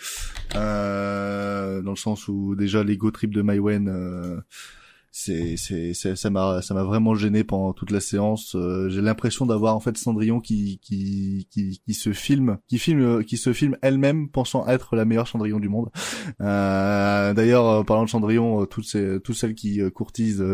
euh, 0.55 1.83
dans 1.83 1.91
le 1.91 1.97
sens 1.97 2.27
où 2.27 2.55
déjà 2.57 2.83
l'ego 2.83 3.11
trip 3.11 3.35
de 3.35 3.43
Maïwen, 3.43 3.89
euh, 3.89 4.41
c'est, 5.19 5.57
c'est, 5.57 5.95
ça 5.95 6.29
m'a, 6.31 6.61
ça 6.61 6.75
m'a 6.75 6.83
vraiment 6.83 7.15
gêné 7.15 7.43
pendant 7.43 7.73
toute 7.73 7.91
la 7.91 8.01
séance. 8.01 8.55
Euh, 8.55 8.91
j'ai 8.91 9.01
l'impression 9.01 9.47
d'avoir 9.47 9.75
en 9.75 9.81
fait 9.81 9.97
Cendrillon 9.97 10.41
qui, 10.41 10.79
qui, 10.83 11.49
qui, 11.51 11.81
qui 11.85 11.95
se 11.95 12.13
filme, 12.13 12.59
qui 12.69 12.79
filme, 12.79 13.25
qui 13.25 13.39
se 13.39 13.53
filme 13.53 13.77
elle-même 13.81 14.29
pensant 14.29 14.67
être 14.67 14.95
la 14.95 15.05
meilleure 15.07 15.29
Cendrillon 15.29 15.59
du 15.59 15.71
monde. 15.71 15.91
Euh, 16.41 17.33
d'ailleurs, 17.33 17.67
euh, 17.67 17.83
parlant 17.83 18.05
de 18.05 18.11
Cendrillon, 18.11 18.63
euh, 18.63 18.67
toutes 18.67 18.85
ces, 18.85 19.19
toutes 19.21 19.37
celles 19.37 19.55
qui 19.55 19.81
euh, 19.81 19.91
courtisent. 19.91 20.45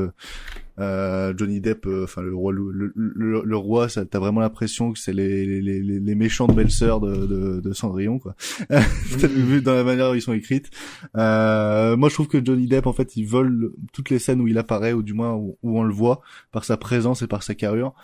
Euh, 0.83 1.33
Johnny 1.37 1.61
Depp, 1.61 1.87
euh, 1.87 2.05
enfin 2.05 2.21
le 2.23 2.35
roi, 2.35 2.53
le, 2.53 2.71
le, 2.73 2.93
le- 3.45 3.57
roi, 3.57 3.87
t'as 3.89 4.19
vraiment 4.19 4.41
l'impression 4.41 4.93
que 4.93 4.99
c'est 4.99 5.13
les, 5.13 5.47
les, 5.47 5.81
les, 5.81 6.01
les 6.01 6.15
méchantes 6.15 6.55
belles-sœurs 6.55 7.01
de, 7.01 7.27
de, 7.27 7.61
de 7.61 7.73
Cendrillon, 7.73 8.19
quoi. 8.19 8.35
Vu 8.71 9.63
dans 9.63 9.75
la 9.75 9.85
manière 9.85 10.09
dont 10.09 10.15
ils 10.15 10.23
sont 10.23 10.33
écrites. 10.33 10.71
Euh, 11.17 11.97
moi, 11.97 12.09
je 12.09 12.15
trouve 12.15 12.29
que 12.29 12.45
Johnny 12.45 12.67
Depp, 12.67 12.87
en 12.87 12.93
fait, 12.93 13.17
il 13.17 13.25
vole 13.27 13.73
toutes 13.93 14.11
les 14.11 14.19
scènes 14.19 14.41
où 14.41 14.49
il 14.49 14.59
apparaît, 14.59 14.93
ou 14.93 15.03
du 15.03 15.15
moins 15.15 15.35
où, 15.35 15.57
où 15.63 15.79
on 15.79 15.85
le 15.85 15.95
voit, 15.95 16.21
par 16.51 16.65
sa 16.65 16.77
présence 16.77 17.23
et 17.23 17.27
par 17.27 17.43
sa 17.43 17.55
carrure. 17.55 17.95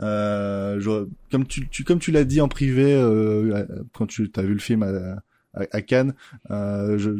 Euh, 0.00 0.78
je- 0.80 1.08
comme 1.32 1.44
tu, 1.46 1.68
tu 1.68 1.82
comme 1.82 1.98
tu 1.98 2.12
l'as 2.12 2.24
dit 2.24 2.40
en 2.40 2.46
privé 2.48 2.94
euh, 2.94 3.64
quand 3.92 4.06
tu 4.06 4.30
as 4.36 4.42
vu 4.42 4.52
le 4.52 4.60
film 4.60 4.84
à, 4.84 4.90
à, 5.54 5.66
à 5.72 5.82
Cannes, 5.82 6.14
euh, 6.52 6.98
je, 6.98 7.10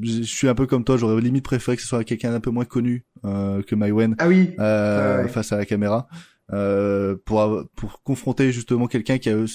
je 0.00 0.22
suis 0.22 0.48
un 0.48 0.54
peu 0.54 0.66
comme 0.66 0.84
toi, 0.84 0.96
j'aurais 0.96 1.20
limite 1.20 1.44
préféré 1.44 1.76
que 1.76 1.82
ce 1.82 1.88
soit 1.88 2.04
quelqu'un 2.04 2.30
d'un 2.30 2.40
peu 2.40 2.50
moins 2.50 2.64
connu 2.64 3.04
euh, 3.24 3.62
que 3.62 3.74
Maïwen 3.74 4.14
Ah 4.18 4.28
oui, 4.28 4.54
euh, 4.58 5.22
Ouais, 5.22 5.28
face 5.28 5.52
à 5.52 5.56
la 5.56 5.66
caméra. 5.66 6.08
Euh, 6.52 7.16
pour 7.24 7.66
pour 7.76 8.02
confronter 8.02 8.52
justement 8.52 8.86
quelqu'un 8.86 9.16
qui 9.18 9.30
a 9.30 9.32
une, 9.32 9.46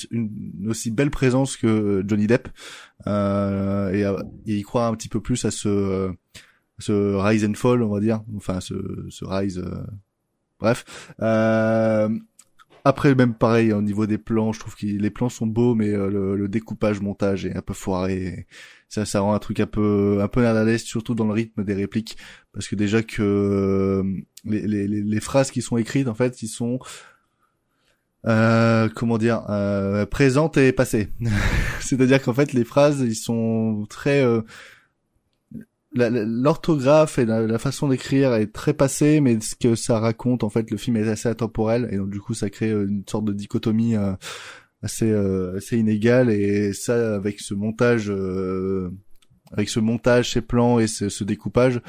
une 0.60 0.70
aussi 0.70 0.90
belle 0.90 1.12
présence 1.12 1.56
que 1.58 2.04
Johnny 2.08 2.26
Depp. 2.28 2.48
Euh, 3.06 3.92
et, 3.92 4.52
et 4.52 4.58
y 4.58 4.62
croire 4.64 4.92
un 4.92 4.96
petit 4.96 5.10
peu 5.10 5.22
plus 5.22 5.46
à 5.46 5.52
ce 5.52 5.68
euh, 5.68 6.12
ce 6.80 7.16
rise 7.16 7.46
and 7.46 7.54
fall 7.56 7.84
on 7.84 7.90
va 7.90 8.00
dire. 8.00 8.22
Enfin 8.36 8.62
ce 8.62 8.74
ce 9.10 9.26
rise 9.26 9.60
euh, 9.60 9.84
bref. 10.60 11.14
Euh, 11.22 12.10
après 12.88 13.16
même 13.16 13.34
pareil 13.34 13.74
au 13.74 13.82
niveau 13.82 14.08
des 14.08 14.18
plans 14.18 14.54
je 14.54 14.60
trouve 14.60 14.76
que 14.76 14.86
les 14.86 15.10
plans 15.10 15.30
sont 15.30 15.46
beaux 15.48 15.76
mais 15.76 15.90
euh, 15.90 16.10
le, 16.10 16.36
le 16.38 16.48
découpage 16.48 17.02
montage 17.02 17.46
est 17.46 17.56
un 17.56 17.62
peu 17.62 17.74
foiré. 17.74 18.48
Ça 18.88 19.06
ça 19.06 19.20
rend 19.20 19.34
un 19.34 19.40
truc 19.40 19.60
un 19.60 19.68
peu 19.68 20.20
un 20.22 20.28
peu 20.30 20.42
nerdalesque 20.42 20.88
surtout 20.88 21.14
dans 21.14 21.26
le 21.26 21.34
rythme 21.34 21.64
des 21.64 21.74
répliques. 21.74 22.18
Parce 22.54 22.68
que 22.68 22.76
déjà 22.76 23.04
que 23.04 23.22
euh, 23.22 24.04
les, 24.46 24.66
les, 24.66 24.88
les, 24.88 25.20
phrases 25.20 25.52
qui 25.52 25.62
sont 25.62 25.78
écrites 25.78 26.08
en 26.08 26.14
fait 26.16 26.42
ils 26.42 26.48
sont 26.48 26.80
euh, 28.26 28.90
comment 28.96 29.18
dire 29.18 29.44
euh, 29.50 30.06
présentes 30.06 30.58
et 30.58 30.72
passées. 30.72 31.10
C'est-à-dire 31.82 32.22
qu'en 32.22 32.34
fait 32.34 32.54
les 32.54 32.64
phrases 32.64 33.02
ils 33.02 33.16
sont 33.16 33.86
très 33.90 34.24
euh, 34.24 34.42
l'orthographe 35.98 37.20
et 37.20 37.26
la, 37.26 37.58
façon 37.60 37.88
d'écrire 37.88 38.34
est 38.34 38.54
très 38.54 38.74
passée 38.74 39.22
mais 39.22 39.40
ce 39.42 39.56
que 39.56 39.76
ça 39.76 40.00
raconte 40.00 40.44
en 40.44 40.50
fait 40.50 40.70
le 40.72 40.78
film 40.78 40.98
est 40.98 41.08
assez 41.08 41.30
intemporel 41.30 41.90
et 41.92 41.98
donc 41.98 42.10
du 42.10 42.20
coup 42.20 42.34
ça 42.34 42.50
crée 42.50 42.70
euh, 42.70 42.88
une 42.88 43.04
sorte 43.08 43.26
de 43.26 43.34
dichotomie 43.34 43.96
euh, 43.96 44.14
assez 44.82 45.10
euh, 45.12 45.58
assez 45.58 45.78
inégale 45.78 46.30
et 46.30 46.74
ça 46.74 47.16
avec 47.16 47.40
ce 47.40 47.54
montage 47.54 48.10
euh, 48.10 48.92
avec 49.54 49.70
ce 49.70 49.80
montage, 49.80 50.34
ces 50.34 50.42
plans 50.42 50.78
et 50.78 50.88
ce, 50.88 51.08
ce 51.08 51.24
découpage, 51.24 51.80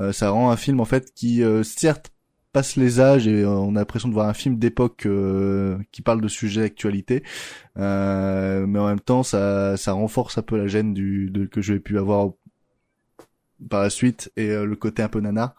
euh, 0.00 0.12
ça 0.12 0.30
rend 0.30 0.50
un 0.50 0.56
film 0.56 0.80
en 0.80 0.84
fait 0.84 1.12
qui 1.14 1.42
certes 1.62 2.10
passe 2.54 2.76
les 2.76 3.00
âges 3.00 3.26
et 3.26 3.44
on 3.44 3.74
a 3.74 3.80
l'impression 3.80 4.08
de 4.08 4.14
voir 4.14 4.28
un 4.28 4.34
film 4.34 4.58
d'époque 4.58 5.06
euh, 5.06 5.76
qui 5.90 6.02
parle 6.02 6.20
de 6.20 6.28
sujets 6.28 6.62
d'actualité, 6.62 7.24
euh, 7.76 8.64
mais 8.66 8.78
en 8.78 8.86
même 8.86 9.00
temps 9.00 9.24
ça, 9.24 9.76
ça 9.76 9.92
renforce 9.92 10.38
un 10.38 10.42
peu 10.42 10.56
la 10.56 10.68
gêne 10.68 10.94
du 10.94 11.30
de, 11.30 11.46
que 11.46 11.60
j'ai 11.60 11.80
pu 11.80 11.98
avoir 11.98 12.30
par 13.70 13.82
la 13.82 13.90
suite 13.90 14.30
et 14.36 14.50
euh, 14.50 14.64
le 14.66 14.76
côté 14.76 15.02
un 15.02 15.08
peu 15.08 15.20
nanar. 15.20 15.54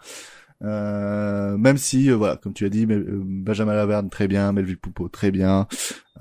Euh, 0.63 1.57
même 1.57 1.77
si 1.77 2.09
euh, 2.09 2.15
voilà 2.15 2.37
comme 2.37 2.53
tu 2.53 2.65
as 2.65 2.69
dit 2.69 2.87
euh, 2.89 3.21
Benjamin 3.25 3.73
Laverne 3.73 4.09
très 4.09 4.29
bien 4.29 4.53
Melville 4.53 4.77
Poupeau 4.77 5.09
très 5.09 5.29
bien 5.29 5.67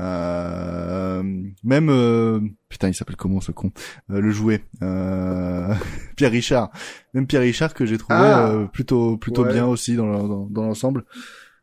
euh, 0.01 1.23
même 1.63 1.89
euh, 1.89 2.41
putain 2.69 2.89
il 2.89 2.95
s'appelle 2.95 3.15
comment 3.17 3.41
ce 3.41 3.53
con 3.53 3.71
Euh, 4.11 4.21
le 4.21 4.31
jouet 4.31 4.65
euh, 4.83 5.73
Pierre 6.17 6.33
Richard 6.33 6.71
même 7.15 7.29
Pierre 7.29 7.43
Richard 7.43 7.75
que 7.75 7.87
j'ai 7.87 7.97
trouvé 7.97 8.19
Ah. 8.19 8.49
euh, 8.49 8.67
plutôt 8.67 9.17
plutôt 9.17 9.45
Ouais. 9.45 9.53
bien 9.53 9.67
aussi 9.67 9.95
dans 9.95 10.07
le- 10.07 10.29
dans, 10.29 10.47
dans 10.51 10.63
l'ensemble 10.65 11.05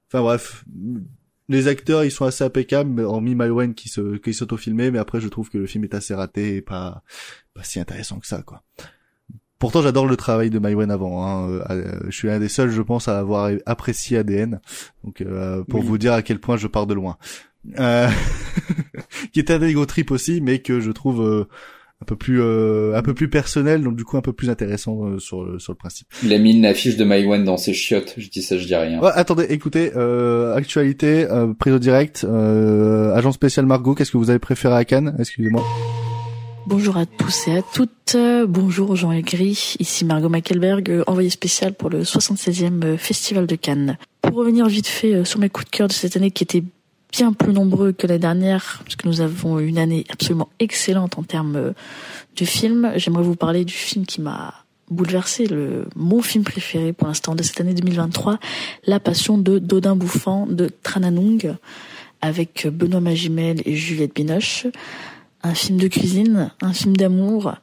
enfin 0.07 0.21
bref 0.21 0.63
les 1.49 1.67
acteurs 1.67 2.05
ils 2.05 2.12
sont 2.12 2.25
assez 2.25 2.45
impeccables 2.45 3.01
hormis 3.01 3.36
Maïwen 3.36 3.73
qui 3.73 3.89
se 3.89 4.15
qui 4.17 4.34
s'auto-filmait 4.34 4.91
mais 4.91 4.99
après 4.99 5.19
je 5.19 5.27
trouve 5.27 5.49
que 5.49 5.57
le 5.57 5.67
film 5.67 5.84
est 5.84 5.93
assez 5.93 6.13
raté 6.15 6.55
et 6.55 6.62
pas 6.62 7.03
pas 7.53 7.63
si 7.63 7.81
intéressant 7.81 8.17
que 8.19 8.27
ça 8.27 8.41
quoi 8.43 8.63
Pourtant, 9.62 9.82
j'adore 9.82 10.08
le 10.08 10.17
travail 10.17 10.50
de 10.50 10.60
Maïwen 10.60 10.91
avant. 10.91 11.26
Hein. 11.26 11.50
Euh, 11.50 11.62
euh, 11.69 11.91
je 12.10 12.15
suis 12.17 12.30
un 12.30 12.39
des 12.39 12.50
seuls, 12.50 12.71
je 12.71 12.82
pense, 12.82 13.08
à 13.08 13.17
avoir 13.19 13.52
apprécié 13.65 14.17
ADN. 14.17 14.60
Donc, 15.06 15.21
euh, 15.21 15.63
pour 15.69 15.80
Oui. 15.82 15.86
vous 15.86 15.97
dire 15.97 16.13
à 16.13 16.24
quel 16.24 16.39
point 16.39 16.58
je 16.58 16.67
pars 16.67 16.88
de 16.88 16.95
loin. 16.95 17.17
Euh... 17.80 18.10
qui 19.32 19.39
est 19.39 19.52
un 19.52 19.62
ego 19.62 19.86
trip 19.86 20.10
aussi, 20.12 20.41
mais 20.41 20.60
que 20.60 20.80
je 20.80 20.89
trouve 20.91 21.21
euh, 21.21 21.47
un 22.02 22.06
peu 22.06 22.15
plus, 22.15 22.41
euh, 22.41 22.95
un 22.95 23.04
peu 23.04 23.13
plus 23.13 23.30
personnel, 23.30 23.84
donc 23.84 23.95
du 23.95 24.04
coup 24.04 24.17
un 24.17 24.21
peu 24.21 24.34
plus 24.34 24.50
intéressant 24.50 25.06
euh, 25.06 25.19
sur 25.19 25.43
le 25.43 25.60
sur 25.60 25.71
le 25.74 25.78
principe. 25.78 26.08
Il 26.24 26.34
a 26.34 26.39
mis 26.39 26.56
une 26.58 26.65
affiche 26.65 26.97
de 26.97 27.04
Maïwen 27.04 27.43
dans 27.43 27.58
ses 27.58 27.74
chiottes. 27.74 28.15
Je 28.17 28.30
dis 28.30 28.41
ça, 28.41 28.58
je 28.58 28.65
dis 28.65 28.76
rien. 28.76 29.00
Ouais, 29.00 29.12
attendez, 29.13 29.45
écoutez, 29.50 29.91
euh, 29.95 30.56
actualité, 30.56 31.28
euh, 31.30 31.54
prise 31.54 31.74
au 31.76 31.80
direct, 31.80 32.26
euh, 32.28 33.13
agent 33.13 33.32
spécial 33.32 33.67
Margot, 33.67 33.93
qu'est-ce 33.93 34.12
que 34.12 34.17
vous 34.17 34.32
avez 34.32 34.39
préféré 34.39 34.74
à 34.76 34.86
Cannes? 34.86 35.15
Excusez-moi. 35.19 35.63
Bonjour 36.67 36.97
à 36.97 37.06
tous 37.06 37.47
et 37.47 37.58
à 37.58 37.62
toutes. 37.62 38.15
Bonjour 38.47 38.95
Jean 38.95 39.19
Gris. 39.19 39.76
Ici 39.80 40.06
Margot 40.06 40.30
Mackelberg, 40.30 41.04
envoyée 41.08 41.32
spéciale 41.32 41.74
pour 41.74 41.89
le 41.89 42.04
76e 42.04 42.84
euh, 42.84 42.97
Festival 42.97 43.47
de 43.47 43.56
Cannes. 43.56 43.97
Pour 44.21 44.36
revenir 44.36 44.67
vite 44.67 44.88
fait 44.88 45.13
euh, 45.13 45.26
sur 45.26 45.39
mes 45.39 45.50
coups 45.50 45.65
de 45.65 45.71
cœur 45.71 45.88
de 45.88 45.93
cette 45.93 46.15
année 46.15 46.30
qui 46.30 46.43
étaient 46.43 46.63
bien 47.12 47.34
plus 47.34 47.52
nombreux 47.52 47.91
que 47.91 48.06
la 48.06 48.19
dernière, 48.19 48.82
parce 48.84 48.95
que 48.95 49.08
nous 49.08 49.21
avons 49.21 49.60
une 49.60 49.80
année 49.80 50.06
absolument 50.10 50.50
excellente 50.60 51.17
en 51.17 51.24
termes 51.24 51.56
euh, 51.56 51.71
de 52.38 52.45
films, 52.45 52.91
j'aimerais 52.95 53.24
vous 53.24 53.36
parler 53.36 53.65
du 53.65 53.74
film 53.74 54.06
qui 54.06 54.21
m'a 54.21 54.54
bouleversé, 54.89 55.47
le, 55.47 55.88
mon 55.95 56.21
film 56.21 56.43
préféré 56.43 56.93
pour 56.93 57.08
l'instant 57.08 57.34
de 57.34 57.43
cette 57.43 57.60
année 57.60 57.74
2023, 57.74 58.39
La 58.86 59.00
Passion 59.00 59.38
de 59.38 59.58
Dodin 59.58 59.95
Bouffant 59.95 60.45
de 60.45 60.69
Trananung, 60.84 61.56
avec 62.21 62.67
Benoît 62.67 63.02
Magimel 63.02 63.62
et 63.65 63.76
Juliette 63.76 64.14
Binoche 64.14 64.68
un 65.43 65.53
film 65.53 65.77
de 65.77 65.87
cuisine, 65.87 66.51
un 66.61 66.73
film 66.73 66.95
d'amour, 66.95 67.55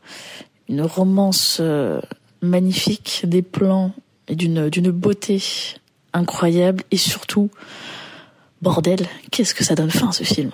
une 0.69 0.83
romance 0.83 1.59
euh, 1.61 2.01
magnifique, 2.43 3.23
des 3.25 3.43
plans 3.43 3.93
et 4.29 4.37
d'une 4.37 4.91
beauté 4.91 5.43
incroyable 6.13 6.85
et 6.91 6.97
surtout 6.97 7.51
bordel, 8.63 9.07
qu'est-ce 9.31 9.55
que 9.55 9.65
ça 9.65 9.75
donne 9.75 9.91
faim 9.91 10.13
ce 10.13 10.25
film? 10.25 10.51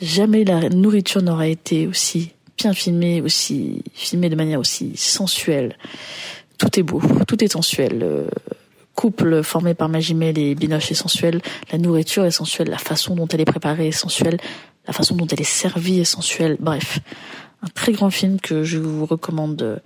Jamais 0.00 0.44
la 0.44 0.68
nourriture 0.68 1.22
n'aura 1.22 1.48
été 1.48 1.86
aussi 1.86 2.32
bien 2.56 2.72
filmé, 2.72 3.20
aussi 3.20 3.82
filmé 3.94 4.28
de 4.28 4.36
manière 4.36 4.60
aussi 4.60 4.96
sensuelle. 4.96 5.76
Tout 6.58 6.78
est 6.78 6.82
beau, 6.82 7.00
tout 7.26 7.42
est 7.42 7.52
sensuel. 7.52 8.00
Euh, 8.02 8.28
couple 8.98 9.44
formé 9.44 9.74
par 9.74 9.88
Magimel 9.88 10.36
et 10.38 10.56
Binoche 10.56 10.90
est 10.90 10.96
sensuel, 10.96 11.40
la 11.70 11.78
nourriture 11.78 12.24
est 12.24 12.32
sensuelle, 12.32 12.68
la 12.68 12.78
façon 12.78 13.14
dont 13.14 13.28
elle 13.28 13.40
est 13.40 13.44
préparée 13.44 13.88
est 13.88 13.92
sensuelle, 13.92 14.38
la 14.88 14.94
façon 14.94 15.14
dont 15.14 15.26
elle 15.26 15.40
est 15.40 15.44
servie 15.44 16.00
est 16.00 16.04
sensuelle. 16.04 16.56
Bref, 16.58 16.98
un 17.62 17.68
très 17.68 17.92
grand 17.92 18.10
film 18.10 18.40
que 18.40 18.64
je 18.64 18.78
vous 18.78 19.04
recommande 19.04 19.54
de, 19.54 19.80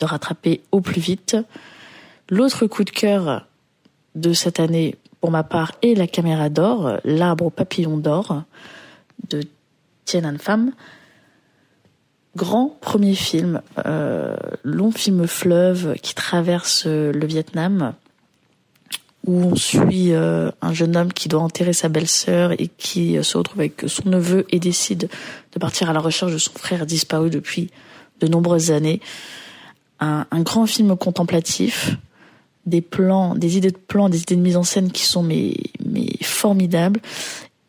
rattraper 0.00 0.62
au 0.72 0.80
plus 0.80 1.00
vite. 1.00 1.36
L'autre 2.30 2.66
coup 2.66 2.82
de 2.82 2.90
cœur 2.90 3.46
de 4.14 4.32
cette 4.32 4.58
année, 4.58 4.96
pour 5.20 5.30
ma 5.30 5.44
part, 5.44 5.72
est 5.82 5.94
La 5.94 6.06
caméra 6.06 6.48
d'or, 6.48 6.98
L'arbre 7.04 7.46
au 7.46 7.50
papillon 7.50 7.98
d'or 7.98 8.42
de 9.28 9.42
Tian'an 10.06 10.38
Pham. 10.38 10.72
Grand 12.34 12.76
premier 12.80 13.14
film, 13.14 13.62
euh, 13.86 14.36
long 14.62 14.90
film 14.90 15.26
fleuve 15.26 15.94
qui 16.02 16.14
traverse 16.14 16.86
le 16.86 17.26
Vietnam, 17.26 17.94
où 19.26 19.42
on 19.42 19.56
suit 19.56 20.12
euh, 20.12 20.50
un 20.62 20.72
jeune 20.72 20.96
homme 20.96 21.12
qui 21.12 21.28
doit 21.28 21.40
enterrer 21.40 21.72
sa 21.72 21.88
belle-sœur 21.88 22.52
et 22.52 22.68
qui 22.78 23.18
euh, 23.18 23.22
se 23.22 23.36
retrouve 23.36 23.60
avec 23.60 23.84
son 23.86 24.08
neveu 24.08 24.46
et 24.50 24.58
décide 24.58 25.08
de 25.52 25.58
partir 25.58 25.90
à 25.90 25.92
la 25.92 26.00
recherche 26.00 26.32
de 26.32 26.38
son 26.38 26.52
frère 26.52 26.86
disparu 26.86 27.30
depuis 27.30 27.70
de 28.20 28.28
nombreuses 28.28 28.70
années. 28.70 29.00
Un, 29.98 30.26
grand 30.40 30.66
film 30.66 30.94
contemplatif, 30.96 31.96
des 32.66 32.82
plans, 32.82 33.34
des 33.34 33.56
idées 33.56 33.70
de 33.70 33.78
plans, 33.78 34.10
des 34.10 34.20
idées 34.22 34.36
de 34.36 34.40
mise 34.40 34.58
en 34.58 34.62
scène 34.62 34.92
qui 34.92 35.04
sont 35.04 35.26
formidables 36.20 37.00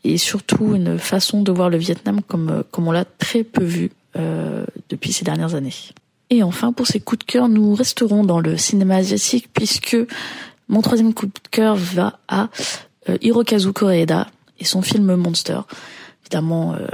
et 0.04 0.18
surtout 0.18 0.76
une 0.76 1.00
façon 1.00 1.42
de 1.42 1.52
voir 1.54 1.70
le 1.70 1.78
Vietnam 1.78 2.22
comme, 2.22 2.64
comme 2.72 2.88
on 2.88 2.92
l'a 2.92 3.06
très 3.06 3.46
peu 3.46 3.64
vu 3.64 3.92
euh, 4.18 4.66
depuis 4.90 5.14
ces 5.14 5.26
dernières 5.26 5.54
années. 5.54 5.74
Et 6.30 6.44
enfin, 6.44 6.74
pour 6.74 6.88
ces 6.88 7.00
coups 7.00 7.20
de 7.20 7.32
cœur, 7.32 7.50
nous 7.50 7.76
resterons 7.76 8.24
dans 8.24 8.40
le 8.40 8.58
cinéma 8.58 8.96
asiatique 8.96 9.50
puisque 9.54 9.98
mon 10.68 10.82
troisième 10.82 11.14
coup 11.14 11.26
de 11.26 11.32
cœur 11.52 11.76
va 11.76 12.20
à 12.28 12.50
euh, 13.10 13.18
Hirokazu 13.22 13.74
Koreeda 13.74 14.28
et 14.60 14.66
son 14.66 14.82
film 14.82 15.16
Monster. 15.16 15.60
Évidemment, 16.24 16.74
euh, 16.74 16.88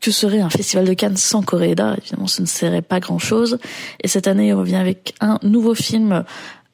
que 0.00 0.10
serait 0.10 0.40
un 0.40 0.50
festival 0.50 0.86
de 0.86 0.94
Cannes 0.94 1.16
sans 1.16 1.42
Koreeda? 1.42 1.96
Évidemment, 1.98 2.26
ce 2.26 2.42
ne 2.42 2.46
serait 2.46 2.82
pas 2.82 3.00
grand-chose. 3.00 3.58
Et 4.02 4.08
cette 4.08 4.26
année, 4.26 4.48
il 4.48 4.54
revient 4.54 4.76
avec 4.76 5.14
un 5.20 5.38
nouveau 5.42 5.74
film 5.74 6.24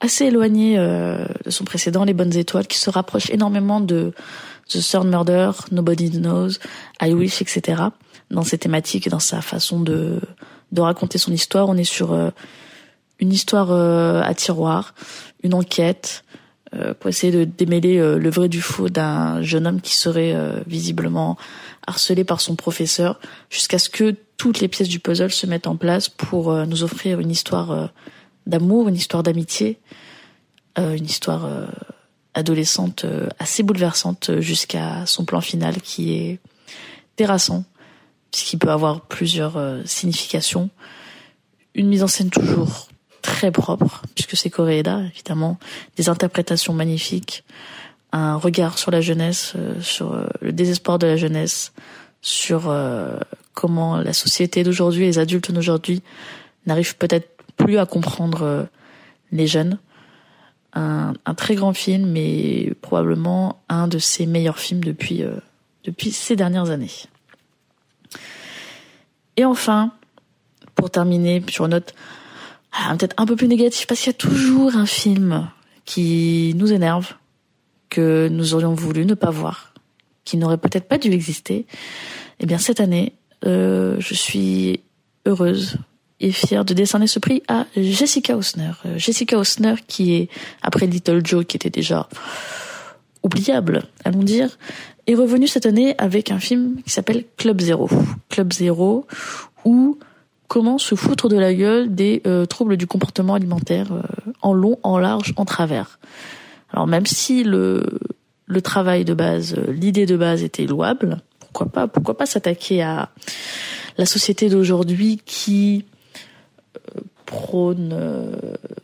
assez 0.01 0.27
éloigné 0.27 0.79
euh, 0.79 1.27
de 1.45 1.51
son 1.51 1.65
précédent, 1.65 2.05
Les 2.05 2.15
Bonnes 2.15 2.37
Étoiles, 2.37 2.67
qui 2.67 2.79
se 2.79 2.91
rapproche 2.91 3.31
énormément 3.31 3.81
de 3.81 4.13
The 4.69 4.81
Third 4.81 5.07
Murder, 5.07 5.51
Nobody 5.71 6.11
Knows, 6.11 6.53
I 7.01 7.13
Wish, 7.13 7.43
etc 7.43 7.85
dans 8.33 8.43
ses 8.43 8.59
thématiques 8.59 9.07
et 9.07 9.11
dans 9.11 9.21
sa 9.21 9.41
façon 9.43 9.81
de, 9.81 10.19
raconter 10.77 11.19
son 11.19 11.33
histoire. 11.33 11.69
On 11.69 11.77
est 11.77 11.85
sur 11.85 12.19
une 13.23 13.33
histoire 13.33 13.71
euh, 13.71 14.21
à 14.23 14.35
tiroir, 14.35 14.95
une 15.43 15.55
enquête 15.55 16.25
euh, 16.75 16.93
pour 16.93 17.09
essayer 17.09 17.33
de 17.33 17.45
démêler 17.45 17.99
le 17.99 18.31
vrai 18.31 18.49
du 18.49 18.61
faux 18.61 18.89
d'un 18.89 19.41
jeune 19.43 19.67
homme 19.67 19.81
qui 19.81 19.95
serait 19.95 20.37
visiblement 20.67 21.39
harcelé 21.87 22.25
par 22.25 22.41
son 22.41 22.57
professeur, 22.57 23.19
jusqu'à 23.49 23.79
ce 23.79 23.89
que 23.89 24.15
toutes 24.37 24.61
les 24.61 24.69
pièces 24.69 24.89
du 24.89 24.99
puzzle 24.99 25.31
se 25.31 25.47
mettent 25.47 25.67
en 25.67 25.77
place 25.77 26.09
pour 26.09 26.53
nous 26.67 26.83
offrir 26.83 27.21
une 27.21 27.31
histoire 27.31 27.91
d'amour, 28.47 28.89
une 28.89 28.97
histoire 28.97 29.23
d'amitié, 29.23 29.79
une 30.77 31.05
histoire 31.05 31.49
adolescente 32.35 33.07
assez 33.39 33.63
bouleversante 33.63 34.41
jusqu'à 34.41 35.07
son 35.07 35.25
plan 35.25 35.41
final 35.41 35.81
qui 35.81 36.15
est 36.15 36.39
terrassant 37.17 37.65
puisqu'il 38.33 38.59
peut 38.59 38.71
avoir 38.71 39.03
plusieurs 39.03 39.57
euh, 39.57 39.83
significations. 39.85 40.71
Une 41.75 41.89
mise 41.89 42.03
en 42.03 42.09
scène 42.09 42.31
toujours 42.31 42.89
très 43.23 43.51
propre, 43.51 44.03
puisque 44.15 44.37
c'est 44.37 44.51
Koreeda, 44.51 45.01
évidemment, 45.13 45.59
des 45.97 46.09
interprétations 46.09 46.75
magnifiques, 46.75 47.45
un 48.13 48.37
regard 48.37 48.79
sur 48.79 48.91
la 48.91 49.01
jeunesse, 49.01 49.55
euh, 49.57 49.81
sur 49.81 50.13
euh, 50.13 50.27
le 50.41 50.53
désespoir 50.53 50.99
de 50.99 51.07
la 51.07 51.17
jeunesse, 51.17 51.73
sur 52.25 52.73
comment 53.53 53.97
la 53.97 54.13
société 54.13 54.63
d'aujourd'hui, 54.63 55.07
les 55.07 55.19
adultes 55.19 55.51
d'aujourd'hui, 55.51 56.03
n'arrivent 56.67 56.97
peut-être 56.97 57.29
plus 57.57 57.79
à 57.79 57.87
comprendre 57.87 58.69
les 59.33 59.49
jeunes. 59.49 59.81
Un, 60.75 61.15
un, 61.27 61.35
très 61.35 61.57
grand 61.57 61.73
film, 61.73 62.09
mais 62.09 62.75
probablement 62.81 63.61
un 63.69 63.89
de 63.89 63.99
ses 63.99 64.27
meilleurs 64.27 64.61
films 64.61 64.85
depuis, 64.85 65.25
depuis 65.83 66.13
ces 66.13 66.37
dernières 66.37 66.71
années. 66.71 66.93
Et 69.37 69.45
enfin, 69.45 69.93
pour 70.75 70.91
terminer 70.91 71.43
sur 71.49 71.65
une 71.65 71.73
note 71.73 71.95
ah, 72.73 72.95
peut-être 72.97 73.15
un 73.19 73.27
peu 73.27 73.37
plus 73.37 73.49
négative, 73.49 73.87
parce 73.87 74.01
qu'il 74.01 74.09
y 74.09 74.15
a 74.15 74.19
toujours 74.19 74.77
un 74.77 74.87
film 74.87 75.49
qui 75.85 76.55
nous 76.57 76.73
énerve, 76.73 77.15
que 77.91 78.29
nous 78.31 78.55
aurions 78.55 78.75
voulu 78.75 79.05
ne 79.05 79.15
pas 79.15 79.31
voir, 79.31 79.75
qui 80.25 80.37
n'aurait 80.37 80.59
peut-être 80.59 80.89
pas 80.89 80.99
dû 80.99 81.13
exister. 81.13 81.67
Eh 82.41 82.47
bien, 82.47 82.59
cette 82.59 82.81
année, 82.81 83.13
euh, 83.45 83.97
je 83.99 84.15
suis 84.15 84.81
heureuse 85.27 85.77
et 86.21 86.33
fière 86.33 86.65
de 86.65 86.73
décerner 86.73 87.09
ce 87.09 87.19
prix 87.19 87.43
à 87.49 87.67
Jessica 87.77 88.37
Osner. 88.37 88.73
Euh, 88.87 88.97
Jessica 88.97 89.37
Osner, 89.37 89.75
qui 89.87 90.15
est, 90.15 90.29
après 90.63 90.87
Little 90.87 91.21
Joe, 91.25 91.45
qui 91.45 91.57
était 91.57 91.71
déjà 91.71 92.09
oubliable, 93.23 93.85
allons 94.05 94.23
dire, 94.23 94.59
est 95.07 95.15
revenu 95.15 95.47
cette 95.47 95.67
année 95.67 95.95
avec 95.99 96.31
un 96.31 96.39
film 96.39 96.81
qui 96.85 96.91
s'appelle 96.91 97.25
Club 97.37 97.61
Zero. 97.61 97.89
Club 98.29 98.53
Zero, 98.53 99.07
où 99.65 99.99
comment 100.53 100.77
se 100.77 100.95
foutre 100.95 101.31
de 101.31 101.39
la 101.39 101.55
gueule 101.55 101.95
des 101.95 102.21
euh, 102.27 102.45
troubles 102.45 102.77
du 102.77 102.87
comportement 102.87 103.33
alimentaire 103.33 103.91
euh, 103.91 104.03
en 104.43 104.53
long, 104.53 104.79
en 104.83 104.99
large, 104.99 105.33
en 105.37 105.47
travers. 105.47 105.99
Alors 106.71 106.87
même 106.87 107.07
si 107.07 107.43
le 107.43 107.81
travail 108.63 109.07
de 109.07 109.15
base, 109.15 109.55
euh, 109.57 109.73
l'idée 109.73 110.05
de 110.05 110.15
base 110.15 110.43
était 110.43 110.67
louable, 110.67 111.23
pourquoi 111.41 111.69
pas 111.69 111.89
pourquoi 111.89 112.19
pas 112.19 112.27
s'attaquer 112.27 112.83
à 112.83 113.09
la 113.97 114.05
société 114.05 114.51
d'aujourd'hui 114.51 115.23
qui 115.25 115.87
prône 117.25 117.97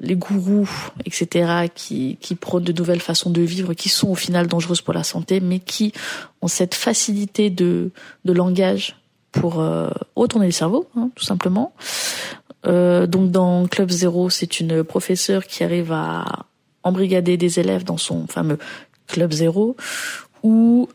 les 0.00 0.16
gourous, 0.16 0.70
etc., 1.04 1.66
qui, 1.74 2.16
qui 2.22 2.34
de 2.34 2.72
nouvelles 2.72 3.02
façons 3.02 3.28
de 3.28 3.42
vivre, 3.42 3.74
qui 3.74 3.90
sont 3.90 4.08
au 4.08 4.14
final 4.14 4.46
dangereuses 4.46 4.80
pour 4.80 4.94
la 4.94 5.04
santé, 5.04 5.40
mais 5.40 5.58
qui 5.58 5.92
ont 6.40 6.48
cette 6.48 6.74
facilité 6.74 7.50
de 7.50 7.90
langage 8.24 8.96
pour 9.40 9.60
euh, 9.60 9.88
retourner 10.16 10.46
le 10.46 10.52
cerveau, 10.52 10.88
hein, 10.96 11.10
tout 11.14 11.24
simplement. 11.24 11.72
Euh, 12.66 13.06
donc 13.06 13.30
dans 13.30 13.66
Club 13.66 13.90
Zero, 13.90 14.30
c'est 14.30 14.60
une 14.60 14.82
professeure 14.82 15.46
qui 15.46 15.64
arrive 15.64 15.92
à 15.92 16.46
embrigader 16.82 17.36
des 17.36 17.60
élèves 17.60 17.84
dans 17.84 17.96
son 17.96 18.26
fameux 18.26 18.58
Club 19.06 19.32
Zero, 19.32 19.76
où 20.42 20.88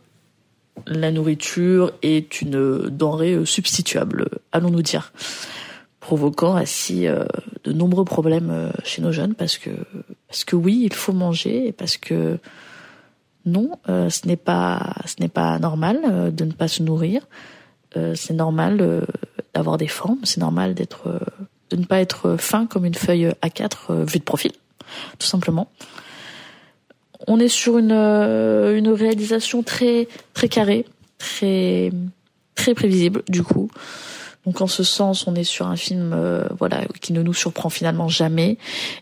la 0.87 1.11
nourriture 1.11 1.91
est 2.01 2.41
une 2.41 2.89
denrée 2.89 3.45
substituable, 3.45 4.27
allons-nous 4.51 4.81
dire 4.81 5.13
provoquant 5.99 6.55
ainsi 6.55 7.07
euh, 7.07 7.23
de 7.63 7.71
nombreux 7.71 8.03
problèmes 8.03 8.71
chez 8.83 9.01
nos 9.01 9.13
jeunes 9.13 9.35
parce 9.35 9.57
que 9.57 9.69
parce 10.27 10.43
que 10.43 10.57
oui, 10.57 10.81
il 10.83 10.93
faut 10.93 11.13
manger 11.13 11.67
et 11.67 11.71
parce 11.71 11.95
que 11.95 12.39
non, 13.45 13.71
ce 13.87 14.27
n'est 14.27 14.37
pas 14.37 14.95
ce 15.05 15.15
n'est 15.21 15.29
pas 15.29 15.59
normal 15.59 16.33
de 16.35 16.43
ne 16.43 16.51
pas 16.51 16.67
se 16.67 16.83
nourrir. 16.83 17.21
C'est 18.15 18.33
normal 18.33 19.05
d'avoir 19.53 19.77
des 19.77 19.87
formes, 19.87 20.19
c'est 20.23 20.39
normal 20.39 20.73
d'être 20.73 21.19
de 21.69 21.75
ne 21.75 21.85
pas 21.85 21.99
être 21.99 22.37
fin 22.37 22.65
comme 22.65 22.85
une 22.85 22.93
feuille 22.93 23.31
A4 23.41 24.03
vue 24.05 24.19
de 24.19 24.23
profil, 24.23 24.51
tout 25.17 25.27
simplement. 25.27 25.69
On 27.27 27.39
est 27.39 27.47
sur 27.47 27.77
une 27.77 27.91
une 27.91 28.89
réalisation 28.89 29.63
très 29.63 30.07
très 30.33 30.49
carrée, 30.49 30.85
très 31.17 31.91
très 32.55 32.73
prévisible 32.73 33.23
du 33.29 33.43
coup. 33.43 33.69
Donc 34.45 34.59
en 34.59 34.67
ce 34.67 34.83
sens, 34.83 35.25
on 35.27 35.35
est 35.35 35.43
sur 35.43 35.67
un 35.67 35.75
film 35.75 36.11
euh, 36.13 36.45
voilà 36.59 36.81
qui 37.01 37.13
ne 37.13 37.21
nous 37.21 37.33
surprend 37.33 37.69
finalement 37.69 38.09
jamais. 38.09 38.57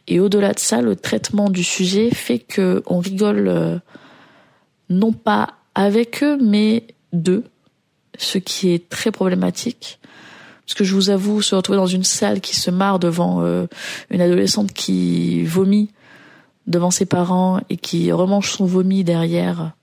Et 0.08 0.20
au-delà 0.20 0.54
de 0.54 0.60
ça, 0.60 0.82
le 0.82 0.96
traitement 0.96 1.50
du 1.50 1.64
sujet 1.64 2.12
fait 2.12 2.40
que 2.40 2.84
on 2.86 3.00
rigole 3.00 3.48
euh, 3.48 3.78
non 4.90 5.14
pas 5.14 5.56
avec 5.74 6.24
eux, 6.24 6.38
mais 6.42 6.84
d'eux, 7.14 7.44
ce 8.24 8.38
qui 8.38 8.72
est 8.72 8.90
très 8.90 9.12
problématique. 9.12 10.00
Parce 10.66 10.76
que 10.76 10.84
je 10.84 10.96
vous 10.96 11.10
avoue, 11.10 11.42
se 11.42 11.56
retrouver 11.56 11.78
dans 11.78 11.88
une 11.88 12.04
salle 12.04 12.40
qui 12.40 12.56
se 12.56 12.72
marre 12.72 13.00
devant 13.00 13.42
euh, 13.42 13.68
une 14.10 14.22
adolescente 14.22 14.74
qui 14.74 15.44
vomit 15.44 15.92
devant 16.68 16.92
ses 16.92 17.06
parents 17.06 17.60
et 17.70 17.78
qui 17.78 18.12
remange 18.12 18.52
son 18.52 18.66
vomi 18.66 19.04
derrière, 19.04 19.74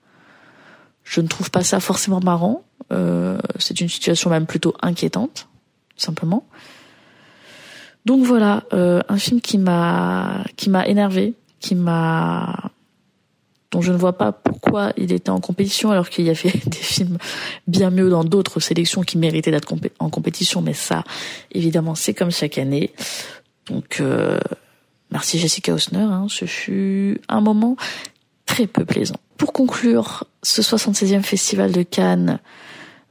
je 1.03 1.21
ne 1.21 1.27
trouve 1.27 1.51
pas 1.51 1.63
ça 1.63 1.79
forcément 1.79 2.21
marrant. 2.21 2.63
c'est 3.59 3.81
une 3.81 3.89
situation 3.89 4.29
même 4.29 4.45
plutôt 4.45 4.73
inquiétante 4.81 5.49
simplement. 6.01 6.47
Donc 8.05 8.23
voilà, 8.23 8.63
euh, 8.73 9.01
un 9.09 9.17
film 9.17 9.41
qui 9.41 9.57
m'a 9.57 10.43
qui 10.55 10.69
m'a 10.69 10.87
énervé, 10.87 11.33
qui 11.59 11.75
m'a 11.75 12.68
dont 13.71 13.81
je 13.81 13.91
ne 13.91 13.97
vois 13.97 14.13
pas 14.13 14.31
pourquoi 14.31 14.93
il 14.97 15.13
était 15.13 15.29
en 15.29 15.39
compétition 15.39 15.91
alors 15.91 16.09
qu'il 16.09 16.25
y 16.25 16.29
avait 16.29 16.53
des 16.65 16.77
films 16.77 17.17
bien 17.67 17.89
mieux 17.89 18.09
dans 18.09 18.23
d'autres 18.23 18.59
sélections 18.59 19.01
qui 19.01 19.17
méritaient 19.17 19.51
d'être 19.51 19.73
en 19.99 20.09
compétition. 20.09 20.61
Mais 20.61 20.73
ça, 20.73 21.03
évidemment, 21.51 21.95
c'est 21.95 22.13
comme 22.13 22.31
chaque 22.31 22.57
année. 22.57 22.91
Donc, 23.67 23.97
euh, 23.99 24.39
merci 25.11 25.37
Jessica 25.37 25.73
Osner. 25.73 25.99
Hein, 25.99 26.27
ce 26.29 26.45
fut 26.45 27.21
un 27.27 27.41
moment 27.41 27.75
très 28.45 28.65
peu 28.65 28.85
plaisant. 28.85 29.17
Pour 29.37 29.53
conclure 29.53 30.25
ce 30.41 30.61
76e 30.61 31.21
festival 31.21 31.71
de 31.71 31.83
Cannes, 31.83 32.39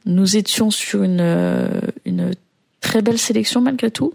nous 0.04 0.36
étions 0.36 0.70
sur 0.70 1.04
une, 1.04 1.20
euh, 1.20 1.80
une 2.04 2.32
très 2.80 3.02
belle 3.02 3.18
sélection 3.18 3.60
malgré 3.60 3.90
tout. 3.90 4.12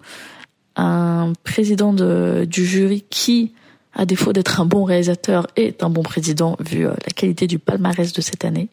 Un 0.76 1.34
président 1.44 1.94
de, 1.94 2.46
du 2.50 2.66
jury 2.66 3.06
qui 3.10 3.54
à 3.96 4.06
défaut 4.06 4.34
d'être 4.34 4.60
un 4.60 4.66
bon 4.66 4.84
réalisateur, 4.84 5.48
est 5.56 5.84
un 5.84 5.90
bon 5.90 6.04
président 6.04 6.58
vu 6.60 6.88
euh, 6.88 6.92
la 7.06 7.14
qualité 7.14 7.48
du 7.48 7.60
palmarès 7.60 8.12
de 8.14 8.22
cette 8.22 8.46
année. 8.46 8.70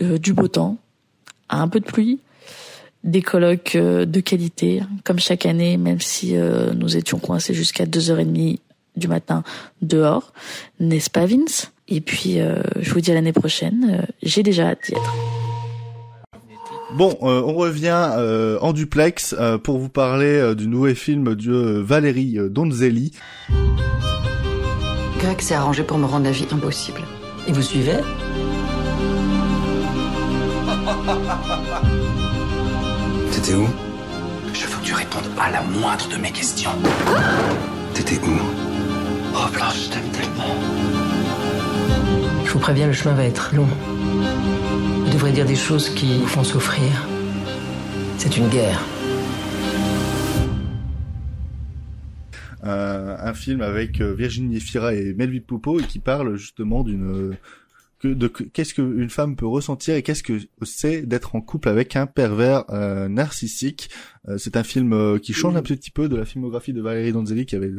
Euh, 0.00 0.18
du 0.18 0.32
beau 0.32 0.48
temps, 0.48 0.76
un 1.48 1.68
peu 1.68 1.80
de 1.80 1.84
pluie, 1.84 2.20
des 3.04 3.22
colloques 3.22 3.74
euh, 3.74 4.04
de 4.04 4.20
qualité, 4.20 4.82
comme 5.04 5.18
chaque 5.18 5.44
année, 5.44 5.76
même 5.76 6.00
si 6.00 6.34
nous 6.34 6.96
étions 6.96 7.18
coincés 7.18 7.54
jusqu'à 7.54 7.84
2h30 7.84 8.58
du 8.96 9.08
matin 9.08 9.42
dehors, 9.82 10.32
n'est-ce 10.80 11.10
pas 11.10 11.26
Vince? 11.26 11.72
Et 11.88 12.00
puis, 12.00 12.38
je 12.80 12.92
vous 12.92 13.00
dis 13.00 13.10
à 13.10 13.14
l'année 13.14 13.32
prochaine, 13.32 14.06
j'ai 14.22 14.42
déjà 14.42 14.68
hâte 14.68 14.84
d'y 14.86 14.92
être. 14.92 15.37
Bon, 16.94 17.16
on 17.20 17.54
revient 17.54 18.10
en 18.60 18.72
duplex 18.72 19.34
pour 19.62 19.78
vous 19.78 19.88
parler 19.88 20.54
du 20.54 20.66
nouveau 20.68 20.94
film 20.94 21.34
de 21.34 21.80
Valérie 21.80 22.38
Donzelli. 22.50 23.12
Greg 25.20 25.40
s'est 25.40 25.54
arrangé 25.54 25.82
pour 25.82 25.98
me 25.98 26.06
rendre 26.06 26.24
la 26.24 26.30
vie 26.30 26.46
impossible. 26.50 27.02
Et 27.46 27.52
vous 27.52 27.62
suivez 27.62 27.98
T'étais 33.32 33.54
où? 33.54 33.66
Je 34.52 34.66
veux 34.66 34.78
que 34.80 34.84
tu 34.84 34.94
répondes 34.94 35.24
à 35.38 35.50
la 35.50 35.62
moindre 35.62 36.08
de 36.08 36.16
mes 36.16 36.30
questions. 36.30 36.70
T'étais 37.94 38.18
où? 38.18 38.38
Oh 39.34 39.46
Blanche, 39.52 39.84
je 39.84 39.88
t'aime 39.90 40.08
tellement. 40.12 40.54
Je 42.44 42.50
vous 42.52 42.58
préviens, 42.58 42.86
le 42.86 42.92
chemin 42.92 43.14
va 43.14 43.24
être 43.24 43.54
long. 43.54 43.68
Devrez 45.18 45.32
dire 45.32 45.46
des 45.46 45.56
choses 45.56 45.90
qui 45.90 46.16
vous 46.16 46.28
font 46.28 46.44
souffrir. 46.44 47.08
C'est 48.18 48.36
une 48.36 48.48
guerre. 48.50 48.80
Euh, 52.62 53.16
un 53.18 53.34
film 53.34 53.60
avec 53.60 54.00
euh, 54.00 54.14
Virginie 54.14 54.58
Efira 54.58 54.94
et 54.94 55.14
Melville 55.14 55.42
Poupeau 55.42 55.80
et 55.80 55.82
qui 55.82 55.98
parle 55.98 56.36
justement 56.36 56.84
d'une 56.84 57.36
que 57.98 58.06
de 58.06 58.28
qu'est-ce 58.28 58.74
qu'une 58.74 59.10
femme 59.10 59.34
peut 59.34 59.44
ressentir 59.44 59.96
et 59.96 60.04
qu'est-ce 60.04 60.22
que 60.22 60.38
c'est 60.62 61.02
d'être 61.02 61.34
en 61.34 61.40
couple 61.40 61.68
avec 61.68 61.96
un 61.96 62.06
pervers 62.06 62.62
euh, 62.70 63.08
narcissique. 63.08 63.90
c'est 64.36 64.56
un 64.56 64.62
film 64.62 65.18
qui 65.18 65.32
change 65.32 65.56
un 65.56 65.62
petit 65.62 65.90
peu 65.90 66.08
de 66.08 66.14
la 66.14 66.26
filmographie 66.26 66.72
de 66.72 66.80
Valérie 66.80 67.10
Donzelli 67.10 67.44
qui 67.44 67.56
avait 67.56 67.72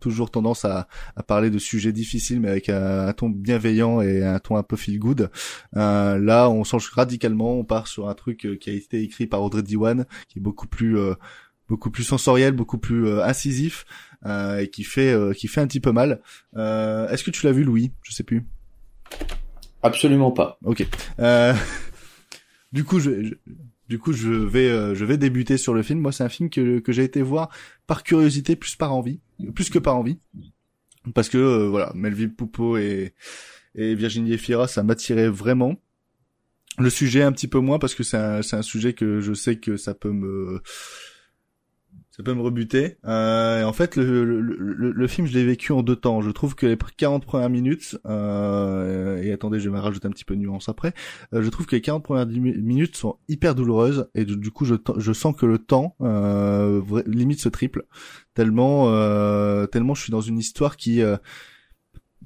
toujours 0.00 0.30
tendance 0.30 0.64
à, 0.64 0.88
à, 1.16 1.22
parler 1.22 1.50
de 1.50 1.58
sujets 1.58 1.92
difficiles 1.92 2.40
mais 2.40 2.48
avec 2.48 2.68
un, 2.68 3.12
ton 3.12 3.28
bienveillant 3.28 4.00
et 4.00 4.24
un 4.24 4.38
ton 4.38 4.56
un 4.56 4.62
peu 4.62 4.76
feel 4.76 4.98
good. 4.98 5.30
là, 5.72 6.48
on 6.48 6.64
change 6.64 6.90
radicalement, 6.90 7.58
on 7.58 7.64
part 7.64 7.88
sur 7.88 8.08
un 8.08 8.14
truc 8.14 8.46
qui 8.60 8.70
a 8.70 8.72
été 8.72 9.02
écrit 9.02 9.26
par 9.26 9.42
Audrey 9.42 9.62
Diwan 9.62 10.06
qui 10.28 10.38
est 10.38 10.42
beaucoup 10.42 10.68
plus 10.68 10.96
beaucoup 11.68 11.90
plus 11.90 12.04
sensoriel, 12.04 12.52
beaucoup 12.52 12.78
plus 12.78 13.06
euh, 13.06 13.24
incisif 13.24 13.84
euh, 14.24 14.60
et 14.60 14.68
qui 14.68 14.84
fait 14.84 15.12
euh, 15.12 15.32
qui 15.32 15.48
fait 15.48 15.60
un 15.60 15.66
petit 15.66 15.80
peu 15.80 15.92
mal. 15.92 16.20
Est-ce 16.54 17.24
que 17.24 17.30
tu 17.30 17.46
l'as 17.46 17.52
vu, 17.52 17.64
Louis? 17.64 17.92
Je 18.02 18.12
sais 18.12 18.24
plus. 18.24 18.46
Absolument 19.82 20.32
pas. 20.32 20.58
Ok. 20.64 20.86
du 22.72 22.84
coup, 22.84 22.98
je, 22.98 23.34
du 23.88 23.98
coup, 23.98 24.12
je 24.12 24.30
vais 24.30 24.94
je 24.94 25.04
vais 25.04 25.16
débuter 25.16 25.56
sur 25.56 25.74
le 25.74 25.82
film. 25.82 26.00
Moi, 26.00 26.12
c'est 26.12 26.24
un 26.24 26.28
film 26.28 26.50
que 26.50 26.78
que 26.80 26.92
j'ai 26.92 27.04
été 27.04 27.22
voir 27.22 27.50
par 27.86 28.02
curiosité, 28.02 28.56
plus 28.56 28.76
par 28.76 28.92
envie, 28.92 29.20
plus 29.54 29.70
que 29.70 29.78
par 29.78 29.96
envie, 29.96 30.18
parce 31.14 31.28
que 31.28 31.66
voilà, 31.66 31.92
Melville 31.94 32.34
Poupeau 32.34 32.76
et 32.76 33.14
et 33.74 33.94
Virginie 33.94 34.32
Efira, 34.32 34.68
ça 34.68 34.82
m'attirait 34.82 35.28
vraiment. 35.28 35.76
Le 36.78 36.90
sujet 36.90 37.22
un 37.22 37.32
petit 37.32 37.48
peu 37.48 37.58
moins 37.58 37.78
parce 37.78 37.94
que 37.94 38.02
c'est 38.02 38.18
un, 38.18 38.42
c'est 38.42 38.56
un 38.56 38.62
sujet 38.62 38.92
que 38.92 39.20
je 39.20 39.32
sais 39.32 39.56
que 39.56 39.76
ça 39.78 39.94
peut 39.94 40.12
me 40.12 40.60
ça 42.16 42.22
peut 42.22 42.32
me 42.32 42.40
rebuter. 42.40 42.96
Euh, 43.04 43.60
et 43.60 43.64
en 43.64 43.74
fait, 43.74 43.96
le, 43.96 44.24
le, 44.24 44.40
le, 44.40 44.90
le, 44.90 45.06
film, 45.06 45.26
je 45.26 45.34
l'ai 45.34 45.44
vécu 45.44 45.72
en 45.72 45.82
deux 45.82 45.96
temps. 45.96 46.22
Je 46.22 46.30
trouve 46.30 46.54
que 46.54 46.64
les 46.64 46.76
40 46.96 47.26
premières 47.26 47.50
minutes, 47.50 47.98
euh, 48.06 49.20
et 49.22 49.32
attendez, 49.32 49.60
je 49.60 49.68
vais 49.68 49.78
rajouter 49.78 50.08
un 50.08 50.10
petit 50.10 50.24
peu 50.24 50.34
de 50.34 50.40
nuance 50.40 50.70
après, 50.70 50.94
euh, 51.34 51.42
je 51.42 51.48
trouve 51.50 51.66
que 51.66 51.76
les 51.76 51.82
40 51.82 52.02
premières 52.02 52.26
minutes 52.26 52.96
sont 52.96 53.18
hyper 53.28 53.54
douloureuses, 53.54 54.08
et 54.14 54.24
du, 54.24 54.50
coup, 54.50 54.64
je, 54.64 54.76
je 54.96 55.12
sens 55.12 55.36
que 55.36 55.44
le 55.44 55.58
temps, 55.58 55.94
euh, 56.00 56.80
limite, 57.06 57.40
se 57.40 57.50
triple, 57.50 57.84
tellement, 58.32 58.88
euh, 58.88 59.66
tellement 59.66 59.94
je 59.94 60.02
suis 60.02 60.12
dans 60.12 60.22
une 60.22 60.38
histoire 60.38 60.76
qui... 60.76 61.02
Euh, 61.02 61.16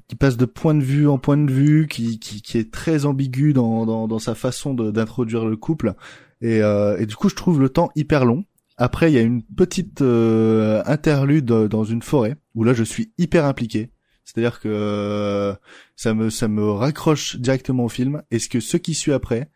qui 0.06 0.16
passe 0.16 0.36
de 0.36 0.44
point 0.44 0.74
de 0.74 0.82
vue 0.82 1.06
en 1.06 1.18
point 1.18 1.36
de 1.36 1.52
vue, 1.52 1.86
qui, 1.86 2.18
qui, 2.18 2.42
qui 2.42 2.58
est 2.58 2.72
très 2.72 3.06
ambigu 3.06 3.52
dans, 3.52 3.86
dans, 3.86 4.08
dans 4.08 4.18
sa 4.18 4.34
façon 4.34 4.74
d'introduire 4.74 5.46
le 5.46 5.56
couple. 5.56 5.94
Et, 6.40 6.56
et 6.56 7.06
du 7.06 7.14
coup, 7.14 7.28
je 7.28 7.36
trouve 7.36 7.60
le 7.60 7.68
temps 7.68 7.90
hyper 7.94 8.24
long. 8.24 8.44
Après, 8.80 9.12
il 9.12 9.14
y 9.14 9.18
a 9.18 9.22
une 9.22 9.42
petite 9.42 10.00
euh, 10.00 10.82
interlude 10.86 11.44
dans 11.44 11.84
une 11.84 12.00
forêt 12.02 12.36
où 12.54 12.64
là, 12.64 12.72
je 12.72 12.82
suis 12.82 13.12
hyper 13.18 13.44
impliqué. 13.44 13.90
C'est-à-dire 14.24 14.58
que 14.58 14.68
euh, 14.68 15.54
ça 15.96 16.14
me 16.14 16.30
ça 16.30 16.48
me 16.48 16.70
raccroche 16.70 17.36
directement 17.36 17.84
au 17.84 17.88
film. 17.90 18.22
Et 18.30 18.38
ce 18.38 18.48
que 18.48 18.58
ce 18.58 18.78
qui 18.78 18.94
suit 18.94 19.12
après, 19.12 19.50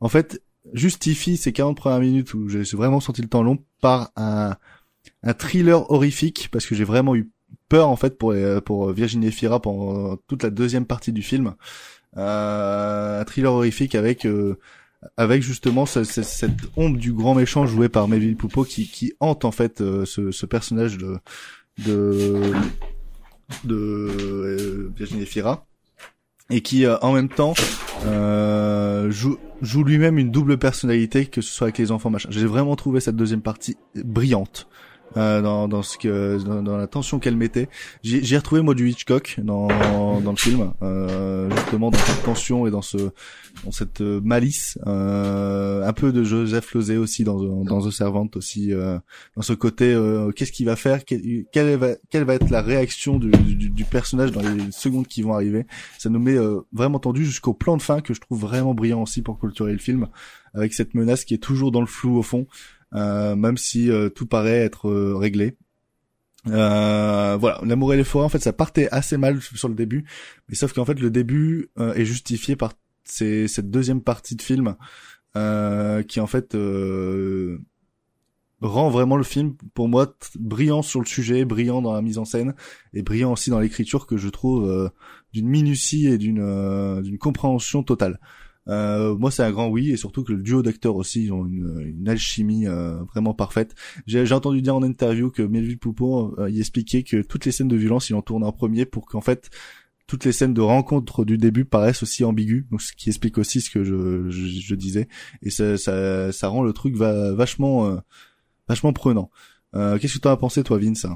en 0.00 0.08
fait, 0.08 0.42
justifie 0.72 1.36
ces 1.36 1.52
40 1.52 1.76
premières 1.76 2.00
minutes 2.00 2.34
où 2.34 2.48
j'ai 2.48 2.64
vraiment 2.76 3.00
senti 3.00 3.22
le 3.22 3.28
temps 3.28 3.44
long 3.44 3.58
par 3.80 4.10
un 4.16 4.56
un 5.22 5.34
thriller 5.34 5.90
horrifique 5.90 6.48
parce 6.50 6.66
que 6.66 6.74
j'ai 6.74 6.84
vraiment 6.84 7.14
eu 7.14 7.30
peur 7.68 7.88
en 7.88 7.96
fait 7.96 8.18
pour 8.18 8.34
pour 8.64 8.90
Virginie 8.92 9.30
Fira 9.30 9.60
pendant 9.60 10.16
toute 10.26 10.42
la 10.42 10.50
deuxième 10.50 10.86
partie 10.86 11.12
du 11.12 11.22
film. 11.22 11.54
Euh, 12.16 13.20
un 13.20 13.24
thriller 13.24 13.52
horrifique 13.52 13.94
avec 13.94 14.24
euh, 14.24 14.58
avec 15.16 15.42
justement 15.42 15.86
cette 15.86 16.56
ombre 16.76 16.98
du 16.98 17.12
grand 17.12 17.34
méchant 17.34 17.66
joué 17.66 17.88
par 17.88 18.08
Melville 18.08 18.36
Poupeau 18.36 18.64
qui, 18.64 18.88
qui 18.88 19.12
hante 19.20 19.44
en 19.44 19.52
fait 19.52 19.80
euh, 19.80 20.04
ce, 20.04 20.46
personnage 20.46 20.98
de 20.98 21.18
de 21.84 22.52
de 23.64 23.74
euh, 23.74 24.92
Virginie 24.96 25.26
Fira 25.26 25.66
et 26.50 26.60
qui 26.60 26.86
euh, 26.86 26.96
en 27.00 27.12
même 27.12 27.28
temps 27.28 27.54
joue, 29.10 29.38
joue 29.62 29.84
lui-même 29.84 30.18
une 30.18 30.30
double 30.30 30.58
personnalité 30.58 31.26
que 31.26 31.40
ce 31.40 31.52
soit 31.52 31.66
avec 31.66 31.78
les 31.78 31.90
enfants 31.90 32.10
machin. 32.10 32.28
J'ai 32.30 32.46
vraiment 32.46 32.76
trouvé 32.76 33.00
cette 33.00 33.16
deuxième 33.16 33.42
partie 33.42 33.76
brillante. 33.94 34.68
Euh, 35.16 35.40
dans, 35.42 35.68
dans 35.68 35.82
ce 35.82 35.96
que 35.96 36.42
dans, 36.42 36.76
la 36.76 36.86
tension 36.86 37.20
qu'elle 37.20 37.36
mettait. 37.36 37.68
J'ai 38.02 38.36
retrouvé 38.36 38.62
moi 38.62 38.74
du 38.74 38.88
Hitchcock 38.88 39.36
dans, 39.42 39.68
dans 40.20 40.30
le 40.32 40.36
film, 40.36 40.72
euh, 40.82 41.48
justement 41.50 41.90
dans 41.90 41.98
cette 41.98 42.24
tension 42.24 42.66
et 42.66 42.70
dans 42.70 42.82
ce 42.82 42.96
dans 43.64 43.70
cette 43.70 44.00
euh, 44.00 44.20
malice, 44.24 44.78
euh, 44.86 45.86
un 45.86 45.92
peu 45.92 46.12
de 46.12 46.24
Joseph 46.24 46.74
Losey 46.74 46.96
aussi 46.96 47.22
dans 47.22 47.64
dans 47.64 47.86
The 47.86 47.92
Servant 47.92 48.28
aussi, 48.34 48.72
dans 48.72 49.42
ce 49.42 49.52
côté 49.52 49.96
qu'est-ce 50.34 50.52
qu'il 50.52 50.66
va 50.66 50.76
faire, 50.76 51.04
quelle, 51.04 51.76
va 51.76 51.94
quelle 52.10 52.24
va 52.24 52.34
être 52.34 52.50
la 52.50 52.62
réaction 52.62 53.18
du, 53.18 53.30
du, 53.30 53.70
du, 53.70 53.84
personnage 53.84 54.32
dans 54.32 54.42
les 54.42 54.72
secondes 54.72 55.06
qui 55.06 55.22
vont 55.22 55.34
arriver. 55.34 55.66
Ça 55.98 56.10
nous 56.10 56.18
met 56.18 56.36
vraiment 56.72 56.98
tendu 56.98 57.24
jusqu'au 57.24 57.54
plan 57.54 57.76
de 57.76 57.82
fin 57.82 58.00
que 58.00 58.14
je 58.14 58.20
trouve 58.20 58.40
vraiment 58.40 58.74
brillant 58.74 59.02
aussi 59.02 59.22
pour 59.22 59.38
clôturer 59.38 59.72
le 59.72 59.78
film, 59.78 60.08
avec 60.54 60.74
cette 60.74 60.94
menace 60.94 61.24
qui 61.24 61.34
est 61.34 61.38
toujours 61.38 61.70
dans 61.70 61.80
le 61.80 61.86
flou 61.86 62.18
au 62.18 62.22
fond. 62.22 62.46
Euh, 62.94 63.34
même 63.34 63.56
si 63.56 63.90
euh, 63.90 64.08
tout 64.08 64.26
paraît 64.26 64.58
être 64.58 64.88
euh, 64.88 65.16
réglé. 65.16 65.56
Euh, 66.48 67.36
voilà, 67.40 67.60
l'amour 67.64 67.94
et 67.94 67.96
les 67.96 68.04
forêts, 68.04 68.24
en 68.24 68.28
fait, 68.28 68.42
ça 68.42 68.52
partait 68.52 68.88
assez 68.90 69.16
mal 69.16 69.40
sur 69.40 69.68
le 69.68 69.74
début, 69.74 70.04
mais 70.48 70.54
sauf 70.54 70.72
qu'en 70.72 70.84
fait, 70.84 71.00
le 71.00 71.10
début 71.10 71.70
est 71.78 72.04
justifié 72.04 72.54
par 72.54 72.74
cette 73.04 73.70
deuxième 73.70 74.02
partie 74.02 74.36
de 74.36 74.42
film 74.42 74.76
qui, 75.34 76.20
en 76.20 76.26
fait, 76.26 76.54
rend 78.60 78.90
vraiment 78.90 79.16
le 79.16 79.24
film, 79.24 79.54
pour 79.72 79.88
moi, 79.88 80.14
brillant 80.38 80.82
sur 80.82 81.00
le 81.00 81.06
sujet, 81.06 81.46
brillant 81.46 81.80
dans 81.80 81.94
la 81.94 82.02
mise 82.02 82.18
en 82.18 82.26
scène, 82.26 82.54
et 82.92 83.02
brillant 83.02 83.32
aussi 83.32 83.48
dans 83.48 83.58
l'écriture 83.58 84.06
que 84.06 84.18
je 84.18 84.28
trouve 84.28 84.92
d'une 85.32 85.48
minutie 85.48 86.08
et 86.08 86.18
d'une 86.18 87.00
d'une 87.00 87.16
compréhension 87.16 87.82
totale. 87.82 88.20
Euh, 88.68 89.16
moi, 89.16 89.30
c'est 89.30 89.42
un 89.42 89.50
grand 89.50 89.68
oui, 89.68 89.90
et 89.90 89.96
surtout 89.96 90.24
que 90.24 90.32
le 90.32 90.42
duo 90.42 90.62
d'acteurs 90.62 90.96
aussi, 90.96 91.24
ils 91.24 91.32
ont 91.32 91.46
une, 91.46 91.80
une 91.80 92.08
alchimie 92.08 92.66
euh, 92.66 93.02
vraiment 93.04 93.34
parfaite. 93.34 93.74
J'ai 94.06 94.32
entendu 94.32 94.62
dire 94.62 94.74
en 94.74 94.82
interview 94.82 95.30
que 95.30 95.42
Melville 95.42 95.78
Poupeau 95.78 96.34
euh, 96.38 96.50
y 96.50 96.60
expliquait 96.60 97.02
que 97.02 97.22
toutes 97.22 97.44
les 97.44 97.52
scènes 97.52 97.68
de 97.68 97.76
violence, 97.76 98.10
il 98.10 98.14
en 98.14 98.22
tourne 98.22 98.44
en 98.44 98.52
premier 98.52 98.86
pour 98.86 99.06
qu'en 99.06 99.20
fait 99.20 99.50
toutes 100.06 100.26
les 100.26 100.32
scènes 100.32 100.52
de 100.52 100.60
rencontre 100.60 101.24
du 101.24 101.38
début 101.38 101.64
paraissent 101.64 102.02
aussi 102.02 102.24
ambiguës, 102.24 102.64
donc 102.70 102.82
ce 102.82 102.92
qui 102.92 103.08
explique 103.08 103.38
aussi 103.38 103.62
ce 103.62 103.70
que 103.70 103.84
je, 103.84 104.28
je, 104.28 104.46
je 104.46 104.74
disais, 104.74 105.08
et 105.40 105.48
ça, 105.48 105.78
ça, 105.78 106.30
ça, 106.30 106.48
rend 106.48 106.62
le 106.62 106.74
truc 106.74 106.94
va, 106.94 107.32
vachement, 107.32 107.86
euh, 107.86 107.96
vachement 108.68 108.92
prenant. 108.92 109.30
Qu'est-ce 109.72 110.14
que 110.14 110.20
tu 110.20 110.28
as 110.28 110.36
pensé 110.36 110.62
toi, 110.62 110.78
Vince? 110.78 111.06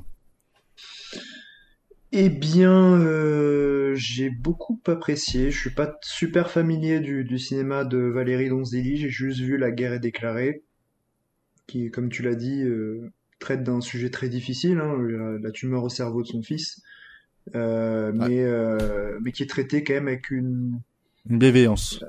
Eh 2.11 2.30
bien, 2.30 2.94
euh, 3.00 3.94
j'ai 3.94 4.30
beaucoup 4.30 4.80
apprécié. 4.86 5.50
Je 5.50 5.59
suis 5.59 5.70
pas 5.70 5.98
super 6.02 6.50
familier 6.50 7.00
du, 7.00 7.24
du 7.24 7.38
cinéma 7.38 7.84
de 7.84 7.98
Valérie 7.98 8.48
Donzelli. 8.48 8.96
J'ai 8.96 9.11
juste 9.11 9.40
vu 9.40 9.59
La 9.59 9.70
guerre 9.70 9.92
est 9.92 10.00
déclarée, 10.00 10.62
qui, 11.66 11.90
comme 11.90 12.09
tu 12.09 12.22
l'as 12.22 12.34
dit, 12.34 12.62
euh, 12.62 13.11
traite 13.38 13.62
d'un 13.62 13.80
sujet 13.80 14.11
très 14.11 14.28
difficile, 14.28 14.78
hein, 14.78 14.96
la, 14.98 15.38
la 15.38 15.50
tumeur 15.50 15.84
au 15.84 15.88
cerveau 15.90 16.22
de 16.22 16.28
son 16.28 16.42
fils, 16.42 16.82
euh, 17.54 18.12
mais 18.14 18.40
euh, 18.42 19.18
mais 19.22 19.32
qui 19.32 19.42
est 19.42 19.46
traité 19.46 19.84
quand 19.84 19.94
même 19.94 20.09
avec 20.09 20.30
une 20.30 20.80
Une 21.28 21.38
bienveillance. 21.38 22.00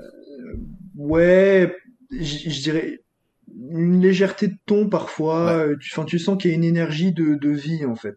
ouais, 0.96 1.76
je 2.10 2.62
dirais 2.62 3.00
une 3.70 4.00
légèreté 4.00 4.48
de 4.48 4.56
ton 4.66 4.88
parfois. 4.88 5.52
Euh, 5.52 5.76
Tu, 5.76 5.90
enfin, 5.92 6.04
tu 6.04 6.18
sens 6.18 6.40
qu'il 6.40 6.50
y 6.50 6.54
a 6.54 6.56
une 6.56 6.64
énergie 6.64 7.12
de, 7.12 7.34
de 7.34 7.50
vie 7.50 7.84
en 7.84 7.96
fait. 7.96 8.16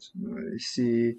C'est 0.58 1.18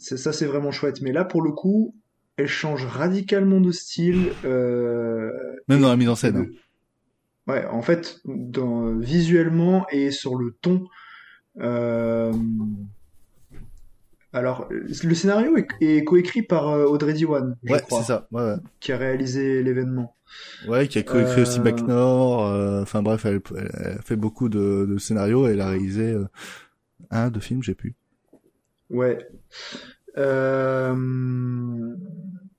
ça, 0.00 0.32
c'est 0.32 0.46
vraiment 0.46 0.72
chouette. 0.72 1.00
Mais 1.02 1.12
là, 1.12 1.24
pour 1.24 1.42
le 1.42 1.52
coup, 1.52 1.94
elle 2.36 2.48
change 2.48 2.84
radicalement 2.86 3.60
de 3.60 3.70
style. 3.70 4.32
Euh, 4.44 5.30
Même 5.68 5.80
dans 5.82 5.88
la 5.90 5.96
mise 5.96 6.08
en 6.08 6.14
scène. 6.16 6.36
hein. 6.36 6.46
ouais, 7.52 7.64
en 7.66 7.82
fait, 7.82 8.20
dans, 8.24 8.94
visuellement 8.96 9.86
et 9.90 10.10
sur 10.10 10.36
le 10.36 10.56
ton. 10.62 10.84
Euh, 11.60 12.32
alors, 14.32 14.68
le 14.70 15.14
scénario 15.14 15.56
est, 15.56 15.66
est 15.80 16.04
coécrit 16.04 16.42
par 16.42 16.68
euh, 16.68 16.84
Audrey 16.86 17.12
Diwan, 17.14 17.56
je 17.64 17.72
Ouais, 17.72 17.80
crois, 17.80 18.00
c'est 18.00 18.06
ça. 18.06 18.28
Ouais, 18.30 18.42
ouais. 18.42 18.56
qui 18.78 18.92
a 18.92 18.96
réalisé 18.96 19.62
l'événement. 19.64 20.14
Ouais, 20.68 20.86
qui 20.86 20.98
a 20.98 21.02
coécrit 21.02 21.42
aussi 21.42 21.58
Euh, 21.58 21.64
McNor. 21.64 22.46
euh, 22.46 22.82
Enfin 22.82 23.02
bref, 23.02 23.26
elle, 23.26 23.40
elle 23.56 23.98
fait 24.04 24.14
beaucoup 24.14 24.48
de, 24.48 24.86
de 24.88 24.98
scénarios 24.98 25.48
et 25.48 25.52
elle 25.52 25.60
a 25.60 25.68
réalisé 25.70 26.16
un, 27.10 27.28
deux 27.30 27.40
films, 27.40 27.62
j'ai 27.64 27.74
plus. 27.74 27.96
Ouais. 28.90 29.18
Euh, 30.18 31.94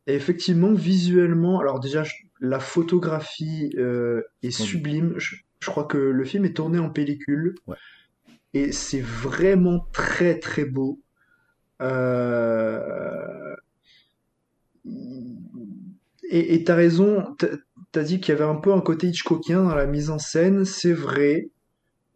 et 0.07 0.15
effectivement, 0.15 0.73
visuellement, 0.73 1.59
alors 1.59 1.79
déjà, 1.79 2.03
je- 2.03 2.13
la 2.39 2.59
photographie 2.59 3.73
euh, 3.77 4.21
est 4.41 4.51
sublime. 4.51 5.13
Je, 5.17 5.35
je 5.59 5.69
crois 5.69 5.83
que 5.83 5.97
le 5.97 6.23
film 6.25 6.45
est 6.45 6.55
tourné 6.55 6.79
en 6.79 6.89
pellicule. 6.89 7.55
Ouais. 7.67 7.75
Et 8.53 8.71
c'est 8.71 9.01
vraiment 9.01 9.87
très 9.93 10.39
très 10.39 10.65
beau. 10.65 10.99
Euh, 11.81 13.55
Et 16.29 16.53
et 16.55 16.63
t'as 16.63 16.75
raison, 16.75 17.35
t'as- 17.37 17.47
t'as 17.91 18.03
dit 18.03 18.19
qu'il 18.19 18.33
y 18.33 18.37
avait 18.37 18.49
un 18.49 18.55
peu 18.55 18.73
un 18.73 18.81
côté 18.81 19.07
Hitchcockien 19.07 19.63
dans 19.63 19.75
la 19.75 19.85
mise 19.85 20.09
en 20.09 20.19
scène, 20.19 20.63
c'est 20.65 20.93
vrai. 20.93 21.49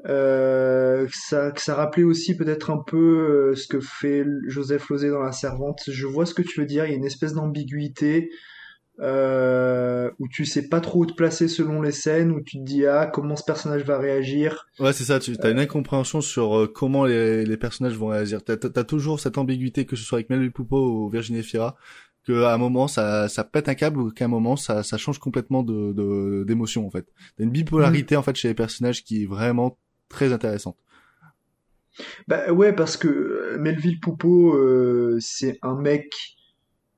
Euh, 0.08 1.08
que 1.08 1.16
ça, 1.16 1.50
que 1.50 1.62
ça 1.62 1.74
rappelait 1.74 2.04
aussi 2.04 2.38
peut-être 2.38 2.70
un 2.70 2.78
peu 2.78 2.98
euh, 3.52 3.56
ce 3.56 3.68
que 3.68 3.80
fait 3.80 4.24
Joseph 4.48 4.88
Losey 4.90 5.10
dans 5.10 5.24
La 5.24 5.32
Servante. 5.32 5.82
Je 5.88 6.06
vois 6.06 6.28
ce 6.28 6.36
que 6.36 6.44
tu 6.44 6.60
veux 6.60 6.68
dire, 6.68 6.86
il 6.86 6.92
y 6.92 6.94
a 6.94 6.98
une 6.98 7.06
espèce 7.06 7.34
d'ambiguïté 7.34 8.30
euh, 9.02 10.10
où 10.20 10.28
tu 10.28 10.46
sais 10.46 10.70
pas 10.70 10.80
trop 10.80 11.02
où 11.02 11.06
te 11.06 11.14
placer 11.14 11.48
selon 11.48 11.82
les 11.82 11.92
scènes, 11.92 12.32
où 12.32 12.42
tu 12.42 12.60
te 12.60 12.64
dis 12.64 12.86
ah 12.86 13.08
comment 13.08 13.36
ce 13.36 13.44
personnage 13.44 13.84
va 13.84 13.98
réagir. 13.98 14.68
Ouais, 14.80 14.94
c'est 14.94 15.06
ça. 15.06 15.20
Tu 15.20 15.34
as 15.42 15.50
une 15.50 15.60
incompréhension 15.60 16.22
sur 16.22 16.58
euh, 16.58 16.68
comment 16.68 17.06
les, 17.06 17.44
les 17.44 17.58
personnages 17.58 17.98
vont 17.98 18.08
réagir. 18.08 18.44
T'as 18.44 18.54
as, 18.54 18.84
toujours 18.84 19.20
cette 19.20 19.38
ambiguïté, 19.38 19.86
que 19.86 19.96
ce 19.96 20.04
soit 20.04 20.20
avec 20.20 20.30
Melville 20.30 20.52
Poupeau 20.52 20.88
ou 20.88 21.10
Virginie 21.10 21.44
Fira, 21.44 21.76
que 22.26 22.44
à 22.44 22.54
un 22.54 22.58
moment 22.58 22.88
ça, 22.88 23.28
ça 23.28 23.44
pète 23.44 23.68
un 23.70 23.76
câble 23.76 24.00
ou 24.00 24.12
qu'à 24.12 24.26
un 24.26 24.30
moment 24.30 24.56
ça, 24.56 24.84
ça 24.84 24.98
change 24.98 25.20
complètement 25.20 25.64
de 25.64 25.94
de- 25.94 26.44
d'émotion 26.46 26.86
en 26.86 26.90
fait. 26.90 27.06
T'as 27.38 27.44
une 27.44 27.52
bipolarité 27.52 28.16
en 28.16 28.22
fait 28.22 28.36
chez 28.36 28.48
les 28.50 28.54
personnages 28.54 29.04
qui 29.04 29.24
est 29.24 29.26
vraiment 29.26 29.78
très 30.16 30.34
intéressante. 30.34 30.78
Bah 32.28 32.52
ouais, 32.52 32.74
parce 32.74 32.98
que 32.98 33.08
euh, 33.08 33.58
Melville 33.60 34.00
Poupeau, 34.00 34.56
euh, 34.56 35.18
c'est 35.22 35.60
un 35.62 35.76
mec 35.76 36.12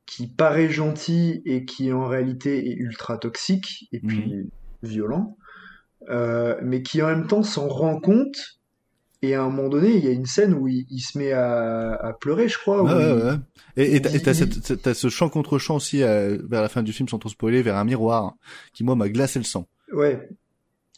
qui 0.06 0.28
paraît 0.28 0.70
gentil 0.70 1.42
et 1.46 1.66
qui 1.66 1.92
en 1.92 2.08
réalité 2.08 2.70
est 2.70 2.76
ultra 2.76 3.18
toxique 3.18 3.88
et 3.92 4.00
puis 4.00 4.50
violent, 4.82 5.38
euh, 6.10 6.56
mais 6.64 6.82
qui 6.82 7.02
en 7.02 7.08
même 7.08 7.28
temps 7.28 7.44
s'en 7.44 7.68
rend 7.68 8.00
compte. 8.00 8.38
Et 9.24 9.34
à 9.34 9.42
un 9.42 9.50
moment 9.50 9.68
donné, 9.68 9.96
il 9.98 10.06
y 10.06 10.08
a 10.08 10.12
une 10.12 10.28
scène 10.28 10.54
où 10.54 10.68
il, 10.68 10.86
il 10.92 11.00
se 11.00 11.18
met 11.18 11.32
à, 11.32 11.94
à 11.94 12.14
pleurer, 12.14 12.48
je 12.48 12.58
crois. 12.60 12.84
Ouais, 12.84 12.94
ouais. 13.24 13.34
Et 13.76 14.00
t'as 14.00 14.12
il- 14.12 14.96
ce 14.96 15.10
chant 15.10 15.30
contre 15.30 15.58
chant 15.58 15.78
aussi 15.78 16.04
euh, 16.04 16.38
vers 16.48 16.62
la 16.62 16.70
fin 16.70 16.84
du 16.84 16.94
film, 16.94 17.10
sans 17.10 17.18
trop 17.18 17.30
spoiler, 17.30 17.64
vers 17.64 17.78
un 17.78 17.84
miroir 17.84 18.24
hein, 18.26 18.34
qui 18.74 18.84
moi 18.84 18.96
m'a 18.96 19.10
glacé 19.10 19.40
le 19.40 19.46
sang. 19.46 19.68
Ouais. 19.92 20.30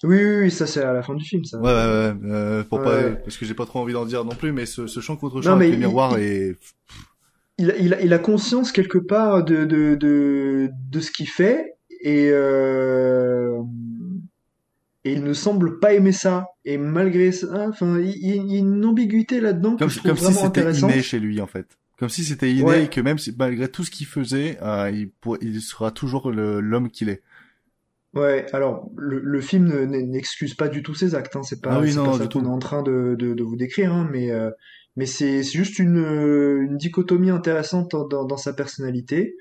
Oui, 0.04 0.16
oui, 0.18 0.36
oui, 0.44 0.52
ça 0.52 0.66
c'est 0.66 0.82
à 0.82 0.94
la 0.94 1.04
fin 1.04 1.14
du 1.14 1.26
film, 1.26 1.44
ça. 1.44 1.60
Ouais, 1.60 1.66
ouais, 1.66 1.72
ouais. 1.72 2.32
euh, 2.32 2.64
pour 2.64 2.82
pas, 2.82 2.96
Ouais. 2.98 3.16
parce 3.24 3.38
que 3.38 3.46
j'ai 3.46 3.54
pas 3.54 3.66
trop 3.66 3.80
envie 3.80 3.94
d'en 3.94 4.06
dire 4.06 4.24
non 4.24 4.34
plus, 4.36 4.52
mais 4.54 4.66
ce, 4.66 4.88
ce 4.88 5.00
chant 5.02 5.18
contre 5.18 5.42
mais 5.42 5.48
avec 5.48 5.70
le 5.70 5.74
il- 5.76 5.80
miroir 5.80 6.18
il- 6.18 6.24
est 6.24 6.56
il, 7.58 7.72
a- 7.72 7.78
il, 7.78 7.94
a, 7.94 8.02
il 8.02 8.14
a 8.14 8.20
conscience 8.20 8.72
quelque 8.72 8.98
part 8.98 9.44
de, 9.44 9.66
de, 9.66 9.96
de, 9.96 10.70
de 10.90 11.00
ce 11.02 11.12
qu'il 11.12 11.28
fait 11.28 11.74
et, 12.02 12.30
euh, 12.32 13.58
et 15.04 15.12
il 15.14 15.24
ne 15.24 15.34
semble 15.34 15.80
pas 15.80 15.94
aimer 15.94 16.12
ça. 16.14 16.48
Et 16.64 16.78
malgré 16.78 17.32
ça, 17.34 17.68
enfin, 17.68 18.00
il, 18.00 18.26
y 18.26 18.56
a 18.56 18.60
une 18.60 18.86
ambiguïté 18.86 19.42
là-dedans 19.42 19.74
que 19.74 19.80
comme, 19.80 19.90
je 19.90 19.98
trouve 20.00 20.12
comme 20.12 20.18
si 20.18 20.24
vraiment 20.24 20.40
c'était 20.46 20.60
intéressante. 20.62 20.92
inné 20.92 21.02
chez 21.02 21.20
lui 21.20 21.42
en 21.42 21.48
fait. 21.48 21.78
Comme 21.98 22.08
si 22.10 22.24
c'était 22.24 22.50
inné 22.50 22.84
et 22.84 22.88
que 22.88 23.02
même 23.02 23.18
si, 23.18 23.36
malgré 23.38 23.68
tout 23.68 23.84
ce 23.84 23.92
qu'il 23.92 24.08
faisait, 24.08 24.58
euh, 24.62 24.90
il, 24.94 25.10
pour, 25.10 25.38
il 25.42 25.60
sera 25.62 25.92
toujours 25.92 26.32
l'homme 26.32 26.90
qu'il 26.90 27.10
est. 27.10 27.22
Ouais, 28.16 28.46
alors 28.54 28.90
le, 28.98 29.20
le 29.20 29.42
film 29.42 29.68
ne- 29.68 29.86
n'excuse 29.86 30.56
pas 30.56 30.68
du 30.68 30.82
tout 30.82 30.96
ses 30.96 31.14
actes, 31.14 31.36
hein, 31.36 31.44
c'est 31.44 31.62
pas, 31.62 31.74
Ah 31.74 31.80
oui, 31.80 31.92
c'est 31.92 31.98
non, 31.98 32.06
pas 32.06 32.12
non, 32.12 32.18
ça 32.18 32.28
qu'on 32.28 32.44
est 32.46 32.48
en 32.48 32.60
train 32.60 32.82
de, 32.82 33.16
de, 33.18 33.34
de 33.36 33.44
vous 33.44 33.56
décrire, 33.56 33.94
hein, 33.94 34.10
mais, 34.12 34.32
euh, 34.32 34.50
mais 34.96 35.06
c'est 35.06 35.44
juste 35.44 35.78
une, 35.78 35.98
une 35.98 36.78
dichotomie 36.78 37.30
intéressante 37.30 37.92
dans, 37.92 38.08
dans, 38.08 38.26
dans 38.26 38.38
sa 38.38 38.54
personnalité. 38.54 39.36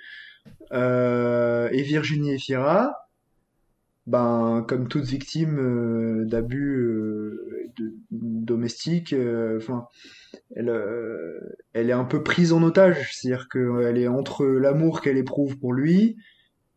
Euh, 0.73 1.69
et 1.73 1.83
Virginie 1.83 2.33
Efira, 2.35 2.93
ben, 4.07 4.65
comme 4.69 4.89
toute 4.89 5.05
victime 5.05 5.59
euh, 5.59 6.25
d'abus 6.27 6.77
euh, 6.77 7.71
domestiques, 8.11 9.13
euh, 9.15 9.59
enfin, 9.59 9.87
elle, 10.55 10.69
euh, 10.69 11.39
elle 11.73 11.89
est 11.89 11.95
un 11.95 12.05
peu 12.05 12.23
prise 12.23 12.53
en 12.53 12.63
otage, 12.63 13.11
c'est-à-dire 13.15 13.49
qu'elle 13.49 13.97
est 13.99 14.09
entre 14.09 14.45
l'amour 14.47 15.01
qu'elle 15.01 15.17
éprouve 15.19 15.59
pour 15.59 15.73
lui 15.73 16.17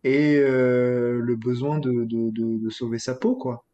et 0.03 0.37
euh, 0.37 1.19
le 1.21 1.35
besoin 1.35 1.79
de, 1.79 1.91
de, 1.91 2.29
de, 2.31 2.57
de 2.63 2.69
sauver 2.69 2.99
sa 2.99 3.13
peau, 3.15 3.35
quoi. 3.35 3.65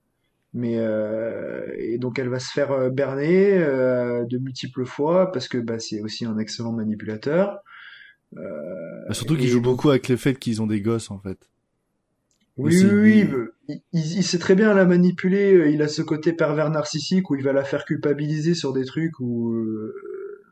Mais 0.54 0.76
euh, 0.78 1.66
et 1.78 1.98
donc 1.98 2.20
elle 2.20 2.30
va 2.30 2.40
se 2.40 2.52
faire 2.52 2.72
euh, 2.72 2.90
berner 2.90 3.54
euh, 3.58 4.24
de 4.26 4.38
multiples 4.38 4.86
fois 4.86 5.32
parce 5.32 5.48
que 5.48 5.58
bah, 5.58 5.78
c'est 5.80 6.02
aussi 6.02 6.26
un 6.26 6.38
excellent 6.40 6.72
manipulateur. 6.72 7.60
Euh, 8.38 8.40
Bah, 9.08 9.14
surtout 9.14 9.36
qu'il 9.38 9.48
joue 9.50 9.60
donc- 9.60 9.76
beaucoup 9.76 9.90
avec 9.90 10.08
le 10.10 10.18
fait 10.18 10.36
qu'ils 10.40 10.62
ont 10.62 10.68
des 10.68 10.82
gosses 10.82 11.12
en 11.12 11.20
fait. 11.20 11.38
Oui, 12.58 12.76
Aussi, 12.76 12.86
oui, 12.88 13.24
oui, 13.68 13.76
il, 13.94 14.18
il- 14.18 14.24
sait 14.24 14.40
très 14.40 14.56
bien 14.56 14.74
la 14.74 14.86
manipuler. 14.86 15.70
Il 15.72 15.82
a 15.84 15.88
ce 15.88 16.02
côté 16.02 16.34
pervers 16.34 16.72
narcissique 16.72 17.30
où 17.30 17.36
il 17.36 17.44
va 17.44 17.54
la 17.54 17.64
faire 17.64 17.86
culpabiliser 17.86 18.56
sur 18.56 18.74
des 18.74 18.84
trucs 18.84 19.20
où, 19.20 19.52
euh, 19.54 19.94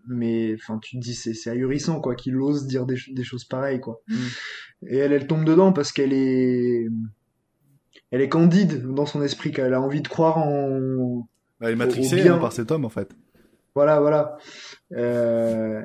mais 0.08 0.54
enfin, 0.56 0.80
tu 0.80 0.98
te 0.98 1.02
dis 1.02 1.14
c'est 1.16 1.34
c'est 1.34 1.50
ahurissant 1.50 2.00
quoi 2.02 2.16
qu'il 2.16 2.36
ose 2.38 2.68
dire 2.68 2.86
des, 2.86 2.96
des 3.12 3.24
choses 3.24 3.46
pareilles 3.46 3.80
quoi. 3.80 4.02
Et 4.88 4.98
elle, 4.98 5.14
elle 5.14 5.28
tombe 5.28 5.46
dedans 5.46 5.74
parce 5.74 5.92
qu'elle 5.92 6.14
est, 6.14 6.88
elle 8.12 8.22
est 8.22 8.30
candide 8.30 8.84
dans 8.86 9.06
son 9.06 9.22
esprit, 9.24 9.52
qu'elle 9.52 9.74
a 9.74 9.82
envie 9.82 10.02
de 10.02 10.08
croire 10.08 10.38
en, 10.38 11.28
elle 11.62 11.72
est 11.72 11.76
matrixée 11.76 12.18
bien. 12.22 12.36
hein, 12.36 12.40
par 12.40 12.52
cet 12.54 12.72
homme 12.72 12.86
en 12.86 12.90
fait. 12.90 13.16
Voilà, 13.74 14.00
voilà. 14.00 14.38
Euh, 14.94 15.82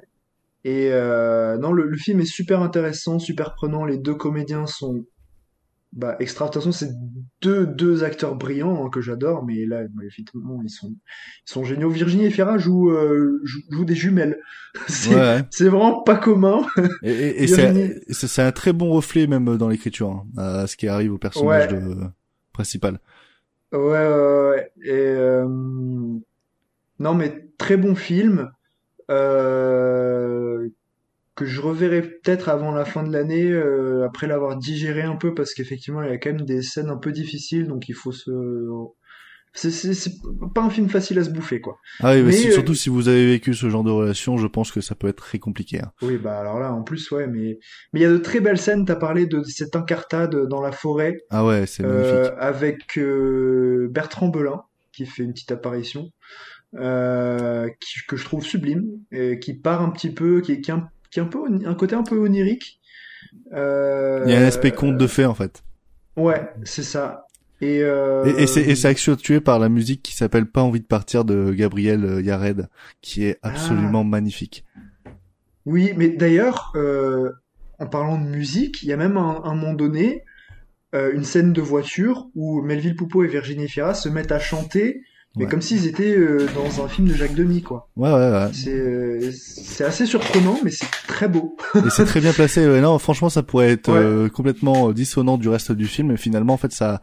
et 0.65 0.91
euh, 0.93 1.57
non, 1.59 1.73
le, 1.73 1.87
le 1.87 1.97
film 1.97 2.21
est 2.21 2.25
super 2.25 2.61
intéressant, 2.63 3.19
super 3.19 3.55
prenant. 3.55 3.85
Les 3.85 3.99
deux 3.99 4.15
comédiens 4.15 4.67
sont 4.67 5.05
bah, 5.93 6.17
extra. 6.21 6.47
De 6.47 6.51
toute 6.53 6.63
façon, 6.63 6.73
c'est 6.73 6.91
deux, 7.43 7.67
deux 7.67 8.05
acteurs 8.05 8.37
brillants 8.37 8.87
hein, 8.87 8.91
que 8.91 9.01
j'adore, 9.01 9.45
mais 9.45 9.67
là, 9.67 9.83
bah, 9.89 10.03
effectivement, 10.07 10.61
ils 10.63 10.71
sont, 10.71 10.91
ils 10.91 11.51
sont 11.51 11.65
géniaux. 11.65 11.91
Virginie 11.91 12.27
Efira 12.27 12.59
joue, 12.59 12.91
euh, 12.91 13.41
joue, 13.45 13.61
joue 13.71 13.85
des 13.85 13.95
jumelles. 13.97 14.39
C'est 14.89 15.15
Ouais, 15.15 15.69
vraiment 15.69 16.03
pas 16.03 16.17
commun. 16.17 16.65
Et, 17.03 17.11
et, 17.13 17.43
et 17.43 17.47
Virginie- 17.47 17.95
c'est 18.11 18.43
un 18.43 18.53
très 18.53 18.73
bon 18.73 18.91
reflet 18.91 19.27
même 19.27 19.57
dans 19.57 19.69
l'écriture, 19.69 20.11
hein, 20.11 20.27
à 20.37 20.67
ce 20.67 20.77
qui 20.77 20.87
arrive 20.87 21.13
au 21.15 21.19
personnage 21.19 21.73
Ouais. 21.73 21.81
de, 21.81 21.97
principal. 22.53 23.01
Ouais, 23.73 23.81
ouais, 23.81 24.51
ouais. 24.51 24.73
Et 24.85 24.91
euh, 24.93 25.47
non, 25.49 27.15
mais 27.15 27.49
très 27.59 27.77
bon 27.77 27.95
film 27.95 28.51
euh, 29.11 30.69
que 31.41 31.47
je 31.47 31.61
reverrai 31.61 32.03
peut-être 32.03 32.49
avant 32.49 32.71
la 32.71 32.85
fin 32.85 33.03
de 33.03 33.13
l'année, 33.13 33.51
euh, 33.51 34.05
après 34.07 34.27
l'avoir 34.29 34.57
digéré 34.57 35.03
un 35.03 35.17
peu, 35.17 35.35
parce 35.35 35.55
qu'effectivement, 35.55 36.03
il 36.03 36.11
y 36.11 36.13
a 36.13 36.19
quand 36.19 36.33
même 36.33 36.43
des 36.47 36.63
scènes 36.63 36.91
un 36.91 36.97
peu 36.99 37.13
difficiles, 37.13 37.67
donc 37.67 37.89
il 37.89 37.95
faut 37.95 38.13
se. 38.13 38.31
C'est 39.53 40.13
pas 40.55 40.63
un 40.63 40.71
film 40.71 40.89
facile 40.89 41.19
à 41.19 41.25
se 41.25 41.31
bouffer, 41.31 41.61
quoi. 41.61 41.77
Ah 41.99 42.13
oui, 42.13 42.19
mais 42.19 42.27
Mais, 42.29 42.33
si- 42.33 42.49
euh, 42.49 42.53
surtout 42.53 42.75
si 42.77 42.89
vous 42.89 43.09
avez 43.09 43.27
vécu 43.27 43.53
ce 43.53 43.69
genre 43.69 43.83
de 43.83 43.91
relation, 43.91 44.37
je 44.37 44.47
pense 44.47 44.71
que 44.71 44.81
ça 44.81 44.95
peut 44.95 45.09
être 45.09 45.17
très 45.17 45.41
compliqué. 45.41 45.81
hein. 45.81 45.91
Oui, 46.03 46.19
bah 46.19 46.39
alors 46.39 46.61
là, 46.61 46.73
en 46.73 46.83
plus, 46.83 47.11
ouais, 47.11 47.27
mais 47.27 47.59
mais 47.93 47.99
il 48.01 48.03
y 48.05 48.07
a 48.07 48.13
de 48.13 48.19
très 48.19 48.39
belles 48.39 48.59
scènes. 48.59 48.85
T'as 48.85 48.95
parlé 48.95 49.27
de 49.27 49.43
cette 49.43 49.75
incartade 49.75 50.37
dans 50.49 50.61
la 50.61 50.71
forêt. 50.71 51.17
Ah 51.31 51.45
ouais, 51.45 51.67
c'est 51.67 51.85
Euh, 51.85 52.31
avec 52.39 52.97
Bertrand 53.91 54.29
Belin 54.29 54.63
qui 54.93 55.05
fait 55.07 55.23
une 55.25 55.33
petite 55.33 55.51
apparition. 55.53 56.11
euh, 56.77 57.69
qui- 57.81 57.99
que 58.07 58.15
je 58.17 58.25
trouve 58.25 58.45
sublime 58.45 58.87
et 59.11 59.41
qui 59.41 59.55
part 59.55 59.83
un 59.83 59.91
petit 59.91 60.11
peu, 60.11 60.41
qui, 60.41 60.61
qui, 60.61 60.71
a 60.71 60.77
un, 60.77 60.89
qui 61.11 61.21
a 61.21 61.23
un 61.23 61.27
peu 61.27 61.41
un 61.65 61.75
côté 61.75 61.95
un 61.95 62.03
peu 62.03 62.19
onirique. 62.19 62.81
Euh, 63.53 64.23
Il 64.27 64.33
y 64.33 64.37
a 64.37 64.41
un 64.41 64.45
aspect 64.45 64.73
conte 64.73 64.97
de 64.97 65.07
fées 65.07 65.27
en 65.27 65.35
fait. 65.35 65.63
Ouais, 66.17 66.51
c'est 66.65 66.83
ça. 66.83 67.27
Et, 67.61 67.83
euh, 67.83 68.25
Et, 68.25 68.45
et 68.45 68.75
c'est 68.75 68.89
accentué 68.89 69.41
par 69.41 69.59
la 69.59 69.69
musique 69.69 70.03
qui 70.03 70.15
s'appelle 70.15 70.47
Pas 70.47 70.63
envie 70.63 70.81
de 70.81 70.87
partir 70.87 71.25
de 71.25 71.53
Gabriel 71.53 72.05
euh, 72.05 72.23
Yared, 72.23 72.69
qui 73.03 73.25
est 73.25 73.39
absolument 73.43 74.03
magnifique. 74.03 74.65
Oui, 75.67 75.93
mais 75.97 76.09
d'ailleurs, 76.09 76.73
euh, 76.75 77.31
en 77.79 77.87
parlant 77.87 78.19
de 78.19 78.27
musique, 78.27 78.83
il 78.83 78.89
y 78.89 78.93
a 78.95 78.97
même 78.97 79.19
un, 79.19 79.43
un 79.45 79.55
moment 79.55 79.75
donné 79.75 80.25
euh, 80.95 81.13
une 81.13 81.25
scène 81.25 81.53
de 81.53 81.61
voiture 81.61 82.29
où 82.35 82.63
Melville 82.63 82.97
Poupeau 82.97 83.25
et 83.25 83.29
Virginie 83.29 83.69
Fira 83.69 83.93
se 83.93 84.09
mettent 84.09 84.33
à 84.33 84.39
chanter, 84.39 85.03
mais 85.37 85.45
Ouais. 85.45 85.51
comme 85.51 85.61
s'ils 85.63 85.87
étaient 85.87 86.17
euh, 86.17 86.49
dans 86.55 86.85
un 86.85 86.89
film 86.89 87.07
de 87.09 87.15
Jacques 87.15 87.35
Demy, 87.35 87.63
quoi. 87.63 87.89
Ouais, 87.97 88.11
ouais, 88.11 88.31
ouais. 88.31 88.49
C'est 88.53 88.75
euh, 88.79 89.31
c'est 89.33 89.85
assez 89.85 90.05
surprenant, 90.07 90.59
mais 90.65 90.71
c'est 90.73 90.91
très 91.07 91.29
beau. 91.29 91.57
Et 91.77 91.91
c'est 91.91 92.05
très 92.05 92.21
bien 92.21 92.33
placé. 92.33 92.67
Ouais, 92.67 92.81
non, 92.81 92.99
franchement, 92.99 93.29
ça 93.29 93.43
pourrait 93.45 93.71
être 93.71 93.91
euh, 93.91 94.29
complètement 94.29 94.89
euh, 94.89 94.93
dissonant 94.93 95.39
du 95.39 95.49
reste 95.49 95.71
du 95.73 95.87
film, 95.87 96.09
mais 96.09 96.17
finalement, 96.17 96.55
en 96.55 96.57
fait, 96.59 96.73
ça, 96.73 97.01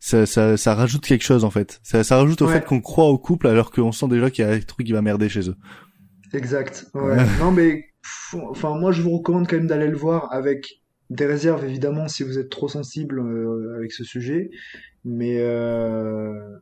ça, 0.00 0.26
ça, 0.26 0.56
ça 0.56 0.74
rajoute 0.74 1.06
quelque 1.06 1.22
chose, 1.24 1.44
en 1.44 1.50
fait. 1.50 1.78
Ça, 1.84 2.02
ça 2.02 2.16
rajoute 2.16 2.42
au 2.42 2.48
fait 2.48 2.64
qu'on 2.64 2.80
croit 2.80 3.06
au 3.06 3.18
couple, 3.18 3.46
alors 3.46 3.70
qu'on 3.70 3.92
sent 3.92 4.08
déjà 4.08 4.28
qu'il 4.30 4.44
y 4.44 4.48
a 4.48 4.52
un 4.52 4.60
truc 4.60 4.84
qui 4.86 4.92
va 4.92 5.02
merder 5.02 5.28
chez 5.28 5.48
eux. 5.48 5.56
Exact. 6.32 6.86
Ouais. 6.94 7.16
Non, 7.40 7.52
mais 7.52 7.84
pff, 8.02 8.40
enfin, 8.50 8.76
moi, 8.78 8.90
je 8.92 9.02
vous 9.02 9.10
recommande 9.10 9.46
quand 9.48 9.56
même 9.56 9.66
d'aller 9.68 9.88
le 9.88 9.96
voir 9.96 10.32
avec 10.32 10.82
des 11.10 11.24
réserves, 11.26 11.64
évidemment, 11.64 12.06
si 12.08 12.22
vous 12.22 12.38
êtes 12.38 12.50
trop 12.50 12.68
sensible 12.68 13.18
euh, 13.20 13.76
avec 13.78 13.92
ce 13.92 14.04
sujet. 14.04 14.50
Mais 15.10 15.38
euh, 15.38 16.58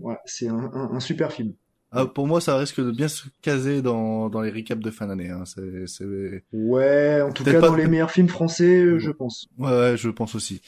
voilà, 0.00 0.20
c'est 0.24 0.48
un, 0.48 0.70
un, 0.72 0.90
un 0.94 1.00
super 1.00 1.32
film. 1.32 1.52
Ah, 1.92 2.06
pour 2.06 2.26
moi, 2.26 2.40
ça 2.40 2.56
risque 2.56 2.80
de 2.80 2.90
bien 2.92 3.08
se 3.08 3.24
caser 3.42 3.82
dans, 3.82 4.30
dans 4.30 4.40
les 4.40 4.50
recaps 4.50 4.82
de 4.82 4.90
fin 4.90 5.06
d'année. 5.06 5.28
Hein. 5.28 5.42
C'est, 5.44 5.86
c'est... 5.86 6.06
Ouais, 6.52 7.20
en 7.20 7.30
tout 7.30 7.44
cas, 7.44 7.60
pas- 7.60 7.68
dans 7.68 7.74
les 7.74 7.88
meilleurs 7.88 8.10
films 8.10 8.28
français, 8.28 8.80
euh, 8.82 8.98
je 8.98 9.10
pense. 9.10 9.48
Ouais, 9.58 9.70
ouais, 9.70 9.96
je 9.96 10.08
pense 10.08 10.34
aussi. 10.34 10.62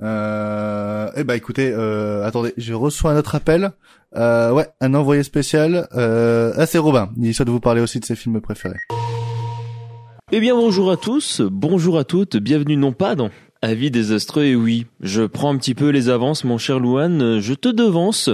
Euh... 0.00 1.08
Eh 1.14 1.22
ben, 1.22 1.34
écoutez, 1.34 1.72
euh, 1.72 2.24
attendez, 2.24 2.52
je 2.56 2.74
reçois 2.74 3.12
un 3.12 3.16
autre 3.18 3.36
appel. 3.36 3.70
Euh, 4.16 4.50
ouais, 4.50 4.66
un 4.80 4.94
envoyé 4.94 5.22
spécial. 5.22 5.86
Euh... 5.94 6.52
Ah, 6.56 6.66
c'est 6.66 6.78
Robin. 6.78 7.10
Il 7.16 7.32
souhaite 7.32 7.48
vous 7.48 7.60
parler 7.60 7.80
aussi 7.80 8.00
de 8.00 8.04
ses 8.04 8.16
films 8.16 8.40
préférés. 8.40 8.80
Eh 10.34 10.40
bien 10.40 10.54
bonjour 10.54 10.90
à 10.90 10.96
tous, 10.96 11.42
bonjour 11.42 11.98
à 11.98 12.04
toutes, 12.04 12.38
bienvenue 12.38 12.78
non 12.78 12.94
pas 12.94 13.14
dans 13.14 13.28
Avis 13.64 13.92
désastreux 13.92 14.42
et 14.42 14.56
oui, 14.56 14.86
je 15.00 15.22
prends 15.22 15.54
un 15.54 15.56
petit 15.56 15.76
peu 15.76 15.90
les 15.90 16.08
avances 16.08 16.42
mon 16.42 16.58
cher 16.58 16.80
Louane, 16.80 17.38
je 17.38 17.54
te 17.54 17.68
devance 17.68 18.28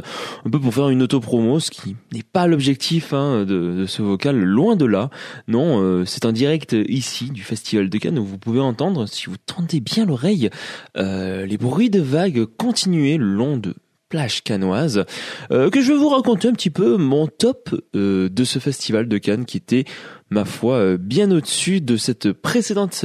un 0.47 0.51
peu 0.51 0.59
pour 0.59 0.73
faire 0.73 0.89
une 0.89 1.03
auto-promo, 1.03 1.61
ce 1.61 1.71
qui 1.71 1.97
n'est 2.15 2.23
pas 2.23 2.47
l'objectif 2.47 3.13
hein, 3.13 3.45
de, 3.45 3.75
de 3.75 3.85
ce 3.85 4.01
vocal, 4.01 4.43
loin 4.43 4.75
de 4.75 4.87
là. 4.87 5.11
Non, 5.47 5.83
euh, 5.83 6.07
c'est 6.07 6.25
un 6.25 6.33
direct 6.33 6.75
ici 6.89 7.31
du 7.31 7.43
Festival 7.43 7.91
de 7.91 7.99
Cannes 7.99 8.19
où 8.19 8.25
vous 8.25 8.39
pouvez 8.39 8.61
entendre, 8.61 9.07
si 9.07 9.27
vous 9.27 9.37
tendez 9.45 9.81
bien 9.81 10.07
l'oreille, 10.07 10.49
euh, 10.97 11.45
les 11.45 11.59
bruits 11.59 11.91
de 11.91 12.01
vagues 12.01 12.47
continuer 12.57 13.19
le 13.19 13.27
long 13.27 13.59
de 13.59 13.75
plage 14.09 14.43
canoise, 14.43 15.05
euh, 15.51 15.71
que 15.71 15.83
je 15.83 15.93
vais 15.93 15.99
vous 15.99 16.09
raconter 16.09 16.49
un 16.49 16.53
petit 16.53 16.71
peu 16.71 16.97
mon 16.97 17.27
top 17.27 17.75
euh, 17.95 18.29
de 18.29 18.45
ce 18.45 18.59
festival 18.59 19.09
de 19.09 19.19
Cannes 19.19 19.45
qui 19.45 19.59
était, 19.59 19.85
ma 20.31 20.45
foi, 20.45 20.77
euh, 20.77 20.97
bien 20.99 21.31
au-dessus 21.31 21.81
de 21.81 21.97
cette 21.97 22.33
précédente 22.33 23.05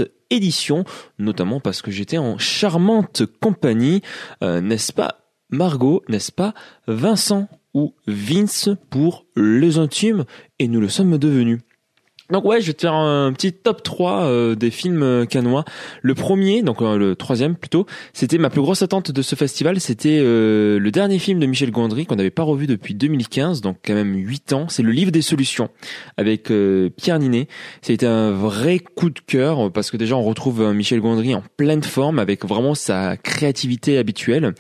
notamment 1.20 1.60
parce 1.60 1.82
que 1.82 1.92
j'étais 1.92 2.18
en 2.18 2.38
charmante 2.38 3.24
compagnie, 3.42 4.02
euh, 4.44 4.62
n'est-ce 4.62 4.94
pas 4.94 5.20
Margot, 5.50 6.02
n'est-ce 6.10 6.32
pas 6.32 6.54
Vincent 6.88 7.48
ou 7.74 7.94
Vince 8.08 8.70
pour 8.90 9.26
les 9.36 9.78
intimes, 9.78 10.26
et 10.60 10.68
nous 10.68 10.80
le 10.80 10.90
sommes 10.90 11.18
devenus. 11.18 11.60
Donc 12.32 12.46
ouais, 12.46 12.62
je 12.62 12.68
vais 12.68 12.74
te 12.74 12.82
faire 12.82 12.94
un 12.94 13.34
petit 13.34 13.52
top 13.52 13.84
3 13.84 14.24
euh, 14.24 14.56
des 14.56 14.72
films 14.72 15.04
euh, 15.04 15.26
canois. 15.26 15.66
Le 16.02 16.16
premier, 16.16 16.62
donc 16.64 16.82
euh, 16.82 16.98
le 16.98 17.16
troisième 17.18 17.56
plutôt, 17.56 17.86
c'était 18.14 18.38
ma 18.38 18.50
plus 18.50 18.62
grosse 18.62 18.82
attente 18.82 19.12
de 19.12 19.22
ce 19.22 19.36
festival. 19.36 19.82
C'était 19.82 20.20
euh, 20.22 20.80
le 20.80 20.92
dernier 20.92 21.20
film 21.20 21.40
de 21.40 21.46
Michel 21.46 21.70
Gondry 21.70 22.06
qu'on 22.06 22.16
n'avait 22.16 22.32
pas 22.32 22.44
revu 22.44 22.66
depuis 22.66 22.96
2015, 22.96 23.60
donc 23.60 23.78
quand 23.86 23.94
même 23.94 24.16
8 24.16 24.54
ans. 24.54 24.68
C'est 24.70 24.84
Le 24.84 24.92
Livre 24.92 25.12
des 25.12 25.22
Solutions 25.22 25.70
avec 26.16 26.50
euh, 26.50 26.90
Pierre 26.96 27.20
Ninet. 27.20 27.50
C'était 27.82 28.06
un 28.06 28.32
vrai 28.32 28.80
coup 28.80 29.10
de 29.10 29.20
cœur 29.20 29.70
parce 29.74 29.92
que 29.92 29.98
déjà 29.98 30.16
on 30.16 30.24
retrouve 30.24 30.62
euh, 30.62 30.74
Michel 30.74 31.02
Gondry 31.02 31.36
en 31.36 31.44
pleine 31.58 31.84
forme 31.84 32.20
avec 32.20 32.46
vraiment 32.46 32.74
sa 32.74 33.18
créativité 33.18 33.98
habituelle. 33.98 34.54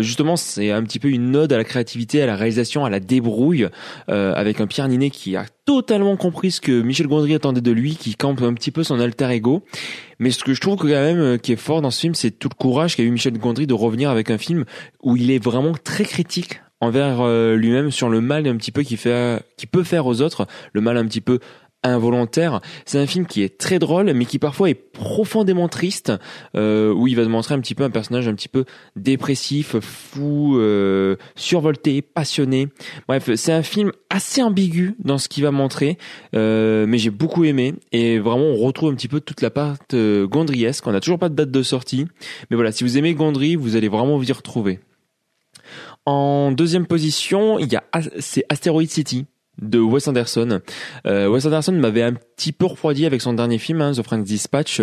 Justement, 0.00 0.36
c'est 0.36 0.70
un 0.70 0.82
petit 0.82 0.98
peu 0.98 1.08
une 1.08 1.36
ode 1.36 1.52
à 1.52 1.56
la 1.56 1.64
créativité, 1.64 2.22
à 2.22 2.26
la 2.26 2.36
réalisation, 2.36 2.84
à 2.84 2.90
la 2.90 3.00
débrouille, 3.00 3.68
avec 4.08 4.60
un 4.60 4.66
Pierre 4.66 4.88
Ninet 4.88 5.10
qui 5.10 5.36
a 5.36 5.44
totalement 5.66 6.16
compris 6.16 6.52
ce 6.52 6.60
que 6.60 6.80
Michel 6.80 7.08
Gondry 7.08 7.34
attendait 7.34 7.60
de 7.60 7.72
lui, 7.72 7.96
qui 7.96 8.14
campe 8.14 8.40
un 8.40 8.54
petit 8.54 8.70
peu 8.70 8.84
son 8.84 9.00
alter 9.00 9.28
ego. 9.30 9.64
Mais 10.18 10.30
ce 10.30 10.42
que 10.42 10.54
je 10.54 10.60
trouve 10.60 10.76
que 10.76 10.84
quand 10.84 10.88
même 10.88 11.18
euh, 11.18 11.36
qui 11.36 11.52
est 11.52 11.56
fort 11.56 11.82
dans 11.82 11.90
ce 11.90 12.00
film, 12.00 12.14
c'est 12.14 12.30
tout 12.30 12.48
le 12.48 12.54
courage 12.54 12.96
qu'a 12.96 13.02
eu 13.02 13.10
Michel 13.10 13.36
Gondry 13.36 13.66
de 13.66 13.74
revenir 13.74 14.08
avec 14.08 14.30
un 14.30 14.38
film 14.38 14.64
où 15.02 15.16
il 15.16 15.30
est 15.30 15.42
vraiment 15.42 15.72
très 15.72 16.04
critique 16.04 16.60
envers 16.80 17.20
euh, 17.20 17.56
lui-même 17.56 17.90
sur 17.90 18.08
le 18.08 18.20
mal 18.20 18.46
un 18.46 18.56
petit 18.56 18.70
peu 18.70 18.82
qu'il 18.82 18.96
fait, 18.96 19.42
qui 19.56 19.66
peut 19.66 19.82
faire 19.82 20.06
aux 20.06 20.20
autres, 20.20 20.46
le 20.72 20.80
mal 20.80 20.96
un 20.96 21.06
petit 21.06 21.20
peu 21.20 21.40
involontaire. 21.88 22.60
C'est 22.84 22.98
un 22.98 23.06
film 23.06 23.26
qui 23.26 23.42
est 23.42 23.58
très 23.58 23.78
drôle, 23.78 24.12
mais 24.12 24.24
qui 24.24 24.38
parfois 24.38 24.70
est 24.70 24.74
profondément 24.74 25.68
triste, 25.68 26.12
euh, 26.54 26.92
où 26.92 27.06
il 27.06 27.16
va 27.16 27.24
montrer 27.26 27.54
un 27.54 27.60
petit 27.60 27.74
peu 27.74 27.84
un 27.84 27.90
personnage 27.90 28.28
un 28.28 28.34
petit 28.34 28.48
peu 28.48 28.64
dépressif, 28.96 29.78
fou, 29.80 30.56
euh, 30.58 31.16
survolté, 31.34 32.02
passionné. 32.02 32.68
Bref, 33.08 33.34
c'est 33.34 33.52
un 33.52 33.62
film 33.62 33.92
assez 34.10 34.42
ambigu 34.42 34.94
dans 35.02 35.18
ce 35.18 35.28
qu'il 35.28 35.42
va 35.42 35.50
montrer, 35.50 35.98
euh, 36.34 36.86
mais 36.86 36.98
j'ai 36.98 37.10
beaucoup 37.10 37.44
aimé. 37.44 37.74
Et 37.92 38.18
vraiment, 38.18 38.44
on 38.46 38.56
retrouve 38.56 38.92
un 38.92 38.94
petit 38.94 39.08
peu 39.08 39.20
toute 39.20 39.42
la 39.42 39.50
part 39.50 39.76
gondriesque. 39.92 40.86
On 40.86 40.92
n'a 40.92 41.00
toujours 41.00 41.18
pas 41.18 41.28
de 41.28 41.34
date 41.34 41.50
de 41.50 41.62
sortie, 41.62 42.06
mais 42.50 42.56
voilà, 42.56 42.72
si 42.72 42.84
vous 42.84 42.98
aimez 42.98 43.14
Gondry, 43.14 43.56
vous 43.56 43.76
allez 43.76 43.88
vraiment 43.88 44.16
vous 44.16 44.28
y 44.28 44.32
retrouver. 44.32 44.80
En 46.04 46.52
deuxième 46.52 46.86
position, 46.86 47.58
il 47.58 47.72
y 47.72 47.76
a 47.76 47.82
c'est 48.20 48.44
Asteroid 48.48 48.86
City 48.86 49.26
de 49.60 49.78
Wes 49.78 50.06
Anderson. 50.08 50.60
Euh, 51.06 51.28
Wes 51.28 51.46
Anderson 51.46 51.72
m'avait 51.72 52.02
un 52.02 52.14
petit 52.14 52.52
peu 52.52 52.66
refroidi 52.66 53.06
avec 53.06 53.20
son 53.20 53.32
dernier 53.32 53.58
film, 53.58 53.80
hein, 53.80 53.92
The 53.92 54.02
Frank's 54.02 54.28
Dispatch, 54.28 54.82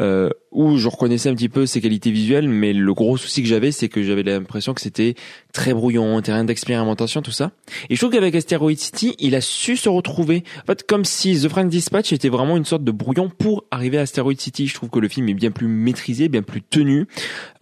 euh, 0.00 0.30
où 0.50 0.76
je 0.76 0.88
reconnaissais 0.88 1.28
un 1.28 1.34
petit 1.34 1.48
peu 1.48 1.66
ses 1.66 1.80
qualités 1.80 2.10
visuelles, 2.10 2.48
mais 2.48 2.72
le 2.72 2.94
gros 2.94 3.16
souci 3.16 3.42
que 3.42 3.48
j'avais, 3.48 3.72
c'est 3.72 3.88
que 3.88 4.02
j'avais 4.02 4.22
l'impression 4.22 4.74
que 4.74 4.80
c'était 4.80 5.14
très 5.52 5.74
brouillon, 5.74 6.20
terrain 6.22 6.44
d'expérimentation, 6.44 7.22
tout 7.22 7.32
ça. 7.32 7.52
Et 7.90 7.94
je 7.94 8.00
trouve 8.00 8.12
qu'avec 8.12 8.34
Asteroid 8.34 8.74
City, 8.76 9.14
il 9.18 9.34
a 9.34 9.40
su 9.40 9.76
se 9.76 9.88
retrouver. 9.88 10.44
En 10.62 10.66
fait, 10.66 10.86
comme 10.86 11.04
si 11.04 11.40
The 11.40 11.48
Frank's 11.48 11.70
Dispatch 11.70 12.12
était 12.12 12.28
vraiment 12.28 12.56
une 12.56 12.64
sorte 12.64 12.84
de 12.84 12.92
brouillon 12.92 13.28
pour 13.28 13.64
arriver 13.70 13.98
à 13.98 14.02
Asteroid 14.02 14.34
City. 14.36 14.66
Je 14.66 14.74
trouve 14.74 14.90
que 14.90 14.98
le 14.98 15.08
film 15.08 15.28
est 15.28 15.34
bien 15.34 15.50
plus 15.50 15.68
maîtrisé, 15.68 16.28
bien 16.28 16.42
plus 16.42 16.62
tenu. 16.62 17.06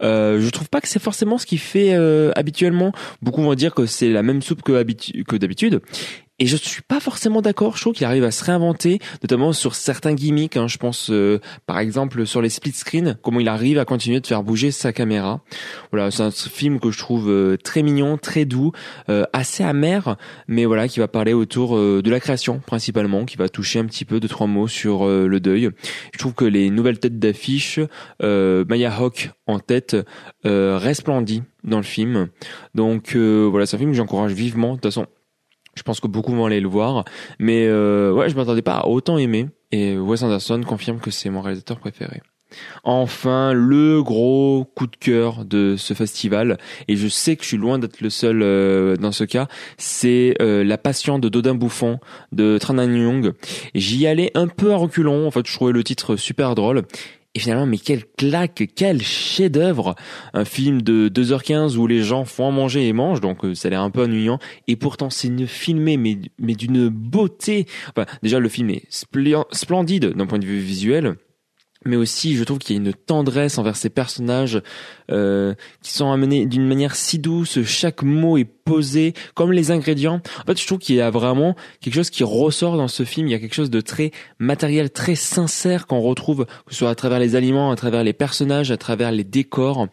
Euh, 0.01 0.39
je 0.41 0.49
trouve 0.49 0.69
pas 0.69 0.81
que 0.81 0.87
c'est 0.87 1.01
forcément 1.01 1.37
ce 1.37 1.45
qu'il 1.45 1.59
fait 1.59 1.93
euh, 1.93 2.31
habituellement. 2.35 2.91
Beaucoup 3.21 3.41
vont 3.41 3.55
dire 3.55 3.73
que 3.73 3.85
c'est 3.85 4.09
la 4.09 4.23
même 4.23 4.41
soupe 4.41 4.61
que, 4.61 4.83
que 5.23 5.35
d'habitude. 5.35 5.81
Et 6.39 6.47
je 6.47 6.57
suis 6.57 6.81
pas 6.81 6.99
forcément 6.99 7.41
d'accord. 7.41 7.77
Je 7.77 7.81
trouve 7.81 7.93
qu'il 7.93 8.05
arrive 8.07 8.23
à 8.23 8.31
se 8.31 8.43
réinventer, 8.43 8.99
notamment 9.21 9.53
sur 9.53 9.75
certains 9.75 10.15
gimmicks. 10.15 10.57
Hein. 10.57 10.67
Je 10.67 10.77
pense, 10.77 11.11
euh, 11.11 11.39
par 11.67 11.77
exemple, 11.77 12.25
sur 12.25 12.41
les 12.41 12.49
split 12.49 12.71
screens, 12.71 13.15
comment 13.21 13.39
il 13.39 13.47
arrive 13.47 13.77
à 13.77 13.85
continuer 13.85 14.19
de 14.19 14.25
faire 14.25 14.41
bouger 14.41 14.71
sa 14.71 14.91
caméra. 14.93 15.41
Voilà, 15.91 16.09
c'est 16.09 16.23
un 16.23 16.31
film 16.31 16.79
que 16.79 16.89
je 16.89 16.97
trouve 16.97 17.29
euh, 17.29 17.55
très 17.57 17.83
mignon, 17.83 18.17
très 18.17 18.45
doux, 18.45 18.71
euh, 19.09 19.25
assez 19.31 19.63
amer, 19.63 20.17
mais 20.47 20.65
voilà, 20.65 20.87
qui 20.87 20.99
va 20.99 21.07
parler 21.07 21.33
autour 21.33 21.77
euh, 21.77 22.01
de 22.01 22.09
la 22.09 22.19
création 22.19 22.59
principalement, 22.65 23.25
qui 23.25 23.37
va 23.37 23.47
toucher 23.47 23.77
un 23.77 23.85
petit 23.85 24.03
peu 24.03 24.19
de 24.19 24.27
trois 24.27 24.47
mots 24.47 24.67
sur 24.67 25.07
euh, 25.07 25.27
le 25.27 25.39
deuil. 25.39 25.69
Je 26.13 26.17
trouve 26.17 26.33
que 26.33 26.45
les 26.45 26.71
nouvelles 26.71 26.99
têtes 26.99 27.19
d'affiche, 27.19 27.79
euh, 28.23 28.65
Maya 28.67 28.91
Hawke 28.91 29.29
en 29.45 29.59
tête, 29.59 29.95
resplendit 30.43 31.43
dans 31.63 31.77
le 31.77 31.83
film. 31.83 32.29
Donc 32.73 33.15
voilà, 33.15 33.65
c'est 33.65 33.75
un 33.75 33.79
film 33.79 33.91
que 33.91 33.97
j'encourage 33.97 34.33
vivement. 34.33 34.69
De 34.69 34.75
toute 34.75 34.85
façon, 34.85 35.05
je 35.75 35.83
pense 35.83 35.99
que 35.99 36.07
beaucoup 36.07 36.33
vont 36.33 36.45
aller 36.45 36.59
le 36.59 36.67
voir, 36.67 37.05
mais 37.39 37.65
euh, 37.67 38.11
ouais, 38.11 38.29
je 38.29 38.35
m'attendais 38.35 38.61
pas 38.61 38.77
à 38.77 38.87
autant 38.87 39.17
aimer. 39.17 39.47
Et 39.71 39.97
Wes 39.97 40.21
Anderson 40.21 40.61
confirme 40.65 40.99
que 40.99 41.11
c'est 41.11 41.29
mon 41.29 41.41
réalisateur 41.41 41.79
préféré. 41.79 42.21
Enfin, 42.83 43.53
le 43.53 44.03
gros 44.03 44.65
coup 44.75 44.87
de 44.87 44.95
cœur 44.95 45.45
de 45.45 45.75
ce 45.77 45.93
festival, 45.93 46.57
et 46.87 46.95
je 46.95 47.07
sais 47.07 47.35
que 47.35 47.43
je 47.43 47.49
suis 47.49 47.57
loin 47.57 47.79
d'être 47.79 48.01
le 48.01 48.09
seul 48.09 48.41
euh, 48.43 48.95
dans 48.95 49.11
ce 49.11 49.23
cas, 49.23 49.47
c'est 49.77 50.35
euh, 50.41 50.63
La 50.63 50.77
Passion 50.77 51.19
de 51.19 51.29
Dodin 51.29 51.55
Bouffon 51.55 51.99
de 52.31 52.57
Tran 52.59 52.77
Anh 52.77 52.95
Young. 52.95 53.33
J'y 53.75 54.07
allais 54.07 54.31
un 54.35 54.47
peu 54.47 54.71
à 54.73 54.75
reculons, 54.75 55.27
en 55.27 55.31
fait 55.31 55.47
je 55.47 55.53
trouvais 55.53 55.73
le 55.73 55.83
titre 55.83 56.15
super 56.15 56.55
drôle. 56.55 56.83
Et 57.35 57.39
finalement, 57.39 57.65
mais 57.65 57.79
quelle 57.79 58.03
claque, 58.17 58.63
quel 58.75 59.01
chef-d'œuvre 59.01 59.95
Un 60.33 60.45
film 60.45 60.83
de 60.83 61.09
2h15 61.09 61.77
où 61.77 61.87
les 61.87 62.03
gens 62.03 62.25
font 62.25 62.47
à 62.47 62.51
manger 62.51 62.87
et 62.87 62.93
mangent, 62.93 63.21
donc 63.21 63.43
euh, 63.43 63.55
ça 63.55 63.69
a 63.69 63.71
l'air 63.71 63.81
un 63.81 63.89
peu 63.89 64.03
ennuyant. 64.03 64.37
Et 64.67 64.75
pourtant, 64.75 65.09
c'est 65.09 65.29
une 65.29 65.47
filmé, 65.47 65.97
mais, 65.97 66.17
mais 66.37 66.53
d'une 66.53 66.89
beauté. 66.89 67.65
Enfin, 67.89 68.05
déjà, 68.21 68.39
le 68.39 68.49
film 68.49 68.69
est 68.69 68.83
splen- 68.91 69.45
splendide 69.51 70.13
d'un 70.13 70.27
point 70.27 70.37
de 70.39 70.45
vue 70.45 70.59
visuel. 70.59 71.15
Mais 71.85 71.95
aussi 71.95 72.35
je 72.35 72.43
trouve 72.43 72.59
qu'il 72.59 72.75
y 72.75 72.79
a 72.79 72.81
une 72.81 72.93
tendresse 72.93 73.57
envers 73.57 73.75
ces 73.75 73.89
personnages 73.89 74.61
euh, 75.11 75.53
qui 75.81 75.93
sont 75.93 76.11
amenés 76.11 76.45
d'une 76.45 76.67
manière 76.67 76.95
si 76.95 77.19
douce, 77.19 77.63
chaque 77.63 78.03
mot 78.03 78.37
est 78.37 78.45
posé 78.45 79.13
comme 79.33 79.51
les 79.51 79.71
ingrédients. 79.71 80.21
En 80.41 80.45
fait, 80.45 80.59
je 80.59 80.65
trouve 80.65 80.79
qu'il 80.79 80.95
y 80.95 81.01
a 81.01 81.09
vraiment 81.09 81.55
quelque 81.81 81.95
chose 81.95 82.09
qui 82.09 82.23
ressort 82.23 82.77
dans 82.77 82.87
ce 82.87 83.03
film, 83.03 83.27
il 83.27 83.31
y 83.31 83.35
a 83.35 83.39
quelque 83.39 83.55
chose 83.55 83.69
de 83.69 83.81
très 83.81 84.11
matériel, 84.39 84.89
très 84.89 85.15
sincère 85.15 85.87
qu'on 85.87 86.01
retrouve 86.01 86.45
que 86.65 86.73
ce 86.73 86.79
soit 86.79 86.89
à 86.89 86.95
travers 86.95 87.19
les 87.19 87.35
aliments, 87.35 87.71
à 87.71 87.75
travers 87.75 88.03
les 88.03 88.13
personnages, 88.13 88.71
à 88.71 88.77
travers 88.77 89.11
les 89.11 89.23
décors 89.23 89.87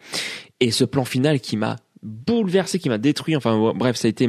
et 0.59 0.71
ce 0.71 0.85
plan 0.85 1.05
final 1.05 1.39
qui 1.39 1.57
m'a 1.57 1.77
bouleversé, 2.03 2.79
qui 2.79 2.89
m'a 2.89 2.97
détruit. 2.97 3.35
Enfin 3.35 3.73
bref, 3.75 3.95
ça 3.95 4.07
a 4.07 4.09
été 4.09 4.27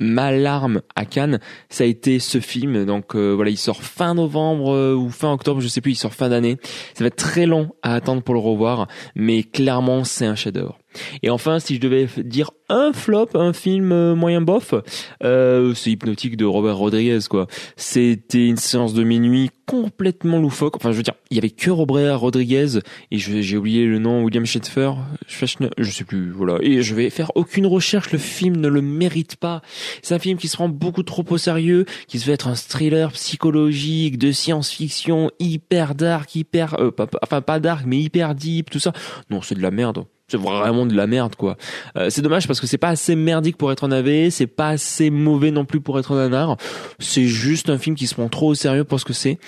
ma 0.00 0.30
larme 0.30 0.82
à 0.94 1.04
Cannes, 1.04 1.40
ça 1.68 1.84
a 1.84 1.86
été 1.86 2.18
ce 2.18 2.40
film. 2.40 2.84
Donc 2.84 3.14
euh, 3.14 3.32
voilà, 3.32 3.50
il 3.50 3.58
sort 3.58 3.82
fin 3.82 4.14
novembre 4.14 4.72
euh, 4.72 4.94
ou 4.94 5.10
fin 5.10 5.32
octobre, 5.32 5.60
je 5.60 5.68
sais 5.68 5.80
plus, 5.80 5.92
il 5.92 5.96
sort 5.96 6.14
fin 6.14 6.28
d'année. 6.28 6.58
Ça 6.94 7.04
va 7.04 7.08
être 7.08 7.16
très 7.16 7.46
long 7.46 7.70
à 7.82 7.94
attendre 7.94 8.22
pour 8.22 8.34
le 8.34 8.40
revoir, 8.40 8.88
mais 9.14 9.42
clairement 9.42 10.04
c'est 10.04 10.26
un 10.26 10.34
chef-d'œuvre. 10.34 10.78
Et 11.22 11.30
enfin, 11.30 11.58
si 11.58 11.76
je 11.76 11.80
devais 11.80 12.08
dire 12.18 12.50
un 12.68 12.92
flop, 12.92 13.28
un 13.34 13.52
film 13.52 13.92
euh, 13.92 14.14
moyen 14.14 14.40
bof, 14.40 14.74
euh, 15.22 15.74
c'est 15.74 15.90
Hypnotique 15.90 16.36
de 16.36 16.44
Robert 16.44 16.76
Rodriguez 16.76 17.20
quoi. 17.28 17.46
C'était 17.76 18.46
une 18.46 18.56
séance 18.56 18.94
de 18.94 19.02
minuit 19.04 19.50
complètement 19.66 20.38
loufoque. 20.38 20.76
Enfin, 20.76 20.92
je 20.92 20.96
veux 20.96 21.02
dire, 21.02 21.14
il 21.30 21.36
y 21.36 21.38
avait 21.38 21.50
que 21.50 21.70
Robert 21.70 22.20
Rodriguez 22.20 22.78
et 23.10 23.18
j'ai 23.18 23.56
oublié 23.56 23.84
le 23.84 23.98
nom 23.98 24.22
William 24.22 24.46
Schaeffer, 24.46 24.92
je 25.26 25.90
sais 25.90 26.04
plus. 26.04 26.30
Voilà. 26.30 26.58
Et 26.62 26.82
je 26.82 26.94
vais 26.94 27.10
faire 27.10 27.32
aucune 27.34 27.66
recherche. 27.66 28.10
Le 28.10 28.18
film 28.18 28.56
ne 28.56 28.68
le 28.68 28.80
mérite 28.80 29.36
pas. 29.36 29.60
C'est 30.02 30.14
un 30.14 30.18
film 30.18 30.38
qui 30.38 30.48
se 30.48 30.56
prend 30.56 30.70
beaucoup 30.70 31.02
trop 31.02 31.24
au 31.28 31.38
sérieux, 31.38 31.84
qui 32.06 32.18
se 32.18 32.26
veut 32.26 32.32
être 32.32 32.48
un 32.48 32.54
thriller 32.54 33.12
psychologique 33.12 34.18
de 34.18 34.32
science-fiction 34.32 35.30
hyper 35.38 35.94
dark, 35.94 36.34
hyper, 36.34 36.80
euh, 36.80 36.90
enfin 37.22 37.42
pas 37.42 37.60
dark 37.60 37.84
mais 37.86 37.98
hyper 37.98 38.34
deep, 38.34 38.70
tout 38.70 38.78
ça. 38.78 38.92
Non, 39.30 39.42
c'est 39.42 39.54
de 39.54 39.62
la 39.62 39.70
merde 39.70 40.04
c'est 40.28 40.38
vraiment 40.38 40.86
de 40.86 40.94
la 40.94 41.06
merde 41.06 41.34
quoi. 41.36 41.56
Euh, 41.96 42.10
c'est 42.10 42.22
dommage 42.22 42.46
parce 42.46 42.60
que 42.60 42.66
c'est 42.66 42.78
pas 42.78 42.90
assez 42.90 43.16
merdique 43.16 43.56
pour 43.56 43.72
être 43.72 43.84
un 43.84 43.92
AV, 43.92 44.30
c'est 44.30 44.46
pas 44.46 44.68
assez 44.68 45.10
mauvais 45.10 45.50
non 45.50 45.64
plus 45.64 45.80
pour 45.80 45.98
être 45.98 46.12
un 46.12 46.16
nanar. 46.16 46.56
C'est 46.98 47.24
juste 47.24 47.70
un 47.70 47.78
film 47.78 47.96
qui 47.96 48.06
se 48.06 48.14
prend 48.14 48.28
trop 48.28 48.48
au 48.48 48.54
sérieux 48.54 48.84
pour 48.84 49.00
ce 49.00 49.04
que 49.04 49.12
c'est. 49.12 49.38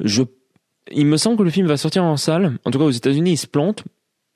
Je 0.00 0.22
il 0.90 1.06
me 1.06 1.16
semble 1.16 1.36
que 1.36 1.42
le 1.42 1.50
film 1.50 1.66
va 1.66 1.76
sortir 1.76 2.04
en 2.04 2.16
salle. 2.16 2.58
En 2.64 2.70
tout 2.70 2.78
cas 2.78 2.84
aux 2.84 2.90
États-Unis, 2.90 3.32
il 3.32 3.36
se 3.36 3.46
plante. 3.46 3.84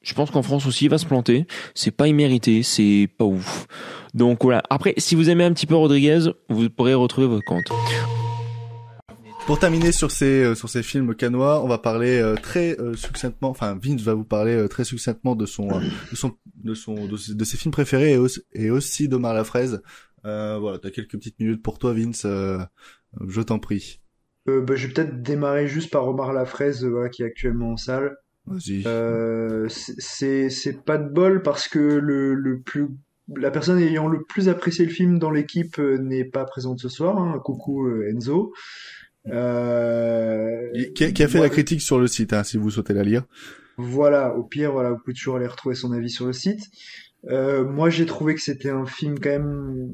Je 0.03 0.14
pense 0.14 0.30
qu'en 0.30 0.42
France 0.42 0.66
aussi, 0.66 0.84
il 0.84 0.90
va 0.90 0.99
se 0.99 1.07
planter. 1.07 1.47
C'est 1.74 1.90
pas 1.90 2.07
immérité, 2.07 2.62
c'est 2.62 3.09
pas 3.18 3.24
ouf. 3.24 3.66
Donc 4.14 4.44
voilà. 4.44 4.62
Après, 4.70 4.94
si 4.99 5.16
vous 5.16 5.28
aimez 5.30 5.44
un 5.44 5.53
petit 5.53 5.66
peu 5.66 5.74
Rodriguez, 5.74 6.30
vous 6.49 6.70
pourrez 6.70 6.94
retrouver 6.94 7.26
votre 7.26 7.44
compte. 7.44 7.66
Pour 9.47 9.61
terminer 9.61 9.92
sur 9.92 10.11
ces 10.11 10.42
euh, 10.42 10.55
sur 10.57 10.68
ces 10.68 10.82
films 10.82 11.14
canois, 11.14 11.62
on 11.62 11.68
va 11.68 11.78
parler 11.78 12.18
euh, 12.18 12.34
très 12.34 12.76
euh, 12.80 12.94
succinctement. 12.94 13.49
Enfin, 13.49 13.78
Vince 13.80 14.01
va 14.03 14.12
vous 14.12 14.24
parler 14.24 14.68
très 14.68 14.82
succinctement 14.82 15.36
de 15.36 15.47
son 15.47 15.68
de 15.68 16.16
son 16.16 16.34
de 16.57 16.74
son 16.74 17.07
de, 17.07 17.16
ses 17.16 17.57
films 17.57 17.70
préférés 17.70 18.14
et 18.14 18.18
aussi, 18.18 18.40
et 18.55 18.70
aussi 18.70 19.09
d'Omar 19.09 19.34
la 19.34 19.44
fraise. 19.44 19.82
voilà, 20.24 20.78
t'as 20.82 20.90
quelques 20.90 21.12
petites 21.12 21.38
minutes 21.38 21.62
pour 21.62 21.78
toi, 21.78 21.92
Vince. 21.94 22.26
je 22.26 23.40
t'en 23.40 23.61
prie. 23.61 24.01
bah, 24.47 24.74
je 24.74 24.88
vais 24.88 24.92
peut-être 24.92 25.22
démarrer 25.22 25.68
juste 25.68 25.92
par 25.92 26.09
Omar 26.09 26.32
la 26.32 26.44
fraise, 26.44 26.84
voilà, 26.84 27.09
qui 27.09 27.22
est 27.22 27.26
actuellement 27.26 27.70
en 27.70 27.76
salle. 27.76 28.16
Vas-y. 28.47 28.82
c'est 29.68 30.51
c'est 30.51 30.84
pas 30.84 30.99
de 30.99 31.09
bol 31.09 31.42
parce 31.42 31.68
que 31.68 31.78
le 31.78 32.34
le 32.34 32.61
plus 32.62 32.88
la 33.36 33.53
personne 33.53 33.78
ayant 33.78 34.09
le 34.09 34.24
plus 34.24 34.49
apprécié 34.49 34.84
le 34.86 34.92
film 34.92 35.20
dans 35.20 35.30
l'équipe 35.30 35.78
n'est 35.78 36.24
pas 36.24 36.44
présente 36.44 36.80
ce 36.80 36.88
soir. 36.88 37.16
Hein. 37.16 37.40
Coucou 37.44 37.88
Enzo. 38.03 38.53
Euh, 39.28 40.70
qui, 40.94 41.04
a, 41.04 41.12
qui, 41.12 41.22
a, 41.22 41.28
fait 41.28 41.40
la 41.40 41.48
critique 41.48 41.80
sur 41.80 41.98
le 41.98 42.06
site, 42.06 42.32
hein, 42.32 42.44
si 42.44 42.56
vous 42.56 42.70
souhaitez 42.70 42.94
la 42.94 43.02
lire. 43.02 43.24
Voilà, 43.76 44.34
au 44.34 44.42
pire, 44.42 44.72
voilà, 44.72 44.90
vous 44.90 44.98
pouvez 44.98 45.14
toujours 45.14 45.36
aller 45.36 45.46
retrouver 45.46 45.74
son 45.74 45.92
avis 45.92 46.10
sur 46.10 46.26
le 46.26 46.32
site. 46.32 46.70
Euh, 47.28 47.64
moi, 47.64 47.90
j'ai 47.90 48.06
trouvé 48.06 48.34
que 48.34 48.40
c'était 48.40 48.70
un 48.70 48.86
film 48.86 49.18
quand 49.18 49.30
même 49.30 49.92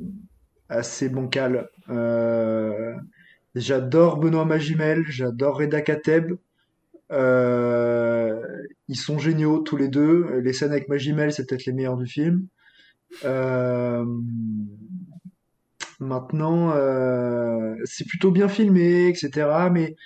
assez 0.69 1.09
bancal. 1.09 1.69
Euh, 1.89 2.95
j'adore 3.55 4.19
Benoît 4.19 4.45
Magimel, 4.45 5.05
j'adore 5.09 5.59
Reda 5.59 5.81
Kateb. 5.81 6.35
Euh, 7.11 8.41
ils 8.89 8.97
sont 8.97 9.19
géniaux 9.19 9.59
tous 9.59 9.77
les 9.77 9.89
deux. 9.89 10.41
Les 10.43 10.53
scènes 10.53 10.71
avec 10.71 10.89
Magimel, 10.89 11.33
c'est 11.33 11.47
peut-être 11.47 11.67
les 11.67 11.73
meilleures 11.73 11.97
du 11.97 12.07
film. 12.07 12.47
Euh, 13.25 14.05
Maintenant, 16.03 16.73
euh, 16.75 17.77
c'est 17.85 18.07
plutôt 18.07 18.31
bien 18.31 18.49
filmé, 18.49 19.09
etc. 19.09 19.49
Mais 19.73 19.97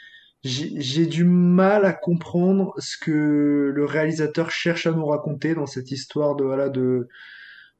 j'ai 0.44 1.06
du 1.06 1.24
mal 1.24 1.84
à 1.84 1.92
comprendre 1.92 2.74
ce 2.78 2.96
que 2.98 3.72
le 3.74 3.84
réalisateur 3.84 4.50
cherche 4.50 4.86
à 4.86 4.92
nous 4.92 5.06
raconter 5.06 5.54
dans 5.54 5.66
cette 5.66 5.90
histoire 5.90 6.36
de 6.36 6.44
voilà 6.44 6.68
de 6.68 7.08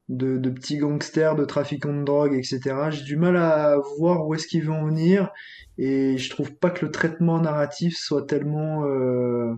de, 0.09 0.49
petits 0.49 0.77
gangsters, 0.77 1.35
de 1.35 1.45
trafiquants 1.45 1.93
de 1.93 2.03
drogue, 2.03 2.33
etc. 2.33 2.89
J'ai 2.91 3.03
du 3.03 3.17
mal 3.17 3.37
à 3.37 3.77
voir 3.97 4.25
où 4.25 4.33
est-ce 4.33 4.47
qu'ils 4.47 4.65
vont 4.65 4.81
en 4.81 4.85
venir 4.87 5.31
et 5.77 6.17
je 6.17 6.29
trouve 6.29 6.55
pas 6.55 6.69
que 6.69 6.85
le 6.85 6.91
traitement 6.91 7.39
narratif 7.41 7.97
soit 7.97 8.25
tellement 8.25 8.85
euh, 8.85 9.53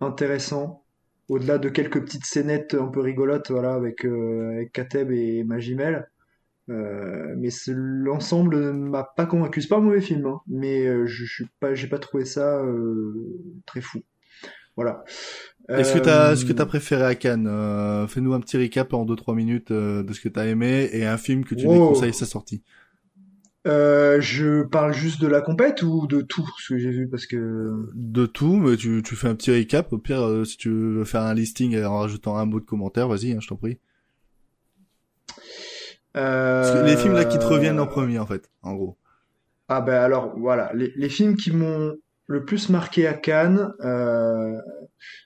intéressant. 0.00 0.84
Au-delà 1.28 1.58
de 1.58 1.68
quelques 1.68 2.00
petites 2.02 2.26
scénettes 2.26 2.74
un 2.74 2.88
peu 2.88 3.00
rigolotes, 3.00 3.50
voilà, 3.50 3.74
avec, 3.74 4.04
euh, 4.04 4.52
avec 4.52 4.72
Kateb 4.72 5.10
et 5.10 5.44
Magimel. 5.44 6.08
Euh, 6.68 7.34
mais 7.36 7.48
l'ensemble 7.68 8.56
ne 8.56 8.88
m'a 8.88 9.04
pas 9.04 9.26
convaincu. 9.26 9.60
C'est 9.60 9.68
pas 9.68 9.78
un 9.78 9.80
mauvais 9.80 10.00
film, 10.00 10.26
hein, 10.26 10.40
mais 10.46 10.86
euh, 10.86 11.06
je 11.06 11.24
suis 11.24 11.46
pas, 11.60 11.74
j'ai 11.74 11.88
pas 11.88 11.98
trouvé 11.98 12.24
ça 12.24 12.58
euh, 12.62 13.12
très 13.66 13.80
fou. 13.80 14.02
Voilà. 14.76 15.04
Est-ce 15.68 15.94
que 15.94 15.98
t'as, 15.98 16.34
ce 16.34 16.44
que 16.44 16.52
t'as 16.52 16.66
préféré 16.66 17.04
à 17.04 17.14
Cannes 17.14 17.46
Fais-nous 18.08 18.32
un 18.32 18.40
petit 18.40 18.56
recap 18.56 18.92
en 18.94 19.04
2-3 19.04 19.34
minutes 19.34 19.72
de 19.72 20.12
ce 20.12 20.20
que 20.20 20.28
t'as 20.28 20.46
aimé 20.46 20.88
et 20.92 21.06
un 21.06 21.18
film 21.18 21.44
que 21.44 21.54
tu 21.54 21.66
déconseilles 21.66 22.14
sa 22.14 22.26
sortie. 22.26 22.62
je 23.64 24.62
parle 24.62 24.92
juste 24.94 25.20
de 25.20 25.28
la 25.28 25.40
compète 25.40 25.82
ou 25.82 26.06
de 26.06 26.20
tout 26.20 26.48
ce 26.58 26.72
que 26.72 26.78
j'ai 26.78 26.90
vu 26.90 27.06
parce 27.06 27.26
que 27.26 27.86
de 27.94 28.26
tout, 28.26 28.56
mais 28.56 28.76
tu, 28.76 29.02
tu 29.02 29.14
fais 29.14 29.28
un 29.28 29.34
petit 29.34 29.52
recap. 29.52 29.92
Au 29.92 29.98
pire, 29.98 30.44
si 30.46 30.56
tu 30.56 30.70
veux 30.70 31.04
faire 31.04 31.22
un 31.22 31.34
listing 31.34 31.80
en 31.84 31.98
rajoutant 31.98 32.36
un 32.38 32.46
mot 32.46 32.58
de 32.58 32.64
commentaire, 32.64 33.06
vas-y, 33.06 33.32
hein, 33.32 33.38
je 33.40 33.48
t'en 33.48 33.56
prie. 33.56 33.78
Euh... 36.16 36.82
Les 36.84 36.96
films 36.96 37.14
là 37.14 37.24
qui 37.24 37.38
te 37.38 37.44
reviennent 37.44 37.80
en 37.80 37.86
premier 37.86 38.18
en 38.18 38.26
fait, 38.26 38.50
en 38.62 38.74
gros. 38.74 38.96
Ah 39.68 39.80
ben 39.80 39.94
alors 39.94 40.34
voilà, 40.36 40.70
les, 40.74 40.92
les 40.96 41.08
films 41.08 41.36
qui 41.36 41.50
m'ont 41.52 41.96
le 42.26 42.44
plus 42.44 42.68
marqué 42.68 43.06
à 43.06 43.14
Cannes. 43.14 43.72
Euh... 43.80 44.58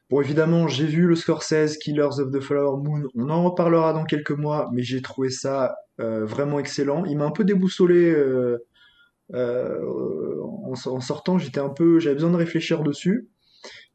Bon 0.09 0.21
évidemment 0.21 0.69
j'ai 0.69 0.87
vu 0.87 1.07
le 1.07 1.17
Scorsese, 1.17 1.79
Killers 1.79 2.21
of 2.21 2.31
the 2.31 2.41
Flower 2.41 2.79
Moon. 2.83 3.03
On 3.15 3.29
en 3.31 3.43
reparlera 3.45 3.93
dans 3.93 4.05
quelques 4.05 4.31
mois, 4.31 4.71
mais 4.73 4.83
j'ai 4.83 5.03
trouvé 5.03 5.31
ça 5.31 5.77
euh, 6.01 6.25
vraiment 6.25 6.59
excellent. 6.59 7.05
Il 7.05 7.19
m'a 7.19 7.25
un 7.25 7.31
peu 7.31 7.45
déboussolé 7.45 8.11
euh, 8.11 8.65
euh, 9.35 9.81
en, 10.43 10.73
en, 10.73 11.01
sortant. 11.01 11.39
J'étais 11.39 11.61
un 11.61 11.69
peu, 11.69 11.99
j'avais 11.99 12.15
besoin 12.15 12.31
de 12.31 12.37
réfléchir 12.37 12.83
dessus. 12.83 13.29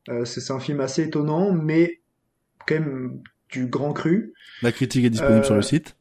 Euh, 0.10 0.26
c'est 0.26 0.52
un 0.52 0.60
film 0.60 0.80
assez 0.82 1.04
étonnant, 1.04 1.52
mais 1.52 2.02
quand 2.68 2.76
même 2.76 3.22
du 3.50 3.68
grand 3.68 3.94
cru. 3.94 4.34
La 4.62 4.72
critique 4.72 5.06
est 5.06 5.10
disponible 5.10 5.46
sur 5.46 5.56
le 5.56 5.62
site. 5.62 5.96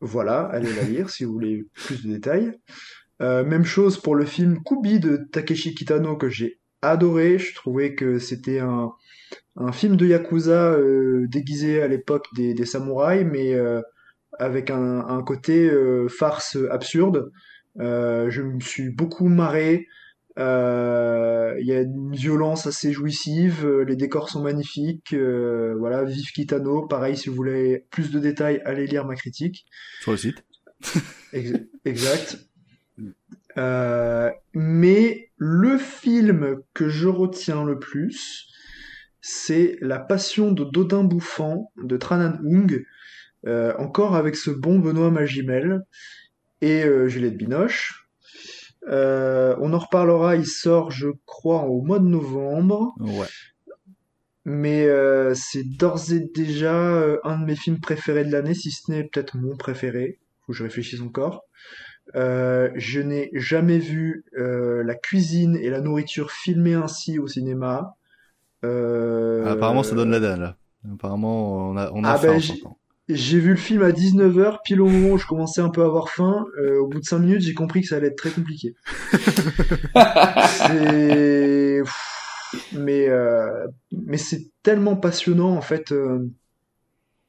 Voilà, 0.00 0.46
allez 0.46 0.72
la 0.72 0.82
lire 0.82 1.10
si 1.10 1.24
vous 1.24 1.32
voulez 1.32 1.66
plus 1.74 2.02
de 2.04 2.12
détails. 2.12 2.52
Euh, 3.20 3.44
même 3.44 3.64
chose 3.64 3.98
pour 3.98 4.14
le 4.14 4.24
film 4.24 4.62
Kubi 4.64 4.98
de 4.98 5.16
Takeshi 5.30 5.74
Kitano 5.74 6.16
que 6.16 6.30
j'ai 6.30 6.58
adoré. 6.80 7.38
Je 7.38 7.54
trouvais 7.54 7.94
que 7.94 8.18
c'était 8.18 8.60
un, 8.60 8.92
film 9.72 9.96
de 9.96 10.06
yakuza 10.06 10.72
euh, 10.72 11.26
déguisé 11.28 11.82
à 11.82 11.88
l'époque 11.88 12.26
des, 12.34 12.54
des, 12.54 12.64
samouraïs, 12.64 13.26
mais 13.30 13.52
euh, 13.52 13.82
avec 14.38 14.70
un, 14.70 15.00
un 15.06 15.22
côté 15.22 15.68
euh, 15.68 16.08
farce 16.08 16.56
absurde. 16.70 17.30
Je 17.78 18.40
me 18.40 18.60
suis 18.60 18.90
beaucoup 18.90 19.28
marré. 19.28 19.86
Euh, 20.40 21.54
il 21.60 21.66
y 21.66 21.72
a 21.72 21.82
une 21.82 22.14
violence 22.14 22.66
assez 22.66 22.92
jouissive, 22.92 23.66
euh, 23.66 23.84
les 23.84 23.96
décors 23.96 24.30
sont 24.30 24.42
magnifiques. 24.42 25.12
Euh, 25.12 25.74
voilà, 25.78 26.04
vive 26.04 26.32
Kitano. 26.32 26.86
Pareil, 26.86 27.16
si 27.16 27.28
vous 27.28 27.34
voulez 27.34 27.86
plus 27.90 28.10
de 28.10 28.18
détails, 28.18 28.62
allez 28.64 28.86
lire 28.86 29.04
ma 29.04 29.14
critique. 29.14 29.66
Sur 30.00 30.12
le 30.12 30.16
site. 30.16 30.44
exact. 31.84 32.38
Euh, 33.58 34.30
mais 34.54 35.30
le 35.36 35.76
film 35.76 36.62
que 36.74 36.88
je 36.88 37.08
retiens 37.08 37.64
le 37.64 37.78
plus, 37.78 38.48
c'est 39.20 39.76
La 39.80 39.98
Passion 39.98 40.52
de 40.52 40.64
Dodin 40.64 41.04
Bouffant 41.04 41.72
de 41.82 41.96
Tranan 41.96 42.38
Hung, 42.44 42.84
euh, 43.46 43.74
encore 43.78 44.16
avec 44.16 44.36
ce 44.36 44.50
bon 44.50 44.78
Benoît 44.78 45.10
Magimel 45.10 45.82
et 46.60 46.84
euh, 46.84 47.08
Juliette 47.08 47.36
Binoche. 47.36 47.99
Euh, 48.88 49.54
on 49.60 49.72
en 49.72 49.78
reparlera, 49.78 50.36
il 50.36 50.46
sort, 50.46 50.90
je 50.90 51.08
crois, 51.26 51.64
au 51.64 51.82
mois 51.82 51.98
de 51.98 52.06
novembre. 52.06 52.94
Ouais. 53.00 53.26
Mais 54.44 54.86
euh, 54.86 55.34
c'est 55.34 55.64
d'ores 55.64 56.12
et 56.12 56.20
déjà 56.20 56.74
euh, 56.74 57.18
un 57.24 57.38
de 57.38 57.44
mes 57.44 57.56
films 57.56 57.78
préférés 57.80 58.24
de 58.24 58.32
l'année, 58.32 58.54
si 58.54 58.70
ce 58.70 58.90
n'est 58.90 59.04
peut-être 59.04 59.36
mon 59.36 59.56
préféré. 59.56 60.18
Faut 60.46 60.52
que 60.52 60.58
je 60.58 60.62
réfléchisse 60.64 61.02
encore. 61.02 61.44
Euh, 62.16 62.70
je 62.74 63.00
n'ai 63.00 63.30
jamais 63.34 63.78
vu 63.78 64.24
la 64.32 64.94
cuisine 64.94 65.56
et 65.56 65.70
la 65.70 65.80
nourriture 65.80 66.32
filmée 66.32 66.74
ainsi 66.74 67.18
au 67.18 67.28
cinéma. 67.28 67.94
Ah, 68.62 68.66
apparemment, 69.52 69.82
ça 69.82 69.94
donne 69.94 70.10
la 70.10 70.20
dalle. 70.20 70.56
Apparemment, 70.90 71.70
on 71.70 71.76
a, 71.76 71.90
on 71.92 72.04
a 72.04 72.12
Ah 72.12 72.16
faim. 72.16 72.38
ben, 72.38 72.40
en 72.64 72.76
j'ai- 73.14 73.40
vu 73.40 73.50
le 73.50 73.56
film 73.56 73.82
à 73.82 73.92
19h, 73.92 74.60
pile 74.64 74.80
au 74.80 74.86
moment 74.88 75.10
où 75.14 75.18
je 75.18 75.26
commençais 75.26 75.60
un 75.60 75.70
peu 75.70 75.82
à 75.82 75.86
avoir 75.86 76.08
faim. 76.10 76.44
Euh, 76.58 76.78
au 76.80 76.88
bout 76.88 77.00
de 77.00 77.04
5 77.04 77.18
minutes, 77.20 77.40
j'ai 77.42 77.54
compris 77.54 77.80
que 77.82 77.88
ça 77.88 77.96
allait 77.96 78.08
être 78.08 78.16
très 78.16 78.30
compliqué. 78.30 78.74
c'est... 80.66 81.82
Mais, 82.72 83.08
euh, 83.08 83.66
mais 83.92 84.16
c'est 84.16 84.48
tellement 84.62 84.96
passionnant, 84.96 85.50
en 85.56 85.60
fait, 85.60 85.92
euh, 85.92 86.28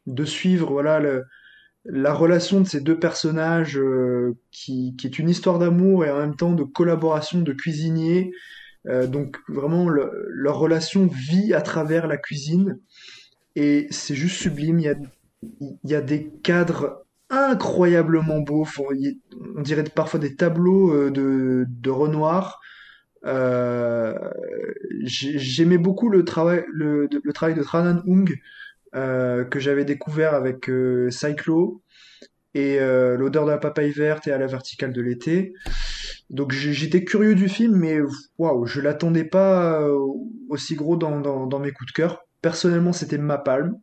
de 0.08 0.26
suivre, 0.26 0.72
voilà, 0.72 1.00
le- 1.00 1.26
la 1.86 2.14
relation 2.14 2.62
de 2.62 2.68
ces 2.68 2.82
deux 2.82 2.98
personnages, 3.00 3.80
qui, 4.52 4.96
qui 4.98 5.08
est 5.08 5.20
une 5.20 5.30
histoire 5.30 5.60
d'amour 5.60 6.06
et 6.06 6.12
en 6.12 6.20
même 6.20 6.36
temps 6.36 6.54
de 6.54 6.64
collaboration 6.64 7.42
de 7.42 7.54
cuisiniers. 7.54 8.32
Donc, 8.86 9.38
vraiment, 9.48 9.88
le- 9.90 10.26
leur 10.30 10.58
relation 10.58 11.08
vit 11.08 11.54
à 11.54 11.62
travers 11.62 12.08
la 12.08 12.18
cuisine. 12.18 12.80
Et 13.56 13.88
c'est 13.92 14.16
juste 14.16 14.38
sublime. 14.38 14.80
Il 14.80 14.86
y 14.86 14.90
a 14.90 14.96
il 15.44 15.78
y 15.90 15.96
a 15.96 16.02
des 16.02 16.30
cadres 16.44 17.06
incroyablement 17.30 18.40
beaux. 18.42 18.68
On 19.56 19.62
dirait 19.62 19.84
parfois 19.84 20.20
des 20.20 20.36
tableaux 20.36 20.92
euh, 20.94 21.12
de, 21.12 21.90
Renoir. 21.90 22.60
Euh, 23.26 24.14
j'ai- 25.04 25.40
J'aimais 25.40 25.78
beaucoup 25.78 26.10
le 26.10 26.26
travail, 26.26 26.66
le, 26.72 27.08
travail 27.34 27.56
de 27.56 27.64
Tranan 27.64 28.02
Ung 28.08 28.30
euh, 28.96 29.46
que 29.46 29.60
j'avais 29.60 29.86
découvert 29.86 30.34
avec 30.34 30.70
euh, 30.70 31.10
Cyclo 31.10 31.82
et 32.54 32.80
l'odeur 32.80 33.46
de 33.46 33.52
la 33.52 33.58
papaye 33.58 33.92
verte 33.92 34.28
et 34.28 34.34
à 34.34 34.38
la 34.38 34.46
verticale 34.48 34.92
de 34.92 35.02
l'été. 35.02 35.54
Donc 36.30 36.52
j'étais 36.52 37.06
curieux 37.06 37.34
du 37.34 37.48
film, 37.48 37.78
mais 37.78 38.00
waouh, 38.38 38.66
je 38.66 38.82
l'attendais 38.82 39.24
pas 39.24 39.82
aussi 40.50 40.76
gros 40.76 40.98
dans, 40.98 41.48
dans 41.48 41.60
mes 41.60 41.72
coups 41.72 41.94
de 41.94 41.96
cœur. 41.96 42.26
Personnellement, 42.42 42.92
c'était 42.92 43.18
ma 43.18 43.38
palme. 43.38 43.78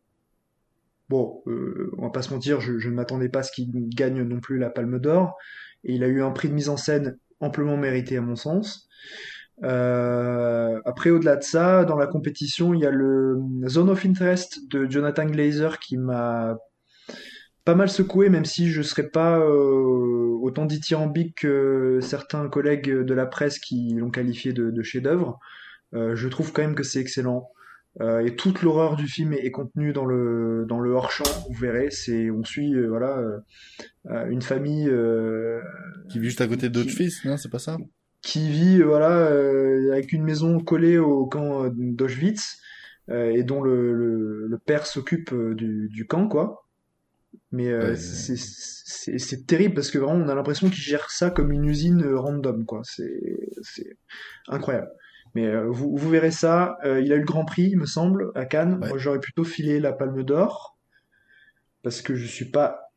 Bon, 1.09 1.41
euh, 1.47 1.91
on 1.97 2.03
va 2.03 2.11
pas 2.11 2.21
se 2.21 2.31
mentir, 2.31 2.61
je, 2.61 2.73
ne 2.73 2.93
m'attendais 2.93 3.29
pas 3.29 3.39
à 3.39 3.43
ce 3.43 3.51
qu'il 3.51 3.71
gagne 3.89 4.21
non 4.21 4.39
plus 4.39 4.59
la 4.59 4.69
Palme 4.69 4.99
d'Or. 4.99 5.35
Et 5.83 5.93
il 5.93 6.03
a 6.03 6.07
eu 6.07 6.21
un 6.21 6.31
prix 6.31 6.49
de 6.49 6.53
mise 6.53 6.69
en 6.69 6.77
scène 6.77 7.17
amplement 7.39 7.77
mérité 7.77 8.17
à 8.17 8.21
mon 8.21 8.35
sens. 8.35 8.87
Euh, 9.63 10.79
après, 10.85 11.09
au-delà 11.09 11.35
de 11.35 11.43
ça, 11.43 11.83
dans 11.85 11.97
la 11.97 12.07
compétition, 12.07 12.73
il 12.73 12.81
y 12.81 12.85
a 12.85 12.91
le 12.91 13.37
Zone 13.67 13.89
of 13.89 14.05
Interest 14.05 14.59
de 14.69 14.89
Jonathan 14.89 15.25
Glazer 15.25 15.79
qui 15.79 15.97
m'a 15.97 16.57
pas 17.65 17.75
mal 17.75 17.89
secoué, 17.89 18.29
même 18.29 18.45
si 18.45 18.69
je 18.69 18.81
serais 18.81 19.09
pas 19.09 19.39
euh, 19.39 20.37
autant 20.41 20.65
dithyrambique 20.65 21.39
que 21.41 21.99
certains 22.01 22.47
collègues 22.49 22.89
de 22.89 23.13
la 23.13 23.25
presse 23.25 23.59
qui 23.59 23.93
l'ont 23.95 24.11
qualifié 24.11 24.53
de, 24.53 24.71
de 24.71 24.83
chef-d'œuvre. 24.83 25.39
Euh, 25.93 26.15
je 26.15 26.27
trouve 26.27 26.51
quand 26.51 26.61
même 26.61 26.75
que 26.75 26.83
c'est 26.83 26.99
excellent. 26.99 27.49
Euh, 28.01 28.19
et 28.25 28.35
toute 28.35 28.61
l'horreur 28.61 28.95
du 28.95 29.07
film 29.07 29.33
est, 29.33 29.45
est 29.45 29.51
contenue 29.51 29.93
dans 29.93 30.05
le 30.05 30.65
dans 30.69 30.79
le 30.79 30.91
hors 30.91 31.11
champ. 31.11 31.25
Vous 31.49 31.59
verrez, 31.59 31.89
c'est 31.91 32.29
on 32.31 32.43
suit 32.43 32.73
euh, 32.75 32.87
voilà 32.87 33.17
euh, 33.17 33.39
euh, 34.11 34.27
une 34.29 34.41
famille 34.41 34.87
euh, 34.89 35.59
Qui 36.09 36.19
vit 36.19 36.25
juste 36.27 36.41
à 36.41 36.47
côté 36.47 36.69
d'Auschwitz, 36.69 37.25
non 37.25 37.37
C'est 37.37 37.49
pas 37.49 37.59
ça? 37.59 37.77
Qui 38.21 38.49
vit 38.49 38.81
voilà 38.81 39.11
euh, 39.31 39.91
avec 39.91 40.13
une 40.13 40.23
maison 40.23 40.59
collée 40.59 40.97
au 40.97 41.25
camp 41.25 41.69
d'Auschwitz 41.73 42.57
euh, 43.09 43.31
et 43.31 43.43
dont 43.43 43.61
le, 43.61 43.93
le, 43.93 44.47
le 44.47 44.57
père 44.59 44.85
s'occupe 44.85 45.33
du, 45.55 45.89
du 45.89 46.05
camp 46.05 46.27
quoi. 46.27 46.65
Mais 47.51 47.69
euh, 47.69 47.91
Ouais. 47.91 47.95
c'est 47.95 49.47
terrible 49.47 49.73
parce 49.75 49.89
que 49.91 49.97
vraiment 49.97 50.23
on 50.23 50.29
a 50.29 50.35
l'impression 50.35 50.69
qu'il 50.69 50.83
gère 50.83 51.09
ça 51.09 51.31
comme 51.31 51.51
une 51.51 51.65
usine 51.65 52.05
random 52.05 52.65
quoi. 52.65 52.81
C'est 52.83 53.49
c'est 53.63 53.97
incroyable. 54.47 54.89
Mais 55.35 55.45
euh, 55.45 55.67
vous, 55.69 55.95
vous 55.95 56.09
verrez 56.09 56.31
ça. 56.31 56.77
Euh, 56.83 57.01
il 57.01 57.11
a 57.13 57.15
eu 57.15 57.19
le 57.19 57.25
Grand 57.25 57.45
Prix, 57.45 57.69
il 57.71 57.77
me 57.77 57.85
semble, 57.85 58.31
à 58.35 58.45
Cannes. 58.45 58.79
Moi, 58.79 58.97
j'aurais 58.97 59.19
plutôt 59.19 59.43
filé 59.43 59.79
la 59.79 59.93
Palme 59.93 60.23
d'Or 60.23 60.77
parce 61.83 62.01
que 62.01 62.15
je 62.15 62.25
suis 62.25 62.45
pas 62.45 62.91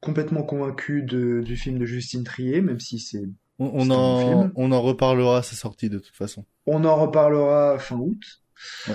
complètement 0.00 0.42
convaincu 0.42 1.02
de, 1.02 1.40
du 1.40 1.56
film 1.56 1.78
de 1.78 1.84
Justine 1.84 2.24
Trier, 2.24 2.60
même 2.60 2.80
si 2.80 2.98
c'est 2.98 3.22
On, 3.58 3.90
en, 3.90 4.18
film. 4.18 4.52
on 4.56 4.72
en 4.72 4.82
reparlera 4.82 5.38
à 5.38 5.42
sa 5.42 5.54
sortie 5.54 5.88
de 5.88 5.98
toute 5.98 6.16
façon. 6.16 6.44
On 6.66 6.84
en 6.84 6.96
reparlera 6.96 7.78
fin 7.78 7.96
août. 7.96 8.22
Ouais. 8.88 8.94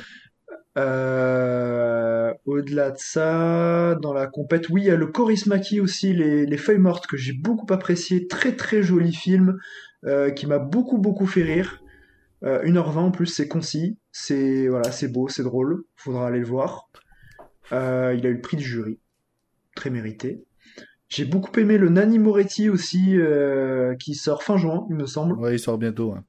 Euh, 0.78 2.34
au-delà 2.46 2.92
de 2.92 2.98
ça, 3.00 3.96
dans 3.96 4.14
la 4.14 4.28
compète, 4.28 4.70
oui, 4.70 4.82
il 4.84 4.88
y 4.88 4.92
a 4.92 4.96
le 4.96 5.08
Korismaki 5.08 5.80
aussi, 5.80 6.14
les, 6.14 6.46
les 6.46 6.58
feuilles 6.58 6.78
mortes 6.78 7.08
que 7.08 7.18
j'ai 7.18 7.34
beaucoup 7.34 7.72
apprécié, 7.74 8.28
très 8.28 8.56
très 8.56 8.84
joli 8.84 9.14
film 9.14 9.58
euh, 10.06 10.30
qui 10.30 10.46
m'a 10.46 10.60
beaucoup 10.60 11.00
beaucoup 11.00 11.26
fait 11.26 11.44
rire. 11.44 11.82
Euh, 12.44 12.62
1h20 12.64 12.98
en 12.98 13.12
plus, 13.12 13.26
c'est 13.28 13.48
concis, 13.48 13.98
c'est 14.12 14.68
voilà, 14.68 14.92
c'est 14.92 15.08
beau, 15.08 15.28
c'est 15.28 15.44
drôle, 15.44 15.84
faudra 15.96 16.28
aller 16.28 16.40
le 16.40 16.46
voir. 16.46 16.90
Euh, 17.72 18.14
il 18.18 18.26
a 18.26 18.30
eu 18.30 18.36
le 18.36 18.42
prix 18.42 18.58
du 18.58 18.64
jury, 18.64 19.00
très 19.76 19.90
mérité. 19.90 20.44
J'ai 21.10 21.26
beaucoup 21.26 21.58
aimé 21.60 21.78
le 21.78 21.90
Nani 21.90 22.20
Moretti 22.20 22.70
aussi, 22.70 23.18
euh, 23.18 23.96
qui 23.96 24.14
sort 24.14 24.44
fin 24.44 24.58
juin, 24.58 24.86
il 24.90 24.96
me 24.98 25.06
semble. 25.06 25.34
Ouais, 25.40 25.56
il 25.56 25.60
sort 25.60 25.78
bientôt. 25.78 26.14
hein. 26.14 26.24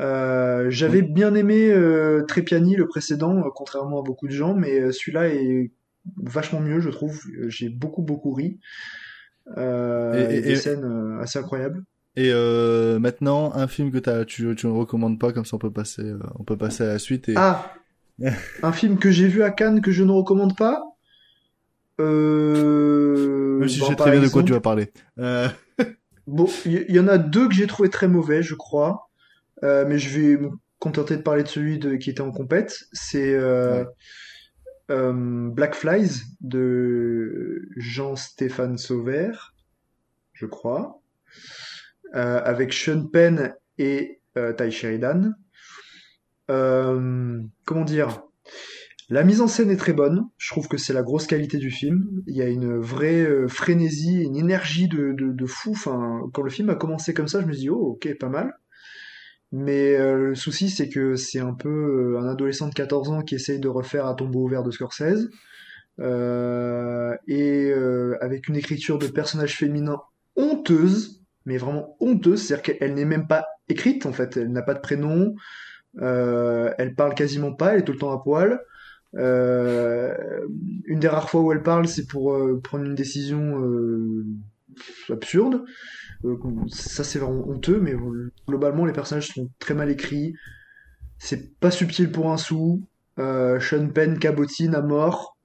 Euh, 0.00 0.68
j'avais 0.70 1.02
bien 1.02 1.34
aimé 1.36 1.70
euh, 1.70 2.22
Trépiani, 2.26 2.74
le 2.74 2.88
précédent, 2.88 3.40
contrairement 3.54 4.00
à 4.00 4.02
beaucoup 4.02 4.26
de 4.26 4.32
gens, 4.32 4.54
mais 4.54 4.90
celui-là 4.90 5.28
est 5.28 5.70
vachement 6.16 6.60
mieux, 6.60 6.80
je 6.80 6.90
trouve. 6.90 7.20
J'ai 7.48 7.68
beaucoup 7.68 8.02
beaucoup 8.02 8.32
ri. 8.32 8.58
Et- 9.56 9.60
et- 9.60 10.40
des 10.40 10.50
et- 10.52 10.56
scènes 10.56 11.18
assez 11.20 11.38
incroyables. 11.38 11.84
Et 12.16 12.30
euh, 12.32 12.98
maintenant, 12.98 13.52
un 13.54 13.66
film 13.66 13.90
que 13.90 13.98
tu, 14.24 14.54
tu 14.54 14.66
ne 14.66 14.72
recommandes 14.72 15.18
pas, 15.18 15.32
comme 15.32 15.44
ça 15.44 15.56
on 15.56 15.58
peut 15.58 15.70
passer, 15.70 16.02
euh, 16.02 16.18
on 16.38 16.44
peut 16.44 16.56
passer 16.56 16.84
à 16.84 16.88
la 16.88 16.98
suite. 16.98 17.28
Et... 17.28 17.34
Ah, 17.36 17.74
un 18.62 18.72
film 18.72 18.98
que 18.98 19.10
j'ai 19.10 19.26
vu 19.26 19.42
à 19.42 19.50
Cannes 19.50 19.80
que 19.80 19.90
je 19.90 20.04
ne 20.04 20.12
recommande 20.12 20.56
pas. 20.56 20.82
Euh, 22.00 23.58
Même 23.58 23.68
si 23.68 23.80
bon, 23.80 23.86
je 23.86 23.90
sais 23.90 23.96
très 23.96 24.10
bien 24.12 24.20
de 24.20 24.28
quoi 24.28 24.42
tu 24.42 24.52
vas 24.52 24.60
parler. 24.60 24.92
Euh, 25.18 25.48
Bon, 26.26 26.48
il 26.64 26.86
y, 26.88 26.94
y 26.94 27.00
en 27.00 27.06
a 27.06 27.18
deux 27.18 27.48
que 27.48 27.54
j'ai 27.54 27.66
trouvé 27.66 27.90
très 27.90 28.08
mauvais, 28.08 28.42
je 28.42 28.54
crois. 28.54 29.10
Mais 29.62 29.98
je 29.98 30.18
vais 30.18 30.36
me 30.36 30.50
contenter 30.78 31.16
de 31.16 31.22
parler 31.22 31.42
de 31.42 31.48
celui 31.48 31.78
de, 31.78 31.96
qui 31.96 32.10
était 32.10 32.22
en 32.22 32.30
compète. 32.30 32.84
C'est 32.92 33.34
euh, 34.90 35.48
Black 35.50 35.74
Flies 35.74 36.22
de 36.40 37.68
Jean-Stéphane 37.76 38.76
Sauvert, 38.76 39.54
je 40.34 40.46
crois, 40.46 41.00
avec 42.14 42.72
Sean 42.72 43.06
Penn 43.06 43.54
et 43.78 44.20
euh, 44.36 44.52
Ty 44.52 44.70
Sheridan. 44.70 45.32
Euh, 46.50 47.40
comment 47.64 47.84
dire? 47.84 48.22
La 49.10 49.22
mise 49.22 49.40
en 49.40 49.48
scène 49.48 49.70
est 49.70 49.76
très 49.76 49.92
bonne. 49.92 50.28
Je 50.38 50.50
trouve 50.50 50.66
que 50.66 50.78
c'est 50.78 50.92
la 50.92 51.02
grosse 51.02 51.26
qualité 51.26 51.58
du 51.58 51.70
film. 51.70 52.22
Il 52.26 52.36
y 52.36 52.42
a 52.42 52.48
une 52.48 52.78
vraie 52.78 53.22
euh, 53.22 53.48
frénésie, 53.48 54.22
une 54.22 54.36
énergie 54.36 54.88
de, 54.88 55.14
de, 55.16 55.46
fou. 55.46 55.72
Enfin, 55.72 56.22
quand 56.32 56.42
le 56.42 56.50
film 56.50 56.70
a 56.70 56.74
commencé 56.74 57.12
comme 57.12 57.28
ça, 57.28 57.40
je 57.40 57.46
me 57.46 57.52
dis 57.52 57.68
oh 57.68 57.92
ok 57.92 58.18
pas 58.18 58.28
mal. 58.28 58.54
Mais 59.52 59.94
euh, 59.96 60.30
le 60.30 60.34
souci 60.34 60.68
c'est 60.70 60.88
que 60.88 61.16
c'est 61.16 61.38
un 61.38 61.54
peu 61.54 61.68
euh, 62.16 62.18
un 62.18 62.28
adolescent 62.28 62.68
de 62.68 62.74
14 62.74 63.10
ans 63.10 63.22
qui 63.22 63.36
essaye 63.36 63.60
de 63.60 63.68
refaire 63.68 64.06
à 64.06 64.14
tombeau 64.14 64.44
ouvert 64.44 64.62
de 64.62 64.70
Scorsese. 64.70 65.28
Euh, 66.00 67.14
et 67.28 67.70
euh, 67.70 68.16
avec 68.20 68.48
une 68.48 68.56
écriture 68.56 68.98
de 68.98 69.06
personnage 69.06 69.56
féminin 69.56 70.00
honteuse, 70.34 71.23
mais 71.46 71.58
vraiment 71.58 71.96
honteuse, 72.00 72.42
c'est-à-dire 72.42 72.78
qu'elle 72.78 72.94
n'est 72.94 73.04
même 73.04 73.26
pas 73.26 73.46
écrite 73.68 74.06
en 74.06 74.12
fait, 74.12 74.36
elle 74.36 74.52
n'a 74.52 74.62
pas 74.62 74.74
de 74.74 74.80
prénom, 74.80 75.34
euh, 76.00 76.72
elle 76.78 76.94
parle 76.94 77.14
quasiment 77.14 77.52
pas, 77.52 77.72
elle 77.72 77.80
est 77.80 77.84
tout 77.84 77.92
le 77.92 77.98
temps 77.98 78.12
à 78.12 78.22
poil. 78.22 78.60
Euh, 79.16 80.46
une 80.86 80.98
des 80.98 81.08
rares 81.08 81.30
fois 81.30 81.40
où 81.40 81.52
elle 81.52 81.62
parle, 81.62 81.86
c'est 81.86 82.06
pour 82.06 82.34
euh, 82.34 82.60
prendre 82.62 82.84
une 82.84 82.94
décision 82.94 83.62
euh, 83.62 84.26
absurde. 85.10 85.64
Euh, 86.24 86.36
ça, 86.68 87.04
c'est 87.04 87.18
vraiment 87.18 87.48
honteux, 87.48 87.80
mais 87.80 87.94
globalement, 88.48 88.84
les 88.86 88.92
personnages 88.92 89.28
sont 89.28 89.50
très 89.58 89.74
mal 89.74 89.90
écrits. 89.90 90.34
C'est 91.18 91.58
pas 91.58 91.70
subtil 91.70 92.10
pour 92.10 92.32
un 92.32 92.36
sou. 92.36 92.82
Sean 93.16 93.88
Penn 93.94 94.18
cabotine 94.18 94.74
à 94.74 94.82
mort. 94.82 95.36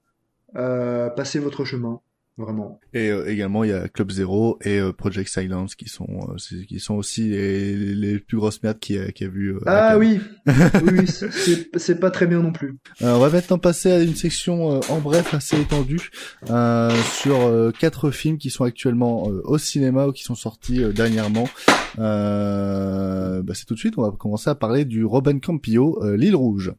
Passez 0.54 1.38
votre 1.38 1.64
chemin, 1.64 2.00
vraiment. 2.38 2.80
Et 2.94 3.10
euh, 3.10 3.28
également, 3.30 3.64
il 3.64 3.70
y 3.70 3.72
a 3.72 3.86
Club 3.88 4.10
Zero 4.10 4.58
et 4.64 4.78
euh, 4.78 4.92
Project 4.92 5.28
Silence 5.28 5.74
qui 5.74 5.88
sont, 5.88 6.06
euh, 6.30 6.36
qui 6.66 6.80
sont 6.80 6.94
aussi 6.94 7.28
les, 7.28 7.76
les 7.76 8.18
plus 8.18 8.38
grosses 8.38 8.62
merdes 8.62 8.78
qui 8.78 8.98
a, 8.98 9.12
qui 9.12 9.24
a 9.24 9.28
vu. 9.28 9.54
euh, 9.54 9.60
Ah 9.66 9.96
oui, 9.98 10.20
oui, 10.46 11.06
c'est- 11.06 12.00
pas 12.00 12.10
très 12.10 12.26
bien 12.26 12.40
non 12.40 12.52
plus. 12.52 12.78
Euh, 13.02 13.14
on 13.14 13.18
va 13.18 13.28
maintenant 13.30 13.58
passer 13.58 13.90
à 13.92 14.00
une 14.02 14.14
section 14.14 14.76
euh, 14.76 14.80
en 14.88 15.00
bref 15.00 15.34
assez 15.34 15.60
étendue 15.60 16.10
euh, 16.48 16.90
sur 17.20 17.40
euh, 17.42 17.72
quatre 17.78 18.10
films 18.10 18.38
qui 18.38 18.48
sont 18.50 18.64
actuellement 18.64 19.28
euh, 19.30 19.42
au 19.44 19.58
cinéma 19.58 20.06
ou 20.06 20.12
qui 20.12 20.22
sont 20.24 20.34
sortis 20.34 20.82
euh, 20.82 20.92
dernièrement. 20.92 21.48
Euh, 21.98 23.42
bah, 23.42 23.52
c'est 23.54 23.66
tout 23.66 23.74
de 23.74 23.78
suite, 23.78 23.94
on 23.98 24.02
va 24.02 24.12
commencer 24.12 24.48
à 24.48 24.54
parler 24.54 24.84
du 24.84 25.04
Robin 25.04 25.38
Campillo, 25.38 26.02
euh, 26.02 26.16
L'île 26.16 26.36
rouge. 26.36 26.72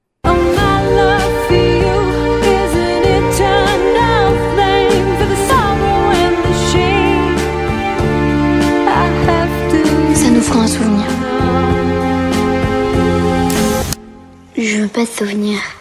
Nous 15.02 15.08
fera 15.08 15.81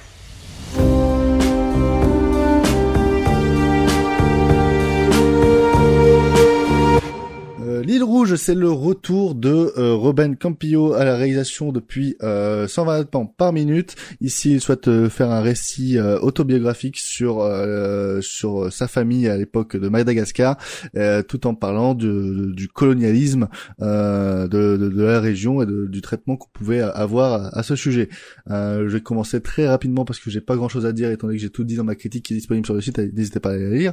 c'est 8.41 8.55
le 8.55 8.71
retour 8.71 9.35
de 9.35 9.73
euh, 9.77 9.95
Robin 9.95 10.35
Campillo 10.35 10.95
à 10.95 11.05
la 11.05 11.15
réalisation 11.17 11.73
depuis 11.73 12.17
euh, 12.23 12.67
120 12.67 13.05
temps 13.11 13.27
par 13.27 13.53
minute. 13.53 13.95
Ici, 14.21 14.53
il 14.55 14.61
souhaite 14.61 14.89
euh, 14.89 15.09
faire 15.11 15.31
un 15.31 15.43
récit 15.43 15.99
euh, 15.99 16.19
autobiographique 16.21 16.97
sur 16.99 17.41
euh, 17.43 18.21
sur 18.23 18.73
sa 18.73 18.89
famille 18.89 19.29
à 19.29 19.37
l'époque 19.37 19.77
de 19.77 19.89
Madagascar, 19.89 20.57
tout 21.29 21.47
en 21.47 21.55
parlant 21.55 21.95
de- 21.95 22.51
du 22.53 22.69
colonialisme 22.69 23.49
de, 23.79 24.47
de, 24.47 24.77
de 24.89 25.03
la 25.03 25.21
région 25.21 25.63
et 25.63 25.67
du 25.67 26.01
traitement 26.01 26.37
qu'on 26.37 26.49
pouvait 26.53 26.81
avoir 26.81 27.57
à, 27.57 27.63
ce 27.63 27.77
sujet. 27.77 28.09
Je 28.49 28.87
vais 28.89 29.01
commencer 29.01 29.41
très 29.41 29.69
rapidement 29.69 30.05
parce 30.05 30.19
que 30.19 30.31
j'ai 30.31 30.41
pas 30.41 30.57
grand 30.57 30.69
chose 30.69 30.87
à 30.87 30.93
dire 30.93 31.11
étant 31.11 31.27
donné 31.27 31.37
que 31.39 31.43
j'ai 31.43 31.51
tout 31.51 31.65
dit 31.65 31.77
dans 31.77 31.85
ma 31.85 31.95
critique 31.95 32.25
qui 32.25 32.33
est 32.33 32.37
disponible 32.37 32.65
sur 32.67 32.75
le 32.75 32.81
site. 32.81 32.99
N'hésitez 32.99 33.41
pas 33.41 33.51
à 33.51 33.53
aller 33.53 33.69
la 33.71 33.77
lire. 33.77 33.93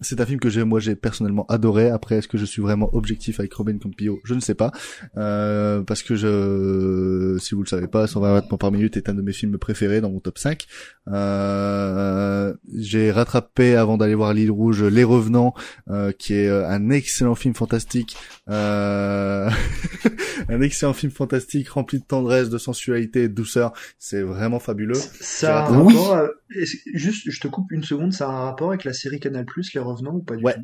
C'est 0.00 0.20
un 0.20 0.26
film 0.26 0.38
que 0.40 0.50
j'ai, 0.50 0.64
moi, 0.64 0.80
j'ai 0.80 0.94
personnellement 0.94 1.46
adoré. 1.48 1.90
Après, 1.90 2.16
est-ce 2.16 2.28
que 2.28 2.38
je 2.38 2.44
suis 2.44 2.62
vraiment 2.62 2.94
objectif 2.94 3.40
avec 3.40 3.52
Robin 3.54 3.78
Campillo? 3.78 4.20
Je 4.24 4.34
ne 4.34 4.40
sais 4.40 4.54
pas, 4.54 4.72
euh, 5.16 5.82
parce 5.82 6.02
que 6.02 6.16
je, 6.16 7.38
si 7.40 7.54
vous 7.54 7.62
le 7.62 7.68
savez 7.68 7.86
pas, 7.86 8.06
120 8.06 8.32
battements 8.32 8.58
par 8.58 8.72
minute 8.72 8.96
est 8.96 9.08
un 9.08 9.14
de 9.14 9.22
mes 9.22 9.32
films 9.32 9.58
préférés 9.58 10.00
dans 10.00 10.10
mon 10.10 10.20
top 10.20 10.38
5. 10.38 10.66
Euh, 11.08 12.54
j'ai 12.76 13.10
rattrapé 13.10 13.76
avant 13.76 13.96
d'aller 13.96 14.14
voir 14.14 14.34
L'île 14.34 14.50
rouge, 14.50 14.82
Les 14.82 15.04
Revenants, 15.04 15.54
euh, 15.88 16.12
qui 16.12 16.34
est 16.34 16.48
un 16.48 16.90
excellent 16.90 17.34
film 17.34 17.54
fantastique, 17.54 18.16
euh, 18.48 19.50
un 20.48 20.60
excellent 20.60 20.92
film 20.92 21.10
fantastique 21.12 21.68
rempli 21.68 21.98
de 21.98 22.04
tendresse, 22.04 22.48
de 22.48 22.58
sensualité 22.58 23.24
et 23.24 23.28
de 23.28 23.34
douceur. 23.34 23.72
C'est 23.98 24.22
vraiment 24.22 24.58
fabuleux. 24.60 24.94
Ça 24.94 25.64
a 25.64 25.68
J'ai 25.68 25.74
un 25.74 25.78
rattrapé- 25.82 25.96
rapport, 25.96 26.14
à- 26.14 26.28
est-ce- 26.54 26.76
juste, 26.94 27.30
je 27.30 27.40
te 27.40 27.48
coupe 27.48 27.70
une 27.72 27.82
seconde, 27.84 28.12
ça 28.12 28.28
a 28.28 28.32
un 28.32 28.44
rapport 28.46 28.68
avec 28.70 28.84
la 28.84 28.92
série 28.92 29.20
Canal+, 29.20 29.46
Les 29.74 29.80
Revenants 29.80 30.14
ou 30.14 30.22
pas 30.22 30.36
du 30.36 30.44
Ouais. 30.44 30.54
tout? 30.54 30.60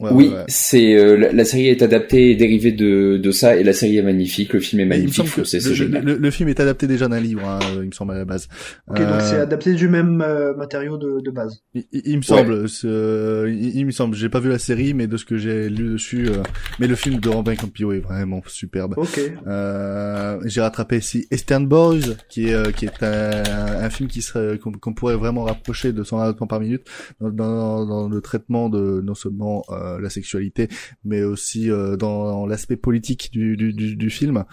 Ouais, 0.00 0.10
oui, 0.12 0.28
ouais, 0.28 0.34
ouais. 0.34 0.44
c'est 0.48 0.94
euh, 0.94 1.16
la, 1.16 1.32
la 1.32 1.44
série 1.44 1.68
est 1.68 1.82
adaptée 1.82 2.30
et 2.30 2.36
dérivée 2.36 2.72
de, 2.72 3.16
de 3.16 3.30
ça 3.32 3.56
et 3.56 3.64
la 3.64 3.72
série 3.72 3.96
est 3.96 4.02
magnifique, 4.02 4.52
le 4.52 4.60
film 4.60 4.80
est 4.80 4.84
magnifique, 4.86 5.26
foncez, 5.26 5.58
c'est 5.60 5.74
génial. 5.74 6.04
le- 6.04 6.16
le 6.16 6.30
film 6.30 6.48
est 6.48 6.60
adapté 6.60 6.86
déjà 6.86 7.08
d'un 7.08 7.18
livre, 7.20 7.44
hein, 7.48 7.58
il 7.82 7.86
me 7.88 7.92
semble 7.92 8.12
à 8.12 8.18
la 8.18 8.24
base. 8.24 8.48
Ok, 8.88 8.98
donc 8.98 9.06
Euh, 9.08 9.20
c'est 9.20 9.36
adapté 9.40 9.74
du 9.74 9.88
même 9.88 10.22
euh, 10.24 10.54
matériau 10.54 10.98
de, 10.98 11.20
de 11.20 11.30
base. 11.30 11.62
Il, 11.74 11.84
il- 11.92 12.02
il 12.04 12.16
me 12.18 12.22
semble, 12.22 12.66
euh, 12.84 13.52
il, 13.52 13.76
il 13.76 13.86
me 13.86 13.90
semble. 13.90 14.14
J'ai 14.14 14.28
pas 14.28 14.40
vu 14.40 14.48
la 14.50 14.58
série, 14.58 14.94
mais 14.94 15.06
de 15.06 15.16
ce 15.16 15.24
que 15.24 15.36
j'ai 15.36 15.68
lu 15.68 15.92
dessus, 15.94 16.28
euh, 16.28 16.42
mais 16.78 16.86
le 16.86 16.94
film 16.94 17.18
de 17.18 17.28
Robin 17.28 17.54
Campillo 17.56 17.92
est 17.92 17.98
vraiment 18.00 18.40
superbe. 18.46 18.94
Ok. 18.96 19.20
Euh, 19.46 20.38
j'ai 20.44 20.60
rattrapé 20.60 20.98
ici 20.98 21.26
Eastern 21.32 21.66
Boys, 21.66 22.14
qui 22.28 22.48
est 22.48 22.54
euh, 22.54 22.70
qui 22.70 22.84
est 22.86 23.02
un, 23.02 23.42
un 23.84 23.90
film 23.90 24.08
qui 24.08 24.22
serait 24.22 24.58
qu'on 24.58 24.92
pourrait 24.94 25.16
vraiment 25.16 25.44
rapprocher 25.44 25.92
de 25.92 26.02
120 26.04 26.26
battements 26.26 26.46
par 26.46 26.60
minute 26.60 26.82
dans, 27.20 27.30
dans, 27.30 27.86
dans 27.86 28.08
le 28.08 28.20
traitement 28.20 28.68
de 28.68 29.00
non 29.04 29.14
seulement 29.14 29.64
euh, 29.70 29.87
la 29.98 30.10
sexualité, 30.10 30.68
mais 31.04 31.22
aussi 31.22 31.70
euh, 31.70 31.96
dans, 31.96 32.46
l'aspect 32.46 32.76
politique 32.76 33.30
du, 33.32 33.56
du, 33.56 33.72
du, 33.72 33.96
du 33.96 34.10
film. 34.10 34.44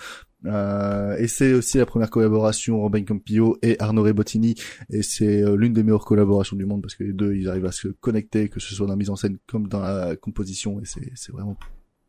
Euh, 0.46 1.18
et 1.18 1.28
c'est 1.28 1.54
aussi 1.54 1.78
la 1.80 1.86
première 1.86 2.10
collaboration 2.10 2.80
Robin 2.80 3.04
Campillo 3.04 3.58
et 3.64 3.78
Arnaud 3.80 4.04
Rebottini 4.04 4.54
et 4.92 5.02
c'est 5.02 5.42
euh, 5.42 5.56
l'une 5.56 5.74
des 5.74 5.82
meilleures 5.82 6.06
collaborations 6.06 6.56
du 6.56 6.66
monde 6.66 6.84
parce 6.84 6.94
que 6.94 7.04
les 7.04 7.14
deux 7.14 7.34
ils 7.34 7.50
arrivent 7.50 7.66
à 7.66 7.72
se 7.72 7.88
connecter 7.88 8.48
que 8.50 8.60
ce 8.60 8.76
soit 8.76 8.86
dans 8.86 8.94
la 8.94 8.98
mise 8.98 9.10
en 9.10 9.16
scène 9.16 9.40
comme 9.48 9.68
dans 9.68 9.80
la 9.80 10.16
composition 10.16 10.80
et 10.80 10.86
c'est 10.86 11.12
c'est 11.16 11.32
vraiment 11.32 11.58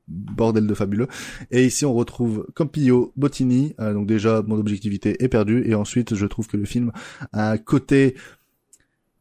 bordel 0.09 0.67
de 0.67 0.75
fabuleux. 0.75 1.09
Et 1.51 1.65
ici, 1.67 1.85
on 1.85 1.95
retrouve 1.95 2.47
Campillo, 2.55 3.13
Bottini. 3.17 3.75
Euh, 3.81 3.93
donc 3.93 4.07
déjà, 4.07 4.43
mon 4.47 4.57
objectivité 4.57 5.23
est 5.23 5.29
perdue. 5.29 5.65
Et 5.67 5.75
ensuite, 5.75 6.15
je 6.15 6.27
trouve 6.27 6.47
que 6.47 6.57
le 6.57 6.65
film 6.65 6.93
a 7.33 7.51
un 7.51 7.59
côté 7.59 8.15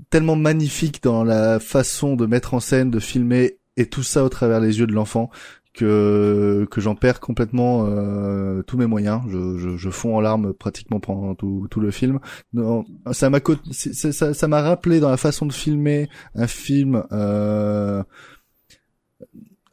tellement 0.10 0.36
magnifique 0.36 1.02
dans 1.02 1.24
la 1.24 1.60
façon 1.60 2.16
de 2.16 2.26
mettre 2.26 2.54
en 2.54 2.60
scène, 2.60 2.92
de 2.92 3.00
filmer, 3.00 3.58
et 3.78 3.88
tout 3.88 4.04
ça 4.04 4.24
au 4.24 4.30
travers 4.30 4.60
les 4.60 4.80
yeux 4.80 4.88
de 4.88 4.94
l'enfant 4.94 5.30
que 5.74 6.66
que 6.72 6.80
j'en 6.80 6.96
perds 6.96 7.20
complètement 7.20 7.86
euh, 7.88 8.62
tous 8.64 8.78
mes 8.78 8.86
moyens. 8.86 9.22
Je, 9.28 9.58
je, 9.58 9.76
je 9.76 9.90
fonds 9.90 10.16
en 10.16 10.22
larmes 10.22 10.54
pratiquement 10.54 11.00
pendant 11.02 11.36
tout, 11.36 11.68
tout 11.70 11.82
le 11.82 11.92
film. 11.92 12.20
Non, 12.54 12.86
ça 13.12 13.30
m'a 13.30 13.40
ça 13.72 14.34
ça 14.34 14.48
m'a 14.48 14.62
rappelé 14.62 15.00
dans 15.02 15.10
la 15.10 15.18
façon 15.18 15.46
de 15.46 15.52
filmer 15.54 16.08
un 16.34 16.48
film. 16.48 17.04
Euh, 17.12 18.04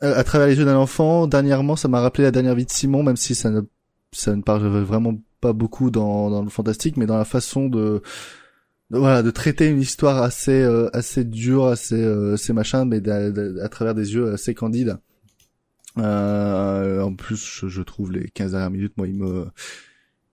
à 0.00 0.24
travers 0.24 0.48
les 0.48 0.58
yeux 0.58 0.64
d'un 0.64 0.76
enfant. 0.76 1.28
Dernièrement, 1.28 1.76
ça 1.76 1.86
m'a 1.86 2.00
rappelé 2.00 2.24
la 2.24 2.32
dernière 2.32 2.56
vie 2.56 2.64
de 2.64 2.70
Simon, 2.70 3.04
même 3.04 3.16
si 3.16 3.36
ça 3.36 3.50
ne, 3.50 3.60
ça 4.10 4.34
ne 4.34 4.42
parle 4.42 4.66
vraiment 4.66 5.14
pas 5.40 5.52
beaucoup 5.52 5.92
dans, 5.92 6.28
dans 6.30 6.42
le 6.42 6.48
fantastique, 6.50 6.96
mais 6.96 7.06
dans 7.06 7.16
la 7.16 7.24
façon 7.24 7.68
de- 7.68 8.02
voilà, 8.98 9.22
de 9.22 9.30
traiter 9.30 9.68
une 9.68 9.80
histoire 9.80 10.22
assez, 10.22 10.62
euh, 10.62 10.88
assez 10.92 11.24
dure, 11.24 11.66
assez, 11.66 12.02
euh, 12.02 12.34
assez 12.34 12.52
machin, 12.52 12.84
mais 12.84 13.00
à 13.08 13.68
travers 13.68 13.94
des 13.94 14.14
yeux 14.14 14.32
assez 14.32 14.54
candides. 14.54 14.98
Euh, 15.98 17.00
en 17.00 17.14
plus, 17.14 17.60
je, 17.60 17.68
je 17.68 17.82
trouve 17.82 18.12
les 18.12 18.28
15 18.28 18.52
dernières 18.52 18.70
minutes, 18.70 18.94
moi, 18.96 19.08
il 19.08 19.16
me, 19.16 19.46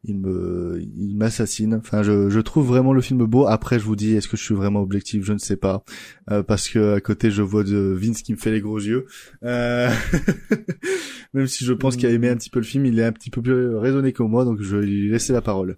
il 0.03 0.17
me, 0.17 0.79
il 0.81 1.15
m'assassine. 1.17 1.75
Enfin, 1.75 2.03
je, 2.03 2.29
je 2.29 2.39
trouve 2.39 2.67
vraiment 2.67 2.93
le 2.93 3.01
film 3.01 3.25
beau. 3.25 3.45
Après, 3.47 3.79
je 3.79 3.85
vous 3.85 3.95
dis, 3.95 4.13
est-ce 4.15 4.27
que 4.27 4.37
je 4.37 4.43
suis 4.43 4.55
vraiment 4.55 4.81
objectif? 4.81 5.23
Je 5.23 5.33
ne 5.33 5.37
sais 5.37 5.57
pas, 5.57 5.83
Euh, 6.31 6.43
parce 6.43 6.69
que 6.69 6.95
à 6.95 7.01
côté, 7.01 7.31
je 7.31 7.41
vois 7.41 7.63
de 7.63 7.97
Vince 7.99 8.21
qui 8.21 8.33
me 8.33 8.37
fait 8.37 8.51
les 8.51 8.61
gros 8.61 8.79
yeux. 8.79 9.05
Euh... 9.43 9.89
Même 11.33 11.47
si 11.47 11.65
je 11.65 11.73
pense 11.73 11.95
qu'il 11.95 12.07
a 12.07 12.11
aimé 12.11 12.29
un 12.29 12.35
petit 12.37 12.49
peu 12.49 12.59
le 12.59 12.65
film, 12.65 12.85
il 12.85 12.99
est 12.99 13.05
un 13.05 13.11
petit 13.11 13.29
peu 13.29 13.41
plus 13.41 13.75
raisonné 13.75 14.13
que 14.13 14.23
moi, 14.23 14.45
donc 14.45 14.61
je 14.61 14.77
vais 14.77 14.85
lui 14.85 15.09
laisser 15.11 15.33
la 15.33 15.41
parole. 15.41 15.77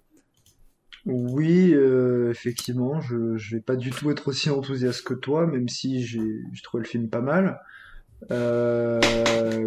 Oui, 1.04 1.72
euh, 1.74 2.30
effectivement, 2.30 3.00
je, 3.00 3.36
je 3.36 3.56
vais 3.56 3.62
pas 3.62 3.76
du 3.76 3.90
tout 3.90 4.10
être 4.10 4.28
aussi 4.28 4.50
enthousiaste 4.50 5.02
que 5.04 5.14
toi, 5.14 5.46
même 5.46 5.68
si 5.68 6.04
j'ai 6.04 6.20
trouvé 6.62 6.84
le 6.84 6.88
film 6.88 7.08
pas 7.08 7.20
mal. 7.20 7.60
Euh, 8.30 9.00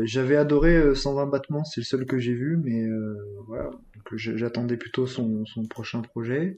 j'avais 0.05 0.37
adoré 0.37 0.77
euh, 0.77 0.95
120 0.95 1.25
battements, 1.27 1.65
c'est 1.65 1.81
le 1.81 1.85
seul 1.85 2.05
que 2.05 2.17
j'ai 2.17 2.33
vu, 2.33 2.57
mais 2.57 2.83
euh, 2.83 3.17
voilà, 3.47 3.69
j'attendais 4.15 4.77
plutôt 4.77 5.07
son, 5.07 5.45
son 5.45 5.65
prochain 5.65 6.01
projet. 6.01 6.57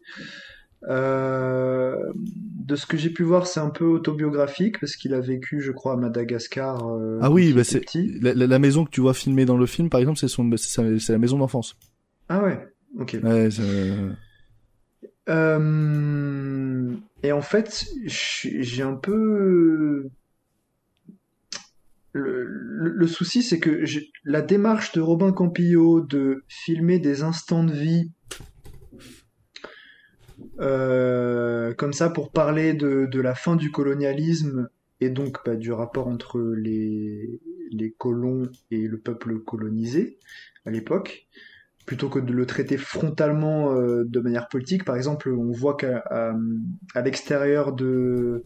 Euh, 0.87 1.95
de 2.15 2.75
ce 2.75 2.85
que 2.85 2.97
j'ai 2.97 3.09
pu 3.09 3.23
voir, 3.23 3.47
c'est 3.47 3.59
un 3.59 3.71
peu 3.71 3.85
autobiographique 3.85 4.79
parce 4.79 4.95
qu'il 4.95 5.13
a 5.15 5.19
vécu, 5.19 5.59
je 5.59 5.71
crois, 5.71 5.93
à 5.93 5.97
Madagascar. 5.97 6.87
euh, 6.87 7.17
Ah 7.21 7.31
oui, 7.31 7.53
bah 7.53 7.63
c'est 7.63 7.83
la, 8.21 8.59
maison 8.59 8.85
que 8.85 8.91
tu 8.91 9.01
vois 9.01 9.15
filmée 9.15 9.45
dans 9.45 9.57
le 9.57 9.65
film, 9.65 9.89
par 9.89 9.99
exemple, 9.99 10.19
c'est 10.19 11.09
la 11.09 11.17
maison 11.17 11.39
d'enfance. 11.39 11.75
Ah 12.29 12.43
ouais, 12.43 12.59
ok. 12.99 13.17
Ouais, 13.23 13.49
Euh, 15.29 16.93
et 17.23 17.31
en 17.31 17.41
fait, 17.41 17.85
j'ai 18.05 18.83
un 18.83 18.95
peu 18.95 20.09
le, 22.13 23.07
souci, 23.07 23.43
c'est 23.43 23.59
que 23.59 23.83
la 24.23 24.41
démarche 24.41 24.91
de 24.93 25.01
Robin 25.01 25.31
Campillo 25.31 26.01
de 26.01 26.43
filmer 26.47 26.99
des 26.99 27.21
instants 27.21 27.63
de 27.63 27.73
vie 27.73 28.11
euh, 30.59 31.73
comme 31.75 31.93
ça 31.93 32.09
pour 32.09 32.31
parler 32.31 32.73
de, 32.73 33.19
la 33.19 33.35
fin 33.35 33.55
du 33.55 33.71
colonialisme 33.71 34.69
et 34.99 35.09
donc 35.09 35.37
bah, 35.45 35.55
du 35.55 35.71
rapport 35.71 36.07
entre 36.07 36.39
les 36.39 37.39
colons 37.97 38.49
et 38.71 38.87
le 38.87 38.97
peuple 38.97 39.39
colonisé 39.39 40.17
à 40.65 40.71
l'époque, 40.71 41.27
plutôt 41.87 42.09
que 42.09 42.19
de 42.19 42.31
le 42.31 42.45
traiter 42.45 42.77
frontalement 42.77 43.73
euh, 43.73 44.03
de 44.05 44.19
manière 44.19 44.47
politique. 44.49 44.85
Par 44.85 44.95
exemple, 44.95 45.29
on 45.29 45.51
voit 45.51 45.75
qu'à 45.75 46.03
à, 46.11 46.33
à 46.93 47.01
l'extérieur 47.01 47.73
de 47.73 48.43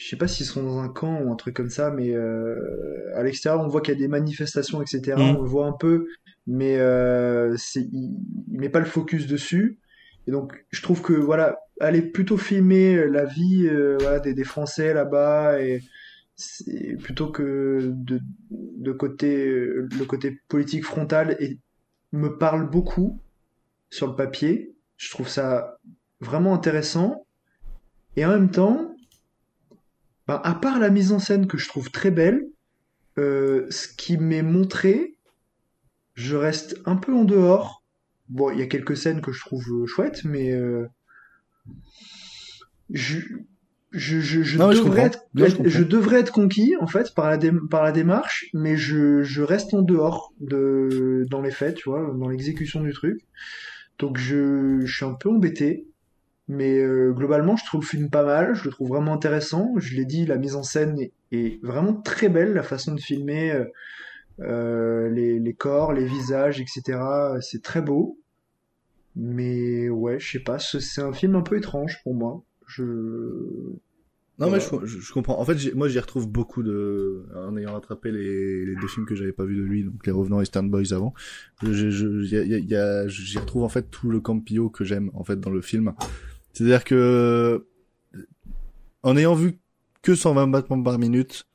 je 0.00 0.08
sais 0.08 0.16
pas 0.16 0.26
s'ils 0.26 0.46
sont 0.46 0.62
dans 0.62 0.78
un 0.78 0.88
camp 0.88 1.20
ou 1.20 1.30
un 1.30 1.36
truc 1.36 1.54
comme 1.54 1.68
ça, 1.68 1.90
mais 1.90 2.14
euh, 2.14 3.14
à 3.14 3.22
l'extérieur, 3.22 3.62
on 3.62 3.68
voit 3.68 3.82
qu'il 3.82 3.92
y 3.92 3.96
a 3.98 4.00
des 4.00 4.08
manifestations, 4.08 4.80
etc. 4.80 5.12
Mhm. 5.18 5.36
On 5.36 5.42
le 5.42 5.48
voit 5.48 5.66
un 5.66 5.72
peu, 5.72 6.06
mais 6.46 6.78
euh, 6.78 7.54
c'est, 7.58 7.82
il, 7.82 8.16
il 8.50 8.58
met 8.58 8.70
pas 8.70 8.78
le 8.78 8.86
focus 8.86 9.26
dessus. 9.26 9.78
Et 10.26 10.30
donc, 10.30 10.64
je 10.70 10.80
trouve 10.80 11.02
que 11.02 11.12
voilà, 11.12 11.58
aller 11.80 12.00
plutôt 12.00 12.38
filmer 12.38 13.06
la 13.08 13.26
vie 13.26 13.68
euh, 13.68 13.98
voilà, 14.00 14.20
des, 14.20 14.32
des 14.32 14.44
Français 14.44 14.94
là-bas 14.94 15.60
et 15.60 15.82
plutôt 17.02 17.30
que 17.30 17.92
de, 17.92 18.20
de 18.50 18.92
côté 18.92 19.44
le 19.44 20.04
côté 20.06 20.40
politique 20.48 20.86
frontal 20.86 21.36
et 21.38 21.58
me 22.12 22.38
parle 22.38 22.68
beaucoup 22.68 23.20
sur 23.90 24.06
le 24.06 24.16
papier. 24.16 24.74
Je 24.96 25.10
trouve 25.10 25.28
ça 25.28 25.78
vraiment 26.20 26.54
intéressant. 26.54 27.26
Et 28.16 28.24
en 28.24 28.30
même 28.30 28.50
temps, 28.50 28.94
ben, 30.26 30.40
à 30.44 30.54
part 30.54 30.78
la 30.78 30.90
mise 30.90 31.12
en 31.12 31.18
scène 31.18 31.46
que 31.46 31.58
je 31.58 31.68
trouve 31.68 31.90
très 31.90 32.10
belle, 32.10 32.48
euh, 33.18 33.66
ce 33.70 33.88
qui 33.88 34.16
m'est 34.16 34.42
montré, 34.42 35.16
je 36.14 36.36
reste 36.36 36.80
un 36.86 36.96
peu 36.96 37.14
en 37.14 37.24
dehors. 37.24 37.84
Bon, 38.28 38.50
il 38.50 38.58
y 38.58 38.62
a 38.62 38.66
quelques 38.66 38.96
scènes 38.96 39.20
que 39.20 39.32
je 39.32 39.40
trouve 39.40 39.86
chouettes, 39.86 40.24
mais 40.24 40.52
euh, 40.52 40.86
je, 43.92 44.20
je, 44.20 44.42
je 44.42 44.58
Non, 44.58 44.70
devrais 44.70 45.02
être, 45.06 45.24
Non, 45.34 45.46
je 45.64 45.82
devrais 45.82 46.20
être 46.20 46.32
conquis 46.32 46.74
en 46.80 46.86
fait 46.86 47.12
par 47.14 47.28
la, 47.28 47.36
dé- 47.36 47.50
par 47.70 47.82
la 47.82 47.92
démarche, 47.92 48.46
mais 48.54 48.76
je, 48.76 49.22
je 49.22 49.42
reste 49.42 49.74
en 49.74 49.82
dehors 49.82 50.32
de 50.40 51.26
dans 51.30 51.40
les 51.40 51.50
faits, 51.50 51.74
tu 51.76 51.88
vois, 51.90 52.12
dans 52.16 52.28
l'exécution 52.28 52.80
du 52.82 52.92
truc. 52.92 53.20
Donc 53.98 54.16
je, 54.18 54.80
je 54.84 54.94
suis 54.96 55.04
un 55.04 55.14
peu 55.14 55.28
embêté. 55.30 55.86
Mais 56.48 56.78
euh, 56.78 57.12
globalement, 57.12 57.56
je 57.56 57.64
trouve 57.64 57.82
le 57.82 57.86
film 57.86 58.10
pas 58.10 58.24
mal, 58.24 58.54
je 58.54 58.64
le 58.64 58.70
trouve 58.70 58.88
vraiment 58.88 59.12
intéressant. 59.14 59.72
Je 59.76 59.94
l'ai 59.94 60.04
dit, 60.04 60.26
la 60.26 60.36
mise 60.36 60.56
en 60.56 60.64
scène 60.64 60.98
est, 61.00 61.12
est 61.30 61.64
vraiment 61.64 61.94
très 61.94 62.28
belle, 62.28 62.54
la 62.54 62.64
façon 62.64 62.92
de 62.94 63.00
filmer 63.00 63.52
euh, 63.52 63.64
euh, 64.40 65.08
les, 65.10 65.38
les 65.38 65.54
corps, 65.54 65.92
les 65.92 66.04
visages, 66.06 66.60
etc. 66.60 67.38
C'est 67.40 67.62
très 67.62 67.82
beau. 67.82 68.18
Mais 69.16 69.88
ouais, 69.88 70.18
je 70.20 70.32
sais 70.32 70.40
pas, 70.40 70.58
ce- 70.58 70.80
c'est 70.80 71.02
un 71.02 71.12
film 71.12 71.34
un 71.36 71.42
peu 71.42 71.56
étrange 71.56 71.98
pour 72.02 72.14
moi. 72.14 72.42
Je... 72.76 72.82
Non, 74.38 74.48
mais 74.50 74.58
je, 74.60 74.86
je- 74.86 75.00
je 75.00 75.12
comprends. 75.12 75.38
En 75.38 75.44
fait, 75.44 75.74
moi, 75.74 75.88
j'y 75.88 75.98
retrouve 75.98 76.26
beaucoup 76.26 76.62
de, 76.62 77.26
en 77.36 77.56
ayant 77.58 77.74
rattrapé 77.74 78.10
les, 78.10 78.64
les 78.64 78.74
deux 78.74 78.86
films 78.88 79.04
que 79.04 79.14
j'avais 79.14 79.32
pas 79.32 79.44
vus 79.44 79.56
de 79.56 79.62
lui, 79.62 79.84
donc 79.84 80.06
Les 80.06 80.12
Revenants 80.12 80.40
et 80.40 80.46
Stern 80.46 80.70
Boys 80.70 80.92
avant. 80.94 81.12
Je, 81.62 81.90
je, 81.90 82.06
y 82.24 82.36
a- 82.36 82.44
y 82.44 82.54
a- 82.54 82.58
y 82.58 82.74
a- 82.74 83.06
j'y 83.08 83.38
retrouve 83.38 83.64
en 83.64 83.68
fait 83.68 83.90
tout 83.90 84.08
le 84.08 84.20
campio 84.20 84.70
que 84.70 84.82
j'aime 84.84 85.10
en 85.12 85.24
fait 85.24 85.38
dans 85.38 85.50
le 85.50 85.60
film. 85.60 85.92
C'est-à-dire 86.54 86.84
que, 86.84 87.66
en 89.02 89.16
ayant 89.16 89.34
vu 89.34 89.58
que 90.02 90.14
120 90.14 90.46
battements 90.48 90.82
par 90.82 90.98
minute, 90.98 91.46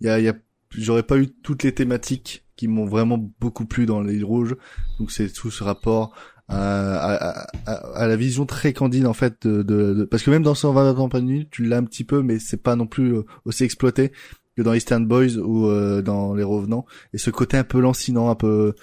y 0.00 0.08
a, 0.08 0.18
y 0.18 0.28
a, 0.28 0.34
j'aurais 0.70 1.02
pas 1.02 1.18
eu 1.18 1.28
toutes 1.28 1.62
les 1.62 1.72
thématiques 1.72 2.44
qui 2.56 2.68
m'ont 2.68 2.86
vraiment 2.86 3.18
beaucoup 3.40 3.66
plu 3.66 3.84
dans 3.84 4.00
les 4.00 4.22
rouges. 4.22 4.56
Donc 4.98 5.10
c'est 5.10 5.28
tout 5.30 5.50
ce 5.50 5.62
rapport 5.64 6.14
à, 6.48 7.44
à, 7.66 7.72
à, 7.96 8.06
la 8.06 8.16
vision 8.16 8.46
très 8.46 8.72
candide 8.72 9.06
en 9.06 9.14
fait 9.14 9.46
de, 9.46 9.62
de, 9.62 9.94
de- 9.94 10.04
parce 10.04 10.22
que 10.22 10.30
même 10.30 10.42
dans 10.42 10.54
120 10.54 10.84
battements 10.84 11.08
par 11.08 11.22
minute, 11.22 11.48
tu 11.50 11.64
l'as 11.64 11.78
un 11.78 11.84
petit 11.84 12.04
peu, 12.04 12.22
mais 12.22 12.38
c'est 12.38 12.62
pas 12.62 12.76
non 12.76 12.86
plus 12.86 13.14
euh, 13.16 13.22
aussi 13.44 13.64
exploité 13.64 14.12
que 14.56 14.62
dans 14.62 14.74
Eastern 14.74 15.06
Boys 15.06 15.36
ou 15.38 15.66
euh, 15.66 16.02
dans 16.02 16.34
Les 16.34 16.44
Revenants. 16.44 16.86
Et 17.12 17.18
ce 17.18 17.30
côté 17.30 17.56
un 17.56 17.64
peu 17.64 17.80
lancinant, 17.80 18.28
un 18.30 18.34
peu 18.36 18.74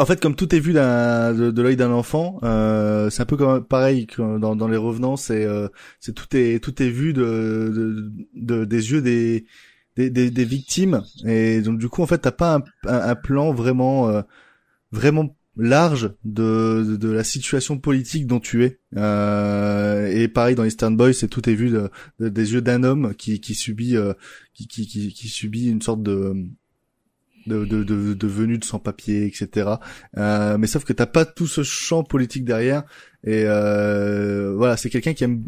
en 0.00 0.04
fait, 0.06 0.20
comme 0.20 0.34
tout 0.34 0.54
est 0.54 0.58
vu 0.60 0.72
de, 0.72 1.50
de 1.50 1.62
l'œil 1.62 1.76
d'un 1.76 1.92
enfant, 1.92 2.40
euh, 2.42 3.10
c'est 3.10 3.22
un 3.22 3.26
peu 3.26 3.36
comme 3.36 3.64
pareil 3.64 4.06
que 4.06 4.38
dans, 4.38 4.56
dans 4.56 4.68
les 4.68 4.76
revenants, 4.76 5.16
c'est 5.16 5.44
euh, 5.44 5.68
c'est 6.00 6.14
tout 6.14 6.26
est 6.36 6.62
tout 6.62 6.82
est 6.82 6.90
vu 6.90 7.12
de, 7.12 7.72
de, 7.74 8.12
de- 8.34 8.64
des 8.64 8.90
yeux 8.90 9.00
des, 9.00 9.46
des 9.96 10.10
des 10.10 10.30
des 10.30 10.44
victimes 10.44 11.02
et 11.24 11.60
donc 11.62 11.78
du 11.78 11.88
coup 11.88 12.02
en 12.02 12.06
fait 12.06 12.18
t'as 12.18 12.32
pas 12.32 12.56
un, 12.56 12.62
un, 12.90 13.10
un 13.10 13.14
plan 13.14 13.54
vraiment 13.54 14.08
euh, 14.08 14.22
vraiment 14.92 15.36
large 15.56 16.12
de, 16.24 16.84
de 16.86 16.96
de 16.96 17.08
la 17.10 17.24
situation 17.24 17.78
politique 17.78 18.26
dont 18.26 18.38
tu 18.40 18.64
es 18.64 18.78
Euh, 18.96 20.06
et 20.06 20.28
pareil 20.28 20.54
dans 20.54 20.64
Eastern 20.64 20.96
Boys, 20.96 21.12
c'est 21.14 21.28
tout 21.28 21.48
est 21.50 21.54
vu 21.54 21.70
de, 21.70 21.90
de- 22.20 22.28
des 22.28 22.52
yeux 22.52 22.62
d'un 22.62 22.84
homme 22.84 23.14
qui 23.14 23.40
qui 23.40 23.54
subit 23.54 23.96
euh, 23.96 24.12
qui, 24.54 24.66
qui 24.68 24.86
qui 24.86 25.28
subit 25.28 25.68
une 25.68 25.82
sorte 25.82 26.02
de 26.02 26.34
de, 27.46 27.64
de, 27.64 28.26
venue 28.26 28.58
de 28.58 28.64
sans-papiers, 28.64 29.24
etc. 29.24 29.70
Euh, 30.18 30.58
mais 30.58 30.66
sauf 30.66 30.84
que 30.84 30.92
t'as 30.92 31.06
pas 31.06 31.24
tout 31.24 31.46
ce 31.46 31.62
champ 31.62 32.04
politique 32.04 32.44
derrière. 32.44 32.82
Et 33.24 33.42
euh, 33.46 34.54
voilà, 34.56 34.76
c'est 34.76 34.90
quelqu'un 34.90 35.12
qui 35.12 35.24
aime. 35.24 35.42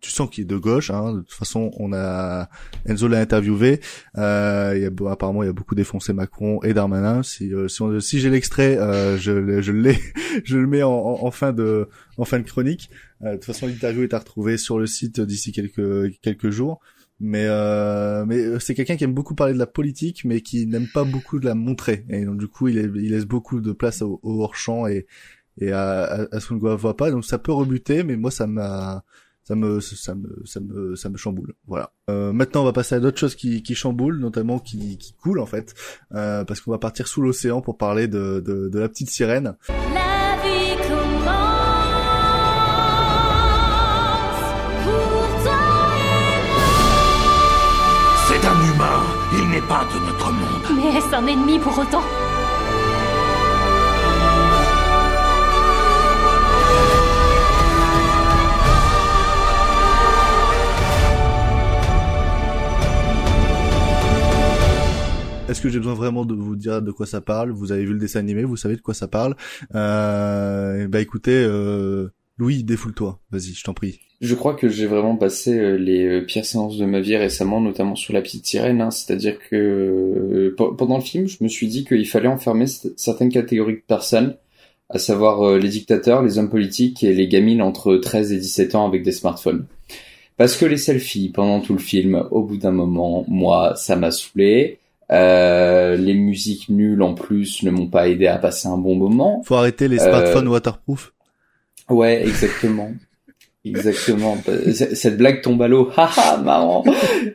Tu 0.00 0.10
sens 0.10 0.28
qu'il 0.28 0.42
est 0.42 0.46
de 0.46 0.56
gauche. 0.58 0.90
Hein. 0.90 1.14
De 1.14 1.20
toute 1.20 1.32
façon, 1.32 1.70
on 1.78 1.94
a 1.94 2.50
Enzo 2.86 3.08
l'a 3.08 3.20
interviewé. 3.20 3.80
Euh, 4.18 4.74
il 4.76 4.82
y 4.82 4.86
a, 4.86 5.10
apparemment, 5.10 5.42
il 5.42 5.46
y 5.46 5.48
a 5.48 5.54
beaucoup 5.54 5.74
défoncé 5.74 6.12
Macron 6.12 6.62
et 6.62 6.74
Darmanin. 6.74 7.22
Si, 7.22 7.54
euh, 7.54 7.68
si, 8.00 8.20
j'ai 8.20 8.28
l'extrait, 8.28 8.76
euh, 8.76 9.16
je, 9.16 9.32
le- 9.32 9.62
je 9.62 9.72
l'ai, 9.72 9.98
je 10.44 10.58
le 10.58 10.66
mets 10.66 10.82
en, 10.82 11.30
fin 11.30 11.54
de 11.54 11.88
chronique. 12.44 12.90
Euh, 13.22 13.30
de 13.30 13.36
toute 13.36 13.46
façon, 13.46 13.66
l'interview 13.66 14.02
est 14.02 14.12
à 14.12 14.18
retrouver 14.18 14.58
sur 14.58 14.78
le 14.78 14.86
site 14.86 15.20
d'ici 15.20 15.52
quelques 15.52 16.20
quelques 16.20 16.50
jours. 16.50 16.80
Mais 17.20 17.46
euh, 17.46 18.26
mais 18.26 18.38
euh, 18.38 18.58
c'est 18.58 18.74
quelqu'un 18.74 18.96
qui 18.96 19.04
aime 19.04 19.14
beaucoup 19.14 19.34
parler 19.34 19.54
de 19.54 19.58
la 19.58 19.66
politique, 19.68 20.24
mais 20.24 20.40
qui 20.42 20.66
n'aime 20.66 20.88
pas 20.92 21.04
beaucoup 21.04 21.38
de 21.38 21.46
la 21.46 21.54
montrer. 21.54 22.04
Et 22.10 22.24
donc 22.26 22.38
du 22.38 22.48
coup, 22.48 22.68
il 22.68 22.76
laisse 22.76 23.24
beaucoup 23.24 23.60
de 23.60 23.72
place 23.72 24.02
au, 24.02 24.20
au 24.22 24.42
hors 24.42 24.56
champ 24.56 24.86
et 24.86 25.06
et 25.60 25.72
à, 25.72 26.02
à, 26.04 26.26
à 26.32 26.40
ce 26.40 26.48
qu'on 26.48 26.54
ne 26.54 26.74
voit 26.74 26.96
pas. 26.96 27.10
Donc 27.10 27.24
ça 27.24 27.38
peut 27.38 27.52
rebuter, 27.52 28.02
mais 28.02 28.16
moi 28.16 28.30
ça 28.30 28.46
m'a 28.46 29.04
ça 29.46 29.54
me 29.54 29.80
ça 29.80 30.14
me 30.14 30.42
ça 30.46 30.60
me 30.60 30.96
ça 30.96 31.08
me 31.10 31.16
chamboule. 31.18 31.54
Voilà. 31.66 31.92
Euh, 32.10 32.32
maintenant, 32.32 32.62
on 32.62 32.64
va 32.64 32.72
passer 32.72 32.94
à 32.94 33.00
d'autres 33.00 33.18
choses 33.18 33.34
qui 33.34 33.62
qui 33.62 33.74
chamboulent, 33.74 34.18
notamment 34.18 34.58
qui 34.58 34.96
qui 34.96 35.12
coulent 35.14 35.40
en 35.40 35.46
fait, 35.46 35.74
euh, 36.14 36.44
parce 36.44 36.60
qu'on 36.62 36.70
va 36.70 36.78
partir 36.78 37.06
sous 37.08 37.20
l'océan 37.20 37.60
pour 37.60 37.76
parler 37.76 38.08
de 38.08 38.40
de, 38.40 38.68
de 38.68 38.78
la 38.78 38.88
petite 38.88 39.10
sirène. 39.10 39.56
La 39.68 40.36
vie 40.42 40.76
commence 40.88 41.24
pour 44.84 45.42
toi 45.42 45.58
C'est 48.28 48.46
un 48.46 48.74
humain. 48.74 49.02
Il 49.36 49.50
n'est 49.50 49.68
pas 49.68 49.84
de 49.92 49.98
notre 50.06 50.32
monde. 50.32 50.62
Mais 50.76 50.98
est-ce 50.98 51.14
un 51.14 51.26
ennemi 51.26 51.58
pour 51.58 51.78
autant? 51.78 52.02
Est-ce 65.48 65.60
que 65.60 65.68
j'ai 65.68 65.78
besoin 65.78 65.94
vraiment 65.94 66.24
de 66.24 66.34
vous 66.34 66.56
dire 66.56 66.80
de 66.80 66.90
quoi 66.90 67.04
ça 67.06 67.20
parle? 67.20 67.50
Vous 67.50 67.70
avez 67.70 67.84
vu 67.84 67.92
le 67.92 67.98
dessin 67.98 68.20
animé, 68.20 68.44
vous 68.44 68.56
savez 68.56 68.76
de 68.76 68.80
quoi 68.80 68.94
ça 68.94 69.08
parle. 69.08 69.36
Euh, 69.74 70.88
bah 70.88 71.00
écoutez, 71.02 71.32
euh, 71.46 72.08
Louis, 72.38 72.64
défoule-toi. 72.64 73.20
Vas-y, 73.30 73.52
je 73.52 73.62
t'en 73.62 73.74
prie. 73.74 74.00
Je 74.22 74.34
crois 74.34 74.54
que 74.54 74.70
j'ai 74.70 74.86
vraiment 74.86 75.16
passé 75.16 75.58
euh, 75.58 75.76
les 75.76 76.06
euh, 76.06 76.20
pires 76.22 76.46
séances 76.46 76.78
de 76.78 76.86
ma 76.86 77.00
vie 77.00 77.16
récemment, 77.18 77.60
notamment 77.60 77.94
sur 77.94 78.14
la 78.14 78.22
petite 78.22 78.46
sirène. 78.46 78.80
hein. 78.80 78.90
C'est-à-dire 78.90 79.38
que 79.38 79.54
euh, 79.54 80.54
pe- 80.56 80.74
pendant 80.76 80.96
le 80.96 81.02
film, 81.04 81.28
je 81.28 81.36
me 81.44 81.48
suis 81.48 81.68
dit 81.68 81.84
qu'il 81.84 82.08
fallait 82.08 82.28
enfermer 82.28 82.64
certaines 82.96 83.28
catégories 83.30 83.74
de 83.74 83.82
personnes, 83.86 84.36
à 84.88 84.98
savoir 84.98 85.58
les 85.58 85.68
dictateurs, 85.68 86.22
les 86.22 86.38
hommes 86.38 86.50
politiques 86.50 87.04
et 87.04 87.12
les 87.12 87.28
gamines 87.28 87.60
entre 87.60 87.96
13 87.96 88.32
et 88.32 88.38
17 88.38 88.74
ans 88.76 88.86
avec 88.88 89.02
des 89.02 89.12
smartphones. 89.12 89.66
Parce 90.38 90.56
que 90.56 90.64
les 90.64 90.78
selfies 90.78 91.28
pendant 91.28 91.60
tout 91.60 91.74
le 91.74 91.78
film, 91.78 92.24
au 92.30 92.42
bout 92.42 92.56
d'un 92.56 92.72
moment, 92.72 93.26
moi, 93.28 93.74
ça 93.76 93.94
m'a 93.94 94.10
saoulé. 94.10 94.78
Euh, 95.12 95.96
les 95.96 96.14
musiques 96.14 96.68
nulles 96.68 97.02
en 97.02 97.14
plus 97.14 97.62
ne 97.62 97.70
m'ont 97.70 97.88
pas 97.88 98.08
aidé 98.08 98.26
à 98.26 98.38
passer 98.38 98.68
un 98.68 98.78
bon 98.78 98.94
moment. 98.96 99.42
Faut 99.44 99.54
arrêter 99.56 99.88
les 99.88 100.00
Euh, 100.00 100.08
smartphones 100.08 100.48
waterproof. 100.48 101.12
Ouais, 101.90 102.22
exactement. 102.26 102.90
Exactement. 103.66 104.36
Cette 104.92 105.16
blague 105.16 105.40
tombe 105.40 105.62
à 105.62 105.68
l'eau. 105.68 105.90
Haha, 105.96 106.36
marrant. 106.36 106.84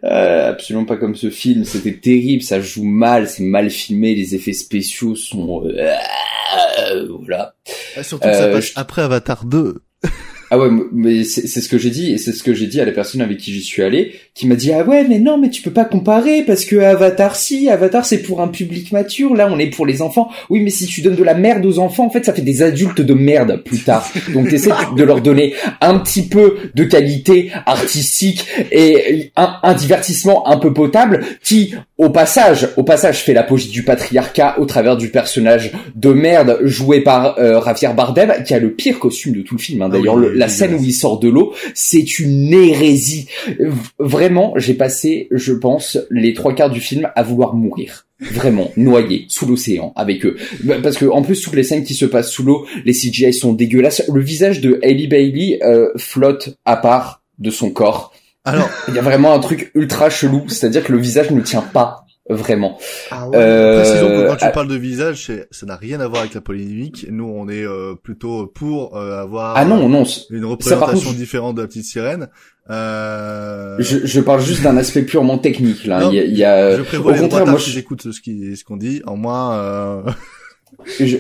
Euh, 0.04 0.52
absolument 0.52 0.86
pas 0.86 0.96
comme 0.98 1.16
ce 1.16 1.32
film. 1.32 1.64
C'était 1.66 1.96
terrible. 1.98 2.44
Ça 2.44 2.62
joue 2.62 2.84
mal. 2.84 3.28
C'est 3.28 3.42
mal 3.42 3.72
filmé. 3.72 4.14
Les 4.14 4.36
effets 4.36 4.54
spéciaux 4.54 5.16
sont, 5.16 5.64
euh, 5.66 7.08
voilà. 7.26 7.56
Surtout 8.04 8.28
que 8.28 8.34
ça 8.36 8.44
Euh, 8.44 8.54
passe 8.54 8.72
après 8.76 9.02
Avatar 9.02 9.44
2. 9.46 9.82
Ah 10.52 10.58
ouais, 10.58 10.70
mais 10.92 11.24
c'est 11.24 11.48
ce 11.48 11.70
que 11.70 11.78
j'ai 11.78 11.92
dit 11.92 12.12
et 12.14 12.18
c'est 12.18 12.32
ce 12.32 12.42
que 12.44 12.54
j'ai 12.54 12.66
dit 12.68 12.82
à 12.82 12.86
la 12.86 12.92
personne 12.92 13.22
avec 13.22 13.38
qui 13.38 13.54
j'y 13.54 13.62
suis 13.62 13.84
allé, 13.84 14.14
qui 14.34 14.48
m'a 14.48 14.56
dit 14.56 14.72
ah 14.72 14.84
ouais 14.84 15.06
mais 15.08 15.20
non 15.20 15.38
mais 15.38 15.50
tu 15.50 15.62
peux 15.62 15.70
pas 15.72 15.86
comparer 15.86 16.44
parce 16.44 16.66
que 16.66 16.76
Avatar 16.78 17.36
si 17.36 17.70
Avatar 17.70 18.04
c'est 18.06 18.20
pour 18.24 18.42
un 18.42 18.48
public 18.48 18.92
mature, 18.92 19.36
là 19.36 19.48
on 19.52 19.60
est 19.60 19.68
pour 19.68 19.86
les 19.86 20.02
enfants. 20.02 20.30
Oui 20.50 20.62
mais 20.62 20.70
si 20.72 20.88
tu 20.88 21.02
donnes 21.02 21.16
de 21.16 21.24
la 21.24 21.36
merde 21.36 21.66
aux 21.66 21.78
enfants 21.80 22.06
en 22.06 22.10
fait 22.10 22.26
ça 22.26 22.34
fait 22.34 22.42
des 22.42 22.62
adultes 22.64 23.02
de 23.02 23.14
merde 23.14 23.62
plus 23.64 23.80
tard. 23.84 24.10
Donc 24.34 24.50
t'essaies 24.50 24.72
de 24.98 25.04
leur 25.04 25.22
donner 25.22 25.54
un 25.82 26.00
petit 26.00 26.24
peu 26.24 26.56
de 26.74 26.84
qualité 26.84 27.52
artistique 27.66 28.46
et 28.72 29.32
un, 29.36 29.56
un 29.64 29.74
divertissement 29.74 30.48
un 30.50 30.58
peu 30.58 30.74
potable 30.74 31.22
qui 31.44 31.76
au 31.98 32.10
passage 32.10 32.70
au 32.78 32.84
passage 32.84 33.20
fait 33.24 33.34
l'apologie 33.34 33.70
du 33.70 33.84
patriarcat 33.84 34.56
au 34.60 34.66
travers 34.66 34.98
du 34.98 35.10
personnage 35.10 35.72
de 35.96 36.12
merde 36.14 36.58
joué 36.64 37.02
par 37.02 37.38
euh, 37.40 37.62
Javier 37.64 37.90
Bardem 37.96 38.34
qui 38.46 38.54
a 38.54 38.60
le 38.60 38.72
pire 38.72 39.00
costume 39.00 39.34
de 39.34 39.42
tout 39.42 39.56
le 39.56 39.62
film. 39.62 39.82
hein. 39.82 39.90
D'ailleurs 39.90 40.16
le- 40.16 40.30
oui, 40.39 40.39
la 40.40 40.48
scène 40.48 40.74
où 40.74 40.84
il 40.84 40.94
sort 40.94 41.20
de 41.20 41.30
l'eau, 41.30 41.54
c'est 41.76 42.20
une 42.20 42.54
hérésie. 42.54 43.28
V- 43.60 43.70
Vraiment, 44.00 44.54
j'ai 44.56 44.74
passé, 44.74 45.28
je 45.32 45.54
pense, 45.54 45.98
les 46.10 46.34
trois 46.34 46.56
quarts 46.56 46.70
du 46.72 46.80
film 46.80 47.10
à 47.16 47.24
vouloir 47.24 47.54
mourir. 47.56 48.08
Vraiment, 48.20 48.72
noyé, 48.78 49.26
sous 49.30 49.46
l'océan, 49.46 49.94
avec 49.96 50.26
eux. 50.26 50.36
Bah, 50.64 50.76
Parce 50.82 50.98
que, 50.98 51.06
en 51.06 51.22
plus, 51.22 51.42
toutes 51.42 51.56
les 51.56 51.64
scènes 51.64 51.84
qui 51.84 51.94
se 51.94 52.06
passent 52.06 52.32
sous 52.32 52.44
l'eau, 52.44 52.66
les 52.86 52.94
CGI 52.94 53.34
sont 53.34 53.54
dégueulasses. 53.54 54.04
Le 54.14 54.22
visage 54.22 54.62
de 54.62 54.80
Hailey 54.82 55.08
Bailey 55.08 55.60
euh, 55.64 55.90
flotte 55.98 56.58
à 56.66 56.76
part 56.78 57.22
de 57.38 57.52
son 57.52 57.70
corps. 57.70 58.14
Alors, 58.46 58.70
Il 58.88 58.96
y 58.96 59.00
a 59.00 59.02
vraiment 59.02 59.34
un 59.34 59.40
truc 59.40 59.72
ultra 59.76 60.10
chelou, 60.10 60.44
c'est-à-dire 60.48 60.84
que 60.84 60.92
le 60.92 60.98
visage 61.00 61.30
ne 61.32 61.42
tient 61.42 61.62
pas 61.62 62.06
vraiment. 62.30 62.78
Ah 63.12 63.28
ouais. 63.28 63.38
Euh, 63.38 63.82
Précisons 63.82 64.08
que 64.10 64.28
quand 64.28 64.36
tu 64.36 64.46
ah, 64.46 64.50
parles 64.52 64.68
de 64.68 64.76
visage, 64.76 65.32
ça 65.52 65.66
n'a 65.66 65.76
rien 65.76 66.00
à 66.00 66.08
voir 66.08 66.22
avec 66.22 66.34
la 66.34 66.42
polémique. 66.42 67.08
Nous, 67.10 67.26
on 67.26 67.50
est 67.50 67.64
euh, 67.66 67.96
plutôt 68.02 68.48
pour 68.48 68.96
euh, 68.98 69.22
avoir 69.22 69.56
Ah 69.58 69.66
non, 69.66 69.90
non, 69.90 70.06
c- 70.06 70.22
une 70.30 70.42
ça, 70.42 70.48
représentation 70.48 71.00
contre, 71.10 71.16
différente 71.16 71.56
de 71.56 71.62
la 71.62 71.68
petite 71.68 71.86
sirène. 71.86 72.28
Euh... 72.70 73.78
je, 73.80 74.06
je 74.06 74.22
parle 74.22 74.42
juste 74.42 74.62
d'un 74.62 74.78
aspect 74.78 75.02
purement 75.02 75.40
technique 75.40 75.86
là. 75.86 76.02
Non, 76.02 76.12
Il 76.12 76.16
y 76.16 76.20
a, 76.20 76.24
il 76.24 76.38
y 76.38 76.44
a- 76.46 76.78
je 76.78 76.84
prévois 76.84 77.14
au 77.14 77.16
contraire, 77.16 77.48
moi, 77.48 77.58
je, 77.58 77.72
j'écoute 77.72 78.12
ce 78.12 78.22
qui 78.22 78.56
ce 78.56 78.64
qu'on 78.64 78.78
dit. 78.78 79.02
En 79.06 79.18
moins, 79.18 79.54
euh... 79.58 80.02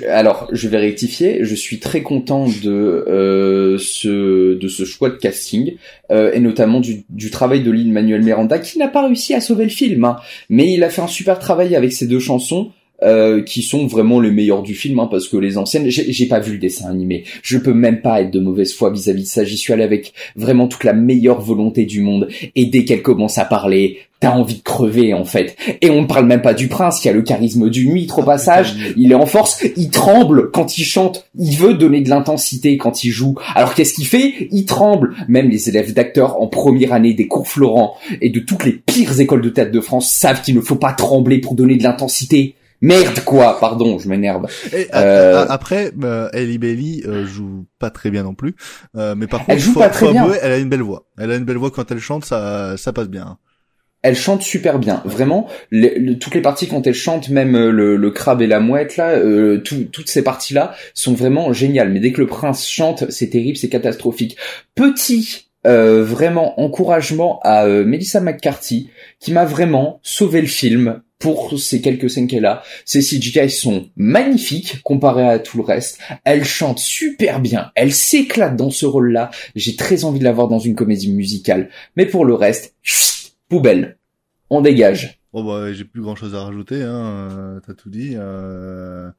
Alors, 0.08 0.48
je 0.52 0.68
vais 0.68 0.78
rectifier. 0.78 1.44
Je 1.44 1.56
suis 1.56 1.80
très 1.80 2.02
content 2.02 2.48
de 2.48 2.70
euh, 3.08 3.78
ce 3.78 4.56
de 4.56 4.68
ce 4.68 4.86
choix 4.86 5.10
de 5.10 5.16
casting 5.16 5.76
euh, 6.12 6.32
et 6.34 6.40
notamment 6.40 6.80
du, 6.80 7.04
du 7.10 7.30
travail 7.30 7.62
de 7.62 7.72
Lin 7.72 7.92
Manuel 7.92 8.22
Miranda 8.22 8.60
qui 8.60 8.78
n'a 8.78 8.88
pas 8.88 9.06
réussi 9.06 9.34
à 9.34 9.42
sauver 9.42 9.64
le 9.66 9.70
film, 9.70 10.06
hein. 10.06 10.18
mais 10.50 10.72
il 10.72 10.84
a 10.84 10.90
fait 10.90 11.02
un 11.02 11.08
super 11.08 11.40
travail 11.40 11.76
avec 11.76 11.94
ces 11.94 12.08
deux 12.08 12.20
chansons. 12.20 12.72
Euh, 13.04 13.42
qui 13.42 13.62
sont 13.62 13.88
vraiment 13.88 14.20
les 14.20 14.32
meilleurs 14.32 14.64
du 14.64 14.76
film, 14.76 15.00
hein, 15.00 15.08
parce 15.10 15.28
que 15.28 15.38
les 15.38 15.58
anciennes, 15.58 15.90
j'ai 15.90 16.26
pas 16.28 16.40
vu 16.40 16.54
le 16.54 16.58
dessin 16.58 16.90
animé. 16.90 17.24
Je 17.44 17.58
peux 17.58 17.74
même 17.74 18.02
pas 18.02 18.22
être 18.22 18.32
de 18.32 18.40
mauvaise 18.40 18.74
foi 18.74 18.92
vis-à-vis 18.92 19.24
de 19.24 19.28
ça. 19.28 19.44
J'y 19.44 19.58
suis 19.58 19.72
allé 19.74 19.84
avec 19.84 20.14
vraiment 20.36 20.68
toute 20.68 20.84
la 20.84 20.94
meilleure 20.94 21.42
volonté 21.42 21.86
du 21.86 22.02
monde. 22.02 22.28
Et 22.56 22.66
dès 22.66 22.86
qu'elle 22.86 23.02
commence 23.02 23.38
à 23.38 23.46
parler, 23.46 24.00
t'as 24.20 24.32
envie 24.32 24.56
de 24.56 24.62
crever 24.62 25.14
en 25.14 25.24
fait. 25.24 25.56
Et 25.82 25.90
on 25.90 26.02
ne 26.02 26.08
parle 26.08 26.26
même 26.26 26.42
pas 26.42 26.54
du 26.54 26.68
prince, 26.68 27.00
qui 27.00 27.10
a 27.10 27.14
le 27.14 27.22
charisme 27.22 27.70
d'une 27.70 27.94
huître 27.94 28.20
au 28.20 28.24
passage. 28.24 28.76
Il 28.98 29.12
est 29.12 29.16
en 29.16 29.26
force, 29.26 29.64
il 29.78 29.90
tremble 29.90 30.52
quand 30.52 30.78
il 30.78 30.84
chante. 30.84 31.28
Il 31.38 31.56
veut 31.56 31.74
donner 31.74 32.02
de 32.02 32.10
l'intensité 32.10 32.78
quand 32.78 33.04
il 33.04 33.12
joue. 33.12 33.36
Alors 33.56 33.76
qu'est-ce 33.76 33.94
qu'il 33.94 34.08
fait? 34.08 34.50
Il 34.52 34.66
tremble. 34.66 35.16
Même 35.28 35.50
les 35.50 35.70
élèves 35.70 35.94
d'acteurs 35.94 36.42
en 36.42 36.48
première 36.48 36.94
année 36.94 37.14
des 37.14 37.28
cours 37.28 37.48
Florent 37.48 37.96
et 38.22 38.30
de 38.30 38.40
toutes 38.40 38.66
les 38.66 38.74
pires 38.74 39.20
écoles 39.20 39.42
de 39.42 39.50
théâtre 39.50 39.72
de 39.72 39.82
France 39.82 40.12
savent 40.12 40.42
qu'il 40.42 40.56
ne 40.56 40.62
faut 40.62 40.76
pas 40.76 40.94
trembler 40.94 41.40
pour 41.40 41.56
donner 41.56 41.78
de 41.78 41.84
l'intensité. 41.84 42.56
Merde 42.82 43.20
quoi, 43.26 43.60
pardon, 43.60 44.00
je 44.00 44.08
m'énerve. 44.08 44.48
Euh, 44.94 45.46
après, 45.50 45.92
euh, 46.04 46.30
Ellie 46.34 46.58
Bailey 46.58 47.02
euh, 47.06 47.26
joue 47.26 47.66
pas 47.78 47.90
très 47.90 48.10
bien 48.10 48.24
non 48.24 48.34
plus, 48.36 48.56
Euh, 48.96 49.16
mais 49.18 49.28
par 49.28 49.40
contre, 49.42 49.52
Elle 49.52 49.60
joue 49.60 49.74
faut- 49.74 49.80
pas 49.80 49.90
très 49.90 50.06
faut 50.06 50.12
bien. 50.14 50.24
avouer, 50.24 50.38
elle 50.42 50.52
a 50.54 50.58
une 50.58 50.70
belle 50.70 50.82
voix. 50.82 51.06
Elle 51.18 51.32
a 51.32 51.36
une 51.36 51.44
belle 51.46 51.58
voix 51.58 51.72
quand 51.72 51.92
elle 51.92 52.00
chante, 52.00 52.24
ça, 52.26 52.76
ça 52.78 52.94
passe 52.94 53.10
bien. 53.10 53.38
Elle 54.02 54.16
chante 54.16 54.42
super 54.44 54.80
bien, 54.80 55.02
vraiment. 55.04 55.48
le- 55.72 56.14
toutes 56.14 56.34
les 56.36 56.42
parties 56.42 56.70
quand 56.70 56.88
elle 56.88 56.94
chante, 56.94 57.28
même 57.28 57.54
euh, 57.56 57.70
le, 57.70 57.98
le 57.98 58.12
crabe 58.12 58.42
et 58.42 58.48
la 58.48 58.62
mouette 58.62 58.96
là, 58.96 59.10
euh, 59.10 59.58
tout- 59.58 59.90
toutes 59.92 60.08
ces 60.10 60.24
parties-là 60.24 60.74
sont 60.94 61.14
vraiment 61.14 61.52
géniales. 61.52 61.92
Mais 61.92 62.00
dès 62.00 62.14
que 62.14 62.22
le 62.22 62.28
prince 62.28 62.66
chante, 62.66 63.12
c'est 63.12 63.30
terrible, 63.30 63.58
c'est 63.58 63.68
catastrophique. 63.70 64.38
Petit. 64.76 65.46
euh, 65.68 66.06
vraiment 66.06 66.58
encouragement 66.62 67.42
à 67.44 67.66
euh, 67.66 67.84
Melissa 67.84 68.22
McCarthy 68.22 68.90
qui 69.20 69.34
m'a 69.34 69.44
vraiment 69.44 70.00
sauvé 70.04 70.40
le 70.40 70.48
film 70.48 71.02
pour 71.20 71.60
ces 71.60 71.82
quelques 71.82 72.10
scènes 72.10 72.28
qu'elle 72.28 72.46
a. 72.46 72.64
Ces 72.86 73.02
CGI 73.02 73.50
sont 73.50 73.90
magnifiques 73.98 74.82
comparés 74.84 75.28
à 75.28 75.38
tout 75.38 75.58
le 75.58 75.64
reste. 75.64 76.00
Elle 76.24 76.46
chante 76.46 76.80
super 76.80 77.42
bien. 77.42 77.72
Elle 77.76 77.94
s'éclate 77.94 78.56
dans 78.56 78.72
ce 78.72 78.86
rôle-là. 78.86 79.30
J'ai 79.56 79.76
très 79.76 80.06
envie 80.06 80.20
de 80.20 80.24
la 80.24 80.32
voir 80.32 80.48
dans 80.48 80.60
une 80.60 80.76
comédie 80.76 81.12
musicale. 81.12 81.70
Mais 81.98 82.06
pour 82.06 82.26
le 82.26 82.34
reste, 82.34 82.74
poubelle. 83.50 83.98
On 84.50 84.62
dégage. 84.62 85.20
Bon 85.32 85.44
bah 85.44 85.72
j'ai 85.74 85.84
plus 85.84 86.02
grand 86.02 86.16
chose 86.16 86.34
à 86.34 86.44
rajouter, 86.44 86.82
hein. 86.82 87.30
euh, 87.32 87.60
T'as 87.60 87.74
tout 87.74 87.90
dit. 87.90 88.14
Euh... 88.16 89.12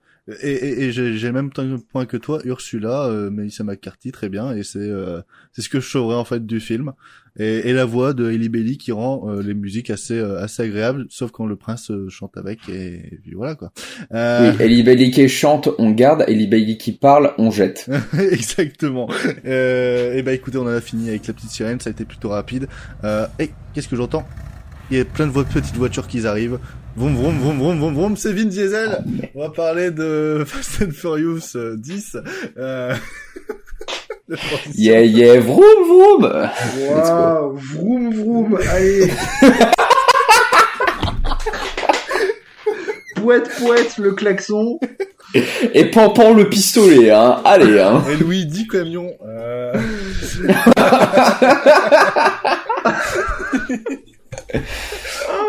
Et, 0.43 0.51
et, 0.51 0.83
et 0.85 0.93
j'ai 0.93 1.11
le 1.11 1.33
même 1.33 1.51
point 1.51 2.07
que 2.07 2.17
toi, 2.17 2.41
Ursula, 2.45 3.05
euh, 3.05 3.31
Melissa 3.31 3.65
McCarthy, 3.65 4.13
très 4.13 4.29
bien. 4.29 4.55
Et 4.55 4.63
c'est 4.63 4.79
euh, 4.79 5.21
c'est 5.53 5.63
ce 5.63 5.69
que 5.69 5.81
je 5.81 5.89
sauverais 5.89 6.17
en 6.17 6.25
fait 6.25 6.47
du 6.47 6.61
film. 6.61 6.93
Et, 7.39 7.69
et 7.71 7.73
la 7.73 7.85
voix 7.85 8.13
de 8.13 8.31
Ellie 8.31 8.49
Bailey 8.49 8.77
qui 8.77 8.93
rend 8.93 9.29
euh, 9.29 9.43
les 9.43 9.55
musiques 9.55 9.91
assez 9.91 10.19
euh, 10.19 10.43
assez 10.43 10.63
agréables, 10.65 11.07
sauf 11.11 11.31
quand 11.31 11.47
le 11.47 11.57
prince 11.57 11.91
euh, 11.91 12.09
chante 12.09 12.37
avec. 12.37 12.69
Et, 12.69 13.19
puis 13.23 13.35
voilà 13.35 13.55
quoi. 13.55 13.73
Euh... 14.13 14.53
Oui, 14.53 14.65
Ellie 14.65 14.83
Bailey 14.83 15.11
qui 15.11 15.29
chante, 15.29 15.69
on 15.79 15.91
garde. 15.91 16.25
Ellie 16.27 16.49
Bailey 16.49 16.77
qui 16.77 16.93
parle, 16.93 17.33
on 17.39 17.51
jette. 17.51 17.89
Exactement. 18.33 19.09
Euh, 19.47 20.15
et 20.15 20.23
bah 20.23 20.33
écoutez, 20.33 20.59
on 20.59 20.63
en 20.63 20.67
a 20.67 20.81
fini 20.81 21.09
avec 21.09 21.27
la 21.27 21.35
petite 21.35 21.51
sirène, 21.51 21.81
ça 21.81 21.91
a 21.91 21.93
été 21.93 22.05
plutôt 22.05 22.31
rapide. 22.31 22.67
Euh, 23.05 23.27
et 23.39 23.51
qu'est-ce 23.75 23.89
que 23.89 23.97
j'entends? 23.97 24.25
Il 24.91 24.99
y 24.99 25.01
a 25.01 25.05
plein 25.05 25.29
de 25.29 25.33
petites 25.33 25.77
voitures 25.77 26.09
qui 26.09 26.27
arrivent. 26.27 26.59
Vroom 26.97 27.15
vroom 27.17 27.39
vroom 27.39 27.59
vroom 27.59 27.79
vroom 27.79 27.95
vroom, 27.95 28.17
c'est 28.17 28.33
Vin 28.33 28.47
Diesel. 28.47 29.05
On 29.37 29.43
va 29.43 29.51
parler 29.51 29.93
de 29.93 30.43
Fast 30.47 30.83
and 30.83 30.91
Furious 30.91 31.55
euh, 31.55 31.77
10. 31.77 32.17
Euh... 32.59 32.95
transition. 34.37 34.73
Yeah, 34.75 35.03
yeah, 35.03 35.41
vroom, 35.41 35.87
vroom. 35.87 36.49
Waouh, 36.89 37.57
vroom 37.57 38.13
vroom, 38.13 38.59
allez. 38.69 39.13
Pouette 43.17 43.51
pouette 43.59 43.99
le 43.99 44.13
klaxon. 44.13 44.81
Et 45.75 45.85
pampan 45.85 46.33
le 46.33 46.49
pistolet, 46.49 47.11
hein. 47.11 47.41
Allez, 47.45 47.79
hein. 47.79 48.03
Et 48.11 48.17
Louis 48.17 48.47
10 48.47 48.67
camions. 48.67 49.13
Euh... 49.25 49.75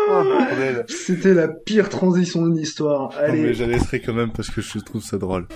bordel. 0.08 0.84
C'était 0.88 1.34
la 1.34 1.48
pire 1.48 1.88
transition 1.88 2.46
de 2.46 2.56
l'histoire. 2.58 3.10
Non, 3.10 3.16
mais 3.20 3.40
Allez. 3.40 3.54
je 3.54 3.64
la 3.64 3.72
laisserai 3.72 4.00
quand 4.00 4.14
même 4.14 4.30
parce 4.32 4.50
que 4.50 4.60
je 4.60 4.78
trouve 4.78 5.02
ça 5.02 5.18
drôle. 5.18 5.46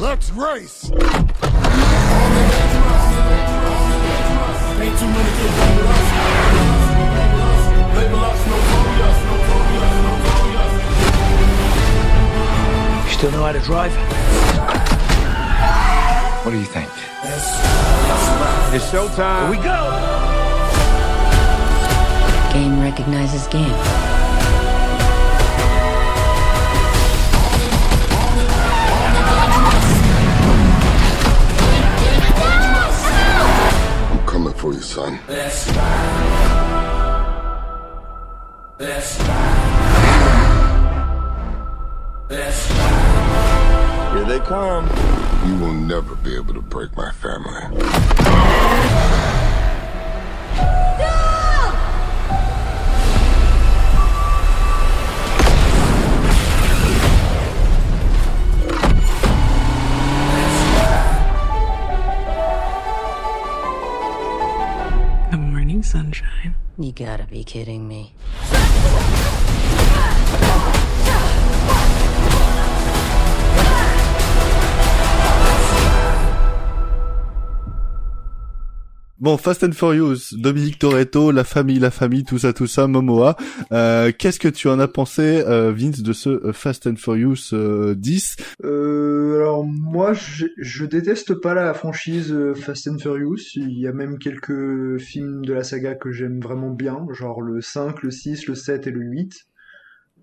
Let's 0.00 0.30
race! 0.32 0.90
You 13.06 13.10
still 13.10 13.30
know 13.32 13.42
how 13.44 13.52
to 13.52 13.60
drive? 13.60 13.92
What 16.44 16.50
do 16.50 16.58
you 16.58 16.66
think? 16.66 16.90
It's 18.74 18.84
showtime. 18.90 19.48
Here 19.48 19.50
we 19.50 19.56
go! 19.56 19.80
Game 22.52 22.78
recognizes 22.82 23.46
game. 23.46 23.72
I'm 34.10 34.26
coming 34.26 34.52
for 34.52 34.74
you, 34.74 34.82
son. 34.82 35.18
Here 44.12 44.24
they 44.26 44.40
come. 44.40 45.23
You 45.44 45.56
will 45.58 45.74
never 45.74 46.14
be 46.16 46.34
able 46.36 46.54
to 46.54 46.62
break 46.62 46.96
my 46.96 47.10
family. 47.12 47.60
Good 65.30 65.40
morning, 65.40 65.82
sunshine. 65.82 66.54
You 66.78 66.92
gotta 66.92 67.24
be 67.24 67.44
kidding 67.44 67.86
me. 67.86 68.14
Bon, 79.24 79.38
Fast 79.38 79.64
and 79.64 79.72
Furious, 79.72 80.34
Dominique 80.34 80.78
Toretto, 80.78 81.30
la 81.30 81.44
famille, 81.44 81.78
la 81.78 81.90
famille, 81.90 82.24
tout 82.24 82.36
ça, 82.36 82.52
tout 82.52 82.66
ça, 82.66 82.86
Momoa. 82.86 83.38
Euh, 83.72 84.12
Qu'est-ce 84.12 84.38
que 84.38 84.48
tu 84.48 84.68
en 84.68 84.78
as 84.78 84.86
pensé, 84.86 85.42
euh, 85.46 85.72
Vince, 85.72 86.02
de 86.02 86.12
ce 86.12 86.28
euh, 86.28 86.52
Fast 86.52 86.86
and 86.86 86.96
Furious 86.96 87.54
euh, 87.54 87.94
10 87.94 88.36
Euh, 88.64 89.36
alors 89.36 89.64
moi, 89.64 90.12
je, 90.12 90.44
je 90.58 90.84
déteste 90.84 91.32
pas 91.40 91.54
la 91.54 91.72
franchise 91.72 92.36
Fast 92.54 92.86
and 92.86 92.98
Furious. 92.98 93.38
Il 93.56 93.78
y 93.78 93.86
a 93.86 93.92
même 93.94 94.18
quelques 94.18 94.98
films 94.98 95.46
de 95.46 95.54
la 95.54 95.64
saga 95.64 95.94
que 95.94 96.12
j'aime 96.12 96.40
vraiment 96.42 96.68
bien, 96.68 97.06
genre 97.14 97.40
le 97.40 97.62
5, 97.62 98.02
le 98.02 98.10
6, 98.10 98.46
le 98.46 98.54
7 98.54 98.88
et 98.88 98.90
le 98.90 99.00
8. 99.00 99.46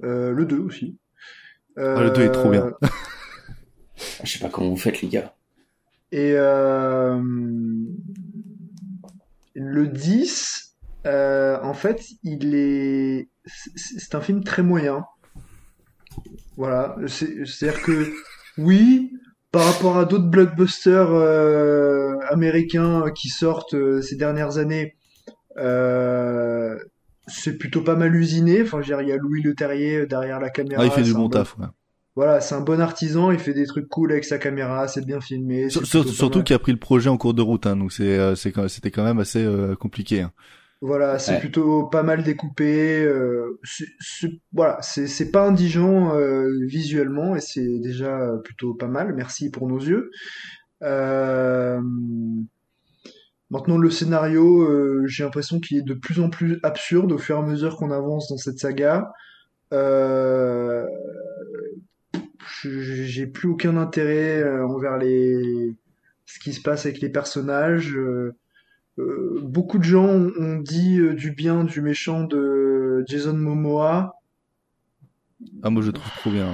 Euh, 0.03 0.31
le 0.31 0.45
2 0.45 0.59
aussi. 0.59 0.95
Ah, 1.75 2.03
le 2.03 2.11
2 2.11 2.21
est 2.21 2.31
trop 2.31 2.51
bien. 2.51 2.71
Je 4.23 4.29
sais 4.31 4.37
pas 4.37 4.49
comment 4.49 4.69
vous 4.69 4.77
faites, 4.77 5.01
les 5.01 5.07
gars. 5.07 5.33
Et 6.11 6.33
euh, 6.35 7.19
le 9.53 9.87
10, 9.87 10.75
euh, 11.05 11.57
en 11.61 11.73
fait, 11.73 12.01
il 12.23 12.55
est, 12.55 13.29
c'est 13.75 14.15
un 14.15 14.21
film 14.21 14.43
très 14.43 14.63
moyen. 14.63 15.03
Voilà, 16.57 16.95
c'est- 17.07 17.45
c'est-à-dire 17.45 17.81
que 17.81 18.11
oui, 18.57 19.11
par 19.51 19.65
rapport 19.65 19.97
à 19.97 20.05
d'autres 20.05 20.27
blockbusters 20.29 21.11
euh, 21.11 22.17
américains 22.29 23.05
qui 23.15 23.29
sortent 23.29 23.73
euh, 23.73 24.01
ces 24.01 24.15
dernières 24.15 24.57
années, 24.57 24.95
euh, 25.57 26.77
c'est 27.27 27.57
plutôt 27.57 27.81
pas 27.81 27.95
mal 27.95 28.15
usiné. 28.15 28.61
Enfin, 28.61 28.81
je 28.81 28.93
veux 28.93 28.97
dire, 28.97 29.01
il 29.01 29.09
y 29.09 29.11
a 29.11 29.17
Louis 29.17 29.41
Leterrier 29.41 30.05
derrière 30.05 30.39
la 30.39 30.49
caméra. 30.49 30.81
Ah, 30.81 30.85
il 30.85 30.91
fait 30.91 31.03
du 31.03 31.13
bon- 31.13 31.29
taf, 31.29 31.57
ouais. 31.57 31.65
Voilà, 32.15 32.41
c'est 32.41 32.55
un 32.55 32.61
bon 32.61 32.81
artisan, 32.81 33.31
il 33.31 33.39
fait 33.39 33.53
des 33.53 33.65
trucs 33.65 33.87
cool 33.87 34.11
avec 34.11 34.25
sa 34.25 34.37
caméra, 34.37 34.87
c'est 34.89 35.05
bien 35.05 35.21
filmé. 35.21 35.69
surtout 35.69 36.43
qu'il 36.43 36.55
a 36.55 36.59
pris 36.59 36.73
le 36.73 36.77
projet 36.79 37.09
en 37.09 37.17
cours 37.17 37.33
de 37.33 37.41
route, 37.41 37.65
hein, 37.65 37.77
donc 37.77 37.93
c'est, 37.93 38.19
euh, 38.19 38.35
c'était 38.35 38.91
quand 38.91 39.03
même 39.03 39.19
assez 39.19 39.43
euh, 39.43 39.75
compliqué. 39.75 40.21
hein. 40.21 40.31
Voilà, 40.83 41.19
c'est 41.19 41.33
Ouais. 41.33 41.39
plutôt 41.39 41.85
pas 41.85 42.01
mal 42.03 42.23
découpé. 42.23 43.03
euh, 43.03 43.59
voilà, 44.51 44.79
c'est 44.81 45.05
c'est 45.07 45.29
pas 45.31 45.47
indigent 45.47 46.15
euh, 46.17 46.49
visuellement 46.65 47.35
et 47.35 47.39
c'est 47.39 47.79
déjà 47.79 48.17
plutôt 48.43 48.73
pas 48.73 48.87
mal. 48.87 49.13
Merci 49.15 49.51
pour 49.51 49.67
nos 49.67 49.79
yeux. 49.79 50.09
Euh, 50.83 51.79
Maintenant, 53.49 53.77
le 53.77 53.89
scénario, 53.89 54.61
euh, 54.63 55.03
j'ai 55.07 55.23
l'impression 55.23 55.59
qu'il 55.59 55.77
est 55.77 55.81
de 55.81 55.93
plus 55.93 56.21
en 56.21 56.29
plus 56.29 56.59
absurde 56.63 57.11
au 57.11 57.17
fur 57.17 57.35
et 57.35 57.39
à 57.39 57.41
mesure 57.41 57.75
qu'on 57.75 57.91
avance 57.91 58.29
dans 58.29 58.37
cette 58.37 58.59
saga. 58.59 59.11
Euh, 59.73 60.85
j'ai 62.63 63.27
plus 63.27 63.49
aucun 63.49 63.77
intérêt 63.77 64.41
euh, 64.41 64.65
envers 64.65 64.97
les 64.97 65.75
ce 66.25 66.39
qui 66.39 66.53
se 66.53 66.61
passe 66.61 66.85
avec 66.85 67.01
les 67.01 67.09
personnages. 67.09 67.95
Euh, 67.95 68.35
euh, 68.99 69.39
beaucoup 69.43 69.77
de 69.77 69.83
gens 69.83 70.07
ont, 70.07 70.59
dit 70.59 70.99
euh, 70.99 71.13
du 71.13 71.31
bien 71.31 71.63
du 71.63 71.81
méchant 71.81 72.23
de 72.23 73.03
Jason 73.07 73.33
Momoa. 73.33 74.15
Ah, 75.63 75.69
moi, 75.69 75.81
je 75.81 75.87
le 75.87 75.93
trouve 75.93 76.11
trop 76.17 76.31
bien. 76.31 76.53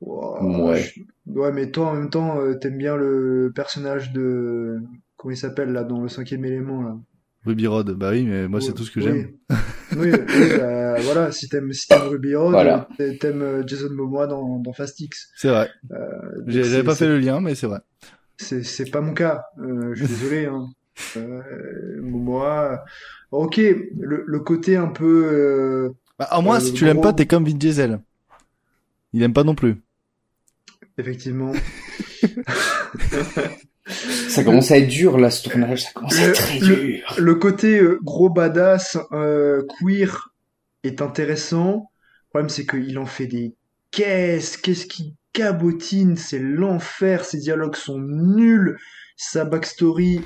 Ouah, 0.00 0.76
je- 0.76 1.00
Ouais, 1.26 1.52
mais 1.52 1.70
toi, 1.70 1.88
en 1.90 1.94
même 1.94 2.10
temps, 2.10 2.40
euh, 2.40 2.54
t'aimes 2.54 2.78
bien 2.78 2.96
le 2.96 3.52
personnage 3.54 4.12
de... 4.12 4.80
Comment 5.16 5.32
il 5.32 5.36
s'appelle, 5.36 5.70
là, 5.72 5.84
dans 5.84 6.00
le 6.00 6.08
cinquième 6.08 6.44
élément, 6.44 6.82
là? 6.82 6.96
Ruby 7.44 7.66
Rod, 7.66 7.92
bah 7.92 8.10
oui, 8.10 8.24
mais 8.24 8.48
moi, 8.48 8.60
c'est 8.60 8.72
tout 8.72 8.84
ce 8.84 8.90
que 8.90 9.00
oui. 9.00 9.06
j'aime. 9.06 9.32
Oui, 9.96 10.10
oui, 10.12 10.56
bah, 10.58 11.00
voilà, 11.00 11.32
si 11.32 11.48
t'aimes 11.48 11.72
si 11.72 11.88
t'aimes 11.88 12.02
Ruby 12.08 12.34
Road, 12.34 12.52
Voilà. 12.52 12.88
euh, 13.00 13.14
t'aimes 13.18 13.42
euh, 13.42 13.62
Jason 13.66 13.90
Momoa 13.90 14.26
dans, 14.26 14.58
dans 14.58 14.72
Fast 14.72 15.00
X. 15.00 15.28
C'est 15.36 15.48
vrai. 15.48 15.70
Euh, 15.92 15.96
J'avais 16.46 16.82
pas 16.84 16.94
fait 16.94 17.06
le 17.08 17.18
lien, 17.18 17.40
mais 17.40 17.54
c'est 17.54 17.66
vrai. 17.66 17.80
C'est 18.36 18.62
c'est 18.62 18.90
pas 18.90 19.00
mon 19.00 19.12
cas. 19.14 19.44
Euh, 19.58 19.92
je 19.94 20.04
suis 20.04 20.14
désolé. 20.20 20.46
Hein. 20.46 20.66
Euh, 21.16 22.00
Momoa. 22.02 22.84
Ok, 23.32 23.56
le, 23.58 24.24
le 24.26 24.40
côté 24.40 24.76
un 24.76 24.88
peu. 24.88 25.28
Euh, 25.32 25.90
Bah, 26.18 26.28
au 26.36 26.42
moins, 26.42 26.56
euh, 26.58 26.60
si 26.60 26.72
tu 26.72 26.84
l'aimes 26.84 27.00
pas, 27.00 27.12
t'es 27.12 27.26
comme 27.26 27.44
Vin 27.44 27.54
Diesel. 27.54 28.00
Il 29.12 29.22
aime 29.22 29.32
pas 29.32 29.44
non 29.44 29.54
plus. 29.54 29.76
Effectivement. 30.98 31.52
Ça 33.86 34.44
commence 34.44 34.70
à 34.70 34.78
être 34.78 34.88
dur 34.88 35.18
là 35.18 35.30
ce 35.30 35.48
tournage, 35.48 35.84
ça 35.84 35.90
commence 35.92 36.18
à 36.18 36.28
être 36.28 36.34
très 36.34 36.58
le, 36.60 36.76
dur. 36.76 37.14
le 37.18 37.34
côté 37.34 37.80
euh, 37.80 37.98
gros 38.02 38.30
badass 38.30 38.98
euh, 39.12 39.62
queer 39.78 40.34
est 40.84 41.02
intéressant. 41.02 41.90
Le 42.26 42.28
problème, 42.28 42.48
c'est 42.48 42.66
qu'il 42.66 42.98
en 42.98 43.06
fait 43.06 43.26
des 43.26 43.54
caisses. 43.90 44.56
Qu'est-ce 44.56 44.86
qu'il 44.86 45.14
cabotine? 45.32 46.16
C'est 46.16 46.38
l'enfer. 46.38 47.24
Ses 47.24 47.38
dialogues 47.38 47.76
sont 47.76 47.98
nuls. 47.98 48.78
Sa 49.16 49.44
backstory 49.44 50.22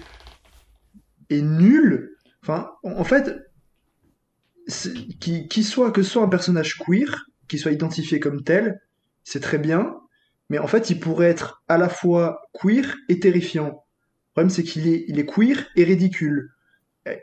est 1.30 1.42
nulle. 1.42 2.16
Enfin, 2.42 2.72
en 2.82 3.04
fait, 3.04 3.34
qu'il 5.20 5.64
soit 5.64 5.90
que 5.90 6.02
soit 6.02 6.22
un 6.22 6.28
personnage 6.28 6.76
queer, 6.78 7.26
qu'il 7.48 7.58
soit 7.58 7.72
identifié 7.72 8.20
comme 8.20 8.42
tel, 8.42 8.80
c'est 9.24 9.40
très 9.40 9.58
bien. 9.58 9.96
Mais 10.50 10.58
en 10.58 10.66
fait, 10.66 10.90
il 10.90 11.00
pourrait 11.00 11.28
être 11.28 11.62
à 11.68 11.78
la 11.78 11.88
fois 11.88 12.48
queer 12.52 12.96
et 13.08 13.18
terrifiant. 13.18 13.66
Le 13.66 14.32
problème, 14.32 14.50
c'est 14.50 14.62
qu'il 14.62 14.88
est, 14.88 15.04
il 15.08 15.18
est 15.18 15.26
queer 15.26 15.66
et 15.76 15.84
ridicule. 15.84 16.50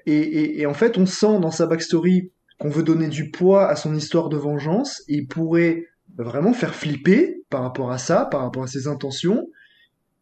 Et, 0.06 0.62
et, 0.62 0.66
en 0.66 0.74
fait, 0.74 0.98
on 0.98 1.06
sent 1.06 1.40
dans 1.40 1.50
sa 1.52 1.66
backstory 1.66 2.32
qu'on 2.60 2.70
veut 2.70 2.84
donner 2.84 3.08
du 3.08 3.32
poids 3.32 3.68
à 3.68 3.76
son 3.76 3.96
histoire 3.96 4.30
de 4.30 4.38
vengeance, 4.38 5.02
et 5.08 5.16
il 5.16 5.28
pourrait 5.28 5.88
vraiment 6.18 6.54
faire 6.54 6.76
flipper 6.76 7.44
par 7.50 7.64
rapport 7.64 7.92
à 7.92 7.98
ça, 7.98 8.26
par 8.26 8.42
rapport 8.42 8.64
à 8.64 8.68
ses 8.68 8.88
intentions, 8.88 9.50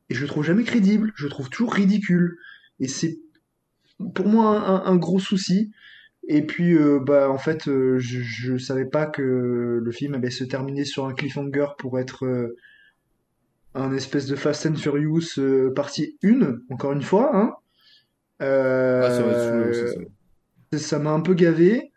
et 0.09 0.15
je 0.15 0.21
le 0.21 0.27
trouve 0.27 0.45
jamais 0.45 0.63
crédible, 0.63 1.11
je 1.15 1.25
le 1.25 1.29
trouve 1.29 1.49
toujours 1.49 1.73
ridicule. 1.73 2.37
Et 2.79 2.87
c'est 2.87 3.19
pour 4.15 4.27
moi 4.27 4.57
un, 4.57 4.85
un 4.85 4.95
gros 4.95 5.19
souci. 5.19 5.71
Et 6.27 6.45
puis, 6.45 6.73
euh, 6.75 6.99
bah, 6.99 7.29
en 7.29 7.37
fait, 7.37 7.67
euh, 7.67 7.97
je, 7.99 8.21
je 8.21 8.57
savais 8.57 8.85
pas 8.85 9.07
que 9.07 9.81
le 9.83 9.91
film 9.91 10.13
allait 10.13 10.29
se 10.29 10.43
terminer 10.43 10.85
sur 10.85 11.05
un 11.05 11.13
cliffhanger 11.13 11.67
pour 11.77 11.99
être 11.99 12.25
euh, 12.25 12.55
un 13.75 13.93
espèce 13.93 14.25
de 14.25 14.35
Fast 14.35 14.65
and 14.65 14.75
Furious 14.75 15.37
euh, 15.37 15.73
partie 15.73 16.17
1, 16.23 16.59
encore 16.69 16.91
une 16.93 17.01
fois. 17.01 17.31
Hein. 17.35 17.53
Euh, 18.41 19.03
Ah, 19.05 19.11
ça 19.11 19.21
va 19.23 19.31
être 20.77 20.99
m'a 20.99 21.11
un 21.11 21.21
peu 21.21 21.33
gavé. 21.33 21.91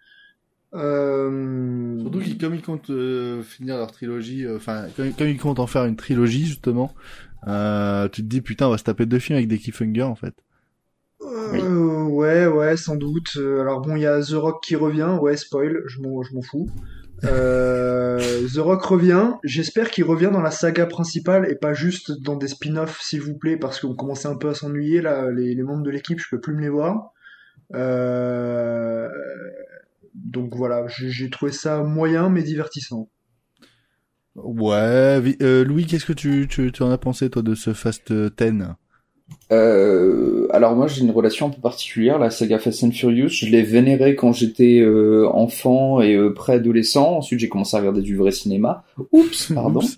Euh, 0.75 1.99
Surtout 2.01 2.21
qu'ils, 2.21 2.39
comme 2.39 2.55
ils 2.55 2.63
comptent 2.63 2.91
euh, 2.91 3.43
finir 3.43 3.77
leur 3.77 3.93
trilogie, 3.93 4.47
euh, 4.47 4.57
enfin, 4.57 4.87
comme, 4.97 5.13
comme 5.13 5.29
ils 5.29 5.39
comptent 5.39 5.61
en 5.61 5.67
faire 5.67 5.85
une 5.85 5.97
trilogie, 5.97 6.47
justement, 6.47 6.95
euh, 7.47 8.09
tu 8.09 8.23
te 8.23 8.27
dis, 8.27 8.41
putain, 8.41 8.69
on 8.69 8.71
va 8.71 8.79
se 8.79 8.85
taper 8.85 9.05
deux 9.05 9.19
films 9.19 9.37
avec 9.37 9.49
des 9.49 9.59
cliffhangers, 9.59 10.03
en 10.03 10.15
fait. 10.15 10.35
Euh, 11.21 12.05
ouais, 12.05 12.47
ouais, 12.47 12.77
sans 12.77 12.97
doute. 12.97 13.37
Alors 13.37 13.81
bon, 13.81 13.97
il 13.97 14.03
y 14.03 14.07
a 14.07 14.21
The 14.23 14.33
Rock 14.33 14.63
qui 14.63 14.77
revient. 14.77 15.19
Ouais, 15.21 15.37
spoil, 15.37 15.83
je 15.87 16.01
m'en, 16.01 16.23
je 16.23 16.35
m'en 16.35 16.43
fous. 16.43 16.71
Euh, 17.25 18.47
The 18.53 18.59
Rock 18.59 18.83
revient. 18.85 19.33
J'espère 19.45 19.91
qu'il 19.91 20.05
revient 20.05 20.31
dans 20.33 20.41
la 20.41 20.51
saga 20.51 20.87
principale 20.87 21.51
et 21.51 21.55
pas 21.55 21.75
juste 21.75 22.13
dans 22.23 22.37
des 22.37 22.49
spin-offs, 22.49 23.01
s'il 23.01 23.21
vous 23.21 23.37
plaît, 23.37 23.57
parce 23.57 23.81
qu'on 23.81 23.95
commençait 23.95 24.29
un 24.29 24.37
peu 24.37 24.49
à 24.49 24.55
s'ennuyer 24.55 25.01
là. 25.01 25.31
Les, 25.31 25.55
membres 25.63 25.83
de 25.83 25.91
l'équipe, 25.91 26.19
je 26.19 26.27
peux 26.31 26.41
plus 26.41 26.55
me 26.55 26.61
les 26.61 26.69
voir. 26.69 27.13
Euh, 27.75 29.09
donc 30.15 30.55
voilà, 30.55 30.87
j'ai 30.89 31.31
trouvé 31.31 31.53
ça 31.53 31.83
moyen 31.83 32.29
mais 32.29 32.43
divertissant. 32.43 33.09
Ouais, 34.35 35.21
euh, 35.43 35.65
Louis, 35.65 35.87
qu'est-ce 35.87 36.07
que 36.07 36.13
tu, 36.13 36.47
tu, 36.49 36.73
tu 36.73 36.83
en 36.83 36.91
as 36.91 36.99
pensé, 36.99 37.29
toi, 37.31 37.43
de 37.43 37.55
ce 37.55 37.73
Fast 37.73 38.13
10 38.13 38.75
Euh, 39.51 40.47
alors 40.51 40.75
moi 40.75 40.87
j'ai 40.87 41.03
une 41.03 41.11
relation 41.11 41.47
un 41.47 41.51
peu 41.51 41.61
particulière, 41.61 42.19
la 42.19 42.31
saga 42.31 42.59
Fast 42.59 42.85
and 42.85 42.93
Furious. 42.93 43.29
Je 43.29 43.47
l'ai 43.47 43.63
vénérée 43.63 44.15
quand 44.15 44.33
j'étais 44.33 44.81
euh, 44.81 45.29
enfant 45.29 46.01
et 46.01 46.15
euh, 46.15 46.33
préadolescent. 46.33 47.19
Ensuite 47.19 47.41
j'ai 47.41 47.49
commencé 47.49 47.77
à 47.77 47.81
regarder 47.81 48.03
du 48.03 48.17
vrai 48.17 48.31
cinéma. 48.31 48.85
Oups, 49.13 49.53
pardon. 49.53 49.83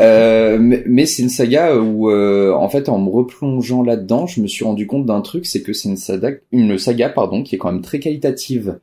Euh, 0.00 0.58
mais 0.60 0.82
mais 0.86 1.06
c'est 1.06 1.22
une 1.22 1.28
saga 1.28 1.76
où 1.76 2.10
euh, 2.10 2.52
en 2.52 2.68
fait 2.68 2.88
en 2.88 2.98
me 2.98 3.08
replongeant 3.08 3.84
là-dedans, 3.84 4.26
je 4.26 4.40
me 4.40 4.48
suis 4.48 4.64
rendu 4.64 4.86
compte 4.88 5.06
d'un 5.06 5.20
truc, 5.20 5.46
c'est 5.46 5.62
que 5.62 5.72
c'est 5.72 5.88
une 5.88 5.96
saga, 5.96 6.30
une 6.50 6.76
saga 6.76 7.08
pardon, 7.08 7.42
qui 7.44 7.54
est 7.54 7.58
quand 7.58 7.70
même 7.70 7.82
très 7.82 8.00
qualitative. 8.00 8.78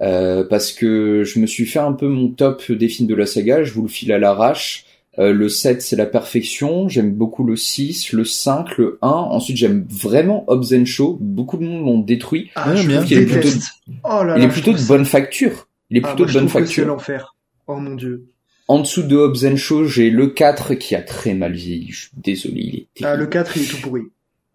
Euh, 0.00 0.44
parce 0.48 0.72
que 0.72 1.24
je 1.24 1.38
me 1.38 1.46
suis 1.46 1.66
fait 1.66 1.78
un 1.78 1.92
peu 1.92 2.08
mon 2.08 2.28
top 2.28 2.72
des 2.72 2.88
films 2.88 3.08
de 3.08 3.14
la 3.14 3.26
saga, 3.26 3.62
je 3.62 3.72
vous 3.72 3.82
le 3.82 3.88
file 3.88 4.12
à 4.12 4.18
l'arrache. 4.18 4.86
Euh, 5.18 5.32
le 5.32 5.48
7, 5.48 5.82
c'est 5.82 5.96
la 5.96 6.06
perfection. 6.06 6.88
J'aime 6.88 7.12
beaucoup 7.12 7.44
le 7.44 7.56
6, 7.56 8.12
le 8.12 8.24
5, 8.24 8.78
le 8.78 8.98
1. 9.02 9.08
Ensuite, 9.08 9.56
j'aime 9.56 9.84
vraiment 9.90 10.44
Hobbs 10.46 10.72
and 10.72 10.84
Shaw. 10.84 11.18
Beaucoup 11.20 11.56
de 11.56 11.64
monde 11.64 11.84
l'ont 11.84 11.98
détruit. 11.98 12.50
Ah, 12.54 12.74
je 12.76 12.82
je 12.82 12.90
trouve 12.90 13.04
qu'il 13.06 13.18
est 13.18 13.26
plutôt. 13.26 13.48
Oh 14.04 14.22
là 14.22 14.34
il 14.36 14.40
là, 14.40 14.44
est 14.46 14.48
je 14.48 14.52
plutôt 14.52 14.72
de 14.72 14.86
bonne 14.86 15.04
facture. 15.04 15.66
Il 15.90 15.96
est 15.98 16.00
Ah, 16.04 16.08
plutôt 16.14 16.24
moi, 16.24 16.32
de 16.32 16.38
bonne 16.38 16.46
que 16.46 16.52
c'est 16.52 16.58
facture. 16.60 16.86
l'enfer. 16.86 17.34
Oh 17.66 17.76
mon 17.76 17.96
dieu. 17.96 18.26
En 18.68 18.78
dessous 18.78 19.02
de 19.02 19.16
Hobbs 19.16 19.44
and 19.44 19.56
Shaw, 19.56 19.84
j'ai 19.86 20.10
le 20.10 20.28
4 20.28 20.74
qui 20.74 20.94
a 20.94 21.02
très 21.02 21.34
mal 21.34 21.54
vieilli. 21.54 21.88
Je 21.90 21.98
suis 22.02 22.10
désolé, 22.16 22.60
il 22.62 22.74
est 22.76 23.04
Ah, 23.04 23.16
le 23.16 23.26
4, 23.26 23.56
il 23.56 23.64
est 23.64 23.66
tout 23.66 23.78
pourri. 23.80 24.02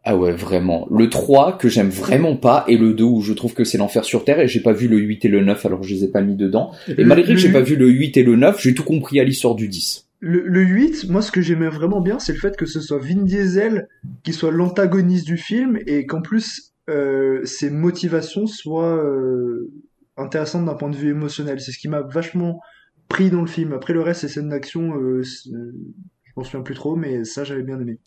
Ah 0.06 0.16
ouais, 0.16 0.32
vraiment. 0.32 0.88
Le 0.90 1.10
3 1.10 1.58
que 1.58 1.68
j'aime 1.68 1.90
vraiment 1.90 2.38
pas 2.38 2.64
et 2.70 2.78
le 2.78 2.94
2 2.94 3.04
où 3.04 3.22
je 3.22 3.34
trouve 3.34 3.54
que 3.54 3.66
c'est 3.66 3.78
l'enfer 3.78 4.06
sur 4.06 4.24
Terre 4.24 4.40
et 4.40 4.48
j'ai 4.48 4.62
pas 4.62 4.72
vu 4.72 4.88
le 4.88 4.98
8 5.00 5.26
et 5.26 5.28
le 5.28 5.44
9 5.44 5.66
alors 5.66 5.84
je 5.84 5.94
les 5.96 6.04
ai 6.06 6.08
pas 6.08 6.22
mis 6.22 6.36
dedans. 6.36 6.72
Et 6.88 6.94
Le- 6.94 7.06
malgré 7.06 7.34
que 7.34 7.40
j'ai 7.40 7.52
pas 7.52 7.60
vu 7.62 7.76
le 7.76 7.90
8 7.90 8.16
et 8.16 8.24
le 8.24 8.36
9, 8.38 8.62
j'ai 8.62 8.74
tout 8.74 8.84
compris 8.84 9.20
à 9.20 9.24
l'histoire 9.26 9.56
du 9.56 9.68
10. 9.68 10.05
Le, 10.20 10.42
le 10.42 10.62
8, 10.62 11.10
moi, 11.10 11.22
ce 11.22 11.32
que 11.32 11.42
j'aimais 11.42 11.70
vraiment 11.70 12.02
bien, 12.02 12.20
c'est 12.20 12.34
le 12.34 12.40
fait 12.40 12.56
que 12.56 12.66
ce 12.66 12.80
soit 12.80 13.00
Vin 13.00 13.24
Diesel 13.24 13.88
qui 14.24 14.34
soit 14.34 14.52
l'antagoniste 14.52 15.26
du 15.26 15.38
film 15.38 15.78
et 15.86 16.06
qu'en 16.06 16.22
plus, 16.22 16.74
euh, 16.90 17.44
ses 17.46 17.70
motivations 17.70 18.48
soient 18.48 18.98
euh, 18.98 19.72
intéressantes 20.18 20.66
d'un 20.66 20.76
point 20.76 20.90
de 20.90 20.96
vue 20.96 21.12
émotionnel. 21.12 21.60
C'est 21.60 21.72
ce 21.72 21.80
qui 21.80 21.90
m'a 21.90 22.02
vachement 22.02 22.62
pris 23.08 23.30
dans 23.30 23.42
le 23.42 23.48
film. 23.48 23.74
Après, 23.74 23.94
le 23.94 24.02
reste, 24.02 24.22
ces 24.22 24.30
scènes 24.30 24.50
d'action, 24.50 24.96
euh, 24.96 25.22
je 25.24 25.52
m'en 26.36 26.44
souviens 26.44 26.62
plus 26.62 26.76
trop, 26.76 26.96
mais 26.96 27.24
ça, 27.24 27.44
j'avais 27.44 27.64
bien 27.64 27.80
aimé. 27.80 28.00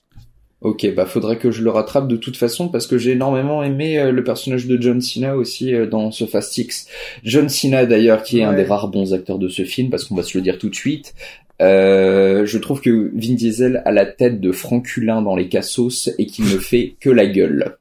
Ok, 0.61 0.93
bah 0.97 1.07
faudrait 1.07 1.39
que 1.39 1.53
je 1.53 1.63
le 1.63 1.71
rattrape 1.71 2.09
de 2.09 2.17
toute 2.17 2.37
façon 2.37 2.69
parce 2.69 2.89
que 2.89 2.99
j'ai 2.99 3.13
énormément 3.13 3.63
aimé 3.63 3.97
euh, 4.01 4.11
le 4.11 4.25
personnage 4.25 4.67
de 4.67 4.81
John 4.81 5.01
Cena 5.01 5.37
aussi 5.37 5.73
euh, 5.73 5.87
dans 5.87 6.11
ce 6.11 6.25
Fast 6.25 6.59
X. 6.59 6.89
John 7.23 7.49
Cena 7.49 7.87
d'ailleurs 7.87 8.25
qui 8.25 8.41
est 8.41 8.43
un 8.43 8.55
des 8.55 8.65
rares 8.65 8.89
bons 8.89 9.15
acteurs 9.15 9.39
de 9.39 9.49
ce 9.49 9.65
film 9.65 9.89
parce 9.89 10.05
qu'on 10.05 10.17
va 10.17 10.25
se 10.25 10.37
le 10.37 10.43
dire 10.43 10.59
tout 10.59 10.69
de 10.69 10.75
suite. 10.75 11.15
Euh, 11.61 12.47
je 12.47 12.59
trouve 12.59 12.81
que 12.81 13.11
Vin 13.15 13.35
Diesel 13.35 13.83
a 13.85 13.91
la 13.91 14.07
tête 14.07 14.41
de 14.41 14.53
Franculin 14.53 15.23
dans 15.23 15.35
les 15.37 15.49
cassos 15.49 16.09
et 16.19 16.27
qu'il 16.27 16.45
ne 16.47 16.59
fait 16.59 16.97
que 17.01 17.11
la 17.11 17.27
gueule. 17.27 17.77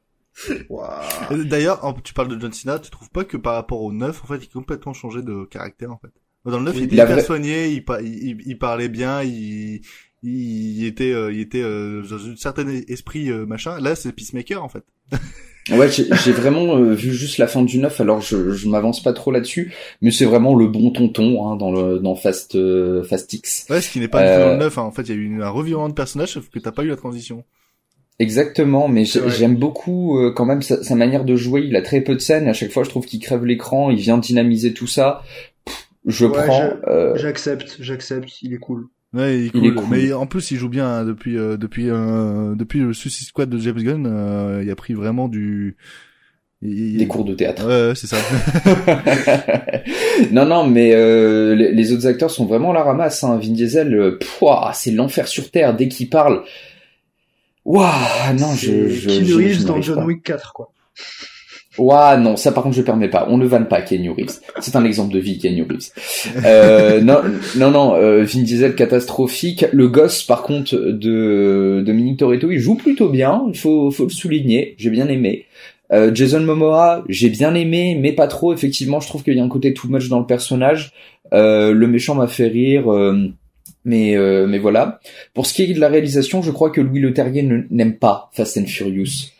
Euh, 0.49 1.44
D'ailleurs, 1.45 1.95
tu 2.04 2.14
parles 2.14 2.28
de 2.36 2.40
John 2.40 2.54
Cena, 2.54 2.80
tu 2.80 2.90
trouves 2.91 3.10
pas 3.10 3.24
que 3.24 3.38
par 3.38 3.54
rapport 3.56 3.82
au 3.82 3.91
9, 3.91 4.24
en 4.24 4.28
fait, 4.28 4.38
il 4.38 4.49
a 4.49 4.54
complètement 4.54 4.94
changé 4.94 5.22
de 5.22 5.45
caractère, 5.45 5.91
en 5.91 5.98
fait? 5.98 6.12
Dans 6.45 6.60
le 6.60 6.66
9, 6.66 6.76
il 6.78 6.84
était 6.84 6.95
hyper 6.95 7.08
vraie- 7.08 7.24
soigné, 7.24 7.70
il, 7.70 7.84
pa- 7.84 8.02
il, 8.02 8.14
il- 8.30 8.41
il 8.45 8.58
parlait 8.58 8.88
bien, 8.88 9.22
il, 9.24 9.82
il 10.24 10.86
était, 10.86 11.12
euh, 11.14 11.32
il 11.34 11.40
était 11.40 11.62
euh, 11.64 12.02
dans 12.04 12.16
un 12.16 12.36
certain 12.36 12.68
esprit 12.88 13.30
euh, 13.30 13.45
machin. 13.45 13.80
Là, 13.82 13.95
c'est 13.95 14.12
Peacemaker, 14.14 14.64
en 14.64 14.70
fait. 14.70 14.84
Ouais, 15.72 15.89
j'ai 15.91 16.06
j'ai 16.23 16.31
vraiment 16.31 16.77
euh, 16.77 16.94
vu 16.94 17.14
juste 17.14 17.38
la 17.39 17.48
fin 17.48 17.61
du 17.61 17.77
9, 17.80 17.99
alors 18.02 18.22
je, 18.22 18.52
je 18.52 18.68
m'avance 18.69 19.03
pas 19.03 19.11
trop 19.14 19.31
là-dessus, 19.31 19.73
mais 20.02 20.11
c'est 20.11 20.26
vraiment 20.26 20.56
le 20.56 20.68
bon 20.68 20.91
tonton 20.91 21.45
hein, 21.48 21.56
dans 21.57 21.72
le 21.72 21.99
dans 21.99 22.15
Fast 22.15 22.56
euh, 22.56 23.03
Fast 23.03 23.34
X. 23.34 23.65
Ouais, 23.69 23.81
ce 23.81 23.89
qui 23.91 23.99
n'est 23.99 24.07
pas 24.07 24.22
du 24.22 24.27
tout 24.27 24.39
dans 24.39 24.48
Euh, 24.49 24.53
le 24.53 24.60
9, 24.60 24.77
hein. 24.77 24.81
En 24.84 24.91
fait, 24.91 25.02
il 25.03 25.10
y 25.10 25.11
a 25.11 25.15
eu 25.15 25.23
une- 25.26 25.41
un 25.41 25.49
revirement 25.49 25.89
de 25.89 25.94
personnage, 25.94 26.30
sauf 26.34 26.49
que 26.49 26.60
t'as 26.60 26.72
pas 26.72 26.84
eu 26.84 26.88
la 26.88 26.95
transition. 26.95 27.44
Exactement, 28.19 28.88
mais 28.88 29.06
j'aime 29.06 29.57
beaucoup 29.57 30.18
euh, 30.18 30.31
quand 30.35 30.45
même 30.45 30.61
sa, 30.64 30.84
sa 30.84 30.95
manière 30.95 31.23
de 31.23 31.35
jouer. 31.35 31.61
Il 31.68 31.76
a 31.76 31.81
très 31.84 32.02
peu 32.02 32.15
de 32.15 32.19
scènes. 32.19 32.48
À 32.48 32.53
chaque 32.53 32.72
fois, 32.72 32.84
je 32.84 32.89
trouve 32.89 33.06
qu'il 33.06 33.19
crève 33.19 33.45
l'écran. 33.45 33.91
Il 33.91 33.99
vient 33.99 34.18
dynamiser 34.18 34.73
tout 34.73 34.88
ça. 34.88 35.22
Pff, 35.65 35.88
je 36.07 36.26
Ouais, 36.26 36.45
prends. 36.48 36.69
euh, 36.88 37.15
J'accepte, 37.15 37.77
j'accepte, 37.80 38.41
il 38.41 38.53
est 38.56 38.57
cool. 38.57 38.88
Ouais, 39.14 39.40
il 39.40 39.46
est 39.46 39.52
Il 39.54 39.66
est 39.66 39.74
cool. 39.74 39.76
cool. 39.76 39.86
Mais 39.90 40.14
en 40.14 40.28
plus, 40.28 40.52
il 40.52 40.58
joue 40.58 40.70
bien 40.70 40.88
hein, 40.88 41.06
depuis 41.06 41.38
euh, 41.38 41.58
depuis 41.58 41.90
euh, 41.90 42.56
depuis 42.56 42.80
le 42.80 42.94
Suicide 42.94 43.28
Squad 43.28 43.50
de 43.50 43.58
James 43.58 43.82
Gunn. 43.82 44.06
euh, 44.06 44.62
il 44.64 44.70
a 44.70 44.76
pris 44.76 44.94
vraiment 44.94 45.28
du 45.30 45.78
il- 46.62 46.98
Des 46.98 47.08
cours 47.08 47.24
de 47.24 47.34
théâtre. 47.34 47.66
Ouais, 47.68 47.90
ouais, 47.90 47.96
c'est 47.96 48.08
ça. 48.08 48.18
non, 50.32 50.46
non, 50.46 50.68
mais 50.68 50.94
euh, 50.94 51.56
les, 51.56 51.72
les 51.72 51.94
autres 51.94 52.08
acteurs 52.08 52.32
sont 52.32 52.46
vraiment 52.46 52.72
à 52.72 52.74
la 52.74 52.84
ramasse. 52.84 53.24
Hein. 53.24 53.38
Vin 53.38 53.52
Diesel, 53.52 53.94
euh, 53.94 54.20
pouah, 54.40 54.72
c'est 54.74 54.92
l'enfer 54.92 55.28
sur 55.28 55.52
terre 55.52 55.76
dès 55.76 55.88
qu'il 55.88 56.10
parle. 56.10 56.44
Waouh, 57.66 57.90
non, 58.40 58.54
je, 58.56 58.66
C'est 58.66 58.90
je, 58.90 59.08
Keanu 59.08 59.26
je- 59.26 59.32
je 59.32 59.36
Reeves 59.38 59.66
dans 59.66 59.82
John 59.82 59.98
pas. 60.00 60.06
Wick 60.06 60.24
4, 60.24 60.54
quoi. 60.54 60.72
Ouah, 61.78 62.18
non, 62.18 62.36
ça 62.36 62.52
par 62.52 62.64
contre 62.64 62.76
je 62.76 62.82
permets 62.82 63.10
pas. 63.10 63.28
On 63.30 63.38
ne 63.38 63.45
vanne 63.45 63.68
pas 63.68 63.82
Keanu 63.82 64.12
Reeves. 64.12 64.40
C'est 64.60 64.76
un 64.76 64.84
exemple 64.84 65.14
de 65.14 65.20
vie, 65.20 65.38
Keanu 65.38 65.64
Reeves. 65.64 65.91
Euh, 66.45 67.02
non, 67.02 67.22
non, 67.56 67.72
non, 67.72 67.95
euh, 67.95 68.24
Vin 68.24 68.41
Diesel 68.41 68.76
catastrophique. 68.76 69.66
Le 69.72 69.88
gosse, 69.88 70.24
par 70.24 70.44
contre, 70.44 70.76
de 70.76 71.84
Dominique 71.86 72.20
Toretto, 72.20 72.52
il 72.52 72.60
joue 72.60 72.76
plutôt 72.76 73.10
bien. 73.10 73.44
Il 73.49 73.58
faut, 73.58 73.91
faut 73.91 74.06
le 74.06 74.10
souligner. 74.10 74.76
J'ai 74.78 74.90
bien 74.90 75.08
aimé. 75.08 75.45
Euh, 75.94 76.12
Jason 76.14 76.41
Momoa, 76.41 77.04
j'ai 77.08 77.30
bien 77.30 77.56
aimé, 77.56 77.98
mais 77.99 78.12
pas 78.12 78.28
trop. 78.28 78.54
Effectivement, 78.54 78.99
je 78.99 79.08
trouve 79.08 79.24
qu'il 79.24 79.36
y 79.36 79.40
a 79.40 79.44
un 79.44 79.49
côté 79.49 79.74
too 79.74 79.88
much 79.88 80.10
dans 80.10 80.20
le 80.20 80.26
personnage. 80.26 80.91
Euh, 81.34 81.72
le 81.74 81.88
méchant 81.88 82.16
m'a 82.16 82.28
fait 82.28 82.48
rire. 82.48 82.91
euh, 82.91 83.32
mais, 83.88 84.18
euh, 84.18 84.48
mais 84.48 84.60
voilà. 84.60 84.99
Pour 85.34 85.45
ce 85.45 85.54
qui 85.54 85.64
est 85.64 85.74
de 85.74 85.80
la 85.80 85.88
réalisation, 85.88 86.41
je 86.41 86.52
crois 86.52 86.72
que 86.72 86.82
Louis 86.82 86.99
Leterrier 86.99 87.41
n'aime 87.70 87.95
pas 87.95 88.30
Fast 88.34 88.58
and 88.58 88.66
Furious. 88.66 89.32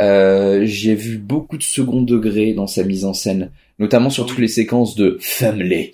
Euh, 0.00 0.62
j'ai 0.64 0.94
vu 0.94 1.18
beaucoup 1.18 1.56
de 1.56 1.62
second 1.62 2.02
degré 2.02 2.52
dans 2.52 2.66
sa 2.66 2.82
mise 2.82 3.04
en 3.04 3.14
scène, 3.14 3.50
notamment 3.78 4.10
sur 4.10 4.26
toutes 4.26 4.38
les 4.38 4.48
séquences 4.48 4.96
de 4.96 5.18
Family, 5.20 5.92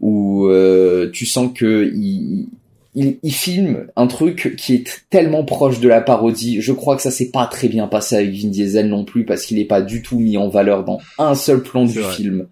où 0.00 0.46
euh, 0.46 1.10
tu 1.12 1.26
sens 1.26 1.50
que 1.52 1.90
il, 1.92 2.46
il, 2.94 3.18
il 3.22 3.32
filme 3.34 3.86
un 3.96 4.06
truc 4.06 4.54
qui 4.56 4.74
est 4.74 5.02
tellement 5.10 5.44
proche 5.44 5.80
de 5.80 5.88
la 5.88 6.00
parodie. 6.00 6.60
Je 6.60 6.72
crois 6.72 6.94
que 6.96 7.02
ça 7.02 7.10
s'est 7.10 7.30
pas 7.30 7.46
très 7.46 7.68
bien 7.68 7.88
passé 7.88 8.16
avec 8.16 8.30
Vin 8.30 8.48
Diesel 8.48 8.88
non 8.88 9.04
plus, 9.04 9.24
parce 9.24 9.44
qu'il 9.44 9.58
est 9.58 9.64
pas 9.64 9.82
du 9.82 10.02
tout 10.02 10.18
mis 10.18 10.36
en 10.36 10.48
valeur 10.48 10.84
dans 10.84 11.00
un 11.18 11.34
seul 11.34 11.62
plan 11.62 11.84
du 11.84 11.98
vrai. 12.00 12.14
film. 12.14 12.46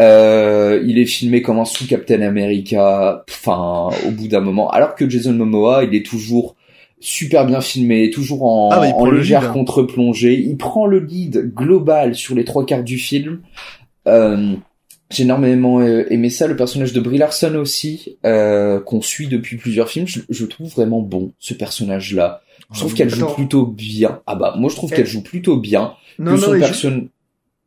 Euh, 0.00 0.82
il 0.86 0.98
est 0.98 1.06
filmé 1.06 1.42
comme 1.42 1.58
un 1.58 1.64
sous 1.64 1.86
Captain 1.86 2.22
America, 2.22 3.24
enfin 3.28 3.88
au 4.06 4.12
bout 4.12 4.28
d'un 4.28 4.40
moment, 4.40 4.70
alors 4.70 4.94
que 4.94 5.10
Jason 5.10 5.32
Momoa, 5.32 5.84
il 5.84 5.94
est 5.94 6.06
toujours 6.06 6.54
super 7.00 7.46
bien 7.46 7.60
filmé, 7.60 8.10
toujours 8.10 8.44
en, 8.44 8.70
Ah, 8.72 8.80
bah, 8.80 8.88
en 8.94 9.10
légère 9.10 9.40
lead, 9.42 9.50
hein. 9.50 9.52
contre-plongée. 9.52 10.34
Il 10.38 10.56
prend 10.56 10.86
le 10.86 10.98
lead 10.98 11.52
global 11.54 12.14
sur 12.14 12.34
les 12.34 12.44
trois 12.44 12.64
quarts 12.66 12.82
du 12.84 12.98
film. 12.98 13.40
Euh, 14.06 14.54
j'ai 15.10 15.22
énormément 15.22 15.80
euh, 15.80 16.04
aimé 16.10 16.28
ça. 16.30 16.46
Le 16.46 16.56
personnage 16.56 16.92
de 16.92 17.00
Brie 17.00 17.18
Larson 17.18 17.54
aussi, 17.54 18.18
euh, 18.26 18.80
qu'on 18.80 19.00
suit 19.00 19.26
depuis 19.28 19.56
plusieurs 19.56 19.88
films, 19.88 20.06
je, 20.06 20.20
je 20.28 20.44
trouve 20.44 20.68
vraiment 20.70 21.00
bon 21.00 21.32
ce 21.38 21.54
personnage-là. 21.54 22.42
Je 22.72 22.80
trouve 22.80 22.92
Ah, 22.94 22.98
qu'elle 22.98 23.10
joue 23.10 23.26
plutôt 23.34 23.64
bien. 23.66 24.20
Ah 24.26 24.34
bah 24.34 24.54
moi 24.58 24.68
je 24.68 24.76
trouve 24.76 24.90
Elle- 24.92 24.98
qu'elle 24.98 25.06
joue 25.06 25.22
plutôt 25.22 25.56
bien. 25.56 25.94
Non, 26.18 26.34
que 26.34 26.40
non, 26.40 26.46
son 26.46 26.52
mais 26.52 26.58
je- 26.60 26.64
personne. 26.64 27.08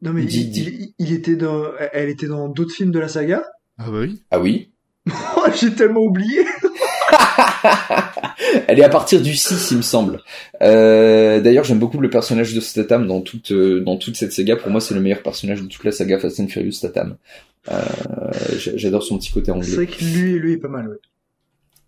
Non, 0.03 0.13
mais 0.13 0.23
Dis, 0.25 0.51
il, 0.55 0.67
il- 0.67 0.93
il 0.99 1.13
était 1.13 1.35
dans, 1.35 1.63
elle 1.93 2.09
était 2.09 2.27
dans 2.27 2.47
d'autres 2.49 2.73
films 2.75 2.91
de 2.91 2.99
la 2.99 3.07
saga. 3.07 3.43
Ah 3.79 3.85
bah 3.89 3.99
oui. 4.01 4.21
Ah 4.29 4.39
oui. 4.39 4.69
Oh, 5.37 5.41
j'ai 5.59 5.71
tellement 5.73 6.01
oublié. 6.01 6.41
Elle 8.67 8.79
est 8.79 8.83
à 8.83 8.89
partir 8.89 9.21
du 9.21 9.35
6, 9.35 9.71
il 9.71 9.77
me 9.77 9.81
semble. 9.81 10.19
Euh, 10.61 11.39
D'ailleurs, 11.41 11.63
j'aime 11.63 11.79
beaucoup 11.79 11.99
le 11.99 12.09
personnage 12.09 12.53
de 12.53 12.59
Statham 12.59 13.07
dans 13.07 13.21
toute 13.21 13.51
euh, 13.51 13.81
dans 13.81 13.97
toute 13.97 14.15
cette 14.15 14.33
saga. 14.33 14.55
Pour 14.55 14.69
moi, 14.71 14.81
c'est 14.81 14.93
le 14.93 15.01
meilleur 15.01 15.21
personnage 15.21 15.61
de 15.61 15.67
toute 15.67 15.83
la 15.83 15.91
saga 15.91 16.19
Fast 16.19 16.39
and 16.39 16.47
Furious, 16.47 16.71
Statham. 16.73 17.15
Euh, 17.71 17.79
J'adore 18.75 19.03
son 19.03 19.17
petit 19.17 19.31
côté 19.31 19.45
C'est 19.47 19.51
anglais. 19.51 19.69
vrai 19.75 19.85
que 19.87 20.03
lui, 20.03 20.33
lui 20.39 20.53
est 20.53 20.57
pas 20.57 20.67
mal, 20.67 20.87
ouais. 20.87 20.95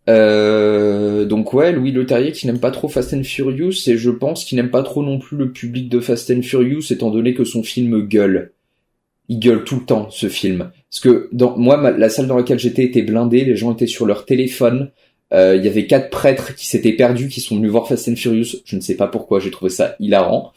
Euh, 0.09 1.23
donc 1.23 1.53
ouais, 1.53 1.71
Louis 1.71 1.91
Leterrier 1.93 2.33
qui 2.33 2.45
n'aime 2.45 2.59
pas 2.59 2.71
trop 2.71 2.89
Fast 2.89 3.13
and 3.13 3.23
Furious 3.23 3.87
et 3.87 3.95
je 3.97 4.09
pense 4.09 4.43
qu'il 4.43 4.57
n'aime 4.57 4.69
pas 4.69 4.83
trop 4.83 5.01
non 5.01 5.17
plus 5.17 5.37
le 5.37 5.51
public 5.53 5.87
de 5.87 5.99
Fast 6.01 6.29
and 6.29 6.41
Furious 6.41 6.91
étant 6.91 7.09
donné 7.09 7.33
que 7.33 7.45
son 7.45 7.63
film 7.63 8.01
gueule. 8.01 8.51
Il 9.29 9.39
gueule 9.39 9.63
tout 9.63 9.77
le 9.79 9.85
temps 9.85 10.09
ce 10.11 10.27
film. 10.27 10.71
Parce 10.91 10.99
que 10.99 11.29
dans 11.31 11.57
moi 11.57 11.77
ma- 11.77 11.91
la 11.91 12.09
salle 12.09 12.27
dans 12.27 12.35
laquelle 12.35 12.59
j'étais 12.59 12.83
était 12.83 13.01
blindée, 13.01 13.45
les 13.45 13.55
gens 13.55 13.71
étaient 13.73 13.87
sur 13.87 14.05
leur 14.05 14.25
téléphone. 14.25 14.91
Euh, 15.33 15.55
Il 15.57 15.65
y 15.65 15.67
avait 15.67 15.87
quatre 15.87 16.09
prêtres 16.09 16.55
qui 16.55 16.67
s'étaient 16.67 16.93
perdus, 16.93 17.27
qui 17.27 17.41
sont 17.41 17.55
venus 17.55 17.71
voir 17.71 17.87
Fast 17.87 18.07
and 18.07 18.15
Furious. 18.15 18.57
Je 18.65 18.75
ne 18.75 18.81
sais 18.81 18.95
pas 18.95 19.07
pourquoi, 19.07 19.39
j'ai 19.39 19.51
trouvé 19.51 19.71
ça 19.71 19.95
hilarant. 19.99 20.51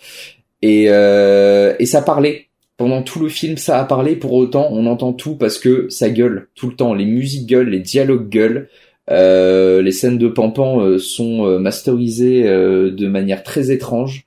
Et, 0.62 0.86
euh, 0.89 1.74
et 1.78 1.86
ça 1.86 2.03
parlait. 2.03 2.47
Pendant 2.77 3.03
tout 3.03 3.20
le 3.20 3.31
film, 3.31 3.57
ça 3.57 3.81
a 3.81 3.85
parlé. 3.85 4.16
Pour 4.16 4.35
autant, 4.35 4.69
on 4.70 4.85
entend 4.86 5.15
tout 5.15 5.35
parce 5.35 5.59
que 5.59 5.89
ça 5.89 6.11
gueule 6.11 6.48
tout 6.55 6.69
le 6.69 6.77
temps. 6.77 6.93
Les 6.93 7.07
musiques 7.07 7.47
gueulent, 7.47 7.70
les 7.70 7.81
dialogues 7.81 8.28
gueulent. 8.28 8.69
Euh, 9.11 9.82
les 9.82 9.93
scènes 9.93 10.19
de 10.19 10.28
Pampan 10.28 10.81
euh, 10.81 10.98
sont 10.98 11.47
euh, 11.47 11.59
masterisées 11.59 12.47
euh, 12.47 12.90
de 12.90 13.07
manière 13.07 13.43
très 13.44 13.70
étrange. 13.70 14.27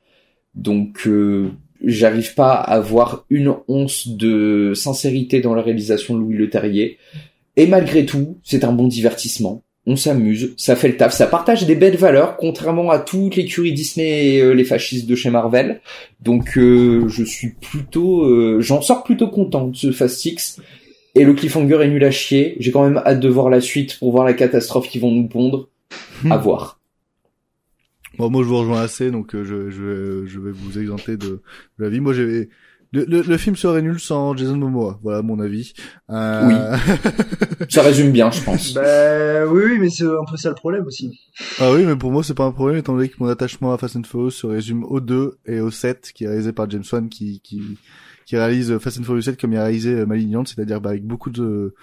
Donc, 0.55 1.07
j'arrive 1.85 2.33
pas 2.33 2.53
à 2.53 2.79
voir 2.79 3.25
une 3.29 3.53
once 3.67 4.07
de 4.07 4.73
sincérité 4.73 5.41
dans 5.41 5.53
la 5.53 5.61
réalisation 5.61 6.15
de 6.15 6.21
Louis 6.21 6.37
Leterrier. 6.37 6.97
Et 7.55 7.67
malgré 7.67 8.05
tout, 8.05 8.39
c'est 8.43 8.63
un 8.63 8.73
bon 8.73 8.87
divertissement. 8.87 9.63
On 9.91 9.95
s'amuse, 9.95 10.53
ça 10.55 10.75
fait 10.75 10.87
le 10.87 10.97
taf, 10.97 11.13
ça 11.13 11.25
partage 11.25 11.65
des 11.65 11.73
belles 11.73 11.97
valeurs, 11.97 12.37
contrairement 12.37 12.91
à 12.91 12.99
toute 12.99 13.35
l'écurie 13.35 13.73
Disney 13.73 14.35
et 14.35 14.39
euh, 14.39 14.51
les 14.51 14.63
fascistes 14.63 15.09
de 15.09 15.15
chez 15.15 15.31
Marvel. 15.31 15.81
Donc 16.21 16.59
euh, 16.59 17.07
je 17.07 17.23
suis 17.23 17.53
plutôt, 17.59 18.23
euh, 18.23 18.61
j'en 18.61 18.81
sors 18.81 19.03
plutôt 19.03 19.29
content 19.29 19.65
de 19.65 19.75
ce 19.75 19.91
Fast 19.91 20.19
Six. 20.19 20.61
Et 21.15 21.23
le 21.23 21.33
cliffhanger 21.33 21.81
est 21.81 21.87
nul 21.87 22.03
à 22.03 22.11
chier. 22.11 22.55
J'ai 22.59 22.71
quand 22.71 22.83
même 22.83 23.01
hâte 23.03 23.19
de 23.19 23.29
voir 23.29 23.49
la 23.49 23.61
suite 23.61 23.97
pour 23.97 24.11
voir 24.11 24.25
la 24.25 24.33
catastrophe 24.33 24.87
qu'ils 24.87 25.01
vont 25.01 25.11
nous 25.11 25.27
pondre. 25.27 25.69
À 26.29 26.37
voir. 26.37 26.79
Bon, 28.19 28.29
moi, 28.29 28.43
je 28.43 28.47
vous 28.47 28.59
rejoins 28.59 28.81
assez, 28.81 29.09
donc 29.09 29.33
euh, 29.33 29.43
je, 29.43 29.71
je 29.71 30.39
vais 30.39 30.51
vous 30.51 30.77
exempter 30.77 31.17
de, 31.17 31.25
de 31.27 31.41
la 31.79 31.89
vie. 31.89 31.99
Moi, 31.99 32.13
j'ai 32.13 32.49
le, 32.91 33.05
le, 33.05 33.21
le 33.21 33.37
film 33.37 33.55
serait 33.55 33.81
nul 33.81 33.99
sans 33.99 34.35
Jason 34.35 34.57
Momoa. 34.57 34.99
Voilà 35.03 35.21
mon 35.21 35.39
avis. 35.39 35.73
Euh... 36.09 36.75
Ça 37.69 37.83
résume 37.83 38.11
bien, 38.11 38.31
je 38.31 38.41
pense. 38.41 38.73
Bah 38.73 39.45
oui, 39.45 39.63
oui, 39.65 39.77
mais 39.79 39.89
c'est 39.89 40.05
un 40.05 40.25
peu 40.29 40.37
ça 40.37 40.49
le 40.49 40.55
problème 40.55 40.85
aussi. 40.85 41.19
ah 41.59 41.71
oui, 41.71 41.85
mais 41.85 41.95
pour 41.95 42.11
moi, 42.11 42.23
c'est 42.23 42.33
pas 42.33 42.45
un 42.45 42.51
problème, 42.51 42.77
étant 42.79 42.95
donné 42.95 43.09
que 43.09 43.15
mon 43.19 43.27
attachement 43.27 43.73
à 43.73 43.77
Fast 43.77 43.95
and 43.95 44.03
Furious 44.03 44.31
se 44.31 44.47
résume 44.47 44.83
au 44.85 44.99
2 44.99 45.37
et 45.45 45.59
au 45.59 45.69
7, 45.69 46.11
qui 46.13 46.23
est 46.23 46.27
réalisé 46.27 46.51
par 46.51 46.69
James 46.69 46.83
Wan, 46.91 47.09
qui, 47.09 47.41
qui, 47.41 47.61
qui 48.25 48.37
réalise 48.37 48.77
Fast 48.79 48.99
and 48.99 49.03
Furious 49.03 49.21
7 49.21 49.39
comme 49.39 49.53
il 49.53 49.57
a 49.57 49.63
réalisé 49.63 50.05
Malignante, 50.05 50.47
c'est-à-dire 50.47 50.81
bah, 50.81 50.89
avec 50.89 51.05
beaucoup 51.05 51.29
de, 51.29 51.75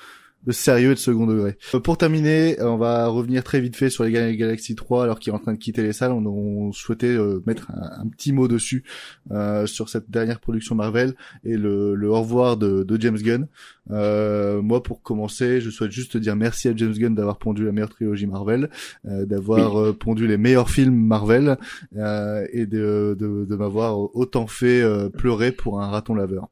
de 0.46 0.52
sérieux 0.52 0.92
et 0.92 0.94
de 0.94 0.98
second 0.98 1.26
degré. 1.26 1.56
Euh, 1.74 1.80
Pour 1.80 1.98
terminer, 1.98 2.60
euh, 2.60 2.70
on 2.70 2.76
va 2.76 3.06
revenir 3.08 3.42
très 3.44 3.60
vite 3.60 3.76
fait 3.76 3.90
sur 3.90 4.04
les 4.04 4.36
Galaxy 4.36 4.74
3 4.74 5.04
alors 5.04 5.18
qu'il 5.18 5.32
est 5.32 5.36
en 5.36 5.40
train 5.40 5.52
de 5.52 5.58
quitter 5.58 5.82
les 5.82 5.92
salles. 5.92 6.12
On, 6.12 6.24
on 6.26 6.72
souhaitait 6.72 7.06
euh, 7.06 7.42
mettre 7.46 7.70
un, 7.70 8.02
un 8.02 8.08
petit 8.08 8.32
mot 8.32 8.48
dessus 8.48 8.84
euh, 9.32 9.66
sur 9.66 9.88
cette 9.88 10.10
dernière 10.10 10.40
production 10.40 10.74
Marvel 10.74 11.14
et 11.44 11.56
le, 11.56 11.94
le 11.94 12.08
au 12.08 12.20
revoir 12.20 12.56
de, 12.56 12.82
de 12.82 13.00
James 13.00 13.18
Gunn. 13.18 13.48
Euh, 13.90 14.62
moi, 14.62 14.82
pour 14.82 15.02
commencer, 15.02 15.60
je 15.60 15.70
souhaite 15.70 15.92
juste 15.92 16.16
dire 16.16 16.36
merci 16.36 16.68
à 16.68 16.76
James 16.76 16.92
Gunn 16.92 17.14
d'avoir 17.14 17.38
pondu 17.38 17.64
la 17.64 17.72
meilleure 17.72 17.90
trilogie 17.90 18.26
Marvel, 18.26 18.70
euh, 19.06 19.26
d'avoir 19.26 19.94
pondu 19.96 20.26
les 20.26 20.36
meilleurs 20.36 20.70
films 20.70 20.94
Marvel 20.94 21.56
euh, 21.96 22.46
et 22.52 22.66
de, 22.66 23.16
de, 23.18 23.44
de 23.44 23.56
m'avoir 23.56 24.14
autant 24.16 24.46
fait 24.46 24.80
euh, 24.82 25.08
pleurer 25.08 25.52
pour 25.52 25.80
un 25.80 25.86
raton 25.88 26.14
laveur. 26.14 26.48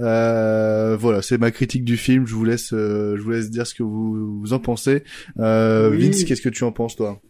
Euh, 0.00 0.96
voilà, 0.96 1.22
c'est 1.22 1.38
ma 1.38 1.50
critique 1.50 1.84
du 1.84 1.96
film. 1.96 2.26
Je 2.26 2.34
vous 2.34 2.44
laisse, 2.44 2.72
euh, 2.72 3.16
je 3.16 3.22
vous 3.22 3.30
laisse 3.30 3.50
dire 3.50 3.66
ce 3.66 3.74
que 3.74 3.82
vous, 3.82 4.38
vous 4.40 4.52
en 4.52 4.60
pensez. 4.60 5.02
Euh, 5.38 5.90
Oui. 5.90 6.06
Vince, 6.06 6.24
qu'est-ce 6.24 6.42
que 6.42 6.48
tu 6.48 6.64
en 6.64 6.72
penses, 6.72 6.96
toi? 6.96 7.20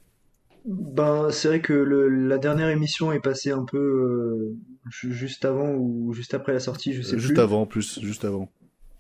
Ben, 0.66 1.28
c'est 1.30 1.48
vrai 1.48 1.60
que 1.60 1.72
le, 1.72 2.08
la 2.08 2.36
dernière 2.36 2.68
émission 2.68 3.10
est 3.12 3.20
passée 3.20 3.50
un 3.52 3.64
peu 3.64 4.54
ju- 4.90 5.12
juste 5.14 5.44
avant 5.46 5.72
ou 5.74 6.12
juste 6.12 6.34
après 6.34 6.52
la 6.52 6.60
sortie, 6.60 6.92
je 6.92 7.00
sais 7.00 7.18
Juste 7.18 7.34
plus. 7.34 7.40
avant, 7.42 7.62
en 7.62 7.66
plus, 7.66 8.00
juste 8.02 8.24
avant. 8.26 8.50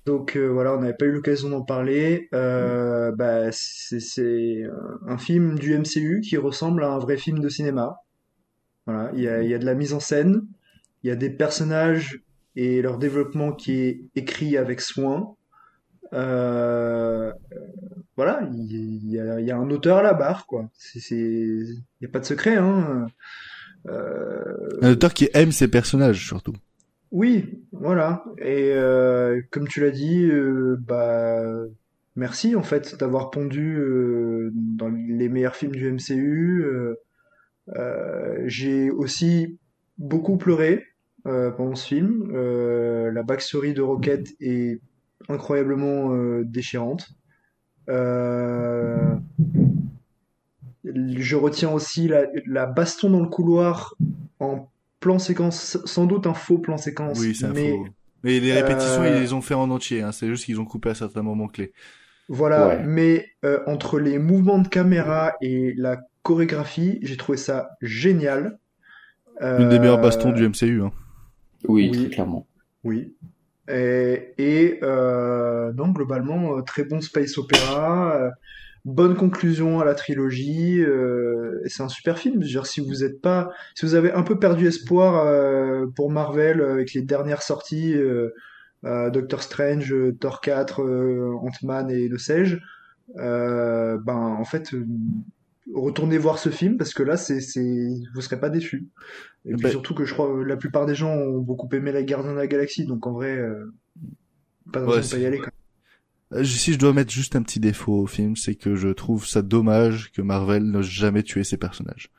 Donc 0.06 0.38
voilà, 0.38 0.74
on 0.74 0.80
n'avait 0.80 0.94
pas 0.94 1.04
eu 1.04 1.12
l'occasion 1.12 1.50
d'en 1.50 1.60
parler. 1.60 2.28
Bah, 2.32 3.52
c'est 3.52 4.62
un- 5.06 5.18
film 5.18 5.58
du 5.58 5.74
MCU 5.74 6.22
qui 6.22 6.38
ressemble 6.38 6.84
à 6.84 6.88
un 6.92 6.98
vrai 6.98 7.18
film 7.18 7.40
de 7.40 7.48
cinéma. 7.50 7.96
Voilà, 8.86 9.10
il 9.14 9.20
y 9.20 9.28
a, 9.28 9.42
il 9.42 9.50
y 9.50 9.54
a 9.54 9.58
de 9.58 9.66
la 9.66 9.74
mise 9.74 9.92
en 9.92 10.00
scène, 10.00 10.40
il 11.02 11.08
y 11.08 11.10
a 11.10 11.16
des 11.16 11.28
personnages 11.28 12.22
et 12.60 12.82
leur 12.82 12.98
développement 12.98 13.52
qui 13.52 13.72
est 13.80 14.00
écrit 14.16 14.56
avec 14.56 14.80
soin. 14.80 15.36
Euh, 16.12 17.32
voilà, 18.16 18.48
il 18.52 19.08
y 19.08 19.20
a, 19.20 19.38
il 19.38 19.46
y 19.46 19.52
a 19.52 19.56
un 19.56 19.70
auteur 19.70 19.98
à 19.98 20.02
la 20.02 20.12
barre, 20.12 20.44
quoi. 20.46 20.68
Il 20.96 21.76
n'y 22.00 22.06
a 22.06 22.10
pas 22.10 22.18
de 22.18 22.24
secret, 22.24 22.56
hein. 22.56 23.06
Euh, 23.86 24.42
Un 24.82 24.90
auteur 24.90 25.14
qui 25.14 25.30
aime 25.34 25.52
ses 25.52 25.68
personnages, 25.68 26.26
surtout. 26.26 26.54
oui, 27.12 27.62
voilà. 27.70 28.24
Et 28.38 28.72
euh, 28.72 29.40
comme 29.52 29.68
tu 29.68 29.80
l'as 29.80 29.92
dit, 29.92 30.28
bah 30.80 31.40
merci 32.16 32.56
en 32.56 32.64
fait 32.64 32.98
d'avoir 32.98 33.30
pondu 33.30 33.78
dans 34.52 34.88
les 34.88 35.28
meilleurs 35.28 35.54
films 35.54 35.76
du 35.76 35.92
MCU. 35.92 36.64
J'ai 38.46 38.90
aussi 38.90 39.58
beaucoup 39.96 40.38
pleuré 40.38 40.84
pendant 41.50 41.74
ce 41.74 41.86
film. 41.86 42.30
Euh, 42.34 43.10
la 43.12 43.22
backstory 43.22 43.74
de 43.74 43.82
Rocket 43.82 44.28
est 44.40 44.80
incroyablement 45.28 46.12
euh, 46.14 46.42
déchirante. 46.44 47.08
Euh, 47.88 49.14
je 50.84 51.36
retiens 51.36 51.70
aussi 51.70 52.08
la, 52.08 52.26
la 52.46 52.66
baston 52.66 53.10
dans 53.10 53.20
le 53.20 53.28
couloir 53.28 53.94
en 54.40 54.70
plan 55.00 55.18
séquence, 55.18 55.78
sans 55.84 56.06
doute 56.06 56.26
un 56.26 56.34
faux 56.34 56.58
plan 56.58 56.76
séquence. 56.76 57.18
Oui, 57.20 57.34
c'est 57.34 57.46
un 57.46 57.52
mais 57.52 57.70
faux. 57.72 57.86
Mais 58.24 58.40
les 58.40 58.52
répétitions, 58.52 59.02
Euh, 59.02 59.08
ils 59.16 59.20
les 59.20 59.32
ont 59.32 59.40
fait 59.42 59.54
en 59.54 59.70
entier. 59.70 60.02
Hein. 60.02 60.12
C'est 60.12 60.26
juste 60.26 60.44
qu'ils 60.44 60.60
ont 60.60 60.64
coupé 60.64 60.90
à 60.90 60.94
certains 60.94 61.22
moments 61.22 61.46
clés. 61.46 61.72
Voilà, 62.28 62.68
Ouais. 62.68 62.82
mais 62.84 63.26
euh, 63.44 63.60
entre 63.66 63.98
les 63.98 64.18
mouvements 64.18 64.58
de 64.58 64.68
caméra 64.68 65.34
et 65.40 65.72
la 65.76 66.00
chorégraphie, 66.22 66.98
j'ai 67.02 67.16
trouvé 67.16 67.38
ça 67.38 67.70
génial. 67.80 68.58
Une 69.40 69.68
des 69.68 69.78
meilleures 69.78 70.00
bastons 70.00 70.30
Euh, 70.30 70.32
du 70.32 70.48
MCU. 70.48 70.82
Hein. 70.82 70.90
Oui, 71.66 71.88
Oui. 71.90 71.98
très 72.02 72.10
clairement. 72.10 72.46
Oui. 72.84 73.14
Et, 73.70 74.32
et 74.38 74.78
euh, 74.82 75.72
non, 75.74 75.88
globalement, 75.88 76.56
euh, 76.58 76.62
très 76.62 76.84
bon 76.84 77.00
space 77.00 77.36
opéra, 77.36 78.16
euh, 78.16 78.30
bonne 78.84 79.14
conclusion 79.14 79.80
à 79.80 79.84
la 79.84 79.94
trilogie. 79.94 80.80
euh, 80.80 81.60
c'est 81.66 81.82
un 81.82 81.88
super 81.88 82.18
film. 82.18 82.36
Je 82.36 82.46
veux 82.46 82.50
dire, 82.52 82.66
si 82.66 82.80
vous 82.80 83.04
êtes 83.04 83.20
pas, 83.20 83.50
si 83.74 83.84
vous 83.84 83.94
avez 83.94 84.12
un 84.12 84.22
peu 84.22 84.38
perdu 84.38 84.66
espoir 84.68 85.26
euh, 85.26 85.86
pour 85.96 86.10
Marvel 86.10 86.60
euh, 86.60 86.72
avec 86.72 86.94
les 86.94 87.02
dernières 87.02 87.42
sorties, 87.42 87.94
euh, 87.94 88.30
euh, 88.84 89.10
Doctor 89.10 89.42
Strange, 89.42 89.94
Thor 90.20 90.40
4, 90.40 90.82
euh, 90.82 91.32
Ant-Man 91.42 91.90
et 91.90 92.08
le 92.08 92.16
sais-je, 92.18 92.56
euh, 93.18 93.98
ben 94.04 94.14
en 94.16 94.44
fait, 94.44 94.72
euh, 94.74 94.86
retournez 95.74 96.18
voir 96.18 96.38
ce 96.38 96.48
film 96.50 96.76
parce 96.76 96.94
que 96.94 97.02
là, 97.02 97.16
c'est, 97.16 97.40
c'est, 97.40 97.88
vous 98.14 98.20
serez 98.20 98.40
pas 98.40 98.48
déçus. 98.50 98.86
Et 99.44 99.54
puis 99.54 99.70
surtout 99.70 99.94
que 99.94 100.04
je 100.04 100.12
crois 100.14 100.30
euh, 100.30 100.42
la 100.44 100.56
plupart 100.56 100.86
des 100.86 100.94
gens 100.94 101.12
ont 101.14 101.38
beaucoup 101.40 101.68
aimé 101.74 101.92
la 101.92 102.02
Gardiens 102.02 102.32
de 102.32 102.36
la 102.38 102.46
Galaxie, 102.46 102.84
donc 102.86 103.06
en 103.06 103.12
vrai, 103.12 103.36
euh, 103.36 103.72
pas 104.72 104.80
de 104.80 104.86
Ouais, 104.86 104.96
raison 104.96 105.08
de 105.08 105.12
pas 105.14 105.18
y 105.22 105.26
aller. 105.26 105.38
Quoi. 105.38 105.48
Euh, 106.34 106.44
Si 106.44 106.72
je 106.74 106.78
dois 106.78 106.92
mettre 106.92 107.10
juste 107.10 107.36
un 107.36 107.42
petit 107.42 107.60
défaut 107.60 108.00
au 108.02 108.06
film, 108.06 108.36
c'est 108.36 108.54
que 108.54 108.74
je 108.76 108.88
trouve 108.88 109.26
ça 109.26 109.40
dommage 109.42 110.10
que 110.12 110.20
Marvel 110.22 110.62
n'ose 110.64 110.86
jamais 110.86 111.22
tuer 111.22 111.44
ses 111.44 111.56
personnages. 111.56 112.10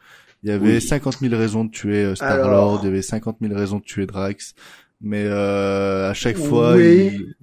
Il 0.43 0.49
y 0.49 0.51
avait 0.51 0.75
Oui. 0.75 0.81
50 0.81 1.19
000 1.19 1.35
raisons 1.35 1.65
de 1.65 1.69
tuer 1.71 2.03
euh, 2.05 2.15
Star-Lord, 2.15 2.47
Alors- 2.47 2.79
il 2.81 2.85
y 2.85 2.89
avait 2.89 3.01
50 3.01 3.37
000 3.41 3.53
raisons 3.53 3.77
de 3.79 3.83
tuer 3.83 4.05
Drax, 4.05 4.55
mais 5.01 5.25
euh, 5.25 6.09
à 6.09 6.13
chaque 6.13 6.37
fois, 6.37 6.75
Oui. 6.75 7.11
il- 7.13 7.35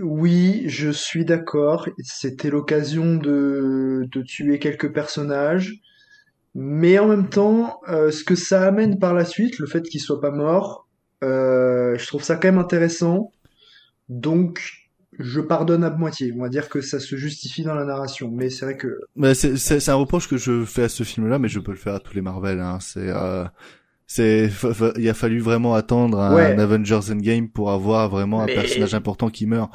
Oui, 0.00 0.64
je 0.66 0.90
suis 0.90 1.24
d'accord. 1.24 1.88
C'était 2.02 2.50
l'occasion 2.50 3.16
de, 3.16 4.06
de 4.10 4.22
tuer 4.22 4.58
quelques 4.58 4.92
personnages. 4.92 5.80
Mais 6.54 6.98
en 6.98 7.08
même 7.08 7.28
temps, 7.28 7.80
euh, 7.88 8.10
ce 8.10 8.22
que 8.22 8.34
ça 8.34 8.66
amène 8.66 8.98
par 8.98 9.12
la 9.12 9.24
suite, 9.24 9.58
le 9.58 9.66
fait 9.66 9.82
qu'ils 9.82 10.00
soient 10.00 10.20
pas 10.20 10.30
morts, 10.30 10.88
euh, 11.24 11.96
je 11.98 12.06
trouve 12.06 12.22
ça 12.22 12.36
quand 12.36 12.48
même 12.48 12.58
intéressant. 12.58 13.32
Donc, 14.08 14.60
je 15.18 15.40
pardonne 15.40 15.82
à 15.84 15.90
moitié. 15.90 16.32
On 16.36 16.42
va 16.42 16.48
dire 16.48 16.68
que 16.68 16.80
ça 16.80 17.00
se 17.00 17.16
justifie 17.16 17.62
dans 17.62 17.74
la 17.74 17.84
narration. 17.84 18.30
Mais 18.30 18.50
c'est 18.50 18.64
vrai 18.66 18.76
que 18.76 19.00
c'est 19.34 19.88
un 19.88 19.94
reproche 19.94 20.28
que 20.28 20.36
je 20.36 20.64
fais 20.64 20.84
à 20.84 20.88
ce 20.88 21.02
film-là, 21.02 21.38
mais 21.38 21.48
je 21.48 21.60
peux 21.60 21.72
le 21.72 21.78
faire 21.78 21.94
à 21.94 22.00
tous 22.00 22.14
les 22.14 22.20
Marvel. 22.20 22.60
Hein. 22.60 22.78
C'est 22.80 23.08
euh, 23.08 23.44
c'est 24.16 24.48
il 24.96 25.08
a 25.08 25.14
fallu 25.14 25.40
vraiment 25.40 25.74
attendre 25.74 26.20
un, 26.20 26.34
Ouais. 26.36 26.56
Avengers 26.58 27.10
Endgame 27.10 27.48
pour 27.48 27.72
avoir 27.72 28.08
vraiment 28.08 28.42
un 28.42 28.46
Mais- 28.46 28.54
personnage 28.54 28.94
important 28.94 29.28
qui 29.28 29.46
meurt. 29.46 29.72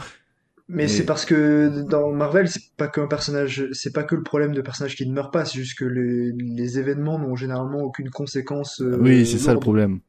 Mais 0.69 0.87
c'est 0.87 1.03
parce 1.03 1.25
que 1.25 1.81
dans 1.89 2.11
Marvel, 2.11 2.47
c'est 2.47 2.71
pas 2.77 2.87
qu'un 2.87 3.07
personnage, 3.07 3.67
c'est 3.73 3.91
pas 3.91 4.03
que 4.03 4.13
le 4.15 4.21
problème 4.23 4.53
de 4.53 4.61
personnage 4.61 4.95
qui 4.95 5.05
ne 5.07 5.13
meurt 5.13 5.33
pas, 5.33 5.43
c'est 5.43 5.57
juste 5.59 5.77
que 5.77 5.83
les, 5.83 6.31
les 6.31 6.77
événements 6.79 7.17
n'ont 7.19 7.35
généralement 7.35 7.79
aucune 7.81 8.09
conséquence. 8.11 8.79
euh, 8.81 8.97
oui, 9.01 9.25
c'est 9.25 9.39
ça 9.39 9.53
le 9.53 9.59
problème. 9.59 9.99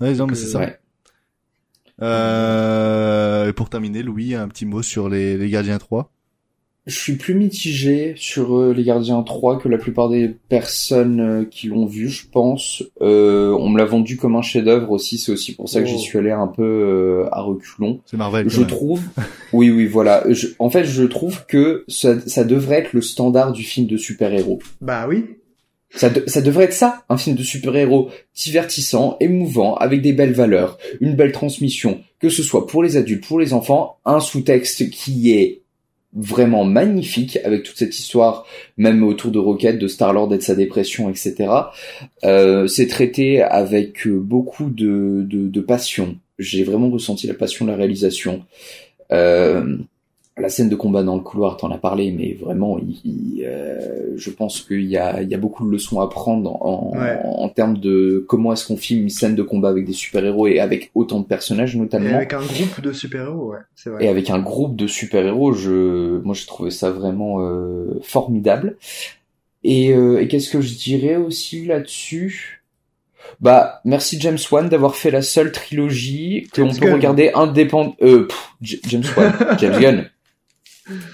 Ouais, 0.00 0.14
non, 0.14 0.26
mais 0.26 0.34
c'est 0.34 0.46
euh, 0.48 0.52
ça. 0.52 0.58
Ouais. 0.60 0.78
Euh, 2.02 3.48
et 3.48 3.52
pour 3.52 3.68
terminer, 3.68 4.02
Louis, 4.02 4.34
un 4.34 4.48
petit 4.48 4.66
mot 4.66 4.82
sur 4.82 5.08
les, 5.08 5.36
les 5.36 5.50
Gardiens 5.50 5.78
3. 5.78 6.10
Je 6.88 6.98
suis 6.98 7.12
plus 7.16 7.34
mitigé 7.34 8.14
sur 8.16 8.58
euh, 8.58 8.72
Les 8.72 8.82
Gardiens 8.82 9.22
3 9.22 9.58
que 9.60 9.68
la 9.68 9.76
plupart 9.78 10.08
des 10.08 10.30
personnes 10.48 11.20
euh, 11.20 11.44
qui 11.44 11.66
l'ont 11.68 11.84
vu, 11.86 12.08
je 12.08 12.26
pense. 12.32 12.82
Euh, 13.02 13.54
on 13.60 13.68
me 13.68 13.76
l'a 13.78 13.84
vendu 13.84 14.16
comme 14.16 14.34
un 14.36 14.42
chef-d'œuvre 14.42 14.90
aussi, 14.90 15.18
c'est 15.18 15.30
aussi 15.30 15.54
pour 15.54 15.68
ça 15.68 15.80
que 15.82 15.86
Oh. 15.86 15.90
j'y 15.90 15.98
suis 15.98 16.18
allé 16.18 16.30
un 16.30 16.46
peu 16.46 16.62
euh, 16.64 17.28
à 17.30 17.42
reculons. 17.42 18.00
C'est 18.06 18.16
Marvel. 18.16 18.48
Je 18.48 18.60
même. 18.60 18.68
trouve, 18.68 19.02
oui, 19.52 19.70
oui, 19.70 19.86
voilà. 19.86 20.24
Je- 20.30 20.48
en 20.58 20.70
fait, 20.70 20.84
je 20.84 21.04
trouve 21.04 21.44
que 21.46 21.84
ça, 21.88 22.18
ça 22.26 22.42
devrait 22.44 22.78
être 22.78 22.94
le 22.94 23.02
standard 23.02 23.52
du 23.52 23.62
film 23.64 23.86
de 23.86 23.96
super-héros. 23.98 24.58
Bah 24.80 25.06
oui. 25.08 25.26
Ça, 25.94 26.08
de- 26.10 26.24
ça 26.26 26.40
devrait 26.42 26.64
être 26.64 26.72
ça, 26.74 27.04
un 27.10 27.16
film 27.18 27.36
de 27.36 27.42
super-héros 27.42 28.08
divertissant, 28.34 29.16
émouvant, 29.20 29.74
avec 29.76 30.00
des 30.02 30.12
belles 30.12 30.32
valeurs, 30.34 30.78
une 31.00 31.14
belle 31.16 31.32
transmission, 31.32 32.00
que 32.20 32.28
ce 32.30 32.42
soit 32.42 32.66
pour 32.66 32.82
les 32.82 32.96
adultes, 32.96 33.26
pour 33.26 33.38
les 33.40 33.52
enfants, 33.52 33.98
un 34.04 34.20
sous-texte 34.20 34.90
qui 34.90 35.32
est 35.32 35.62
vraiment 36.14 36.64
magnifique 36.64 37.38
avec 37.44 37.62
toute 37.62 37.76
cette 37.76 37.98
histoire, 37.98 38.46
même 38.76 39.02
autour 39.02 39.30
de 39.30 39.38
Rocket, 39.38 39.78
de 39.78 39.86
Star-Lord 39.88 40.32
et 40.34 40.38
de 40.38 40.42
sa 40.42 40.54
dépression, 40.54 41.10
etc. 41.10 41.50
Euh, 42.24 42.66
c'est 42.66 42.86
traité 42.86 43.42
avec 43.42 44.06
euh, 44.06 44.18
beaucoup 44.18 44.70
de, 44.70 45.24
de, 45.28 45.48
de 45.48 45.60
passion. 45.60 46.16
J'ai 46.38 46.64
vraiment 46.64 46.90
ressenti 46.90 47.26
la 47.26 47.34
passion 47.34 47.66
de 47.66 47.70
la 47.70 47.76
réalisation. 47.76 48.44
Euh, 49.12 49.76
la 50.40 50.48
scène 50.48 50.68
de 50.68 50.76
combat 50.76 51.02
dans 51.02 51.14
le 51.16 51.22
couloir, 51.22 51.56
t'en 51.56 51.70
as 51.70 51.78
parlé, 51.78 52.10
mais 52.12 52.36
vraiment, 52.40 52.78
il, 52.78 53.00
il, 53.04 53.44
euh, 53.44 54.12
je 54.16 54.30
pense 54.30 54.60
qu'il 54.62 54.84
y 54.84 54.96
a, 54.96 55.22
il 55.22 55.28
y 55.28 55.34
a 55.34 55.38
beaucoup 55.38 55.64
de 55.66 55.70
leçons 55.70 56.00
à 56.00 56.08
prendre 56.08 56.50
en, 56.64 56.92
Ouais. 56.96 57.18
en, 57.24 57.42
en 57.44 57.48
termes 57.48 57.78
de 57.78 58.24
comment 58.28 58.52
est-ce 58.52 58.66
qu'on 58.66 58.76
filme 58.76 59.02
une 59.02 59.10
scène 59.10 59.34
de 59.34 59.42
combat 59.42 59.68
avec 59.68 59.84
des 59.84 59.92
super-héros 59.92 60.46
et 60.46 60.60
avec 60.60 60.90
autant 60.94 61.20
de 61.20 61.24
personnages 61.26 61.74
Et 61.74 61.78
notamment. 61.78 62.14
avec 62.14 62.32
un 62.32 62.40
groupe 62.40 62.80
de 62.82 62.92
super-héros, 62.92 63.52
ouais, 63.52 63.58
c'est 63.74 63.90
vrai. 63.90 64.04
Et 64.04 64.08
avec 64.08 64.30
un 64.30 64.38
groupe 64.38 64.76
de 64.76 64.86
super-héros, 64.86 65.52
je, 65.52 66.18
moi, 66.22 66.34
j'ai 66.34 66.46
trouvé 66.46 66.70
ça 66.70 66.90
vraiment 66.90 67.40
euh, 67.40 67.98
formidable. 68.02 68.76
Et, 69.64 69.92
euh, 69.92 70.20
et 70.20 70.28
qu'est-ce 70.28 70.50
que 70.50 70.60
je 70.60 70.74
dirais 70.74 71.16
aussi 71.16 71.66
là-dessus? 71.66 72.62
Bah, 73.40 73.80
merci 73.84 74.18
James 74.20 74.38
Wan 74.50 74.68
d'avoir 74.68 74.94
fait 74.96 75.10
la 75.10 75.20
seule 75.20 75.52
trilogie 75.52 76.48
que 76.52 76.62
James 76.62 76.72
on 76.74 76.80
peut 76.80 76.92
regarder 76.92 77.30
indépendant. 77.34 77.94
Euh, 78.00 78.26
James 78.62 79.02
Wan, 79.16 79.32
James 79.58 79.78
Gunn. 79.80 80.04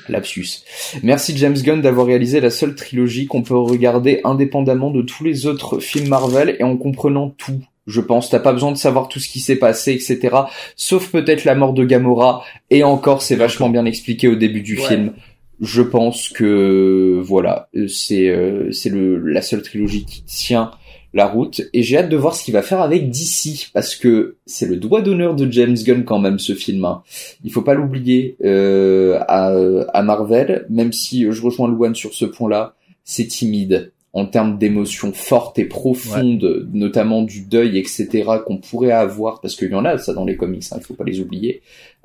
Lapsus. 0.09 0.63
Merci 1.03 1.37
James 1.37 1.57
Gunn 1.57 1.81
d'avoir 1.81 2.07
réalisé 2.07 2.41
la 2.41 2.51
seule 2.51 2.75
trilogie 2.75 3.27
qu'on 3.27 3.43
peut 3.43 3.57
regarder 3.57 4.21
indépendamment 4.25 4.91
de 4.91 5.03
tous 5.03 5.25
les 5.25 5.47
autres 5.47 5.79
films 5.81 6.09
Marvel 6.09 6.57
et 6.59 6.63
en 6.63 6.77
comprenant 6.77 7.31
tout. 7.31 7.61
Je 7.87 8.01
pense, 8.01 8.31
t'as 8.31 8.39
pas 8.41 8.53
besoin 8.53 8.73
de 8.73 8.79
savoir 8.79 9.09
tout 9.09 9.21
ce 9.21 9.29
qui 9.29 9.41
s'est 9.41 9.57
passé, 9.57 9.93
etc. 9.93 10.35
Sauf 10.75 11.11
peut-être 11.11 11.45
la 11.45 11.55
mort 11.55 11.75
de 11.75 11.85
Gamora. 11.85 12.43
Et 12.71 12.83
encore, 12.83 13.21
c'est 13.21 13.37
vachement 13.37 13.69
bien 13.69 13.85
expliqué 13.85 14.27
au 14.29 14.37
début 14.37 14.63
du 14.63 14.79
Ouais. 14.79 14.89
film. 14.89 15.13
Je 15.61 15.83
pense 15.83 16.31
que 16.31 17.21
voilà, 17.23 17.69
euh, 17.77 17.87
c'est 17.87 18.29
euh, 18.29 18.73
c'est 18.73 18.89
le 18.89 19.19
la 19.19 19.41
seule 19.43 19.63
trilogie 19.63 20.05
qui 20.05 20.23
tient 20.25 20.71
la 21.15 21.27
route 21.27 21.63
et 21.73 21.83
j'ai 21.83 21.97
hâte 21.99 22.09
de 22.11 22.17
voir 22.17 22.35
ce 22.35 22.45
qu'il 22.45 22.53
va 22.53 22.63
faire 22.63 22.81
avec 22.81 23.09
DC 23.09 23.71
parce 23.73 23.95
que 23.95 24.37
c'est 24.47 24.67
le 24.67 24.77
doigt 24.77 25.01
d'honneur 25.01 25.35
de 25.35 25.51
James 25.51 25.77
Gunn 25.77 26.05
quand 26.05 26.19
même 26.19 26.39
ce 26.39 26.55
film. 26.55 26.85
hein. 26.85 27.03
Il 27.45 27.53
faut 27.53 27.63
pas 27.63 27.75
l'oublier 27.75 28.37
euh, 28.45 29.19
à, 29.29 29.55
à 29.95 30.03
Marvel, 30.03 30.67
même 30.69 30.93
si 30.93 31.31
je 31.31 31.41
rejoins 31.43 31.71
Luan 31.71 31.95
sur 31.95 32.13
ce 32.15 32.25
point-là, 32.25 32.75
c'est 33.05 33.27
timide 33.27 33.93
en 34.13 34.27
termes 34.27 34.59
d'émotions 34.59 35.13
fortes 35.13 35.59
et 35.59 35.65
profondes, 35.65 36.69
notamment 36.73 37.23
du 37.23 37.43
deuil, 37.43 37.79
etc. 37.79 38.25
qu'on 38.47 38.59
pourrait 38.59 38.93
avoir 38.93 39.41
parce 39.41 39.57
qu'il 39.57 39.71
y 39.71 39.75
en 39.75 39.85
a 39.85 39.99
ça 39.99 40.15
dans 40.15 40.25
les 40.25 40.37
comics, 40.37 40.65
hein, 40.71 40.77
il 40.79 40.85
faut 40.85 40.95
pas 40.95 41.05
les 41.05 41.21
oublier. 41.21 41.63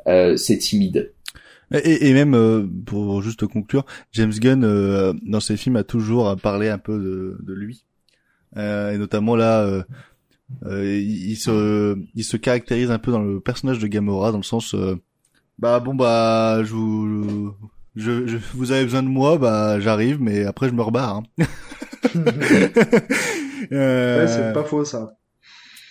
Euh, 0.07 0.36
c'est 0.38 0.57
timide. 0.57 1.11
Et, 1.72 2.10
et 2.10 2.14
même 2.14 2.34
euh, 2.34 2.65
pour 2.86 3.22
juste 3.22 3.45
conclure, 3.45 3.86
James 4.14 4.34
Gunn 4.34 4.64
euh, 4.64 5.14
dans 5.23 5.40
ses 5.40 5.56
films 5.56 5.76
a 5.76 5.84
toujours 5.84 6.36
parlé 6.41 6.69
un 6.69 6.80
peu 6.80 6.98
de, 6.98 7.38
de 7.45 7.53
lui, 7.53 7.86
et 8.55 8.97
notamment 8.97 9.35
là, 9.35 9.61
euh, 9.61 9.84
euh, 10.65 10.85
il, 10.85 11.31
il 11.31 11.35
se 11.38 11.95
il 12.15 12.23
se 12.23 12.38
caractérise 12.38 12.91
un 12.91 12.99
peu 12.99 13.11
dans 13.11 13.21
le 13.21 13.39
personnage 13.39 13.80
de 13.80 13.88
Gamora 13.88 14.31
dans 14.31 14.38
le 14.38 14.43
sens, 14.43 14.73
euh, 14.76 14.95
bah 15.59 15.80
bon 15.80 15.93
bah 15.95 16.61
je 16.63 16.73
vous 16.73 17.53
je, 17.95 18.26
je- 18.27 18.38
vous 18.55 18.71
avez 18.71 18.84
besoin 18.85 19.03
de 19.03 19.07
moi, 19.09 19.38
bah 19.38 19.80
j'arrive, 19.80 20.21
mais 20.21 20.45
après 20.45 20.69
je 20.69 20.73
me 20.73 20.81
rebarre. 20.81 21.17
Hein. 21.17 21.23
Euh, 23.71 24.21
Ouais, 24.26 24.27
c'est 24.27 24.53
pas 24.53 24.63
faux 24.63 24.85
ça. 24.85 25.17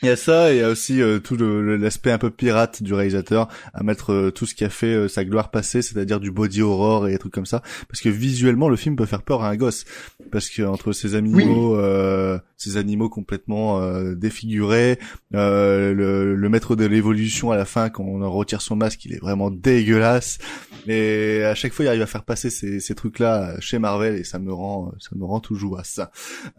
Il 0.03 0.09
y 0.09 0.11
a 0.11 0.17
ça, 0.17 0.53
et 0.53 0.57
il 0.57 0.61
y 0.61 0.63
a 0.63 0.69
aussi 0.69 1.03
euh, 1.03 1.19
tout 1.19 1.37
l'aspect 1.37 2.13
un 2.13 2.19
peu 2.19 2.31
pirate 2.31 2.83
du 2.83 2.95
réalisateur 2.95 3.49
à 3.75 3.83
mettre 3.83 4.13
euh, 4.13 4.31
tout 4.31 4.47
ce 4.47 4.55
qui 4.55 4.65
a 4.65 4.69
fait 4.69 4.95
euh, 4.95 5.09
sa 5.09 5.25
gloire 5.25 5.51
passée, 5.51 5.83
c'est-à-dire 5.83 6.21
du 6.21 6.31
body 6.31 6.63
horror 6.63 7.09
et 7.09 7.13
des 7.13 7.19
trucs 7.19 7.33
comme 7.33 7.47
ça, 7.47 7.63
parce 7.89 8.01
que 8.01 8.09
visuellement 8.09 8.69
le 8.69 8.77
film 8.77 8.95
peut 8.95 9.07
faire 9.07 9.23
peur 9.23 9.43
à 9.43 9.51
un 9.51 9.57
gosse, 9.57 9.85
parce 10.31 10.49
que 10.51 10.63
entre 10.63 10.93
ces 10.93 11.15
animaux, 11.15 11.77
euh, 11.77 12.39
ces 12.57 12.77
animaux 12.77 13.09
complètement 13.09 13.81
euh, 13.81 14.15
défigurés, 14.15 14.99
euh, 15.35 15.93
le, 15.93 16.37
le 16.37 16.49
maître 16.49 16.77
de 16.77 16.85
l'évolution 16.85 17.51
à 17.51 17.57
la 17.57 17.65
fin 17.65 17.89
quand 17.89 18.05
on 18.05 18.23
en 18.23 18.31
retire 18.31 18.61
son 18.61 18.77
masque, 18.77 19.05
il 19.05 19.15
est 19.15 19.21
vraiment 19.21 19.51
dégueulasse, 19.51 20.39
et 20.87 21.43
à 21.45 21.55
chaque 21.55 21.73
fois 21.73 21.85
il 21.85 21.89
arrive 21.89 22.03
à 22.03 22.07
faire 22.07 22.25
passer 22.25 22.51
ces, 22.51 22.79
ces 22.79 22.95
trucs-là 22.95 23.57
chez 23.59 23.79
Marvel 23.79 24.15
et 24.15 24.25
ça 24.25 24.39
me 24.39 24.53
rend, 24.53 24.93
ça 25.01 25.11
me 25.17 25.25
rend 25.25 25.41
tout 25.41 25.57
jouasse. 25.57 26.01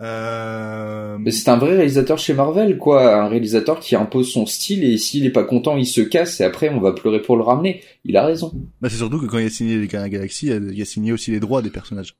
Euh... 0.01 1.17
Mais 1.19 1.31
c'est 1.31 1.49
un 1.49 1.57
vrai 1.57 1.75
réalisateur 1.75 2.17
chez 2.17 2.33
Marvel, 2.33 2.77
quoi. 2.77 3.28
Réalisateur 3.29 3.79
qui 3.79 3.95
impose 3.95 4.31
son 4.31 4.45
style 4.45 4.83
et 4.83 4.97
s'il 4.97 5.25
est 5.25 5.31
pas 5.31 5.43
content, 5.43 5.77
il 5.77 5.85
se 5.85 6.01
casse 6.01 6.41
et 6.41 6.43
après 6.43 6.69
on 6.69 6.79
va 6.79 6.91
pleurer 6.91 7.21
pour 7.21 7.37
le 7.37 7.43
ramener. 7.43 7.81
Il 8.03 8.17
a 8.17 8.25
raison. 8.25 8.51
Bah, 8.81 8.89
c'est 8.89 8.97
surtout 8.97 9.19
que 9.19 9.25
quand 9.25 9.37
il 9.37 9.45
a 9.45 9.49
signé 9.49 9.77
les 9.77 9.87
Galaxie, 9.87 10.47
il 10.47 10.81
a 10.81 10.85
signé 10.85 11.13
aussi 11.13 11.31
les 11.31 11.39
droits 11.39 11.61
des 11.61 11.69
personnages. 11.69 12.15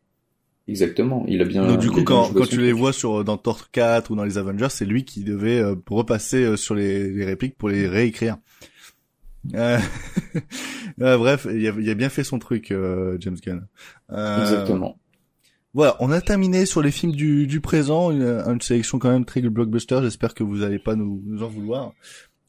Exactement, 0.69 1.25
il 1.27 1.41
a 1.41 1.45
bien. 1.45 1.65
Donc 1.65 1.79
du 1.79 1.89
coup, 1.89 2.03
quand, 2.03 2.31
tu 2.47 2.61
les 2.61 2.71
vois 2.71 2.93
sur 2.93 3.23
dans 3.23 3.37
Thor 3.37 3.71
4 3.71 4.11
ou 4.11 4.15
dans 4.15 4.23
les 4.23 4.37
Avengers, 4.37 4.67
c'est 4.69 4.85
lui 4.85 5.03
qui 5.03 5.23
devait 5.23 5.59
euh, 5.59 5.73
repasser 5.89 6.43
euh, 6.43 6.57
sur 6.57 6.75
les, 6.75 7.09
les 7.09 7.25
répliques 7.25 7.57
pour 7.57 7.69
les 7.69 7.87
réécrire. 7.87 8.37
Euh, 9.55 9.79
euh, 11.01 11.17
bref, 11.17 11.47
il 11.51 11.67
a, 11.67 11.73
il 11.79 11.89
a 11.89 11.93
bien 11.95 12.09
fait 12.09 12.23
son 12.23 12.37
truc, 12.37 12.67
James 12.67 13.37
Gunn. 13.43 13.65
Exactement. 14.11 14.99
Voilà, 15.73 15.95
on 15.99 16.11
a 16.11 16.19
terminé 16.19 16.65
sur 16.65 16.81
les 16.81 16.91
films 16.91 17.11
du, 17.11 17.45
du 17.45 17.61
présent, 17.61 18.09
une, 18.11 18.23
une 18.23 18.61
sélection 18.61 18.97
quand 18.97 19.11
même 19.11 19.25
très 19.25 19.41
blockbuster. 19.41 19.99
J'espère 20.01 20.33
que 20.33 20.43
vous 20.43 20.63
allez 20.63 20.79
pas 20.79 20.95
nous, 20.95 21.21
nous 21.25 21.43
en 21.43 21.47
vouloir. 21.47 21.93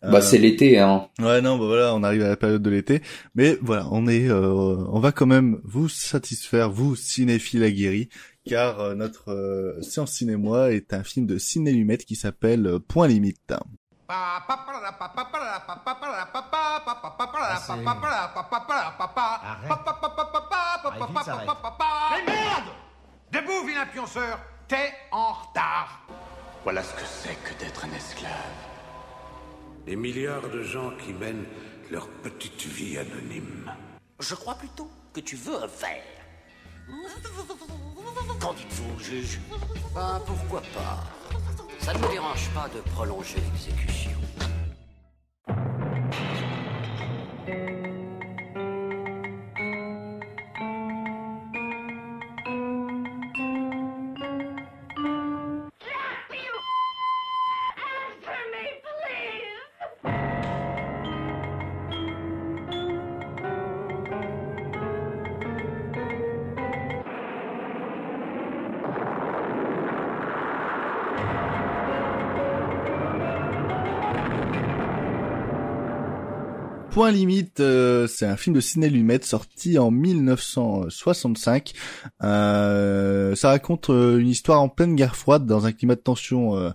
Bah 0.02 0.16
Euh, 0.16 0.20
c'est 0.22 0.38
l'été, 0.38 0.78
hein. 0.78 1.09
Ouais, 1.18 1.42
non, 1.42 1.59
bah 1.59 1.66
voilà, 1.66 1.94
on 1.94 2.02
arrive 2.02 2.22
à 2.22 2.28
la 2.28 2.36
période 2.36 2.62
de 2.62 2.70
l'été, 2.70 3.02
mais 3.34 3.59
voilà, 3.60 3.86
on 3.90 4.06
est, 4.09 4.30
euh, 4.30 4.48
on 4.88 4.98
va 4.98 5.12
quand 5.12 5.26
même 5.26 5.60
vous 5.62 5.90
satisfaire, 5.90 6.70
vous 6.70 6.97
cinéphiles 6.97 7.62
aguerris, 7.62 8.09
car 8.47 8.80
euh, 8.80 8.94
notre 8.94 9.30
euh, 9.30 9.82
séance 9.82 10.12
cinéma 10.12 10.70
est 10.70 10.94
un 10.94 11.02
film 11.02 11.26
de 11.26 11.36
Ciné 11.36 11.72
Lumet 11.72 11.98
qui 11.98 12.16
s'appelle 12.16 12.66
euh, 12.66 12.78
Point 12.78 13.09
Limite. 13.09 13.52
Mais 22.16 22.32
merde 22.32 22.64
Debout, 23.32 23.65
vilain 23.65 23.86
pionceur 23.86 24.40
T'es 24.66 24.93
en 25.12 25.32
retard 25.32 26.05
Voilà 26.65 26.82
ce 26.82 26.93
que 26.94 27.05
c'est 27.05 27.36
que 27.44 27.59
d'être 27.62 27.85
un 27.85 27.93
esclave. 27.93 28.32
Des 29.86 29.94
milliards 29.94 30.48
de 30.48 30.62
gens 30.62 30.90
qui 30.97 31.12
mènent 31.12 31.47
leur 31.90 32.09
petite 32.09 32.66
vie 32.66 32.98
anonyme. 32.98 33.73
Je 34.19 34.35
crois 34.35 34.57
plutôt 34.57 34.90
que 35.12 35.20
tu 35.20 35.36
veux 35.36 35.55
un 35.55 35.66
verre. 35.66 36.02
Qu'en 38.40 38.52
dites-vous, 38.52 38.98
juge? 38.98 39.40
Ben, 39.94 40.20
pourquoi 40.27 40.62
pas? 40.74 40.98
Ça 41.78 41.94
ne 41.94 41.98
me 41.98 42.09
dérange 42.09 42.51
pas 42.51 42.69
de 42.69 42.81
prolonger 42.81 43.36
l'exécution. 43.40 44.11
Point 77.01 77.12
limite, 77.12 77.60
euh, 77.60 78.06
c'est 78.06 78.27
un 78.27 78.36
film 78.36 78.55
de 78.55 78.60
Ciné 78.60 78.90
Lumet 78.90 79.20
sorti 79.22 79.78
en 79.78 79.90
1965. 79.90 81.72
Euh, 82.22 83.35
ça 83.35 83.48
raconte 83.48 83.89
euh, 83.89 84.18
une 84.18 84.28
histoire 84.28 84.60
en 84.60 84.68
pleine 84.68 84.94
guerre 84.97 85.16
froide 85.16 85.47
dans 85.47 85.64
un 85.64 85.72
climat 85.72 85.94
de 85.94 86.01
tension 86.01 86.59
euh, 86.59 86.72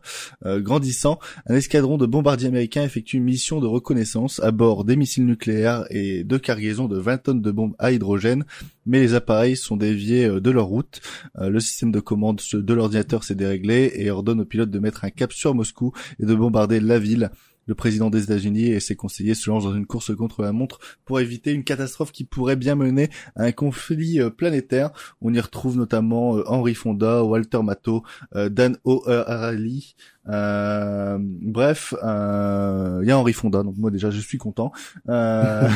euh, 0.47 0.59
grandissant. 0.59 1.19
Un 1.45 1.53
escadron 1.53 1.99
de 1.99 2.07
bombardiers 2.07 2.47
américains 2.47 2.81
effectue 2.81 3.17
une 3.17 3.23
mission 3.23 3.59
de 3.59 3.67
reconnaissance 3.67 4.39
à 4.39 4.49
bord 4.49 4.83
des 4.83 4.95
missiles 4.95 5.27
nucléaires 5.27 5.85
et 5.91 6.23
de 6.23 6.37
cargaisons 6.39 6.87
de 6.87 6.97
20 6.97 7.17
tonnes 7.19 7.41
de 7.43 7.51
bombes 7.51 7.75
à 7.77 7.91
hydrogène, 7.91 8.45
mais 8.87 9.01
les 9.01 9.13
appareils 9.13 9.55
sont 9.55 9.77
déviés 9.77 10.25
euh, 10.25 10.41
de 10.41 10.49
leur 10.49 10.65
route. 10.65 11.01
Le 11.39 11.59
système 11.59 11.91
de 11.91 11.99
commande 11.99 12.41
de 12.51 12.73
l'ordinateur 12.73 13.23
s'est 13.23 13.35
déréglé 13.35 13.91
et 13.93 14.09
ordonne 14.09 14.41
aux 14.41 14.45
pilotes 14.45 14.71
de 14.71 14.79
mettre 14.79 15.05
un 15.05 15.11
cap 15.11 15.31
sur 15.31 15.53
Moscou 15.53 15.91
et 16.19 16.25
de 16.25 16.33
bombarder 16.33 16.79
la 16.79 16.97
ville. 16.97 17.29
Le 17.65 17.75
président 17.75 18.09
des 18.09 18.23
États-Unis 18.23 18.67
et 18.67 18.79
ses 18.79 18.95
conseillers 18.95 19.35
se 19.35 19.49
lancent 19.49 19.63
dans 19.63 19.75
une 19.75 19.85
course 19.85 20.15
contre 20.15 20.41
la 20.41 20.51
montre 20.51 20.79
pour 21.03 21.19
éviter 21.19 21.51
une 21.51 21.63
catastrophe 21.63 22.11
qui 22.11 22.23
pourrait 22.23 22.55
bien 22.55 22.75
mener 22.75 23.09
à 23.35 23.43
un 23.43 23.51
conflit 23.51 24.19
euh, 24.19 24.29
planétaire. 24.29 24.91
On 25.21 25.33
y 25.33 25.39
retrouve 25.39 25.77
notamment 25.77 26.37
euh, 26.37 26.43
Henry 26.47 26.75
Fonda, 26.75 27.23
Walter 27.23 27.61
Matthau, 27.63 28.03
euh, 28.35 28.49
Dan 28.49 28.77
O'Reilly. 28.83 29.95
Euh, 30.27 31.17
bref, 31.19 31.93
euh, 32.03 32.99
il 33.03 33.07
y 33.07 33.11
a 33.11 33.17
Henry 33.17 33.33
Fonda, 33.33 33.63
donc 33.63 33.77
moi 33.77 33.91
déjà 33.91 34.09
je 34.09 34.19
suis 34.19 34.37
content. 34.37 34.71
Euh, 35.09 35.69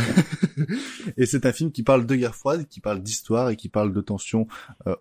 et 1.18 1.26
c'est 1.26 1.46
un 1.46 1.52
film 1.52 1.72
qui 1.72 1.84
parle 1.84 2.06
de 2.06 2.16
guerre 2.16 2.36
froide, 2.36 2.68
qui 2.68 2.80
parle 2.80 3.02
d'histoire 3.02 3.50
et 3.50 3.56
qui 3.56 3.70
parle 3.70 3.94
de 3.94 4.02
tension 4.02 4.48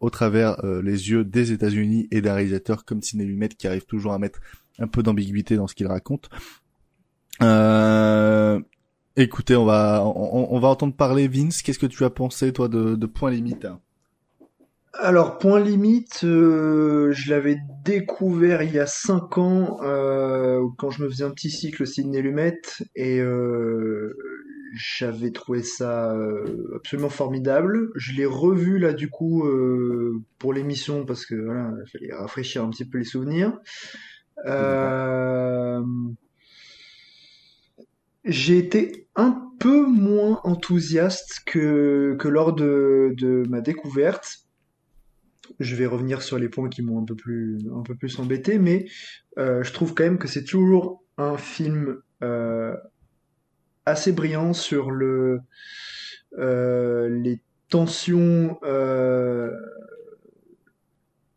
au 0.01 0.11
travers 0.11 0.61
les 0.83 1.11
yeux 1.11 1.25
des 1.25 1.53
États-Unis 1.53 2.09
et 2.11 2.21
d'un 2.21 2.35
réalisateur 2.35 2.85
comme 2.85 3.03
Ciné 3.03 3.25
Lumet 3.25 3.49
qui 3.49 3.67
arrive 3.67 3.87
toujours 3.87 4.13
à 4.13 4.19
mettre 4.19 4.41
un 4.79 4.87
peu 4.87 5.03
d'ambiguïté 5.03 5.57
dans 5.57 5.67
ce 5.67 5.75
qu'il 5.75 5.87
raconte. 5.87 6.29
Euh, 7.43 8.61
écoutez, 9.17 9.57
on 9.57 9.65
va 9.65 10.05
on, 10.05 10.59
va 10.59 10.69
entendre 10.69 10.95
parler 10.95 11.29
Vince. 11.29 11.63
Qu'est-ce 11.63 11.79
que 11.79 11.87
tu 11.87 12.05
as 12.05 12.11
pensé 12.11 12.53
toi 12.53 12.69
de, 12.69 12.95
de 12.95 13.07
Point 13.07 13.31
Limite? 13.31 13.67
Alors, 14.95 15.39
Point 15.39 15.61
Limite, 15.61 16.25
euh, 16.25 17.13
je 17.13 17.31
l'avais 17.31 17.59
découvert 17.85 18.63
il 18.63 18.73
y 18.73 18.81
a 18.81 18.87
5 18.87 19.39
ans, 19.39 19.79
euh, 19.83 20.61
quand 20.77 20.91
je 20.91 21.03
me 21.03 21.09
faisais 21.09 21.25
un 21.25 21.31
petit 21.31 21.51
cycle 21.51 21.87
Ciné 21.87 22.21
Lumet, 22.21 22.61
et 22.97 23.21
euh, 23.21 24.17
j'avais 24.75 25.31
trouvé 25.31 25.63
ça 25.63 26.13
euh, 26.15 26.73
absolument 26.77 27.09
formidable. 27.09 27.91
Je 27.95 28.13
l'ai 28.13 28.27
revu 28.27 28.79
là 28.79 28.93
du 28.93 29.09
coup 29.09 29.47
euh, 29.47 30.23
pour 30.39 30.53
l'émission 30.53 31.05
parce 31.05 31.27
que 31.27 31.35
voilà, 31.35 31.73
il 31.85 31.91
fallait 31.91 32.15
rafraîchir 32.15 32.65
un 32.65 32.71
petit 32.71 32.85
peu 32.85 32.99
les 32.99 33.05
souvenirs. 33.05 33.59
Euh, 34.47 35.83
j'ai 38.29 38.59
été 38.59 39.09
un 39.17 39.51
peu 39.59 39.87
moins 39.87 40.41
enthousiaste 40.45 41.41
que, 41.47 42.17
que 42.19 42.29
lors 42.29 42.55
de, 42.55 43.15
de 43.17 43.43
ma 43.49 43.61
découverte. 43.61 44.45
Je 45.59 45.75
vais 45.75 45.87
revenir 45.87 46.23
sur 46.23 46.39
les 46.39 46.49
points 46.49 46.69
qui 46.69 46.83
m'ont 46.83 47.01
un 47.01 47.05
peu 47.05 47.17
plus, 47.17 47.59
un 47.75 47.83
peu 47.83 47.97
plus 47.97 48.19
embêté, 48.21 48.59
mais 48.59 48.87
euh, 49.39 49.65
je 49.65 49.73
trouve 49.73 49.95
quand 49.95 50.05
même 50.05 50.19
que 50.19 50.29
c'est 50.29 50.45
toujours 50.45 51.03
un 51.17 51.37
film 51.37 51.97
euh, 52.23 52.77
assez 53.87 54.13
brillant 54.13 54.53
sur 54.53 54.91
le, 54.91 55.41
euh, 56.39 57.09
les 57.09 57.41
tensions 57.71 58.59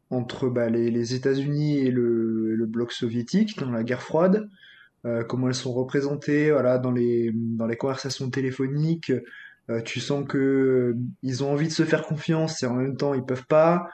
entre 0.10 0.50
bah, 0.50 0.70
les, 0.70 0.92
les 0.92 1.16
États-Unis 1.16 1.80
et 1.80 1.90
le, 1.90 2.54
le 2.54 2.66
bloc 2.66 2.92
soviétique 2.92 3.58
dans 3.58 3.72
la 3.72 3.84
guerre 3.84 4.02
froide 4.02 4.50
euh, 5.06 5.24
comment 5.24 5.48
elles 5.48 5.56
sont 5.56 5.74
représentées 5.74 6.52
voilà 6.52 6.78
dans 6.78 6.92
les 6.92 7.32
dans 7.34 7.66
les 7.66 7.78
conversations 7.78 8.30
téléphoniques 8.30 9.12
euh, 9.70 9.82
tu 9.82 10.00
sens 10.00 10.26
que 10.28 10.38
euh, 10.38 10.98
ils 11.24 11.44
ont 11.44 11.52
envie 11.52 11.68
de 11.68 11.74
se 11.74 11.84
faire 11.84 12.04
confiance 12.04 12.62
et 12.64 12.66
en 12.68 12.76
même 12.76 12.98
temps 12.98 13.14
ils 13.14 13.24
peuvent 13.26 13.48
pas 13.48 13.88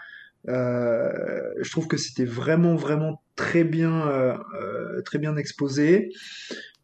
je 0.48 1.70
trouve 1.72 1.88
que 1.88 1.98
c'était 1.98 2.24
vraiment 2.26 2.76
vraiment 2.76 3.22
très 3.36 3.66
bien 3.66 4.38
très 5.04 5.20
bien 5.20 5.36
exposé 5.36 6.10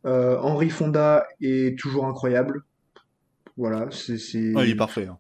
Henry 0.04 0.70
Fonda 0.70 1.26
est 1.42 1.78
toujours 1.80 2.06
incroyable 2.08 2.64
voilà 3.56 3.88
c'est 3.92 4.18
c'est 4.18 4.52
Ah, 4.56 4.66
il 4.66 4.72
est 4.72 4.76
parfait. 4.76 5.08
hein. 5.08 5.18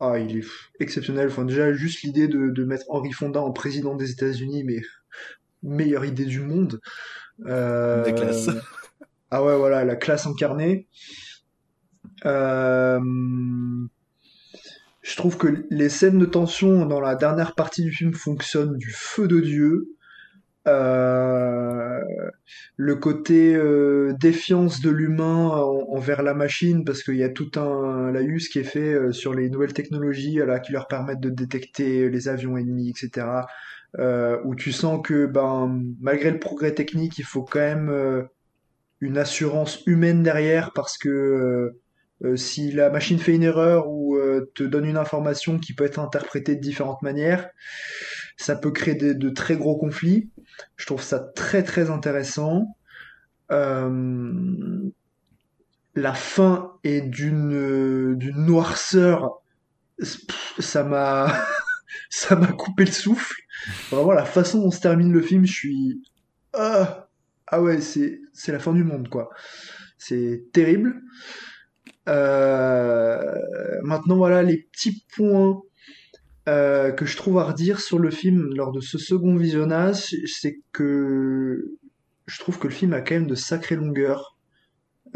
ah, 0.00 0.18
il 0.18 0.38
est 0.38 0.44
exceptionnel. 0.80 1.28
Enfin, 1.28 1.44
déjà, 1.44 1.72
juste 1.72 2.02
l'idée 2.02 2.26
de, 2.26 2.48
de 2.50 2.64
mettre 2.64 2.86
Henry 2.88 3.12
Fonda 3.12 3.40
en 3.40 3.52
président 3.52 3.94
des 3.94 4.10
États-Unis, 4.10 4.64
mais 4.64 4.80
meilleure 5.62 6.04
idée 6.04 6.24
du 6.24 6.40
monde. 6.40 6.80
Euh. 7.44 8.02
Ah 9.30 9.44
ouais, 9.44 9.56
voilà, 9.56 9.84
la 9.84 9.96
classe 9.96 10.26
incarnée. 10.26 10.88
Euh, 12.24 13.00
Je 15.02 15.16
trouve 15.16 15.36
que 15.38 15.64
les 15.70 15.88
scènes 15.88 16.18
de 16.18 16.26
tension 16.26 16.84
dans 16.86 17.00
la 17.00 17.14
dernière 17.14 17.54
partie 17.54 17.82
du 17.82 17.92
film 17.92 18.12
fonctionnent 18.12 18.76
du 18.76 18.90
feu 18.90 19.28
de 19.28 19.40
Dieu. 19.40 19.88
Euh, 20.66 22.00
le 22.76 22.96
côté 22.96 23.56
défiance 24.18 24.80
de 24.80 24.90
l'humain 24.90 25.48
en- 25.48 25.86
envers 25.94 26.22
la 26.24 26.34
machine, 26.34 26.84
parce 26.84 27.02
qu'il 27.04 27.16
y 27.16 27.22
a 27.24 27.28
tout 27.28 27.50
un 27.56 28.10
laïus 28.12 28.48
qui 28.48 28.58
est 28.60 28.64
fait 28.64 29.12
sur 29.12 29.32
les 29.34 29.48
nouvelles 29.50 29.72
technologies 29.74 30.36
là, 30.44 30.58
qui 30.60 30.72
leur 30.72 30.88
permettent 30.88 31.20
de 31.20 31.30
détecter 31.30 32.10
les 32.10 32.28
avions 32.28 32.56
ennemis, 32.56 32.90
etc. 32.90 33.46
Euh, 33.98 34.38
où 34.44 34.54
tu 34.54 34.72
sens 34.72 35.00
que 35.02 35.26
ben, 35.26 35.82
malgré 36.00 36.30
le 36.30 36.38
progrès 36.38 36.74
technique, 36.74 37.18
il 37.18 37.24
faut 37.24 37.44
quand 37.44 37.60
même 37.60 37.88
euh, 37.88 38.22
une 39.00 39.18
assurance 39.18 39.82
humaine 39.86 40.22
derrière, 40.22 40.72
parce 40.74 40.98
que 40.98 41.08
euh, 41.08 41.80
euh, 42.24 42.36
si 42.36 42.72
la 42.72 42.90
machine 42.90 43.18
fait 43.18 43.34
une 43.34 43.42
erreur 43.42 43.88
ou 43.90 44.18
te 44.54 44.62
donne 44.64 44.86
une 44.86 44.96
information 44.96 45.58
qui 45.58 45.74
peut 45.74 45.84
être 45.84 45.98
interprétée 46.00 46.56
de 46.56 46.60
différentes 46.60 47.02
manières, 47.02 47.50
ça 48.38 48.56
peut 48.56 48.70
créer 48.70 48.94
des- 48.94 49.14
de 49.14 49.30
très 49.30 49.56
gros 49.56 49.76
conflits. 49.78 50.30
Je 50.76 50.86
trouve 50.86 51.02
ça 51.02 51.18
très 51.20 51.62
très 51.62 51.90
intéressant. 51.90 52.76
La 55.96 56.14
fin 56.14 56.74
est 56.84 57.00
d'une 57.00 58.14
d'une 58.16 58.44
noirceur. 58.44 59.40
Ça 60.58 60.84
m'a 60.84 61.26
ça 62.10 62.36
m'a 62.36 62.48
coupé 62.48 62.84
le 62.84 62.92
souffle. 62.92 63.36
Vraiment 63.90 64.12
la 64.12 64.24
façon 64.24 64.60
dont 64.60 64.70
se 64.70 64.80
termine 64.80 65.12
le 65.12 65.20
film, 65.22 65.44
je 65.44 65.52
suis 65.52 66.02
ah 66.52 67.08
ah 67.48 67.62
ouais 67.62 67.80
c'est 67.80 68.20
c'est 68.32 68.52
la 68.52 68.58
fin 68.58 68.72
du 68.72 68.84
monde 68.84 69.08
quoi. 69.08 69.30
C'est 69.98 70.46
terrible. 70.52 71.00
Euh, 72.08 73.34
maintenant 73.82 74.16
voilà 74.16 74.42
les 74.42 74.58
petits 74.58 75.04
points 75.16 75.60
euh, 76.48 76.92
que 76.92 77.04
je 77.06 77.16
trouve 77.16 77.38
à 77.38 77.44
redire 77.44 77.80
sur 77.80 77.98
le 77.98 78.10
film 78.10 78.54
lors 78.54 78.70
de 78.70 78.80
ce 78.80 78.98
second 78.98 79.34
visionnage, 79.36 80.14
c'est 80.26 80.60
que 80.72 81.76
je 82.26 82.38
trouve 82.38 82.58
que 82.58 82.68
le 82.68 82.72
film 82.72 82.92
a 82.92 83.00
quand 83.00 83.14
même 83.14 83.26
de 83.26 83.34
sacrées 83.34 83.74
longueurs. 83.74 84.36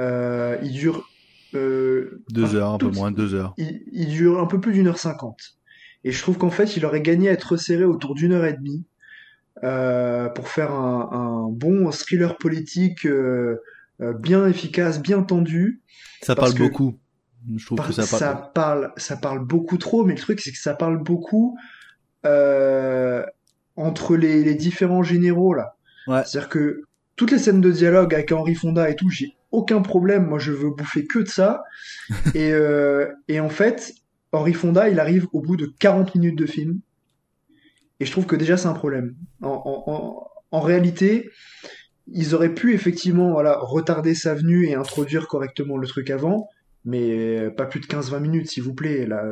Euh, 0.01 0.57
il 0.63 0.73
dure 0.73 1.09
euh, 1.55 2.23
Deux 2.31 2.57
heures, 2.57 2.71
un 2.73 2.79
peu 2.79 2.91
moins 2.91 3.11
de 3.13 3.17
deux 3.17 3.35
heures. 3.35 3.55
il, 3.59 3.83
il 3.93 4.09
dure 4.09 4.41
un 4.41 4.47
peu 4.47 4.61
plus 4.61 4.73
d'une 4.73 4.89
heure 4.89 4.99
cinquante. 4.99 5.60
Et 6.05 6.13
je 6.13 6.23
trouve 6.23 6.39
qu'en 6.39 6.51
fait, 6.51 6.77
il 6.77 6.85
aurait 6.87 7.03
gagné 7.03 7.29
à 7.29 7.33
être 7.33 7.53
resserré 7.53 7.85
autour 7.85 8.15
d'une 8.15 8.33
heure 8.33 8.45
et 8.47 8.55
demie 8.55 8.85
euh, 9.65 10.29
pour 10.31 10.49
faire 10.49 10.73
un, 10.73 11.11
un 11.13 11.49
bon 11.51 11.91
thriller 11.91 12.37
politique 12.39 13.05
euh, 13.07 13.61
euh, 14.01 14.15
bien 14.15 14.47
efficace, 14.47 15.01
bien 15.03 15.23
tendu. 15.23 15.83
Ça 16.23 16.35
parle 16.35 16.55
beaucoup. 16.55 16.99
Je 17.57 17.65
trouve 17.67 17.77
par- 17.79 17.87
que 17.89 17.93
ça 17.93 18.19
parle. 18.35 18.53
parle, 18.53 18.93
ça 18.97 19.17
parle 19.17 19.45
beaucoup 19.45 19.77
trop, 19.79 20.05
mais 20.05 20.15
le 20.15 20.21
truc 20.21 20.41
c'est 20.41 20.53
que 20.53 20.59
ça 20.59 20.75
parle 20.75 21.03
beaucoup 21.03 21.57
euh, 22.27 23.25
entre 23.77 24.17
les, 24.17 24.43
les 24.45 24.55
différents 24.55 25.03
généraux 25.03 25.55
là. 25.55 25.77
C'est-à-dire 26.25 26.49
que 26.49 26.83
toutes 27.17 27.31
les 27.31 27.39
scènes 27.39 27.61
de 27.61 27.71
dialogue 27.71 28.15
avec 28.15 28.33
Henri 28.33 28.55
Fonda 28.55 28.91
et 28.91 28.97
tout, 28.97 29.11
j'ai 29.11 29.37
aucun 29.53 29.81
problème. 29.81 30.27
Moi, 30.27 30.39
je 30.39 30.51
veux 30.53 30.71
bouffer 30.71 31.07
que 31.07 31.21
de 31.21 31.29
ça. 31.29 31.63
et, 32.35 32.53
euh, 32.53 33.07
et 33.29 33.39
en 33.41 33.49
fait, 33.49 33.95
Henri 34.33 34.53
Fonda, 34.55 34.89
il 34.89 35.01
arrive 35.01 35.27
au 35.33 35.41
bout 35.41 35.57
de 35.57 35.67
40 35.79 36.15
minutes 36.15 36.39
de 36.39 36.47
film. 36.47 36.81
Et 37.99 38.07
je 38.07 38.11
trouve 38.13 38.27
que 38.27 38.37
déjà 38.37 38.57
c'est 38.57 38.69
un 38.69 38.73
problème. 38.75 39.15
En, 39.43 39.49
en, 39.49 39.93
en, 39.93 40.27
en 40.53 40.61
réalité, 40.61 41.31
ils 42.13 42.35
auraient 42.35 42.55
pu 42.55 42.75
effectivement 42.75 43.33
voilà, 43.33 43.59
retarder 43.61 44.15
sa 44.15 44.35
venue 44.35 44.67
et 44.67 44.75
introduire 44.75 45.29
correctement 45.29 45.77
le 45.77 45.87
truc 45.87 46.11
avant, 46.11 46.49
mais 46.85 47.51
pas 47.51 47.67
plus 47.67 47.81
de 47.81 47.87
15-20 47.87 48.21
minutes, 48.21 48.51
s'il 48.51 48.63
vous 48.63 48.75
plaît. 48.75 49.05
Là, 49.07 49.23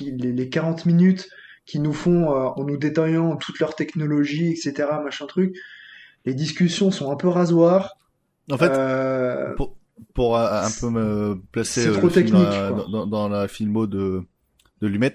les, 0.00 0.32
les 0.32 0.48
40 0.48 0.86
minutes 0.86 1.28
qui 1.66 1.78
nous 1.80 1.92
font, 1.92 2.30
euh, 2.32 2.46
en 2.56 2.64
nous 2.64 2.76
détaillant 2.76 3.36
toute 3.36 3.58
leur 3.58 3.74
technologie, 3.74 4.50
etc., 4.50 4.88
machin 5.04 5.26
truc, 5.26 5.54
les 6.24 6.34
discussions 6.34 6.90
sont 6.90 7.10
un 7.12 7.16
peu 7.16 7.28
rasoirs. 7.28 7.96
En 8.50 8.56
fait, 8.58 8.70
Euh, 8.70 9.54
pour, 9.54 9.76
pour 10.14 10.36
euh, 10.36 10.62
un 10.62 10.70
peu 10.80 10.90
me 10.90 11.40
placer 11.52 11.90
trop 11.92 12.02
le 12.02 12.08
film 12.10 12.26
technique, 12.26 12.32
dans, 12.44 12.48
la- 12.50 12.70
quoi. 12.72 12.86
dans, 12.90 13.06
dans 13.06 13.28
la 13.28 13.48
filmo 13.48 13.86
de, 13.86 14.22
de 14.82 14.86
Lumet, 14.86 15.14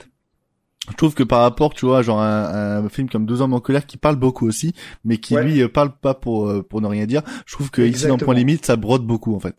je 0.89 0.95
trouve 0.95 1.13
que 1.13 1.23
par 1.23 1.41
rapport, 1.41 1.73
tu 1.73 1.85
vois, 1.85 2.01
genre 2.01 2.21
un, 2.21 2.83
un 2.83 2.89
film 2.89 3.07
comme 3.09 3.25
12 3.25 3.41
hommes 3.41 3.53
en 3.53 3.59
colère 3.59 3.85
qui 3.85 3.97
parle 3.97 4.15
beaucoup 4.15 4.47
aussi, 4.47 4.73
mais 5.05 5.17
qui 5.17 5.35
Ouais. 5.35 5.43
lui 5.43 5.61
euh, 5.61 5.67
parle 5.69 5.91
pas 5.95 6.13
pour 6.15 6.49
euh, 6.49 6.63
pour 6.63 6.81
ne 6.81 6.87
rien 6.87 7.05
dire, 7.05 7.21
je 7.45 7.53
trouve 7.53 7.69
que 7.69 7.81
ici 7.81 7.91
dans 7.91 8.15
Exactement. 8.15 8.25
Point 8.25 8.35
Limite, 8.35 8.65
ça 8.65 8.75
brode 8.75 9.05
beaucoup 9.05 9.35
en 9.35 9.39
fait. 9.39 9.55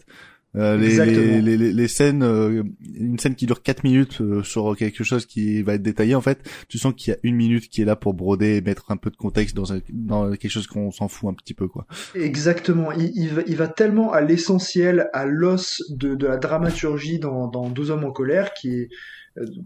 Euh, 0.55 0.77
les, 0.77 1.01
Exactement. 1.01 1.41
les, 1.41 1.57
les, 1.57 1.73
les- 1.73 1.89
scènes, 1.89 2.23
euh, 2.23 2.63
une 2.95 3.19
scène 3.19 3.35
qui 3.37 3.47
dure 3.47 3.63
4 3.63 3.85
minutes 3.85 4.21
euh, 4.21 4.43
sur 4.43 4.77
quelque 4.77 5.03
chose 5.03 5.25
qui 5.25 5.63
va 5.63 5.73
être 5.75 5.83
détaillé, 5.83 6.15
en 6.15 6.21
fait, 6.21 6.47
tu 6.69 6.77
sens 6.77 6.93
qu'il 6.95 7.11
y 7.11 7.17
a 7.17 7.19
une 7.23 7.37
minute 7.37 7.71
qui 7.71 7.81
est 7.81 7.87
là 7.87 7.97
pour 7.97 8.13
broder 8.13 8.57
et 8.57 8.61
mettre 8.61 8.91
un 8.91 8.99
peu 8.99 9.09
de 9.11 9.17
contexte 9.17 9.57
dans, 9.57 9.73
un, 9.73 9.79
dans 9.91 10.31
quelque 10.33 10.51
chose 10.51 10.67
qu'on 10.67 10.91
s'en 10.91 11.09
fout 11.09 11.31
un 11.31 11.33
petit 11.33 11.55
peu, 11.55 11.69
quoi. 11.69 11.87
Exactement, 12.15 12.93
il, 12.93 13.13
il 13.15 13.31
va, 13.31 13.43
il 13.47 13.57
va 13.57 13.67
tellement 13.67 14.13
à 14.13 14.21
l'essentiel, 14.21 15.09
à 15.15 15.25
l'os 15.25 15.81
de, 15.89 16.15
de 16.15 16.27
la 16.27 16.37
dramaturgie 16.37 17.19
dans, 17.19 17.49
dans 17.49 17.71
12 17.71 17.91
hommes 17.91 18.05
en 18.05 18.13
colère, 18.13 18.53
qui 18.53 18.75
est, 18.75 18.89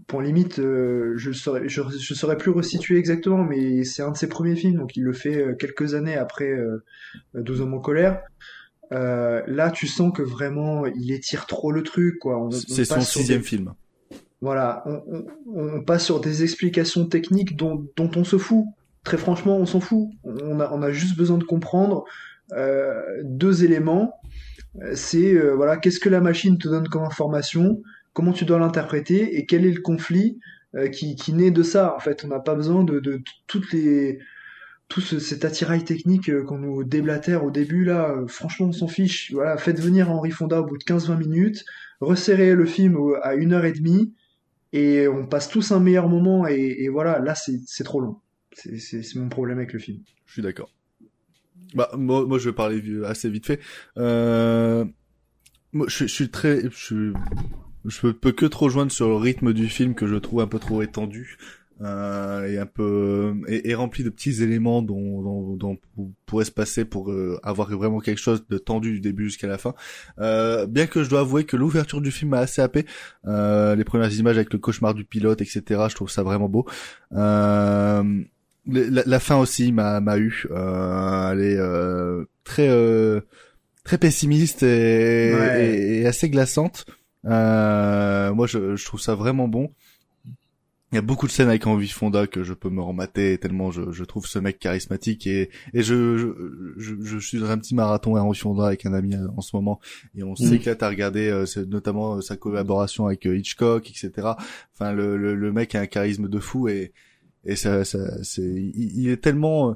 point 0.06 0.22
limite, 0.22 0.58
euh, 0.58 1.14
je 1.16 1.32
saurais, 1.32 1.68
je, 1.68 1.82
je 1.98 2.14
saurais 2.14 2.36
plus 2.36 2.50
resituer 2.50 2.98
exactement, 2.98 3.42
mais 3.44 3.84
c'est 3.84 4.02
un 4.02 4.12
de 4.12 4.16
ses 4.16 4.28
premiers 4.28 4.54
films, 4.56 4.78
donc 4.78 4.96
il 4.96 5.02
le 5.02 5.12
fait 5.12 5.36
euh, 5.42 5.54
quelques 5.54 5.94
années 5.94 6.16
après 6.16 6.48
euh, 6.50 6.84
12 7.34 7.60
hommes 7.62 7.74
en 7.74 7.80
colère. 7.80 8.20
Euh, 8.92 9.42
là, 9.48 9.70
tu 9.72 9.86
sens 9.88 10.12
que 10.16 10.22
vraiment, 10.22 10.86
il 10.86 11.10
étire 11.12 11.46
trop 11.46 11.72
le 11.72 11.82
truc, 11.82 12.18
quoi. 12.20 12.48
C'est 12.52 12.84
son 12.84 13.00
sixième 13.00 13.40
des- 13.40 13.44
film. 13.46 13.74
Voilà, 14.40 14.82
on, 14.86 15.02
on- 15.08 15.76
on 15.76 15.82
passe 15.82 16.04
sur 16.04 16.20
des 16.20 16.42
explications 16.44 17.06
techniques 17.06 17.56
dont, 17.56 17.86
dont 17.96 18.10
on 18.16 18.22
se 18.22 18.38
fout. 18.38 18.64
Très 19.02 19.16
franchement, 19.16 19.56
on 19.56 19.66
s'en 19.66 19.80
fout. 19.80 20.08
On 20.24 20.60
a, 20.60 20.70
on 20.72 20.82
a 20.82 20.92
juste 20.92 21.16
besoin 21.16 21.38
de 21.38 21.44
comprendre 21.44 22.04
euh, 22.52 23.00
deux 23.24 23.64
éléments. 23.64 24.14
Euh, 24.82 24.92
C'est 24.94 25.32
euh, 25.34 25.54
voilà, 25.54 25.78
qu'est-ce 25.78 25.98
que 25.98 26.08
la 26.10 26.20
machine 26.20 26.58
te 26.58 26.68
donne 26.68 26.86
comme 26.86 27.02
information, 27.02 27.82
comment 28.16 28.32
tu 28.32 28.46
dois 28.46 28.58
l'interpréter 28.58 29.36
et 29.36 29.44
quel 29.44 29.66
est 29.66 29.72
le 29.72 29.82
conflit 29.82 30.38
euh, 30.74 30.88
qui, 30.88 31.16
qui 31.16 31.34
naît 31.34 31.50
de 31.50 31.62
ça. 31.62 31.94
En 31.94 32.00
fait, 32.00 32.24
on 32.24 32.28
n'a 32.28 32.40
pas 32.40 32.54
besoin 32.54 32.82
de, 32.82 32.98
de, 32.98 33.20
toutes 33.46 33.70
les 33.74 34.18
tout 34.88 35.02
ce- 35.02 35.18
cet 35.18 35.44
attirail 35.44 35.84
technique 35.84 36.30
euh, 36.30 36.42
qu'on 36.42 36.56
nous 36.58 36.82
déblatère 36.82 37.44
au 37.44 37.50
début 37.50 37.84
là. 37.84 38.10
euh, 38.12 38.26
franchement, 38.26 38.68
on 38.68 38.72
s'en 38.72 38.88
fiche. 38.88 39.32
Voilà, 39.32 39.58
faites 39.58 39.80
venir 39.80 40.10
Henri 40.10 40.30
Fonda 40.30 40.62
au 40.62 40.64
bout 40.64 40.78
de 40.78 40.84
15-20 40.84 41.18
minutes, 41.18 41.64
resserrez 42.00 42.54
le 42.54 42.64
film 42.64 42.96
à 43.22 43.34
une 43.34 43.52
heure 43.52 43.66
et 43.66 43.72
demie 43.72 44.14
et 44.72 45.08
on 45.08 45.26
passe 45.26 45.48
tous 45.50 45.70
un 45.72 45.80
meilleur 45.80 46.08
moment 46.08 46.46
et, 46.46 46.88
voilà, 46.88 47.18
là 47.18 47.34
c'est 47.34 47.84
trop 47.84 48.00
long. 48.00 48.16
C'est- 48.54 49.14
mon 49.16 49.28
problème 49.28 49.58
avec 49.58 49.74
le 49.74 49.78
film. 49.78 49.98
Je 50.24 50.32
suis 50.32 50.42
d'accord. 50.42 50.72
Bah 51.74 51.90
moi, 51.98 52.38
je 52.38 52.48
vais 52.48 52.54
parler 52.54 52.80
assez 53.04 53.28
vite 53.28 53.44
fait. 53.46 53.60
Moi 55.72 55.86
je, 55.88 56.06
suis 56.06 56.30
très, 56.30 56.62
je 57.88 58.08
peux, 58.08 58.32
que 58.32 58.46
te 58.46 58.56
rejoindre 58.56 58.92
sur 58.92 59.08
le 59.08 59.16
rythme 59.16 59.52
du 59.52 59.68
film 59.68 59.94
que 59.94 60.06
je 60.06 60.16
trouve 60.16 60.40
un 60.40 60.46
peu 60.46 60.58
trop 60.58 60.82
étendu 60.82 61.36
euh, 61.82 62.46
et 62.50 62.56
un 62.58 62.64
peu 62.66 63.34
et, 63.48 63.68
et 63.70 63.74
rempli 63.74 64.02
de 64.02 64.08
petits 64.08 64.42
éléments 64.42 64.80
dont, 64.80 65.20
dont, 65.22 65.56
dont 65.56 65.76
pou- 65.94 66.12
pourrait 66.24 66.46
se 66.46 66.50
passer 66.50 66.86
pour 66.86 67.10
euh, 67.12 67.38
avoir 67.42 67.68
vraiment 67.70 68.00
quelque 68.00 68.16
chose 68.20 68.46
de 68.48 68.56
tendu 68.56 68.92
du 68.92 69.00
début 69.00 69.24
jusqu'à 69.24 69.46
la 69.46 69.58
fin. 69.58 69.74
Euh, 70.18 70.66
bien 70.66 70.86
que 70.86 71.02
je 71.04 71.10
dois 71.10 71.20
avouer 71.20 71.44
que 71.44 71.56
l'ouverture 71.56 72.00
du 72.00 72.10
film 72.10 72.30
m'a 72.30 72.38
assez 72.38 72.62
happé. 72.62 72.86
Euh, 73.26 73.74
les 73.76 73.84
premières 73.84 74.12
images 74.14 74.36
avec 74.36 74.52
le 74.54 74.58
cauchemar 74.58 74.94
du 74.94 75.04
pilote, 75.04 75.42
etc. 75.42 75.62
Je 75.90 75.94
trouve 75.94 76.10
ça 76.10 76.22
vraiment 76.22 76.48
beau. 76.48 76.64
Euh, 77.12 78.02
la, 78.68 79.02
la 79.06 79.20
fin 79.20 79.36
aussi 79.36 79.70
m'a 79.70 80.00
m'a 80.00 80.18
eu. 80.18 80.46
Euh, 80.50 81.30
elle 81.32 81.40
est 81.40 81.56
euh, 81.58 82.24
très 82.44 82.68
euh, 82.68 83.20
très 83.84 83.98
pessimiste 83.98 84.62
et, 84.62 85.34
Ouais. 85.38 85.66
et- 85.76 86.00
et 86.00 86.06
assez 86.06 86.28
glaçante. 86.30 86.86
Euh, 87.26 88.32
moi, 88.34 88.46
je, 88.46 88.76
je 88.76 88.84
trouve 88.84 89.00
ça 89.00 89.14
vraiment 89.14 89.48
bon. 89.48 89.72
Il 90.92 90.94
y 90.94 90.98
a 90.98 91.02
beaucoup 91.02 91.26
de 91.26 91.32
scènes 91.32 91.48
avec 91.48 91.66
Henri 91.66 91.88
Fonda 91.88 92.28
que 92.28 92.44
je 92.44 92.54
peux 92.54 92.70
me 92.70 92.80
remater 92.80 93.38
tellement 93.38 93.72
je, 93.72 93.90
je 93.90 94.04
trouve 94.04 94.24
ce 94.26 94.38
mec 94.38 94.60
charismatique 94.60 95.26
et, 95.26 95.50
et 95.74 95.82
je, 95.82 96.32
je, 96.76 96.94
je, 97.00 97.18
suis 97.18 97.40
dans 97.40 97.50
un 97.50 97.58
petit 97.58 97.74
marathon 97.74 98.14
à 98.14 98.20
Henri 98.20 98.38
Fonda 98.38 98.68
avec 98.68 98.86
un 98.86 98.94
ami 98.94 99.16
en 99.36 99.40
ce 99.40 99.56
moment 99.56 99.80
et 100.16 100.22
on 100.22 100.36
s'éclate 100.36 100.84
à 100.84 100.88
regarder 100.88 101.28
euh, 101.28 101.44
notamment 101.66 102.14
euh, 102.14 102.20
sa 102.20 102.36
collaboration 102.36 103.06
avec 103.06 103.26
euh, 103.26 103.36
Hitchcock 103.36 103.90
etc. 103.90 104.28
Enfin 104.74 104.92
le, 104.92 105.16
le, 105.16 105.34
le 105.34 105.52
mec 105.52 105.74
a 105.74 105.80
un 105.80 105.86
charisme 105.86 106.28
de 106.28 106.38
fou 106.38 106.68
et 106.68 106.92
et 107.44 107.56
ça, 107.56 107.84
ça 107.84 108.22
c'est 108.22 108.42
il, 108.42 108.92
il 108.96 109.08
est 109.08 109.16
tellement 109.16 109.70
euh, 109.70 109.74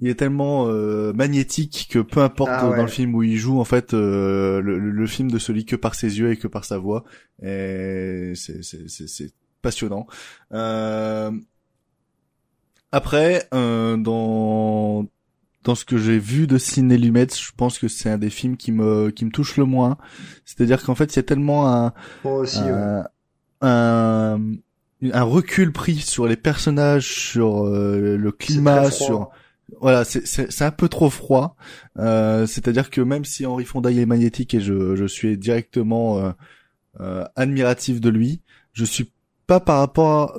il 0.00 0.08
est 0.08 0.16
tellement 0.16 0.66
euh, 0.68 1.12
magnétique 1.12 1.88
que 1.90 1.98
peu 2.00 2.20
importe 2.20 2.50
Ah 2.52 2.68
ouais. 2.68 2.76
dans 2.76 2.82
le 2.82 2.88
film 2.88 3.14
où 3.14 3.22
il 3.22 3.36
joue 3.36 3.60
en 3.60 3.64
fait 3.64 3.94
euh, 3.94 4.60
le, 4.60 4.78
le- 4.78 5.06
film 5.06 5.30
ne 5.30 5.38
se 5.38 5.52
lit 5.52 5.64
que 5.64 5.76
par 5.76 5.94
ses 5.94 6.18
yeux 6.18 6.32
et 6.32 6.36
que 6.36 6.48
par 6.48 6.64
sa 6.64 6.78
voix 6.78 7.04
et 7.42 8.32
c'est 8.34 9.32
passionnant 9.62 10.06
euh... 10.52 11.30
après 12.92 13.48
euh, 13.54 13.96
dans 13.96 15.06
dans 15.62 15.74
ce 15.74 15.86
que 15.86 15.96
j'ai 15.96 16.18
vu 16.18 16.46
de 16.46 16.58
Ciné 16.58 16.98
Lumet, 16.98 17.28
je 17.34 17.50
pense 17.56 17.78
que 17.78 17.88
c'est 17.88 18.10
un 18.10 18.18
des 18.18 18.28
films 18.28 18.58
qui 18.58 18.70
me 18.70 19.08
qui 19.10 19.24
me 19.24 19.30
touche 19.30 19.56
le 19.56 19.64
moins. 19.64 19.96
C'est-à-dire 20.44 20.82
qu'en 20.84 20.94
fait, 20.94 21.14
il 21.14 21.16
y 21.16 21.20
a 21.20 21.22
tellement 21.22 21.72
un 21.72 21.94
Moi 22.22 22.34
aussi, 22.40 22.60
un, 22.60 23.06
un 23.62 24.38
un 25.10 25.22
recul 25.22 25.72
pris 25.72 25.96
sur 25.96 26.26
les 26.26 26.36
personnages, 26.36 27.08
sur 27.14 27.64
euh, 27.66 28.18
le 28.18 28.30
climat, 28.30 28.90
sur 28.90 29.30
voilà, 29.80 30.04
c'est 30.04 30.62
un 30.62 30.70
peu 30.70 30.88
trop 30.88 31.10
froid. 31.10 31.56
Euh, 31.98 32.46
C'est-à-dire 32.46 32.90
que 32.90 33.00
même 33.00 33.24
si 33.24 33.46
Henri 33.46 33.64
Fonda 33.64 33.90
il 33.90 33.98
est 33.98 34.06
magnétique 34.06 34.54
et 34.54 34.60
je 34.60 34.96
je 34.96 35.04
suis 35.06 35.38
directement 35.38 36.18
euh, 36.18 36.32
euh, 37.00 37.24
admiratif 37.36 38.00
de 38.00 38.08
lui, 38.10 38.42
je 38.72 38.84
suis 38.84 39.10
pas 39.46 39.60
par 39.60 39.78
rapport 39.80 40.32
à, 40.36 40.38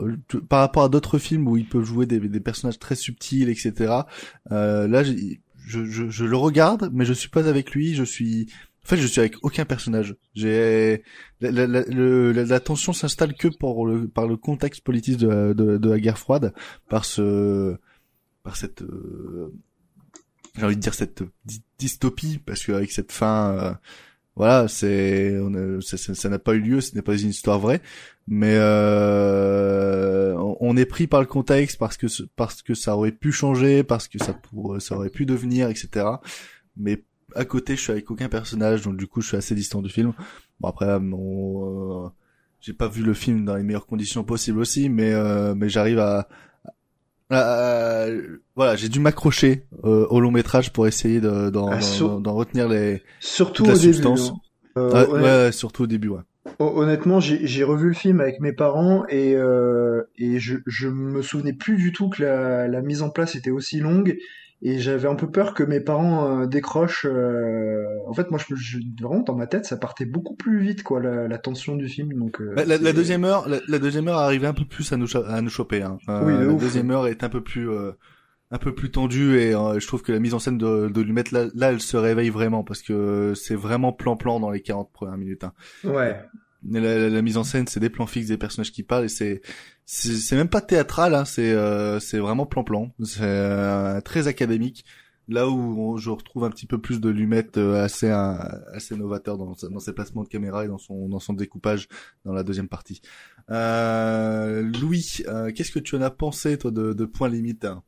par 0.49 0.60
rapport 0.61 0.84
à 0.84 0.89
d'autres 0.89 1.19
films 1.19 1.47
où 1.47 1.57
il 1.57 1.68
peut 1.68 1.84
jouer 1.84 2.06
des, 2.06 2.19
des 2.19 2.39
personnages 2.39 2.80
très 2.80 2.95
subtils, 2.95 3.49
etc. 3.49 3.93
Euh, 4.52 4.88
là, 4.88 5.03
je, 5.03 5.14
je, 5.85 6.10
je 6.10 6.26
le 6.26 6.38
regarde, 6.38 6.89
mais 6.93 7.06
je 7.06 7.14
suis 7.14 7.30
pas 7.30 7.47
avec 7.47 7.72
lui. 7.72 7.93
Je 7.95 8.03
suis, 8.03 8.47
en 8.84 8.88
fait, 8.88 8.97
je 8.97 9.07
suis 9.07 9.19
avec 9.19 9.35
aucun 9.43 9.65
personnage. 9.65 10.15
J'ai 10.34 11.03
la, 11.41 11.52
la, 11.52 11.68
la, 11.68 12.43
la- 12.45 12.60
tension 12.60 12.93
s'installe 12.93 13.35
que 13.35 13.47
pour 13.47 13.85
le 13.88 14.07
par 14.07 14.27
le 14.27 14.38
contexte 14.38 14.81
politique 14.84 15.18
de, 15.18 15.53
de, 15.53 15.77
de 15.77 15.89
la 15.89 15.99
guerre 15.99 16.18
froide, 16.19 16.53
par 16.89 17.06
ce 17.06 17.77
par 18.45 18.55
cette 18.55 18.81
euh, 18.84 19.51
j'ai 20.57 20.65
envie 20.65 20.77
de 20.77 20.81
dire 20.81 20.93
cette 20.93 21.23
dy- 21.43 21.61
dystopie 21.77 22.38
parce 22.45 22.63
qu'avec 22.65 22.91
cette 22.91 23.11
fin 23.11 23.57
euh, 23.59 23.73
voilà 24.38 24.67
c'est 24.69 25.34
ça- 25.81 26.30
n'a 26.30 26.39
pas 26.39 26.53
eu 26.55 26.59
lieu 26.61 26.80
ce 26.81 26.95
n'est 26.95 27.01
pas 27.01 27.17
une 27.17 27.30
histoire 27.30 27.59
vraie. 27.59 27.81
Mais 28.27 28.55
euh, 28.57 30.35
on- 30.59 30.77
est 30.77 30.85
pris 30.85 31.07
par 31.07 31.22
le 31.22 31.27
contexte 31.27 31.77
parce 31.77 31.97
que 31.97 32.07
ce- 32.07 32.23
parce 32.35 32.61
que 32.61 32.73
ça 32.73 32.95
aurait 32.95 33.11
pu 33.11 33.31
changer 33.31 33.84
parce 33.84 34.07
que 34.07 34.17
ça 34.19 34.38
ça 34.80 34.95
aurait 34.95 35.09
pu 35.09 35.26
devenir 35.26 35.69
etc 35.69 36.05
mais 36.77 37.03
à 37.35 37.45
côté 37.45 37.76
je 37.76 37.81
suis 37.81 37.91
avec 37.91 38.09
aucun 38.11 38.30
personnage 38.30 38.81
donc 38.84 38.97
du 38.97 39.07
coup 39.07 39.22
je 39.22 39.27
suis 39.30 39.38
assez 39.38 39.55
distant 39.55 39.81
du 39.81 39.89
film. 39.89 40.13
Bon 40.59 40.69
après 40.69 40.99
mon 40.99 42.05
euh, 42.05 42.09
j'ai 42.61 42.73
pas 42.73 42.88
vu 42.88 43.03
le 43.03 43.13
film 43.13 43.45
dans 43.45 43.55
les 43.55 43.63
meilleures 43.63 43.85
conditions 43.88 44.23
possibles 44.23 44.59
aussi 44.59 44.89
mais 44.89 45.13
euh, 45.13 45.53
mais 45.55 45.69
j'arrive 45.69 45.99
à 45.99 46.27
euh, 47.31 48.38
voilà, 48.56 48.76
j'ai 48.76 48.89
dû 48.89 48.99
m'accrocher 48.99 49.65
euh, 49.84 50.06
au 50.10 50.19
long 50.19 50.31
métrage 50.31 50.72
pour 50.72 50.88
essayer 50.88 51.22
d'en 51.22 51.47
Ah, 51.47 51.49
d'en- 51.52 51.81
sur- 51.81 52.22
retenir 52.23 52.68
les 52.69 53.02
Surtout 53.19 53.65
la 53.65 53.73
au 53.73 53.77
début. 53.77 54.07
hein. 54.07 54.15
Euh, 54.77 54.91
Ouais, 54.91 55.10
honnête- 55.10 55.23
ouais, 55.45 55.52
surtout 55.52 55.84
au 55.84 55.88
début, 55.88 56.10
ouais. 56.10 56.19
Hon- 56.60 56.73
Honnêtement, 56.77 57.19
j'ai 57.19 57.47
j'ai 57.47 57.64
revu 57.64 57.88
le 57.88 57.93
film 57.93 58.19
avec 58.22 58.39
mes 58.39 58.53
parents 58.53 59.06
et, 59.10 59.34
euh, 59.35 60.03
et 60.18 60.38
je, 60.39 60.57
je 60.68 60.88
me 60.88 61.22
souvenais 61.22 61.53
plus 61.53 61.76
du 61.77 61.91
tout 61.91 62.10
que 62.10 62.22
la, 62.23 62.68
la 62.68 62.81
mise 62.81 63.02
en 63.02 63.10
place 63.10 63.35
était 63.35 63.49
aussi 63.52 63.80
longue 63.80 64.15
et 64.61 64.80
j'avais 64.80 65.07
un 65.07 65.15
peu 65.15 65.30
peur 65.30 65.53
que 65.53 65.64
mes 65.64 65.80
parents 65.80 66.41
euh, 66.41 66.45
décrochent. 66.48 67.06
euh, 67.06 67.84
En 68.07 68.14
fait, 68.14 68.32
moi, 68.32 68.40
je, 68.40 68.56
je- 68.56 68.80
vraiment 69.02 69.22
dans 69.22 69.36
ma 69.36 69.48
tête, 69.48 69.65
ça 69.65 69.77
partait 69.77 70.06
beaucoup 70.06 70.36
plus 70.36 70.60
vite, 70.60 70.82
quoi, 70.84 70.99
la, 71.02 71.27
la 71.27 71.38
tension 71.38 71.76
du 71.76 71.88
film. 71.88 72.14
Donc, 72.14 72.41
euh, 72.41 72.53
Bah, 72.56 72.65
la, 72.65 72.77
la 72.77 72.94
deuxième 72.94 73.26
heure, 73.26 73.48
la, 73.49 73.60
la 73.68 73.80
deuxième 73.80 74.07
heure 74.07 74.18
arrivait 74.18 74.48
un 74.48 74.53
peu 74.53 74.65
plus 74.65 74.91
à 74.94 74.98
nous 74.98 75.07
à 75.18 75.41
nous 75.41 75.49
choper. 75.49 75.82
Hein. 75.84 75.98
Oui, 76.07 76.34
de 76.34 76.45
la 76.45 76.48
ouf. 76.53 76.61
deuxième 76.61 76.90
heure 76.91 77.07
est 77.07 77.23
un 77.23 77.30
peu 77.30 77.41
plus 77.41 77.69
euh, 77.69 77.91
un 78.52 78.57
peu 78.57 78.73
plus 78.73 78.91
tendue 78.91 79.38
et 79.40 79.53
euh, 79.56 79.80
je 79.80 79.88
trouve 79.88 80.02
que 80.03 80.11
la 80.11 80.19
mise 80.19 80.34
en 80.34 80.40
scène 80.40 80.57
de, 80.57 80.88
de 80.88 81.02
lui 81.02 81.11
mettre 81.14 81.34
là, 81.34 81.45
là, 81.56 81.72
elle 81.72 81.82
se 81.82 81.98
réveille 81.98 82.30
vraiment 82.30 82.64
parce 82.64 82.82
que 82.82 83.34
c'est 83.36 83.56
vraiment 83.56 83.91
plan-plan 83.91 84.40
dans 84.40 84.52
les 84.52 84.61
40 84.61 84.91
premières 84.94 85.18
minutes. 85.18 85.44
Hein. 85.44 85.53
Ouais. 85.84 86.15
La, 86.69 86.79
la- 86.79 87.09
la 87.09 87.21
mise 87.21 87.37
en 87.37 87.43
scène, 87.43 87.67
c'est 87.67 87.79
des 87.79 87.89
plans 87.89 88.07
fixes 88.07 88.27
des 88.27 88.37
personnages 88.37 88.71
qui 88.71 88.83
parlent 88.83 89.05
et 89.05 89.09
c'est 89.09 89.41
c'est 89.85 90.35
même 90.35 90.49
pas 90.49 90.61
théâtral, 90.61 91.13
hein, 91.13 91.25
c'est 91.25 91.51
euh, 91.51 91.99
c'est 91.99 92.17
vraiment 92.17 92.45
plan-plan, 92.47 92.91
c'est 93.03 93.19
euh, 93.21 94.01
très 94.01 94.27
académique. 94.27 94.83
Là 95.27 95.47
où 95.49 95.53
on- 95.93 95.97
je 95.97 96.09
retrouve 96.11 96.43
un 96.43 96.49
petit 96.51 96.65
peu 96.67 96.79
plus 96.79 96.99
de 97.01 97.09
Lumet 97.09 97.45
euh, 97.57 97.83
assez 97.83 98.09
un- 98.09 98.39
assez 98.73 98.95
novateur 98.95 99.37
dans 99.37 99.55
dans 99.71 99.79
ses 99.79 99.93
placements 99.93 100.23
de 100.23 100.27
caméra 100.27 100.65
et 100.65 100.67
dans 100.67 100.77
son 100.79 101.07
dans 101.09 101.19
son 101.19 101.33
découpage 101.33 101.87
dans 102.25 102.33
la 102.33 102.43
deuxième 102.43 102.67
partie. 102.67 103.01
Euh, 103.51 104.61
Louis, 104.81 105.23
euh, 105.27 105.51
qu'est-ce 105.51 105.71
que 105.71 105.79
tu 105.79 105.95
en 105.95 106.01
as 106.01 106.09
pensé 106.11 106.57
toi 106.57 106.71
de, 106.71 106.93
de 106.93 107.05
Point 107.05 107.29
Limite? 107.29 107.65
Hein 107.65 107.83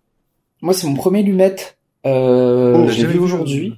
Moi, 0.61 0.73
c'est 0.73 0.87
mon 0.87 0.95
premier 0.95 1.23
Lumette. 1.23 1.77
Euh, 2.05 2.73
Oh, 2.75 2.89
j'ai 2.89 3.05
vu, 3.07 3.17
aujourd'hui. 3.19 3.73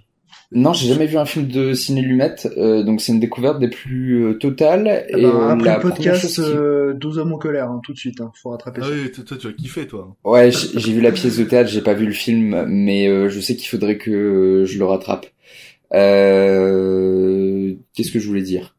Non, 0.51 0.73
j'ai 0.73 0.87
jamais 0.87 1.05
vu 1.05 1.17
un 1.17 1.25
film 1.25 1.47
de 1.47 1.73
ciné 1.73 2.01
Lumette, 2.01 2.49
euh, 2.57 2.81
donc 2.81 3.01
c'est 3.01 3.11
une 3.11 3.19
découverte 3.19 3.59
des 3.59 3.67
plus 3.67 4.23
euh, 4.25 4.33
totales. 4.33 5.05
Eh 5.09 5.19
et 5.19 5.21
ben, 5.21 5.29
euh, 5.29 5.49
après 5.49 5.69
la 5.69 5.75
le 5.77 5.81
podcast, 5.83 6.35
qui- 6.35 6.41
euh, 6.41 6.93
12 6.95 7.19
hommes 7.19 7.33
en 7.33 7.37
colère, 7.37 7.69
hein, 7.69 7.79
tout 7.83 7.93
de 7.93 7.99
suite, 7.99 8.19
hein, 8.19 8.31
faut 8.41 8.49
rattraper 8.49 8.81
Ah 8.83 8.87
ça. 8.87 8.91
oui, 8.91 9.11
toi, 9.11 9.37
tu 9.39 9.47
as 9.47 9.51
kiffé 9.53 9.85
toi. 9.85 10.15
Ouais, 10.23 10.49
j'ai 10.51 10.79
j'ai 10.79 10.91
vu 10.91 11.01
la 11.01 11.11
pièce 11.11 11.37
de 11.37 11.43
théâtre, 11.43 11.69
j'ai 11.69 11.81
pas 11.81 11.93
vu 11.93 12.07
le 12.07 12.13
film, 12.13 12.65
mais 12.67 13.07
euh, 13.07 13.29
je 13.29 13.39
sais 13.39 13.55
qu'il 13.55 13.67
faudrait 13.69 13.97
que 13.99 14.09
euh, 14.09 14.65
je 14.65 14.79
le 14.79 14.85
rattrape. 14.85 15.27
Euh, 15.93 17.73
Qu'est-ce 17.93 18.11
que 18.11 18.19
je 18.19 18.27
voulais 18.27 18.41
dire? 18.41 18.75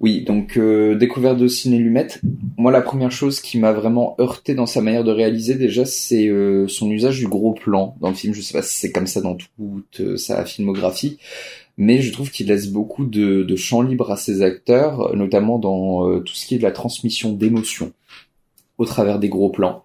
Oui, 0.00 0.24
donc 0.24 0.56
euh, 0.56 0.94
découverte 0.94 1.38
de 1.38 1.48
Ciné 1.48 1.78
Lumette. 1.78 2.20
Moi, 2.56 2.72
la 2.72 2.80
première 2.80 3.10
chose 3.10 3.40
qui 3.40 3.58
m'a 3.58 3.72
vraiment 3.72 4.16
heurté 4.20 4.54
dans 4.54 4.66
sa 4.66 4.80
manière 4.80 5.04
de 5.04 5.10
réaliser, 5.10 5.54
déjà, 5.54 5.84
c'est 5.84 6.28
euh, 6.28 6.66
son 6.68 6.90
usage 6.90 7.18
du 7.18 7.28
gros 7.28 7.52
plan 7.52 7.96
dans 8.00 8.08
le 8.08 8.14
film. 8.14 8.34
Je 8.34 8.40
sais 8.40 8.54
pas 8.54 8.62
si 8.62 8.78
c'est 8.78 8.92
comme 8.92 9.06
ça 9.06 9.20
dans 9.20 9.34
toute 9.34 10.00
euh, 10.00 10.16
sa 10.16 10.44
filmographie, 10.44 11.18
mais 11.76 12.00
je 12.00 12.12
trouve 12.12 12.30
qu'il 12.30 12.48
laisse 12.48 12.68
beaucoup 12.68 13.04
de, 13.04 13.42
de 13.42 13.56
champ 13.56 13.82
libre 13.82 14.10
à 14.10 14.16
ses 14.16 14.42
acteurs, 14.42 15.14
notamment 15.14 15.58
dans 15.58 16.08
euh, 16.08 16.20
tout 16.20 16.34
ce 16.34 16.46
qui 16.46 16.54
est 16.54 16.58
de 16.58 16.62
la 16.62 16.72
transmission 16.72 17.32
d'émotions 17.32 17.92
au 18.78 18.84
travers 18.86 19.18
des 19.18 19.28
gros 19.28 19.50
plans. 19.50 19.84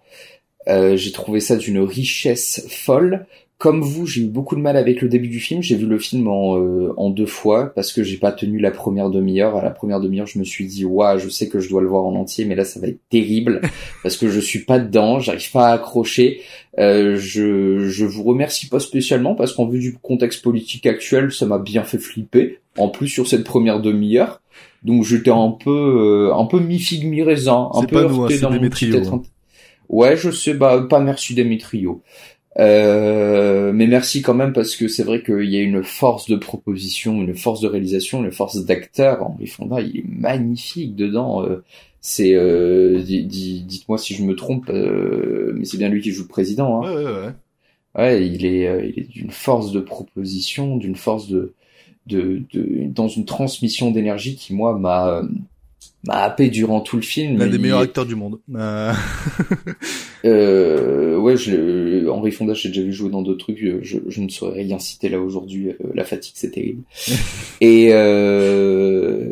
Euh, 0.68 0.96
j'ai 0.96 1.12
trouvé 1.12 1.40
ça 1.40 1.56
d'une 1.56 1.80
richesse 1.80 2.66
folle. 2.68 3.26
Comme 3.62 3.80
vous, 3.80 4.08
j'ai 4.08 4.22
eu 4.22 4.26
beaucoup 4.26 4.56
de 4.56 4.60
mal 4.60 4.76
avec 4.76 5.02
le 5.02 5.08
début 5.08 5.28
du 5.28 5.38
film. 5.38 5.62
J'ai 5.62 5.76
vu 5.76 5.86
le 5.86 5.96
film 5.96 6.26
en, 6.26 6.58
euh, 6.58 6.92
en 6.96 7.10
deux 7.10 7.26
fois 7.26 7.72
parce 7.72 7.92
que 7.92 8.02
j'ai 8.02 8.16
pas 8.16 8.32
tenu 8.32 8.58
la 8.58 8.72
première 8.72 9.08
demi-heure. 9.08 9.54
À 9.54 9.62
la 9.62 9.70
première 9.70 10.00
demi-heure, 10.00 10.26
je 10.26 10.40
me 10.40 10.42
suis 10.42 10.66
dit, 10.66 10.84
waouh, 10.84 11.16
je 11.20 11.28
sais 11.28 11.48
que 11.48 11.60
je 11.60 11.68
dois 11.68 11.80
le 11.80 11.86
voir 11.86 12.04
en 12.04 12.16
entier, 12.16 12.44
mais 12.44 12.56
là, 12.56 12.64
ça 12.64 12.80
va 12.80 12.88
être 12.88 12.98
terrible 13.08 13.60
parce 14.02 14.16
que 14.16 14.28
je 14.28 14.40
suis 14.40 14.64
pas 14.64 14.80
dedans, 14.80 15.20
j'arrive 15.20 15.48
pas 15.52 15.68
à 15.68 15.74
accrocher. 15.74 16.40
Euh, 16.80 17.14
je, 17.14 17.86
je 17.88 18.04
vous 18.04 18.24
remercie 18.24 18.68
pas 18.68 18.80
spécialement 18.80 19.36
parce 19.36 19.52
qu'en 19.52 19.68
vue 19.68 19.78
du 19.78 19.92
contexte 19.92 20.42
politique 20.42 20.86
actuel, 20.86 21.30
ça 21.30 21.46
m'a 21.46 21.60
bien 21.60 21.84
fait 21.84 21.98
flipper. 21.98 22.58
En 22.78 22.88
plus, 22.88 23.06
sur 23.06 23.28
cette 23.28 23.44
première 23.44 23.80
demi-heure. 23.80 24.42
Donc, 24.82 25.04
j'étais 25.04 25.30
un 25.30 25.52
peu, 25.52 25.70
euh, 26.30 26.34
un 26.34 26.46
peu 26.46 26.58
mi-figue, 26.58 27.06
mi-raisin, 27.06 27.68
un 27.72 27.82
C'est 27.82 27.86
peu 27.86 28.02
pas 28.02 28.08
nous, 28.08 28.22
hein, 28.22 28.22
heurté 28.22 28.40
dans 28.40 28.50
mon 28.50 28.68
petit 28.68 28.90
hein. 28.92 29.22
Ouais, 29.92 30.16
je 30.16 30.30
sais, 30.30 30.54
bah 30.54 30.86
pas 30.88 31.00
merci 31.00 31.34
Demetrio. 31.34 32.02
Euh, 32.58 33.72
mais 33.72 33.86
merci 33.86 34.20
quand 34.22 34.34
même 34.34 34.52
parce 34.52 34.76
que 34.76 34.86
c'est 34.88 35.04
vrai 35.04 35.22
qu'il 35.22 35.48
y 35.50 35.56
a 35.56 35.62
une 35.62 35.82
force 35.82 36.28
de 36.28 36.36
proposition, 36.36 37.22
une 37.22 37.34
force 37.34 37.60
de 37.60 37.68
réalisation, 37.68 38.22
une 38.24 38.32
force 38.32 38.64
d'acteur. 38.64 39.22
Henri 39.22 39.46
Fonda, 39.46 39.80
il 39.80 39.98
est 40.00 40.04
magnifique 40.06 40.94
dedans. 40.96 41.42
euh, 41.44 41.64
c'est, 42.00 42.34
euh, 42.34 43.00
di- 43.00 43.24
di- 43.26 43.62
dites-moi 43.62 43.96
si 43.98 44.14
je 44.14 44.22
me 44.24 44.34
trompe, 44.34 44.68
euh, 44.70 45.52
mais 45.56 45.64
c'est 45.64 45.78
bien 45.78 45.88
lui 45.88 46.02
qui 46.02 46.10
joue 46.12 46.22
le 46.22 46.28
président. 46.28 46.82
Hein. 46.84 46.94
Ouais, 46.94 47.04
ouais, 47.04 47.12
ouais. 47.26 47.34
Ouais, 47.94 48.26
il 48.26 48.46
est, 48.46 48.66
euh, 48.68 48.86
il 48.86 48.98
est 48.98 49.08
d'une 49.08 49.30
force 49.30 49.70
de 49.72 49.80
proposition, 49.80 50.76
d'une 50.78 50.96
force 50.96 51.28
de, 51.28 51.54
de, 52.06 52.42
de, 52.52 52.86
dans 52.88 53.08
une 53.08 53.24
transmission 53.26 53.90
d'énergie 53.90 54.36
qui 54.36 54.54
moi 54.54 54.78
m'a, 54.78 55.08
euh, 55.08 55.28
m'a 56.04 56.22
happé 56.24 56.48
durant 56.50 56.80
tout 56.80 56.96
le 56.96 57.02
film. 57.02 57.38
L'un 57.38 57.46
des 57.46 57.56
Il- 57.56 57.62
meilleurs 57.62 57.80
acteurs 57.80 58.06
du 58.06 58.14
monde. 58.16 58.38
Euh, 58.54 58.92
euh, 60.24 61.16
ouais, 61.18 61.36
je, 61.36 61.50
l'ai- 61.54 62.08
Henri 62.08 62.30
Fonda, 62.32 62.54
j'ai 62.54 62.68
déjà 62.68 62.82
vu 62.82 62.92
jouer 62.92 63.10
dans 63.10 63.22
d'autres 63.22 63.44
trucs. 63.44 63.58
Je, 63.82 63.98
je 64.08 64.20
ne 64.20 64.28
saurais 64.28 64.62
rien 64.62 64.78
citer 64.78 65.08
là 65.08 65.20
aujourd'hui. 65.20 65.68
euh, 65.68 65.74
la 65.94 66.04
fatigue, 66.04 66.34
c'est 66.36 66.50
terrible. 66.50 66.82
et 67.60 67.88
euh, 67.92 69.26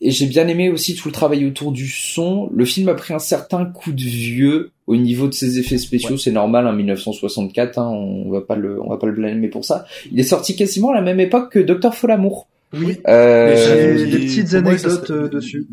et 0.00 0.10
j'ai 0.10 0.26
bien 0.26 0.46
aimé 0.46 0.68
aussi 0.68 0.94
tout 0.94 1.08
le 1.08 1.12
travail 1.12 1.46
autour 1.46 1.72
du 1.72 1.88
son. 1.88 2.50
Le 2.54 2.64
film 2.64 2.88
a 2.88 2.94
pris 2.94 3.14
un 3.14 3.18
certain 3.18 3.64
coup 3.64 3.92
de 3.92 4.02
vieux 4.02 4.70
au 4.86 4.94
niveau 4.96 5.26
de 5.26 5.32
ses 5.32 5.58
effets 5.58 5.78
spéciaux. 5.78 6.16
C'est 6.18 6.30
normal, 6.32 6.66
en 6.66 6.72
1964. 6.74 7.78
Hein, 7.78 7.88
on 7.88 8.30
va 8.30 8.40
pas 8.42 8.56
le, 8.56 8.80
on 8.82 8.90
va 8.90 8.98
pas 8.98 9.06
le 9.06 9.14
blâmer 9.14 9.48
pour 9.48 9.64
ça. 9.64 9.86
Il 10.12 10.20
est 10.20 10.24
sorti 10.24 10.54
quasiment 10.54 10.90
à 10.90 10.94
la 10.94 11.00
même 11.02 11.18
époque 11.18 11.50
que 11.52 11.58
Docteur 11.58 11.94
Folamour. 11.94 12.46
Oui. 12.72 12.98
Euh, 13.08 13.96
J'ai 13.98 14.06
des 14.06 14.18
petites 14.26 14.52
moi, 14.54 14.72
anecdotes 14.72 15.10
euh, 15.10 15.28
dessus. 15.28 15.66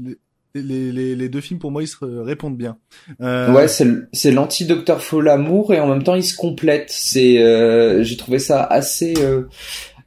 Les, 0.56 0.62
les, 0.62 0.92
les, 0.92 1.16
les 1.16 1.30
deux 1.30 1.42
films 1.42 1.60
pour 1.60 1.72
moi 1.72 1.82
ils 1.82 1.88
se 1.88 1.98
répondent 2.06 2.58
bien. 2.58 2.78
Euh, 3.22 3.52
Ouais, 3.54 3.68
c'est 3.68 3.84
l- 3.86 4.08
c'est 4.14 4.32
l'anti-Docteur 4.32 5.02
Folamour 5.02 5.74
et 5.74 5.80
en 5.80 5.88
même 5.88 6.04
temps 6.04 6.16
ils 6.16 6.24
se 6.24 6.36
complètent. 6.38 6.90
C'est, 6.92 7.40
euh, 7.40 8.04
j'ai 8.04 8.18
trouvé 8.18 8.38
ça 8.40 8.64
assez, 8.64 9.16
euh, 9.20 9.44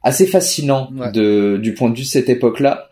assez 0.03 0.25
fascinant 0.25 0.89
de, 1.13 1.57
du 1.57 1.73
point 1.73 1.89
de 1.89 1.95
vue 1.95 2.03
de 2.03 2.07
cette 2.07 2.29
époque-là 2.29 2.89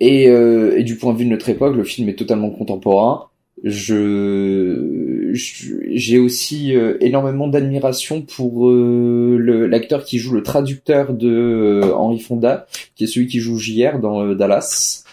et, 0.00 0.28
euh, 0.28 0.76
et 0.76 0.82
du 0.82 0.96
point 0.96 1.12
de 1.12 1.18
vue 1.18 1.24
de 1.24 1.30
notre 1.30 1.48
époque, 1.48 1.76
le 1.76 1.84
film 1.84 2.08
est 2.08 2.16
totalement 2.16 2.50
contemporain. 2.50 3.26
Je- 3.64 5.07
j'ai 5.32 6.18
aussi 6.18 6.74
euh, 6.76 6.96
énormément 7.00 7.48
d'admiration 7.48 8.22
pour 8.22 8.70
euh, 8.70 9.66
l'acteur 9.70 10.04
qui 10.04 10.18
joue 10.18 10.34
le 10.34 10.42
traducteur 10.42 11.14
de 11.14 11.28
euh, 11.28 11.94
Henry 11.94 12.20
Fonda, 12.20 12.66
qui 12.94 13.04
est 13.04 13.06
celui 13.06 13.26
qui 13.26 13.40
joue 13.40 13.58
JR 13.58 13.98
dans 13.98 14.34
Dallas. 14.34 15.04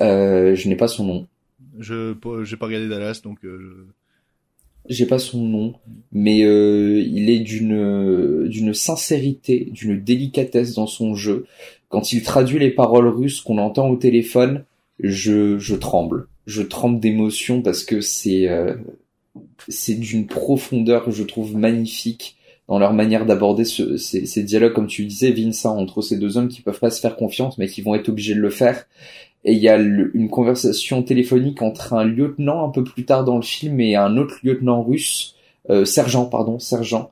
Euh, 0.00 0.54
je 0.54 0.68
n'ai 0.68 0.76
pas 0.76 0.88
son 0.88 1.04
nom. 1.04 1.26
Je 1.78 2.14
j'ai 2.44 2.56
pas 2.56 2.66
regardé 2.66 2.88
Dallas 2.88 3.20
donc. 3.22 3.44
Euh, 3.44 3.86
j'ai 4.88 5.06
pas 5.06 5.18
son 5.18 5.42
nom, 5.42 5.74
mais 6.12 6.44
euh, 6.44 7.00
il 7.00 7.30
est 7.30 7.38
d'une 7.38 8.46
d'une 8.46 8.74
sincérité, 8.74 9.70
d'une 9.72 10.00
délicatesse 10.00 10.74
dans 10.74 10.86
son 10.86 11.14
jeu. 11.14 11.46
Quand 11.88 12.12
il 12.12 12.22
traduit 12.22 12.58
les 12.58 12.70
paroles 12.70 13.08
russes 13.08 13.40
qu'on 13.40 13.58
entend 13.58 13.88
au 13.88 13.96
téléphone, 13.96 14.64
je 15.00 15.58
je 15.58 15.74
tremble, 15.74 16.28
je 16.46 16.62
tremble 16.62 17.00
d'émotion 17.00 17.62
parce 17.62 17.82
que 17.82 18.00
c'est 18.02 18.48
euh, 18.48 18.74
c'est 19.68 19.94
d'une 19.94 20.26
profondeur 20.26 21.04
que 21.04 21.10
je 21.10 21.22
trouve 21.22 21.56
magnifique 21.56 22.36
dans 22.68 22.78
leur 22.78 22.94
manière 22.94 23.26
d'aborder 23.26 23.64
ce, 23.64 23.96
ces, 23.96 24.24
ces 24.24 24.42
dialogues, 24.42 24.72
comme 24.72 24.86
tu 24.86 25.04
disais, 25.04 25.32
Vincent, 25.32 25.76
entre 25.76 26.00
ces 26.00 26.16
deux 26.16 26.38
hommes 26.38 26.48
qui 26.48 26.62
peuvent 26.62 26.78
pas 26.78 26.90
se 26.90 27.00
faire 27.00 27.16
confiance, 27.16 27.58
mais 27.58 27.68
qui 27.68 27.82
vont 27.82 27.94
être 27.94 28.08
obligés 28.08 28.34
de 28.34 28.40
le 28.40 28.50
faire. 28.50 28.86
Et 29.44 29.52
il 29.52 29.58
y 29.58 29.68
a 29.68 29.76
une 29.76 30.30
conversation 30.30 31.02
téléphonique 31.02 31.60
entre 31.60 31.92
un 31.92 32.04
lieutenant 32.04 32.66
un 32.66 32.70
peu 32.70 32.82
plus 32.82 33.04
tard 33.04 33.24
dans 33.24 33.36
le 33.36 33.42
film 33.42 33.78
et 33.80 33.94
un 33.94 34.16
autre 34.16 34.38
lieutenant 34.42 34.82
russe, 34.82 35.34
euh, 35.68 35.84
sergent, 35.84 36.24
pardon, 36.24 36.58
sergent, 36.58 37.10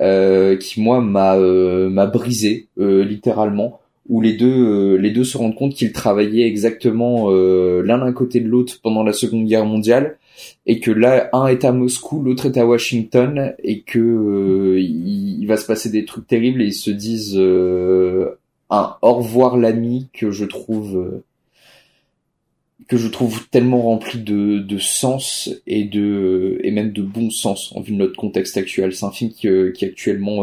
euh, 0.00 0.56
qui 0.56 0.80
moi 0.80 1.02
m'a 1.02 1.36
euh, 1.36 1.90
m'a 1.90 2.06
brisé 2.06 2.68
euh, 2.78 3.04
littéralement. 3.04 3.80
Où 4.08 4.22
les 4.22 4.32
deux 4.32 4.46
euh, 4.46 4.96
les 4.96 5.10
deux 5.10 5.24
se 5.24 5.36
rendent 5.36 5.54
compte 5.54 5.74
qu'ils 5.74 5.92
travaillaient 5.92 6.46
exactement 6.46 7.26
euh, 7.30 7.82
l'un 7.82 7.98
d'un 7.98 8.14
côté 8.14 8.40
de 8.40 8.48
l'autre 8.48 8.80
pendant 8.82 9.02
la 9.02 9.12
Seconde 9.12 9.44
Guerre 9.44 9.66
mondiale 9.66 10.16
et 10.66 10.80
que 10.80 10.90
là 10.90 11.28
un 11.32 11.46
est 11.46 11.64
à 11.64 11.72
Moscou, 11.72 12.22
l'autre 12.22 12.46
est 12.46 12.58
à 12.58 12.66
Washington 12.66 13.54
et 13.62 13.82
que 13.82 13.98
euh, 13.98 14.80
il, 14.80 15.46
va 15.46 15.56
se 15.56 15.66
passer 15.66 15.90
des 15.90 16.04
trucs 16.04 16.26
terribles 16.26 16.62
et 16.62 16.66
ils 16.66 16.74
se 16.74 16.90
disent 16.90 17.36
euh, 17.36 18.38
un 18.70 18.96
au 19.02 19.14
revoir 19.14 19.56
l'ami 19.56 20.08
que 20.12 20.30
je 20.30 20.44
trouve 20.44 20.96
euh, 20.96 21.24
que 22.86 22.96
je 22.96 23.08
trouve 23.08 23.48
tellement 23.48 23.82
rempli 23.82 24.20
de, 24.20 24.78
sens 24.78 25.50
et 25.66 25.84
de 25.84 26.58
et 26.62 26.70
même 26.70 26.92
de 26.92 27.02
bon 27.02 27.30
sens 27.30 27.72
en 27.74 27.80
vue 27.80 27.92
de 27.92 27.98
notre 27.98 28.16
contexte 28.16 28.56
actuel. 28.56 28.94
C'est 28.94 29.04
un 29.04 29.10
film 29.10 29.30
qui, 29.30 29.48
qui 29.74 29.84
actuellement 29.84 30.42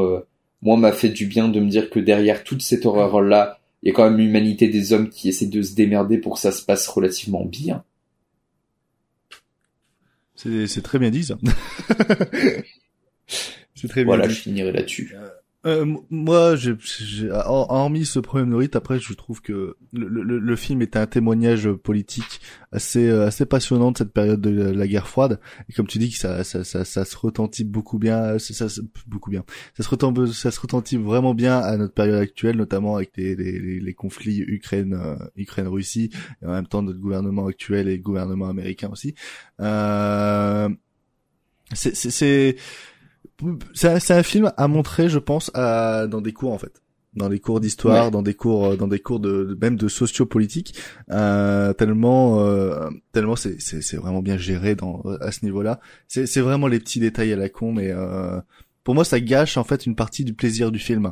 moi 0.61 0.77
m'a 0.77 0.91
fait 0.91 1.09
du 1.09 1.25
bien 1.27 1.47
de 1.47 1.59
me 1.59 1.69
dire 1.69 1.89
que 1.89 1.99
derrière 1.99 2.43
toute 2.43 2.61
cette 2.61 2.85
horreur 2.85 3.21
là, 3.21 3.59
il 3.81 3.89
y 3.89 3.91
a 3.91 3.93
quand 3.93 4.09
même 4.09 4.17
l'humanité 4.17 4.67
des 4.67 4.93
hommes 4.93 5.09
qui 5.09 5.29
essaient 5.29 5.45
de 5.45 5.61
se 5.61 5.75
démerder 5.75 6.17
pour 6.17 6.35
que 6.35 6.39
ça 6.39 6.51
se 6.51 6.63
passe 6.63 6.87
relativement 6.87 7.45
bien. 7.45 7.83
C'est 10.35 10.67
c'est 10.67 10.81
très 10.81 10.99
bien 10.99 11.09
dit 11.11 11.23
ça. 11.23 11.37
c'est 13.75 13.87
très 13.87 14.01
bien 14.03 14.05
Voilà, 14.05 14.27
dit. 14.27 14.33
je 14.33 14.39
finirai 14.41 14.71
là-dessus. 14.71 15.15
Euh, 15.65 15.97
moi, 16.11 16.55
j'ai, 16.55 16.75
j'ai- 16.79 17.31
hor- 17.31 17.71
hormis 17.71 18.05
ce 18.05 18.19
premier 18.19 18.45
mérite, 18.45 18.75
après, 18.75 18.99
je 18.99 19.13
trouve 19.13 19.41
que 19.41 19.75
le, 19.93 20.07
le, 20.07 20.37
le 20.37 20.55
film 20.55 20.83
est 20.83 20.95
un 20.95 21.07
témoignage 21.07 21.67
politique 21.71 22.39
assez 22.71 23.07
euh, 23.09 23.25
assez 23.25 23.47
passionnant 23.47 23.91
de 23.91 23.97
cette 23.97 24.13
période 24.13 24.39
de 24.41 24.49
la, 24.51 24.87
guerre 24.87 25.07
froide. 25.07 25.39
Et 25.67 25.73
comme 25.73 25.87
tu 25.87 25.97
dis 25.97 26.11
que 26.11 26.17
ça 26.17 26.43
ça 26.43 26.63
ça, 26.63 26.85
ça 26.85 27.03
se 27.03 27.17
retentit 27.17 27.63
beaucoup 27.63 27.97
bien, 27.97 28.37
ça, 28.37 28.53
ça, 28.53 28.69
ça- 28.69 28.81
beaucoup 29.07 29.31
bien. 29.31 29.43
Ça 29.75 29.83
se 30.51 30.59
retentit 30.59 30.97
vraiment 30.97 31.33
bien 31.33 31.57
à 31.57 31.77
notre 31.77 31.95
période 31.95 32.19
actuelle, 32.19 32.57
notamment 32.57 32.95
avec 32.97 33.11
les 33.17 33.35
les, 33.35 33.79
les, 33.79 33.93
conflits 33.95 34.41
Ukraine 34.41 34.93
euh, 34.93 35.15
Ukraine 35.35 35.67
Russie 35.67 36.11
et 36.43 36.45
en 36.45 36.51
même 36.51 36.67
temps 36.67 36.83
notre 36.83 36.99
gouvernement 36.99 37.47
actuel 37.47 37.87
et 37.87 37.97
le 37.97 38.03
gouvernement 38.03 38.49
américain 38.49 38.89
aussi. 38.91 39.15
Euh, 39.61 40.69
c'est 41.73 42.55
c'est 43.73 44.11
un, 44.11 44.17
un 44.17 44.23
film 44.23 44.51
à 44.57 44.67
montrer, 44.67 45.09
je 45.09 45.19
pense, 45.19 45.51
à, 45.53 46.07
dans 46.07 46.21
des 46.21 46.33
cours 46.33 46.53
en 46.53 46.57
fait, 46.57 46.81
dans 47.15 47.29
les 47.29 47.39
cours 47.39 47.59
d'histoire, 47.59 48.05
Ouais. 48.05 48.11
dans 48.11 48.21
des 48.21 48.33
cours, 48.33 48.65
euh, 48.67 48.75
dans 48.77 48.87
des 48.87 48.99
cours 48.99 49.19
de, 49.19 49.57
même 49.61 49.75
de 49.77 49.87
sociopolitique, 49.87 50.75
euh, 51.11 51.73
tellement, 51.73 52.39
euh, 52.41 52.89
tellement 53.11 53.35
c'est, 53.35 53.59
c'est, 53.59 53.97
vraiment 53.97 54.21
bien 54.21 54.37
géré 54.37 54.75
dans 54.75 55.01
à 55.21 55.31
ce 55.31 55.45
niveau-là. 55.45 55.79
C'est, 56.07 56.25
c'est 56.25 56.41
vraiment 56.41 56.67
les 56.67 56.79
petits 56.79 56.99
détails 56.99 57.33
à 57.33 57.35
la 57.37 57.49
con, 57.49 57.71
mais 57.73 57.91
euh, 57.91 58.39
pour 58.83 58.93
moi, 58.93 59.03
ça 59.03 59.19
gâche 59.19 59.57
en 59.57 59.63
fait 59.63 59.87
une 59.87 59.95
partie 59.95 60.23
du 60.25 60.35
plaisir 60.35 60.71
du 60.71 60.77
film. 60.77 61.11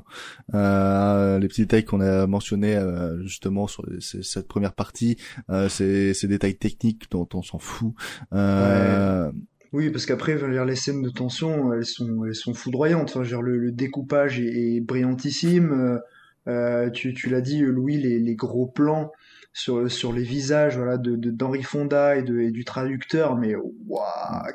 Euh, 0.53 1.39
les 1.39 1.47
petits 1.47 1.61
détails 1.61 1.83
qu'on 1.85 2.01
a 2.01 2.27
mentionnés 2.27 2.75
euh, 2.75 3.19
justement 3.23 3.65
sur 3.65 3.83
cette 3.99 4.47
première 4.47 4.73
partie, 4.73 5.17
euh, 5.49 5.67
ces, 5.69 6.13
ces 6.13 6.27
détails 6.27 6.55
techniques 6.55 7.09
dont 7.09 7.27
on 7.33 7.41
s'en 7.41 7.57
fout. 7.57 7.93
Euh, 8.31 9.31
Oui, 9.73 9.89
parce 9.89 10.05
qu'après, 10.05 10.37
les 10.65 10.75
scènes 10.75 11.01
de 11.01 11.09
tension, 11.09 11.73
elles 11.73 11.85
sont, 11.85 12.23
elles 12.25 12.35
sont 12.35 12.53
foudroyantes. 12.53 13.09
Enfin, 13.15 13.23
dire, 13.27 13.41
le, 13.41 13.57
le 13.57 13.71
découpage 13.71 14.39
est, 14.39 14.75
est 14.75 14.79
brillantissime. 14.81 15.99
Euh, 16.47 16.89
tu, 16.91 17.13
tu 17.13 17.29
l'as 17.29 17.41
dit, 17.41 17.59
Louis, 17.61 17.97
les, 17.97 18.19
les 18.19 18.35
gros 18.35 18.67
plans 18.67 19.11
sur, 19.53 19.89
sur 19.91 20.13
les 20.13 20.23
visages, 20.23 20.77
voilà, 20.77 20.97
de, 20.97 21.15
de 21.15 21.31
d'Henri 21.31 21.63
Fonda 21.63 22.15
et, 22.17 22.23
de, 22.23 22.39
et 22.39 22.51
du 22.51 22.65
traducteur, 22.65 23.35
mais 23.37 23.55
waouh. 23.55 24.03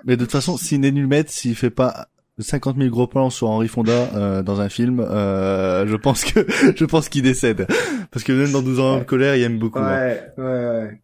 Mais 0.04 0.16
de 0.16 0.22
toute 0.24 0.32
façon, 0.32 0.56
Ciné 0.56 0.92
Numet, 0.92 1.24
s'il 1.28 1.54
fait 1.54 1.70
pas 1.70 2.08
50 2.40 2.76
000 2.76 2.90
gros 2.90 3.06
plans 3.06 3.30
sur 3.30 3.48
Henri 3.50 3.68
Fonda 3.68 3.92
euh, 4.14 4.42
dans 4.42 4.60
un 4.60 4.68
film, 4.68 5.00
euh, 5.00 5.86
je 5.86 5.96
pense 5.96 6.24
que 6.24 6.46
je 6.76 6.84
pense 6.84 7.08
qu'il 7.08 7.22
décède. 7.22 7.66
Parce 8.10 8.24
que 8.24 8.32
même 8.32 8.52
dans 8.52 8.62
12 8.62 8.80
ans 8.80 8.98
de 8.98 9.04
colère, 9.04 9.34
il 9.36 9.42
aime 9.42 9.58
beaucoup. 9.58 9.78
hein. 9.80 9.96
Ouais, 9.98 10.22
ouais, 10.38 11.00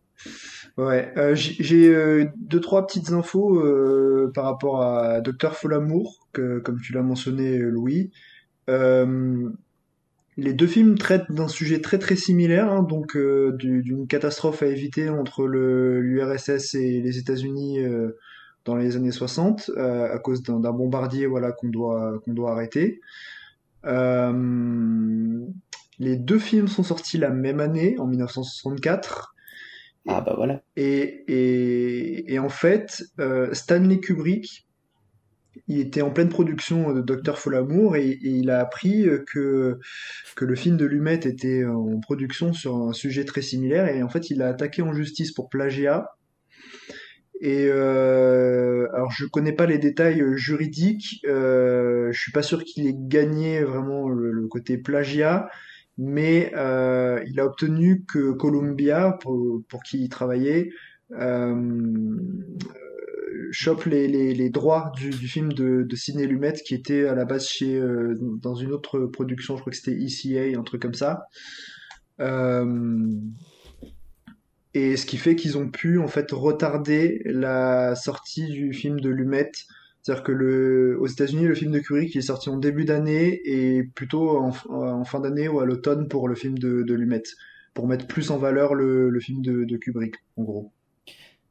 ouais. 0.79 1.13
Euh, 1.17 1.35
j'ai 1.35 1.89
euh, 1.95 2.27
deux 2.37 2.61
trois 2.61 2.87
petites 2.87 3.11
infos 3.13 3.59
euh, 3.61 4.31
par 4.35 4.45
rapport 4.45 4.83
à 4.83 5.21
Docteur 5.21 5.57
Folamour, 5.57 6.29
que 6.33 6.59
comme 6.61 6.81
tu 6.81 6.93
l'as 6.93 7.03
mentionné, 7.03 7.59
euh, 7.59 7.69
Louis. 7.71 8.11
Euh, 8.71 9.51
les 10.37 10.53
deux 10.53 10.67
films 10.67 10.97
traitent 10.99 11.31
d'un 11.31 11.47
sujet 11.49 11.81
très 11.81 11.99
très 11.99 12.17
similaire, 12.17 12.71
hein, 12.73 12.83
donc 12.83 13.17
euh, 13.17 13.53
du- 13.53 13.83
d'une 13.83 14.07
catastrophe 14.09 14.63
à 14.63 14.67
éviter 14.67 15.09
entre 15.09 15.47
l'URSS 15.47 16.75
et 16.75 17.01
les 17.01 17.19
États-Unis 17.19 17.79
dans 18.65 18.75
les 18.77 18.97
années 18.97 19.13
60 19.13 19.71
euh, 19.77 20.13
à 20.13 20.19
cause 20.19 20.43
d'un 20.43 20.59
bombardier 20.73 21.27
voilà 21.27 21.53
qu'on 21.53 21.69
doit 21.69 22.19
qu'on 22.25 22.33
doit 22.33 22.53
arrêter. 22.53 23.01
Les 25.99 26.17
deux 26.17 26.39
films 26.39 26.69
sont 26.69 26.83
sortis 26.83 27.19
la 27.19 27.31
même 27.31 27.61
année, 27.61 27.97
en 27.99 28.07
1964. 28.07 29.34
Ah 30.06 30.20
bah 30.20 30.35
voilà. 30.36 30.62
Et, 30.76 31.24
et, 31.28 32.35
et 32.35 32.39
en 32.39 32.48
fait, 32.48 33.05
euh, 33.20 33.52
Stanley 33.55 34.01
Kubrick, 34.01 34.66
il 35.66 35.81
était 35.81 36.02
en 36.02 36.10
pleine 36.10 36.28
production 36.28 36.93
de 36.93 37.01
Docteur 37.01 37.39
Folamour 37.39 37.97
et, 37.97 38.09
et 38.10 38.28
il 38.28 38.51
a 38.51 38.60
appris 38.60 39.06
que, 39.26 39.78
que 40.36 40.44
le 40.44 40.55
film 40.56 40.76
de 40.76 40.85
Lumet 40.85 41.14
était 41.14 41.64
en 41.64 42.01
production 42.01 42.52
sur 42.52 42.76
un 42.76 42.93
sujet 42.93 43.24
très 43.24 43.40
similaire 43.40 43.89
et 43.89 44.02
en 44.02 44.09
fait 44.09 44.31
il 44.31 44.43
a 44.43 44.48
attaqué 44.48 44.82
en 44.82 44.93
justice 44.93 45.32
pour 45.32 45.48
plagiat. 45.48 46.10
Et 47.40 47.66
euh, 47.68 48.89
alors 48.94 49.10
je 49.10 49.26
connais 49.26 49.52
pas 49.52 49.66
les 49.66 49.78
détails 49.78 50.22
juridiques, 50.36 51.20
euh, 51.26 52.10
je 52.12 52.20
suis 52.20 52.32
pas 52.32 52.43
sûr 52.43 52.64
qu'il 52.64 52.86
ait 52.86 52.97
gagné 52.97 53.62
vraiment 53.62 54.09
le, 54.09 54.31
le 54.32 54.47
côté 54.48 54.78
plagiat, 54.78 55.48
mais 55.99 56.53
euh, 56.57 57.23
il 57.27 57.39
a 57.41 57.47
obtenu 57.47 58.05
que 58.05 58.33
Columbia, 58.33 59.16
pour, 59.21 59.62
pour 59.69 59.83
qui 59.83 60.03
il 60.03 60.09
travaillait, 60.09 60.71
euh, 61.12 62.16
chope 63.51 63.85
les, 63.85 64.09
les, 64.09 64.35
les 64.35 64.51
droits 64.51 64.93
du, 64.97 65.11
du 65.11 65.29
film 65.29 65.53
de, 65.53 65.83
de 65.83 65.97
Sidney 65.97 66.27
Lumet 66.27 66.55
qui 66.55 66.75
était 66.75 67.07
à 67.07 67.15
la 67.15 67.25
base 67.25 67.47
chez 67.47 67.77
euh, 67.77 68.16
dans 68.21 68.55
une 68.55 68.73
autre 68.73 69.01
production, 69.07 69.57
je 69.57 69.61
crois 69.61 69.71
que 69.71 69.77
c'était 69.77 69.97
ECA, 69.97 70.59
un 70.59 70.62
truc 70.62 70.83
comme 70.83 70.95
ça. 70.95 71.27
Euh, 72.21 73.11
et 74.75 74.97
ce 74.97 75.07
qui 75.07 75.16
fait 75.16 75.37
qu'ils 75.37 75.57
ont 75.57 75.69
pu 75.69 75.99
en 75.99 76.09
fait 76.09 76.33
retarder 76.33 77.23
la 77.25 77.95
sortie 77.95 78.49
du 78.49 78.73
film 78.73 79.01
de 79.01 79.09
Lumet. 79.09 79.53
C'est-à-dire 80.05 80.22
que 80.22 80.32
le, 80.32 80.98
aux 81.01 81.06
États-Unis, 81.06 81.47
le 81.47 81.55
film 81.55 81.72
de 81.72 81.78
Kubrick 81.78 82.14
il 82.14 82.18
est 82.18 82.20
sorti 82.20 82.51
en 82.51 82.59
début 82.59 82.85
d'année 82.85 83.40
et 83.47 83.82
plutôt 83.82 84.36
en, 84.36 84.52
en 84.68 85.05
fin 85.05 85.18
d'année 85.18 85.48
ou 85.48 85.60
à 85.60 85.64
l'automne 85.64 86.09
pour 86.09 86.28
le 86.28 86.35
film 86.35 86.59
de, 86.59 86.82
de 86.82 86.94
Lumet, 86.94 87.22
pour 87.72 87.89
mettre 87.89 88.06
plus 88.06 88.31
en 88.31 88.36
valeur 88.36 88.74
le, 88.74 89.09
le 89.09 89.20
film 89.20 89.40
de, 89.40 89.64
de 89.64 89.76
Kubrick, 89.78 90.16
en 90.36 90.43
gros. 90.43 90.72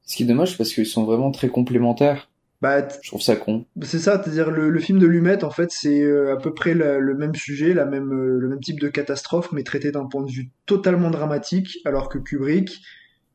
Ce 0.06 0.16
qui 0.16 0.22
est 0.24 0.28
dommage 0.28 0.56
parce 0.56 0.72
qu'ils 0.72 0.86
sont 0.86 1.04
vraiment 1.04 1.32
très 1.32 1.50
complémentaires. 1.50 2.30
Bah, 2.62 2.88
je 3.02 3.10
trouve 3.10 3.22
ça 3.22 3.36
con. 3.36 3.66
C'est 3.82 3.98
ça, 4.00 4.22
c'est-à-dire 4.24 4.52
le, 4.52 4.70
le 4.70 4.80
film 4.80 5.00
de 5.00 5.08
Lumet, 5.08 5.44
en 5.44 5.50
fait, 5.50 5.72
c'est 5.72 6.02
euh, 6.04 6.34
à 6.34 6.38
peu 6.38 6.54
près 6.54 6.74
la- 6.76 7.00
le 7.00 7.16
même 7.16 7.34
sujet, 7.36 7.74
la 7.74 7.86
même, 7.86 8.14
euh, 8.14 8.38
le 8.40 8.48
même 8.48 8.60
type 8.62 8.80
de 8.80 8.88
catastrophe, 8.88 9.52
mais 9.52 9.64
traité 9.64 9.92
d'un 9.92 10.06
point 10.06 10.24
de 10.24 10.32
vue 10.32 10.50
totalement 10.68 11.10
dramatique, 11.10 11.80
alors 11.86 12.08
que 12.08 12.20
Kubrick, 12.20 12.82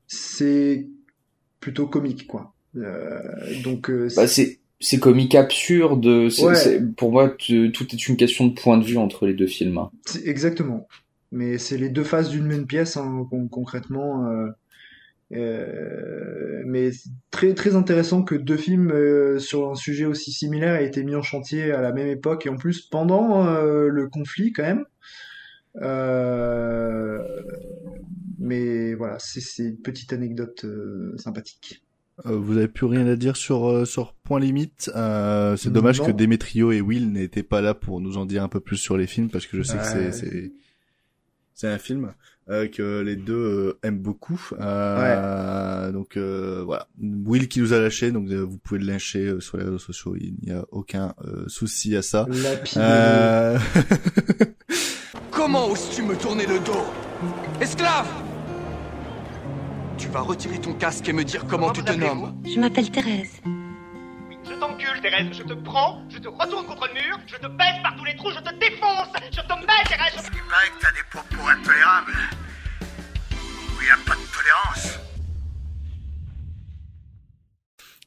c'est 0.06 0.86
plutôt 1.60 1.86
comique, 1.88 2.26
quoi. 2.26 2.54
Euh, 2.76 3.20
donc, 3.64 3.90
euh, 3.90 4.08
Bah, 4.16 4.26
c'est 4.28 4.60
c'est 4.80 4.98
comique 5.00 5.34
absurde. 5.34 6.28
c'est- 6.30 6.44
Ouais. 6.44 6.54
c'est- 6.54 6.94
pour 6.96 7.10
moi, 7.12 7.28
tout 7.30 7.46
est 7.94 8.08
une 8.08 8.16
question 8.16 8.46
de 8.46 8.54
point 8.54 8.78
de 8.78 8.84
vue 8.84 8.96
entre 8.98 9.26
les 9.26 9.34
deux 9.34 9.46
films. 9.46 9.78
hein. 9.78 9.90
C'est- 10.06 10.26
Exactement. 10.26 10.86
Mais 11.32 11.58
c'est 11.58 11.76
les 11.76 11.88
deux 11.90 12.04
faces 12.04 12.30
d'une 12.30 12.46
même 12.46 12.66
pièce, 12.66 12.96
hein, 12.96 13.26
con- 13.30 13.48
concrètement. 13.48 14.26
euh, 14.30 14.48
euh, 15.34 16.62
mais 16.64 16.90
c'est 16.92 17.10
très 17.30 17.52
très 17.52 17.76
intéressant 17.76 18.22
que 18.22 18.34
deux 18.34 18.56
films 18.56 18.90
euh, 18.92 19.38
sur 19.38 19.70
un 19.70 19.74
sujet 19.74 20.06
aussi 20.06 20.32
similaire 20.32 20.76
aient 20.76 20.86
été 20.86 21.04
mis 21.04 21.14
en 21.14 21.20
chantier 21.22 21.70
à 21.70 21.82
la 21.82 21.92
même 21.92 22.08
époque 22.08 22.46
et 22.46 22.48
en 22.48 22.56
plus 22.56 22.80
pendant 22.80 23.46
euh, 23.46 23.88
le 23.88 24.08
conflit 24.08 24.52
quand 24.54 24.62
même. 24.62 24.84
Euh, 25.82 27.18
mais 28.38 28.94
voilà, 28.94 29.18
c'est 29.18 29.40
c'est 29.40 29.64
une 29.64 29.76
petite 29.78 30.12
anecdote 30.12 30.64
euh, 30.64 31.14
sympathique. 31.18 31.82
Euh, 32.26 32.36
vous 32.36 32.56
avez 32.56 32.68
plus 32.68 32.86
rien 32.86 33.06
à 33.06 33.16
dire 33.16 33.36
sur 33.36 33.68
euh, 33.68 33.84
sur 33.84 34.12
Point 34.12 34.40
Limite. 34.40 34.90
Euh, 34.96 35.56
c'est 35.56 35.70
dommage 35.72 36.00
Non. 36.00 36.06
que 36.06 36.12
Demetrio 36.12 36.72
et 36.72 36.80
Will 36.80 37.12
n'étaient 37.12 37.42
pas 37.42 37.60
là 37.60 37.74
pour 37.74 38.00
nous 38.00 38.16
en 38.16 38.26
dire 38.26 38.42
un 38.42 38.48
peu 38.48 38.60
plus 38.60 38.76
sur 38.76 38.96
les 38.96 39.06
films 39.06 39.28
parce 39.30 39.46
que 39.46 39.56
je 39.56 39.62
sais 39.62 39.76
que 39.78 39.84
c'est 39.84 40.12
c'est 40.12 40.52
c'est 41.54 41.68
un 41.68 41.78
film 41.78 42.12
euh, 42.50 42.66
que 42.66 43.00
les 43.02 43.16
deux 43.16 43.34
euh, 43.34 43.78
aiment 43.82 43.98
beaucoup. 43.98 44.40
Euh, 44.58 45.92
Donc 45.92 46.16
euh, 46.16 46.62
voilà, 46.64 46.88
Will 47.00 47.46
qui 47.48 47.60
nous 47.60 47.72
a 47.72 47.78
lâché, 47.78 48.10
donc 48.10 48.28
euh, 48.30 48.40
vous 48.42 48.58
pouvez 48.58 48.80
le 48.80 48.86
lyncher 48.86 49.26
euh, 49.26 49.40
sur 49.40 49.56
les 49.58 49.64
réseaux 49.64 49.78
sociaux. 49.78 50.16
Il 50.16 50.34
n'y 50.44 50.52
a 50.52 50.64
aucun 50.72 51.14
euh, 51.24 51.44
souci 51.46 51.94
à 51.94 52.02
ça. 52.02 52.26
Euh... 52.76 53.58
Comment 55.30 55.70
oses-tu 55.70 56.02
me 56.02 56.16
tourner 56.16 56.46
le 56.46 56.58
dos? 56.60 56.84
Esclave 57.60 58.06
Tu 59.98 60.08
vas 60.08 60.20
retirer 60.20 60.58
ton 60.60 60.74
casque 60.74 61.08
et 61.08 61.12
me 61.12 61.24
dire 61.24 61.44
comment 61.46 61.70
tu 61.72 61.82
te 61.82 61.92
nommes. 61.92 62.40
Je 62.46 62.58
m'appelle 62.60 62.90
Thérèse. 62.90 63.40
Je 64.44 64.54
t'encule, 64.58 65.00
Thérèse. 65.02 65.26
Je 65.32 65.42
te 65.42 65.52
prends, 65.54 66.02
je 66.08 66.18
te 66.18 66.28
retourne 66.28 66.66
contre 66.66 66.88
le 66.88 66.94
mur, 66.94 67.18
je 67.26 67.36
te 67.36 67.46
baisse 67.48 67.82
par 67.82 67.96
tous 67.96 68.04
les 68.04 68.16
trous, 68.16 68.30
je 68.30 68.38
te 68.40 68.54
défonce. 68.58 69.08
Je 69.30 69.40
te 69.40 69.52
mets, 69.60 69.84
Thérèse. 69.88 70.14
je- 70.16 70.36
Il 70.36 70.48
paraît 70.48 70.68
que 70.68 70.80
t'as 70.80 70.92
des 70.92 71.04
propos 71.10 71.48
intolérables. 71.48 72.12
Où 73.32 73.80
il 73.80 73.84
n'y 73.84 73.90
a 73.90 73.96
pas 74.06 74.14
de 74.14 74.26
tolérance. 74.36 74.98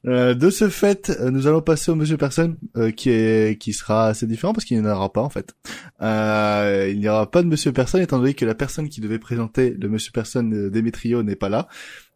Euh, 0.07 0.33
de 0.33 0.49
ce 0.49 0.67
fait, 0.69 1.11
euh, 1.11 1.29
nous 1.29 1.45
allons 1.45 1.61
passer 1.61 1.91
au 1.91 1.95
Monsieur 1.95 2.17
Personne, 2.17 2.57
euh, 2.75 2.89
qui 2.91 3.11
est 3.11 3.61
qui 3.61 3.71
sera 3.71 4.07
assez 4.07 4.25
différent 4.25 4.51
parce 4.51 4.65
qu'il 4.65 4.81
n'y 4.81 4.87
en 4.87 4.91
aura 4.91 5.13
pas 5.13 5.21
en 5.21 5.29
fait. 5.29 5.53
Euh, 6.01 6.89
il 6.91 6.99
n'y 6.99 7.07
aura 7.07 7.29
pas 7.29 7.43
de 7.43 7.47
Monsieur 7.47 7.71
Personne 7.71 8.01
étant 8.01 8.19
donné 8.19 8.33
que 8.33 8.45
la 8.45 8.55
personne 8.55 8.89
qui 8.89 9.01
devait 9.01 9.19
présenter 9.19 9.71
le 9.71 9.89
Monsieur 9.89 10.11
Personne 10.11 10.53
euh, 10.53 10.69
Demetrio 10.69 11.21
n'est 11.23 11.35
pas 11.35 11.49
là. 11.49 11.67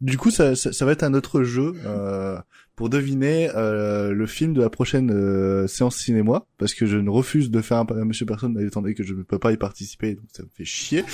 Du 0.02 0.18
coup, 0.18 0.32
ça, 0.32 0.56
ça, 0.56 0.74
ça 0.74 0.86
va 0.86 0.92
être 0.92 1.04
un 1.04 1.14
autre 1.14 1.44
jeu 1.44 1.74
euh, 1.86 2.38
pour 2.76 2.90
deviner 2.90 3.50
euh, 3.56 4.12
le 4.12 4.26
film 4.26 4.54
de 4.54 4.62
la 4.62 4.70
prochaine 4.70 5.12
euh, 5.12 5.68
séance 5.68 5.98
cinéma, 5.98 6.46
parce 6.58 6.74
que 6.74 6.86
je 6.86 6.98
ne 6.98 7.10
refuse 7.10 7.52
de 7.52 7.62
faire 7.62 7.78
un, 7.78 7.88
un 7.90 8.06
Monsieur 8.06 8.26
Personne 8.26 8.60
étant 8.60 8.82
donné 8.82 8.96
que 8.96 9.04
je 9.04 9.14
ne 9.14 9.24
peux 9.24 9.40
pas 9.40 9.52
y 9.52 9.58
participer, 9.58 10.16
donc 10.16 10.26
ça 10.32 10.44
me 10.44 10.50
fait 10.50 10.66
chier. 10.66 11.06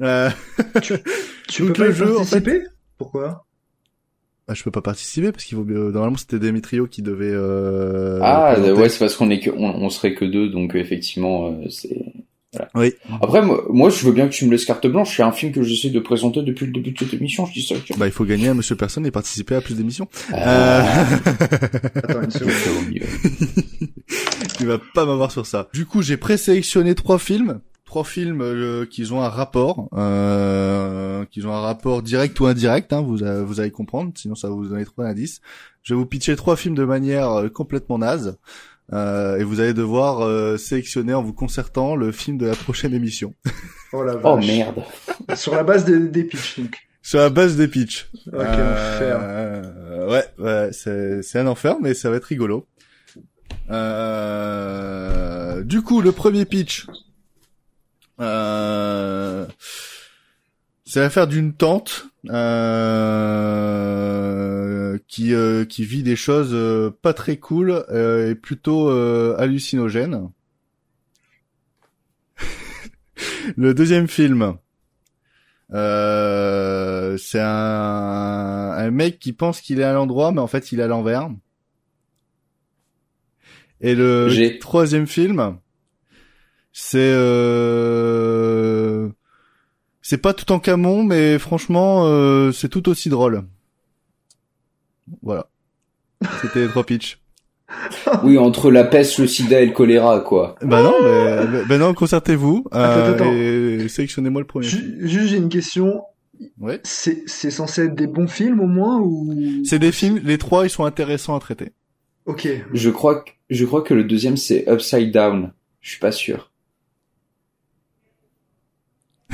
Euh... 0.00 0.30
Tu 1.48 1.62
donc 1.62 1.72
peux 1.76 1.82
pas 1.82 1.84
le 1.84 1.92
y 1.92 1.94
jeu, 1.94 2.18
en 2.18 2.24
fait, 2.24 2.40
participer? 2.40 2.66
Pourquoi? 2.98 3.46
Bah, 4.46 4.54
je 4.54 4.62
peux 4.62 4.70
pas 4.70 4.82
participer 4.82 5.32
parce 5.32 5.44
qu'il 5.44 5.56
faut 5.56 5.66
euh, 5.68 5.90
normalement 5.90 6.16
c'était 6.18 6.38
Demetrio 6.38 6.86
qui 6.86 7.00
devait. 7.02 7.30
Euh, 7.32 8.18
Ah 8.22 8.52
présenter. 8.54 8.72
ouais, 8.80 8.88
c'est 8.88 8.98
parce 8.98 9.16
qu'on 9.16 9.30
est 9.30 9.40
que 9.40 9.50
on, 9.50 9.64
on 9.82 9.88
serait 9.90 10.14
que 10.14 10.24
deux, 10.24 10.48
donc 10.48 10.74
euh, 10.76 10.78
effectivement 10.80 11.48
euh, 11.48 11.68
c'est. 11.70 11.96
Voilà. 12.52 12.68
Oui. 12.76 12.92
Après 13.20 13.42
moi, 13.42 13.64
moi, 13.70 13.90
je 13.90 14.06
veux 14.06 14.12
bien 14.12 14.28
que 14.28 14.32
tu 14.32 14.46
me 14.46 14.52
laisses 14.52 14.64
carte 14.64 14.86
blanche. 14.86 15.16
C'est 15.16 15.24
un 15.24 15.32
film 15.32 15.50
que 15.50 15.62
j'essaie 15.64 15.90
de 15.90 15.98
présenter 15.98 16.40
depuis 16.42 16.66
le 16.66 16.72
début 16.72 16.92
de 16.92 16.98
cette 17.00 17.12
émission. 17.12 17.46
Je 17.46 17.52
dis 17.52 17.62
ça. 17.62 17.74
Bah, 17.96 18.06
il 18.06 18.12
faut 18.12 18.24
gagner 18.24 18.46
un 18.46 18.54
Monsieur 18.54 18.76
Personne 18.76 19.04
et 19.06 19.10
participer 19.10 19.56
à 19.56 19.60
plus 19.60 19.74
d'émissions. 19.76 20.06
Ah. 20.32 20.86
Euh... 20.86 21.16
Attends 21.96 22.22
une 22.22 22.30
seconde. 22.30 22.52
tu 24.58 24.66
vas 24.66 24.78
pas 24.94 25.04
m'avoir 25.04 25.32
sur 25.32 25.46
ça. 25.46 25.68
Du 25.74 25.84
coup, 25.84 26.00
j'ai 26.02 26.16
présélectionné 26.16 26.94
trois 26.94 27.18
films. 27.18 27.58
Trois 27.94 28.02
films 28.02 28.40
euh, 28.42 28.86
qui 28.86 29.04
ont 29.12 29.22
un 29.22 29.28
rapport, 29.28 29.88
euh, 29.96 31.24
qui 31.30 31.46
ont 31.46 31.52
un 31.54 31.60
rapport 31.60 32.02
direct 32.02 32.40
ou 32.40 32.46
indirect, 32.46 32.92
hein, 32.92 33.00
vous, 33.02 33.22
a- 33.22 33.40
vous 33.44 33.60
allez 33.60 33.70
comprendre, 33.70 34.10
sinon 34.16 34.34
ça 34.34 34.48
va 34.48 34.54
vous 34.54 34.66
donner 34.66 34.84
trop 34.84 35.04
d'indices. 35.04 35.40
Je 35.84 35.94
vais 35.94 35.98
vous 35.98 36.04
pitcher 36.04 36.34
trois 36.34 36.56
films 36.56 36.74
de 36.74 36.84
manière 36.84 37.30
euh, 37.30 37.48
complètement 37.48 37.98
naze, 37.98 38.36
euh, 38.92 39.36
et 39.38 39.44
vous 39.44 39.60
allez 39.60 39.74
devoir 39.74 40.22
euh, 40.22 40.56
sélectionner 40.56 41.14
en 41.14 41.22
vous 41.22 41.32
concertant 41.32 41.94
le 41.94 42.10
film 42.10 42.36
de 42.36 42.46
la 42.46 42.56
prochaine 42.56 42.94
émission. 42.94 43.32
Oh 43.92 44.02
la 44.02 44.16
Oh 44.16 44.34
vache. 44.34 44.44
merde. 44.48 44.82
Sur 45.36 45.54
la 45.54 45.62
base 45.62 45.84
des, 45.84 46.00
des 46.00 46.24
pitchs, 46.24 46.58
donc. 46.58 46.76
Sur 47.00 47.20
la 47.20 47.30
base 47.30 47.54
des 47.56 47.68
pitchs. 47.68 48.08
Ok, 48.26 48.42
enfer. 48.42 49.18
Euh, 49.22 50.10
ouais, 50.10 50.24
ouais, 50.40 50.70
c'est, 50.72 51.22
c'est 51.22 51.38
un 51.38 51.46
enfer, 51.46 51.76
mais 51.80 51.94
ça 51.94 52.10
va 52.10 52.16
être 52.16 52.24
rigolo. 52.24 52.66
Euh, 53.70 55.62
du 55.62 55.80
coup, 55.82 56.00
le 56.00 56.10
premier 56.12 56.44
pitch, 56.44 56.86
euh, 58.20 59.46
c'est 60.84 61.00
l'affaire 61.00 61.26
d'une 61.26 61.54
tante 61.54 62.06
euh, 62.30 63.38
qui 65.08 65.34
euh, 65.34 65.64
qui 65.64 65.84
vit 65.84 66.02
des 66.02 66.16
choses 66.16 66.50
euh, 66.52 66.90
pas 67.02 67.12
très 67.14 67.38
cool 67.38 67.84
euh, 67.90 68.30
et 68.30 68.34
plutôt 68.34 68.88
euh, 68.90 69.34
hallucinogènes. 69.38 70.30
le 73.56 73.74
deuxième 73.74 74.08
film, 74.08 74.56
euh, 75.72 77.16
c'est 77.16 77.40
un, 77.40 77.46
un 78.76 78.90
mec 78.90 79.18
qui 79.18 79.32
pense 79.32 79.60
qu'il 79.60 79.80
est 79.80 79.84
à 79.84 79.92
l'endroit, 79.92 80.32
mais 80.32 80.40
en 80.40 80.46
fait 80.46 80.70
il 80.70 80.80
est 80.80 80.84
à 80.84 80.88
l'envers. 80.88 81.30
Et 83.80 83.94
le 83.94 84.58
troisième 84.60 85.06
film, 85.06 85.58
c'est 86.76 86.98
euh... 88.04 89.08
c'est 90.02 90.18
pas 90.18 90.34
tout 90.34 90.50
en 90.52 90.58
camon, 90.58 91.04
mais 91.04 91.38
franchement 91.38 92.02
euh, 92.06 92.50
c'est 92.52 92.68
tout 92.68 92.88
aussi 92.88 93.08
drôle. 93.08 93.44
Voilà. 95.22 95.46
C'était 96.42 96.60
les 96.64 96.68
trois 96.68 96.84
pitchs. 96.84 97.20
Oui, 98.22 98.36
entre 98.38 98.70
la 98.70 98.84
peste, 98.84 99.18
le 99.18 99.26
sida 99.26 99.60
et 99.60 99.66
le 99.66 99.72
choléra, 99.72 100.20
quoi. 100.20 100.54
Bah 100.62 100.82
non, 100.82 100.94
mais, 101.02 101.46
bah- 101.46 101.64
bah 101.68 101.78
non, 101.78 101.94
concertez-vous 101.94 102.66
euh, 102.74 103.80
et 103.82 103.88
sélectionnez-moi 103.88 104.42
le 104.42 104.46
premier. 104.46 104.66
Juste 104.66 105.28
j'ai 105.28 105.36
une 105.38 105.48
question. 105.48 106.02
Ouais. 106.60 106.80
C'est 106.84 107.22
c'est 107.26 107.50
censé 107.50 107.84
être 107.86 107.94
des 107.94 108.06
bons 108.06 108.28
films 108.28 108.60
au 108.60 108.66
moins 108.66 109.00
ou? 109.00 109.34
C'est 109.64 109.78
des 109.78 109.92
films, 109.92 110.20
les 110.24 110.38
trois 110.38 110.66
ils 110.66 110.70
sont 110.70 110.84
intéressants 110.84 111.34
à 111.36 111.40
traiter. 111.40 111.72
Ok. 112.26 112.46
Je 112.72 112.90
crois 112.90 113.22
que 113.22 113.30
je 113.50 113.64
crois 113.64 113.82
que 113.82 113.94
le 113.94 114.04
deuxième 114.04 114.36
c'est 114.36 114.64
Upside 114.68 115.10
Down. 115.12 115.52
Je 115.80 115.90
suis 115.90 116.00
pas 116.00 116.12
sûr. 116.12 116.50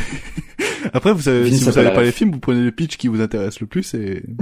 Après, 0.92 1.12
vous 1.12 1.22
savez, 1.22 1.50
si 1.50 1.62
vous 1.62 1.68
a 1.68 1.72
savez 1.72 1.90
pas 1.92 2.02
les 2.02 2.12
films, 2.12 2.32
vous 2.32 2.40
prenez 2.40 2.62
le 2.62 2.72
pitch 2.72 2.96
qui 2.96 3.08
vous 3.08 3.20
intéresse 3.20 3.60
le 3.60 3.66
plus 3.66 3.94
et 3.94 4.22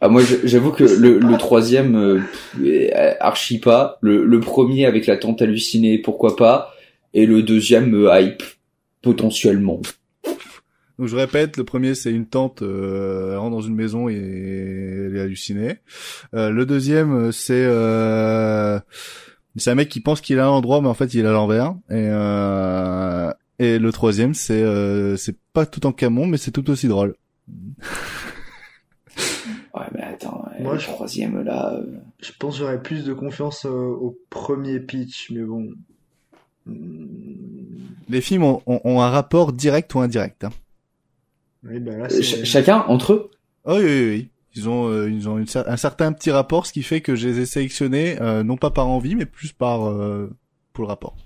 Ah 0.00 0.08
moi 0.08 0.22
j'avoue 0.44 0.70
que 0.70 0.84
le, 0.84 1.18
le 1.18 1.36
troisième 1.38 1.96
euh, 1.96 3.14
archi 3.20 3.58
pas. 3.58 3.98
Le, 4.00 4.24
le 4.24 4.40
premier 4.40 4.86
avec 4.86 5.06
la 5.06 5.16
tente 5.16 5.42
hallucinée 5.42 5.98
pourquoi 5.98 6.36
pas. 6.36 6.74
Et 7.12 7.26
le 7.26 7.42
deuxième 7.42 7.94
euh, 7.94 8.20
hype 8.20 8.42
potentiellement. 9.02 9.80
Donc 10.98 11.08
je 11.08 11.16
répète, 11.16 11.56
le 11.56 11.64
premier 11.64 11.94
c'est 11.94 12.10
une 12.10 12.26
tante, 12.26 12.62
euh, 12.62 13.32
elle 13.32 13.38
rentre 13.38 13.56
dans 13.56 13.60
une 13.60 13.74
maison 13.74 14.08
et 14.08 14.14
elle 14.14 15.16
est 15.16 15.20
hallucinée. 15.20 15.76
Euh, 16.34 16.50
le 16.50 16.66
deuxième 16.66 17.12
euh, 17.12 17.32
c'est 17.32 17.64
euh, 17.66 18.78
c'est 19.56 19.70
un 19.70 19.74
mec 19.74 19.88
qui 19.88 20.00
pense 20.00 20.20
qu'il 20.20 20.36
est 20.36 20.40
à 20.40 20.44
l'endroit 20.44 20.80
mais 20.80 20.88
en 20.88 20.94
fait 20.94 21.12
il 21.14 21.24
est 21.24 21.28
à 21.28 21.32
l'envers. 21.32 21.74
Et 21.90 21.94
euh, 22.08 23.30
et 23.58 23.78
le 23.78 23.92
troisième 23.92 24.34
c'est 24.34 24.62
euh, 24.62 25.16
c'est 25.16 25.36
pas 25.52 25.66
tout 25.66 25.86
en 25.86 25.92
camon 25.92 26.26
mais 26.26 26.36
c'est 26.38 26.50
tout 26.50 26.68
aussi 26.70 26.88
drôle. 26.88 27.14
Ouais 29.74 29.86
mais 29.92 30.02
attends, 30.02 30.44
ouais, 30.52 30.62
Moi, 30.62 30.74
le 30.74 30.78
je- 30.78 30.86
troisième 30.86 31.42
là. 31.42 31.74
euh, 31.74 31.84
Je 32.20 32.30
pense 32.38 32.54
que 32.54 32.60
j'aurais 32.60 32.80
plus 32.82 33.04
de 33.04 33.12
confiance 33.12 33.66
euh, 33.66 33.70
au 33.70 34.16
premier 34.30 34.78
pitch, 34.80 35.30
mais 35.32 35.42
bon. 35.42 35.70
Hmm, 36.66 36.76
Les 38.08 38.20
films 38.20 38.44
ont, 38.44 38.62
ont, 38.66 38.80
ont 38.84 39.00
un 39.00 39.10
rapport 39.10 39.52
direct 39.52 39.92
ou 39.94 40.00
indirect. 40.00 40.44
Hein. 40.44 40.50
Oui, 41.64 41.80
bah 41.80 41.96
là, 41.96 42.04
euh, 42.04 42.08
c'est... 42.08 42.22
ch- 42.22 42.44
chacun 42.44 42.84
entre 42.88 43.12
eux? 43.12 43.30
Oh, 43.64 43.74
oui, 43.78 43.84
oui, 43.84 44.08
oui. 44.10 44.28
Ils 44.56 44.68
ont, 44.68 44.88
euh, 44.88 45.10
ils 45.10 45.28
ont 45.28 45.38
une 45.38 45.46
cer- 45.46 45.64
un 45.66 45.76
certain 45.76 46.12
petit 46.12 46.30
rapport, 46.30 46.66
ce 46.66 46.72
qui 46.72 46.82
fait 46.84 47.00
que 47.00 47.16
je 47.16 47.28
les 47.28 47.40
ai 47.40 47.46
sélectionnés, 47.46 48.16
euh, 48.20 48.44
non 48.44 48.56
pas 48.56 48.70
par 48.70 48.86
envie, 48.86 49.16
mais 49.16 49.26
plus 49.26 49.52
par 49.52 49.88
euh, 49.88 50.30
pour 50.72 50.82
le 50.84 50.88
rapport. 50.88 51.16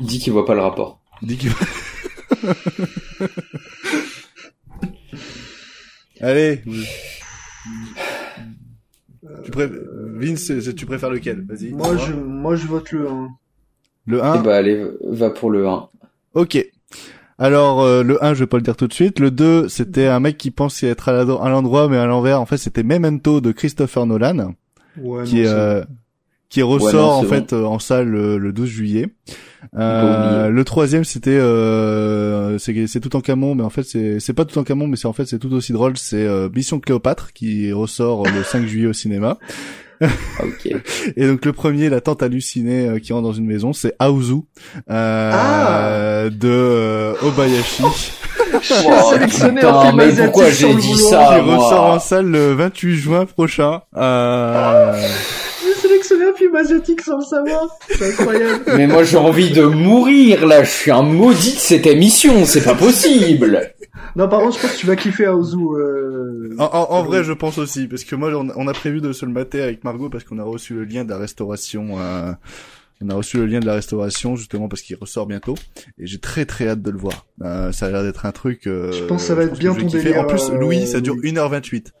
Il 0.00 0.06
dit 0.06 0.18
qu'il 0.18 0.32
voit 0.32 0.46
pas 0.46 0.54
le 0.54 0.60
rapport. 0.60 1.00
Dis 1.22 1.36
que- 1.36 1.48
Allez. 6.20 6.62
Tu 9.44 9.50
pré... 9.50 9.68
Vince, 10.14 10.52
tu 10.76 10.86
préfères 10.86 11.10
lequel? 11.10 11.44
Vas-y. 11.48 11.70
Moi, 11.72 11.96
je, 11.96 12.12
moi, 12.12 12.56
je 12.56 12.66
vote 12.66 12.90
le 12.92 13.08
1. 13.08 13.28
Le 14.06 14.18
Eh 14.18 14.22
1 14.22 14.36
bah 14.42 14.56
allez 14.56 14.84
va 15.02 15.30
pour 15.30 15.50
le 15.50 15.66
1. 15.68 15.88
Ok. 16.34 16.64
Alors 17.40 17.82
euh, 17.82 18.02
le 18.02 18.22
1, 18.24 18.34
je 18.34 18.40
vais 18.40 18.46
pas 18.46 18.56
le 18.56 18.62
dire 18.62 18.74
tout 18.74 18.88
de 18.88 18.92
suite. 18.92 19.20
Le 19.20 19.30
2, 19.30 19.68
c'était 19.68 20.06
un 20.06 20.18
mec 20.18 20.38
qui 20.38 20.50
pense 20.50 20.82
être 20.82 21.08
à 21.10 21.24
l'endroit 21.50 21.88
mais 21.88 21.98
à 21.98 22.06
l'envers. 22.06 22.40
En 22.40 22.46
fait, 22.46 22.56
c'était 22.56 22.82
Memento 22.82 23.40
de 23.40 23.52
Christopher 23.52 24.06
Nolan, 24.06 24.54
Ouais, 24.96 25.24
qui 25.24 25.36
non, 25.36 25.42
est 25.42 25.46
euh, 25.46 25.84
qui 26.48 26.62
ressort 26.62 26.86
Ouais, 26.86 26.92
non, 26.92 27.10
en 27.10 27.22
fait 27.24 27.52
euh, 27.52 27.64
en 27.64 27.78
salle 27.78 28.08
le, 28.08 28.38
le 28.38 28.52
12 28.52 28.68
juillet. 28.68 29.06
Euh, 29.76 30.48
le 30.48 30.64
troisième, 30.64 31.04
c'était 31.04 31.30
euh, 31.30 32.58
c'est 32.58 32.86
c'est 32.86 33.00
tout 33.00 33.16
en 33.16 33.20
camon, 33.20 33.54
mais 33.54 33.64
en 33.64 33.70
fait 33.70 33.82
c'est 33.82 34.20
c'est 34.20 34.32
pas 34.32 34.44
tout 34.44 34.58
en 34.58 34.64
camon, 34.64 34.86
mais 34.86 34.96
c'est 34.96 35.08
en 35.08 35.12
fait 35.12 35.26
c'est 35.26 35.38
tout 35.38 35.52
aussi 35.52 35.72
drôle. 35.72 35.96
C'est 35.96 36.24
euh, 36.24 36.48
Mission 36.54 36.78
Cléopâtre 36.80 37.32
qui 37.32 37.72
ressort 37.72 38.24
le 38.24 38.42
5 38.44 38.66
juillet 38.66 38.86
au 38.86 38.92
cinéma. 38.92 39.36
Ok. 40.00 40.72
Et 41.16 41.26
donc 41.26 41.44
le 41.44 41.52
premier, 41.52 41.88
la 41.88 42.00
tante 42.00 42.22
hallucinée 42.22 42.88
euh, 42.88 42.98
qui 43.00 43.12
rentre 43.12 43.24
dans 43.24 43.32
une 43.32 43.46
maison, 43.46 43.72
c'est 43.72 43.94
euh, 44.00 45.30
Ah 45.34 46.30
de 46.30 46.48
euh, 46.48 47.14
Obayashi. 47.22 47.82
J'ai 48.62 48.74
Oh, 48.86 49.12
sélectionné 49.12 49.60
putain, 49.60 49.74
un 49.74 49.82
film 49.86 49.96
mais 49.96 50.24
pourquoi 50.24 50.50
j'ai 50.50 50.74
dit 50.74 50.96
ça 50.96 51.34
qui 51.34 51.40
ressort 51.50 51.84
en 51.84 51.98
salle 51.98 52.26
le 52.26 52.54
28 52.54 52.96
juin 52.96 53.26
prochain. 53.26 53.82
Euh, 53.96 55.00
Un 56.14 56.34
film 56.36 56.54
asiatique 56.56 57.00
sans 57.00 57.18
le 57.18 57.24
savoir. 57.24 57.68
C'est 57.90 58.10
incroyable. 58.12 58.64
Mais 58.76 58.86
moi 58.86 59.02
j'ai 59.04 59.16
envie 59.16 59.50
de 59.50 59.62
mourir 59.62 60.46
là, 60.46 60.64
je 60.64 60.70
suis 60.70 60.90
un 60.90 61.02
maudit 61.02 61.52
de 61.54 61.58
cette 61.58 61.86
émission, 61.86 62.44
c'est 62.44 62.64
pas 62.64 62.74
possible. 62.74 63.72
non, 64.16 64.28
par 64.28 64.40
contre, 64.40 64.56
je 64.56 64.62
pense 64.62 64.72
que 64.74 64.78
tu 64.78 64.86
vas 64.86 64.96
kiffer 64.96 65.26
Aozu. 65.26 65.56
Euh... 65.56 66.54
En, 66.58 66.64
en- 66.64 66.90
en 66.90 67.02
vrai, 67.04 67.24
je 67.24 67.32
pense 67.32 67.58
aussi, 67.58 67.86
parce 67.88 68.04
que 68.04 68.16
moi, 68.16 68.30
on, 68.34 68.48
on 68.56 68.68
a 68.68 68.72
prévu 68.72 69.00
de 69.00 69.12
se 69.12 69.24
le 69.26 69.32
mater 69.32 69.62
avec 69.62 69.84
Margot 69.84 70.08
parce 70.08 70.24
qu'on 70.24 70.38
a 70.38 70.44
reçu 70.44 70.74
le 70.74 70.84
lien 70.84 71.04
de 71.04 71.10
la 71.10 71.18
restauration. 71.18 71.98
euh, 72.00 72.32
on 73.00 73.10
a 73.10 73.14
reçu 73.14 73.36
le 73.36 73.46
lien 73.46 73.60
de 73.60 73.66
la 73.66 73.74
restauration 73.74 74.34
justement 74.34 74.66
parce 74.68 74.82
qu'il 74.82 74.96
ressort 74.96 75.26
bientôt, 75.26 75.54
et 76.00 76.06
j'ai 76.08 76.18
très 76.18 76.46
très 76.46 76.66
hâte 76.68 76.82
de 76.82 76.90
le 76.90 76.98
voir. 76.98 77.26
Euh, 77.42 77.70
ça 77.70 77.86
a 77.86 77.90
l'air 77.90 78.02
d'être 78.02 78.26
un 78.26 78.32
truc. 78.32 78.66
euh, 78.66 78.90
Je 78.90 79.04
pense 79.04 79.22
que 79.22 79.28
ça 79.28 79.34
va 79.36 79.44
être 79.44 79.56
bien 79.56 79.72
ton 79.72 79.86
délire, 79.86 80.20
En 80.22 80.24
plus, 80.24 80.50
euh, 80.50 80.58
Louis, 80.58 80.84
ça 80.88 81.00
dure 81.00 81.14
Louis. 81.14 81.32
1h28. 81.32 81.92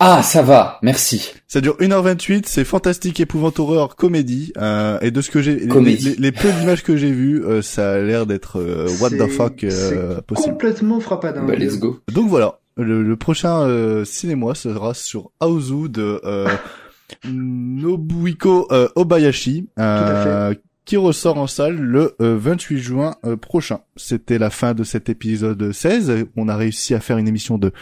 Ah 0.00 0.22
ça 0.22 0.42
va, 0.42 0.78
merci. 0.82 1.32
Ça 1.46 1.60
dure 1.60 1.76
1h28, 1.78 2.44
c'est 2.46 2.64
fantastique, 2.64 3.20
épouvante 3.20 3.58
horreur, 3.60 3.96
comédie, 3.96 4.52
euh, 4.58 4.98
et 5.00 5.10
de 5.10 5.20
ce 5.20 5.30
que 5.30 5.40
j'ai, 5.40 5.56
les, 5.56 5.68
Comédie. 5.68 6.10
les- 6.10 6.16
les 6.16 6.32
peu 6.32 6.50
d'images 6.52 6.82
que 6.82 6.96
j'ai 6.96 7.12
vues, 7.12 7.42
euh, 7.44 7.62
ça 7.62 7.92
a 7.92 7.98
l'air 7.98 8.26
d'être 8.26 8.58
euh, 8.60 8.88
what 9.00 9.10
the 9.10 9.28
fuck 9.28 9.62
euh, 9.64 10.20
possible. 10.22 10.52
Complètement 10.52 11.00
frappadingue. 11.00 11.46
Bah 11.46 11.54
let's 11.56 11.78
go. 11.78 12.00
Donc 12.12 12.28
voilà, 12.28 12.58
le, 12.76 13.02
le 13.02 13.16
prochain 13.16 13.60
euh, 13.62 14.04
cinéma 14.04 14.54
sera 14.54 14.94
sur 14.94 15.30
Aozu 15.40 15.88
de 15.88 16.20
euh, 16.24 16.48
Nobuhiko 17.24 18.68
euh, 18.72 18.88
Obayashi, 18.96 19.68
euh, 19.78 20.54
qui 20.84 20.96
ressort 20.96 21.38
en 21.38 21.46
salle 21.46 21.76
le 21.76 22.14
euh, 22.20 22.36
28 22.38 22.78
juin 22.78 23.14
euh, 23.24 23.36
prochain. 23.36 23.80
C'était 23.96 24.38
la 24.38 24.50
fin 24.50 24.74
de 24.74 24.84
cet 24.84 25.08
épisode 25.08 25.72
16. 25.72 26.26
On 26.36 26.48
a 26.48 26.56
réussi 26.56 26.94
à 26.94 27.00
faire 27.00 27.18
une 27.18 27.28
émission 27.28 27.58
de 27.58 27.72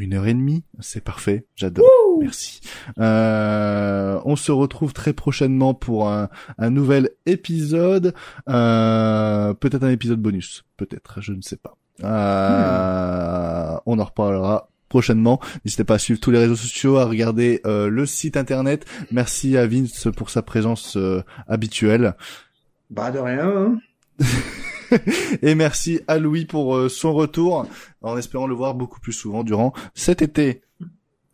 une 0.00 0.14
heure 0.14 0.26
et 0.26 0.34
demie. 0.34 0.64
C'est 0.80 1.02
parfait. 1.04 1.46
J'adore. 1.56 1.86
Merci. 2.20 2.60
Euh, 2.98 4.20
on 4.24 4.36
se 4.36 4.52
retrouve 4.52 4.92
très 4.92 5.12
prochainement 5.12 5.74
pour 5.74 6.08
un, 6.08 6.28
un 6.58 6.70
nouvel 6.70 7.10
épisode. 7.26 8.14
Euh, 8.48 9.54
peut-être 9.54 9.84
un 9.84 9.90
épisode 9.90 10.20
bonus. 10.20 10.64
Peut-être. 10.76 11.20
Je 11.20 11.32
ne 11.32 11.42
sais 11.42 11.56
pas. 11.56 11.76
Euh, 12.04 13.78
On 13.86 13.98
en 13.98 14.04
reparlera 14.04 14.70
prochainement. 14.88 15.40
N'hésitez 15.64 15.84
pas 15.84 15.94
à 15.94 15.98
suivre 15.98 16.20
tous 16.20 16.30
les 16.30 16.38
réseaux 16.38 16.56
sociaux, 16.56 16.98
à 16.98 17.04
regarder 17.06 17.60
euh, 17.64 17.88
le 17.88 18.04
site 18.06 18.36
internet. 18.36 18.84
Merci 19.10 19.56
à 19.56 19.66
Vince 19.66 20.08
pour 20.16 20.30
sa 20.30 20.42
présence 20.42 20.96
euh, 20.96 21.22
habituelle. 21.48 22.14
Bah 22.90 23.10
de 23.10 23.18
rien. 23.18 23.48
Hein. 23.48 23.78
Et 25.42 25.54
merci 25.54 26.00
à 26.08 26.18
Louis 26.18 26.44
pour 26.44 26.76
euh, 26.76 26.88
son 26.88 27.12
retour, 27.12 27.66
en 28.02 28.16
espérant 28.16 28.46
le 28.46 28.54
voir 28.54 28.74
beaucoup 28.74 29.00
plus 29.00 29.12
souvent 29.12 29.44
durant 29.44 29.72
cet 29.94 30.22
été. 30.22 30.62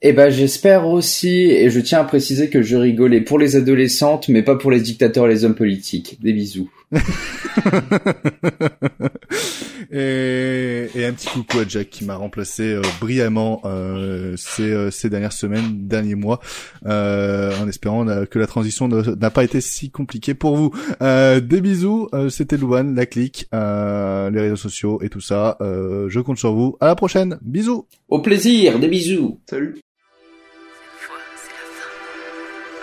Eh 0.02 0.12
ben 0.12 0.30
j'espère 0.30 0.86
aussi, 0.86 1.50
et 1.50 1.70
je 1.70 1.80
tiens 1.80 2.00
à 2.00 2.04
préciser 2.04 2.50
que 2.50 2.62
je 2.62 2.76
rigolais 2.76 3.22
pour 3.22 3.38
les 3.38 3.56
adolescentes, 3.56 4.28
mais 4.28 4.42
pas 4.42 4.56
pour 4.56 4.70
les 4.70 4.80
dictateurs 4.80 5.26
et 5.26 5.30
les 5.30 5.44
hommes 5.44 5.54
politiques. 5.54 6.18
Des 6.22 6.32
bisous. 6.32 6.70
et, 9.90 10.88
et 10.94 11.04
un 11.04 11.12
petit 11.12 11.28
coucou 11.28 11.58
à 11.58 11.66
Jack 11.66 11.90
qui 11.90 12.04
m'a 12.04 12.14
remplacé 12.14 12.74
euh, 12.74 12.82
brillamment 13.00 13.60
euh, 13.64 14.36
ces, 14.36 14.72
euh, 14.72 14.92
ces 14.92 15.10
dernières 15.10 15.32
semaines, 15.32 15.88
derniers 15.88 16.14
mois, 16.14 16.38
euh, 16.86 17.52
en 17.60 17.66
espérant 17.68 18.06
euh, 18.08 18.24
que 18.24 18.38
la 18.38 18.46
transition 18.46 18.86
n'a 18.88 19.30
pas 19.30 19.42
été 19.42 19.60
si 19.60 19.90
compliquée 19.90 20.34
pour 20.34 20.56
vous. 20.56 20.70
Euh, 21.02 21.40
des 21.40 21.60
bisous, 21.60 22.08
euh, 22.14 22.28
c'était 22.28 22.56
Louane, 22.56 22.94
la 22.94 23.06
clique, 23.06 23.48
euh, 23.52 24.30
les 24.30 24.42
réseaux 24.42 24.54
sociaux 24.56 25.00
et 25.02 25.08
tout 25.08 25.20
ça. 25.20 25.56
Euh, 25.60 26.08
je 26.08 26.20
compte 26.20 26.38
sur 26.38 26.52
vous. 26.52 26.76
À 26.80 26.86
la 26.86 26.94
prochaine. 26.94 27.38
Bisous. 27.42 27.88
Au 28.08 28.20
plaisir, 28.20 28.78
des 28.78 28.86
bisous. 28.88 29.40
Salut. 29.50 29.74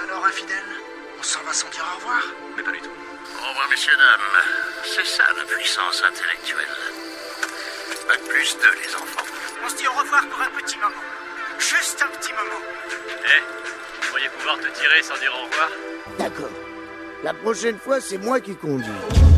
Alors, 0.04 0.26
infidèle, 0.26 0.58
on 1.20 1.24
s'en 1.24 1.40
va 1.46 1.54
sans 1.54 1.70
dire 1.70 1.83
messieurs, 3.74 3.98
dames. 3.98 4.44
C'est 4.84 5.06
ça 5.06 5.24
la 5.36 5.44
puissance 5.46 6.04
intellectuelle. 6.04 6.76
Bac 8.08 8.20
plus 8.30 8.56
deux, 8.62 8.76
les 8.86 8.96
enfants. 8.96 9.26
On 9.66 9.70
se 9.70 9.76
dit 9.78 9.88
au 9.88 10.00
revoir 10.00 10.22
pour 10.28 10.42
un 10.42 10.62
petit 10.62 10.78
moment. 10.78 11.04
Juste 11.58 12.04
un 12.04 12.18
petit 12.18 12.32
moment. 12.34 12.62
Eh, 13.26 13.42
vous 14.02 14.08
pourriez 14.10 14.30
pouvoir 14.38 14.60
te 14.60 14.68
tirer 14.80 15.02
sans 15.02 15.18
dire 15.18 15.34
au 15.34 15.46
revoir 15.48 15.70
D'accord. 16.20 16.52
La 17.24 17.34
prochaine 17.34 17.80
fois, 17.80 18.00
c'est 18.00 18.20
moi 18.20 18.40
qui 18.40 18.56
conduis. 18.56 19.33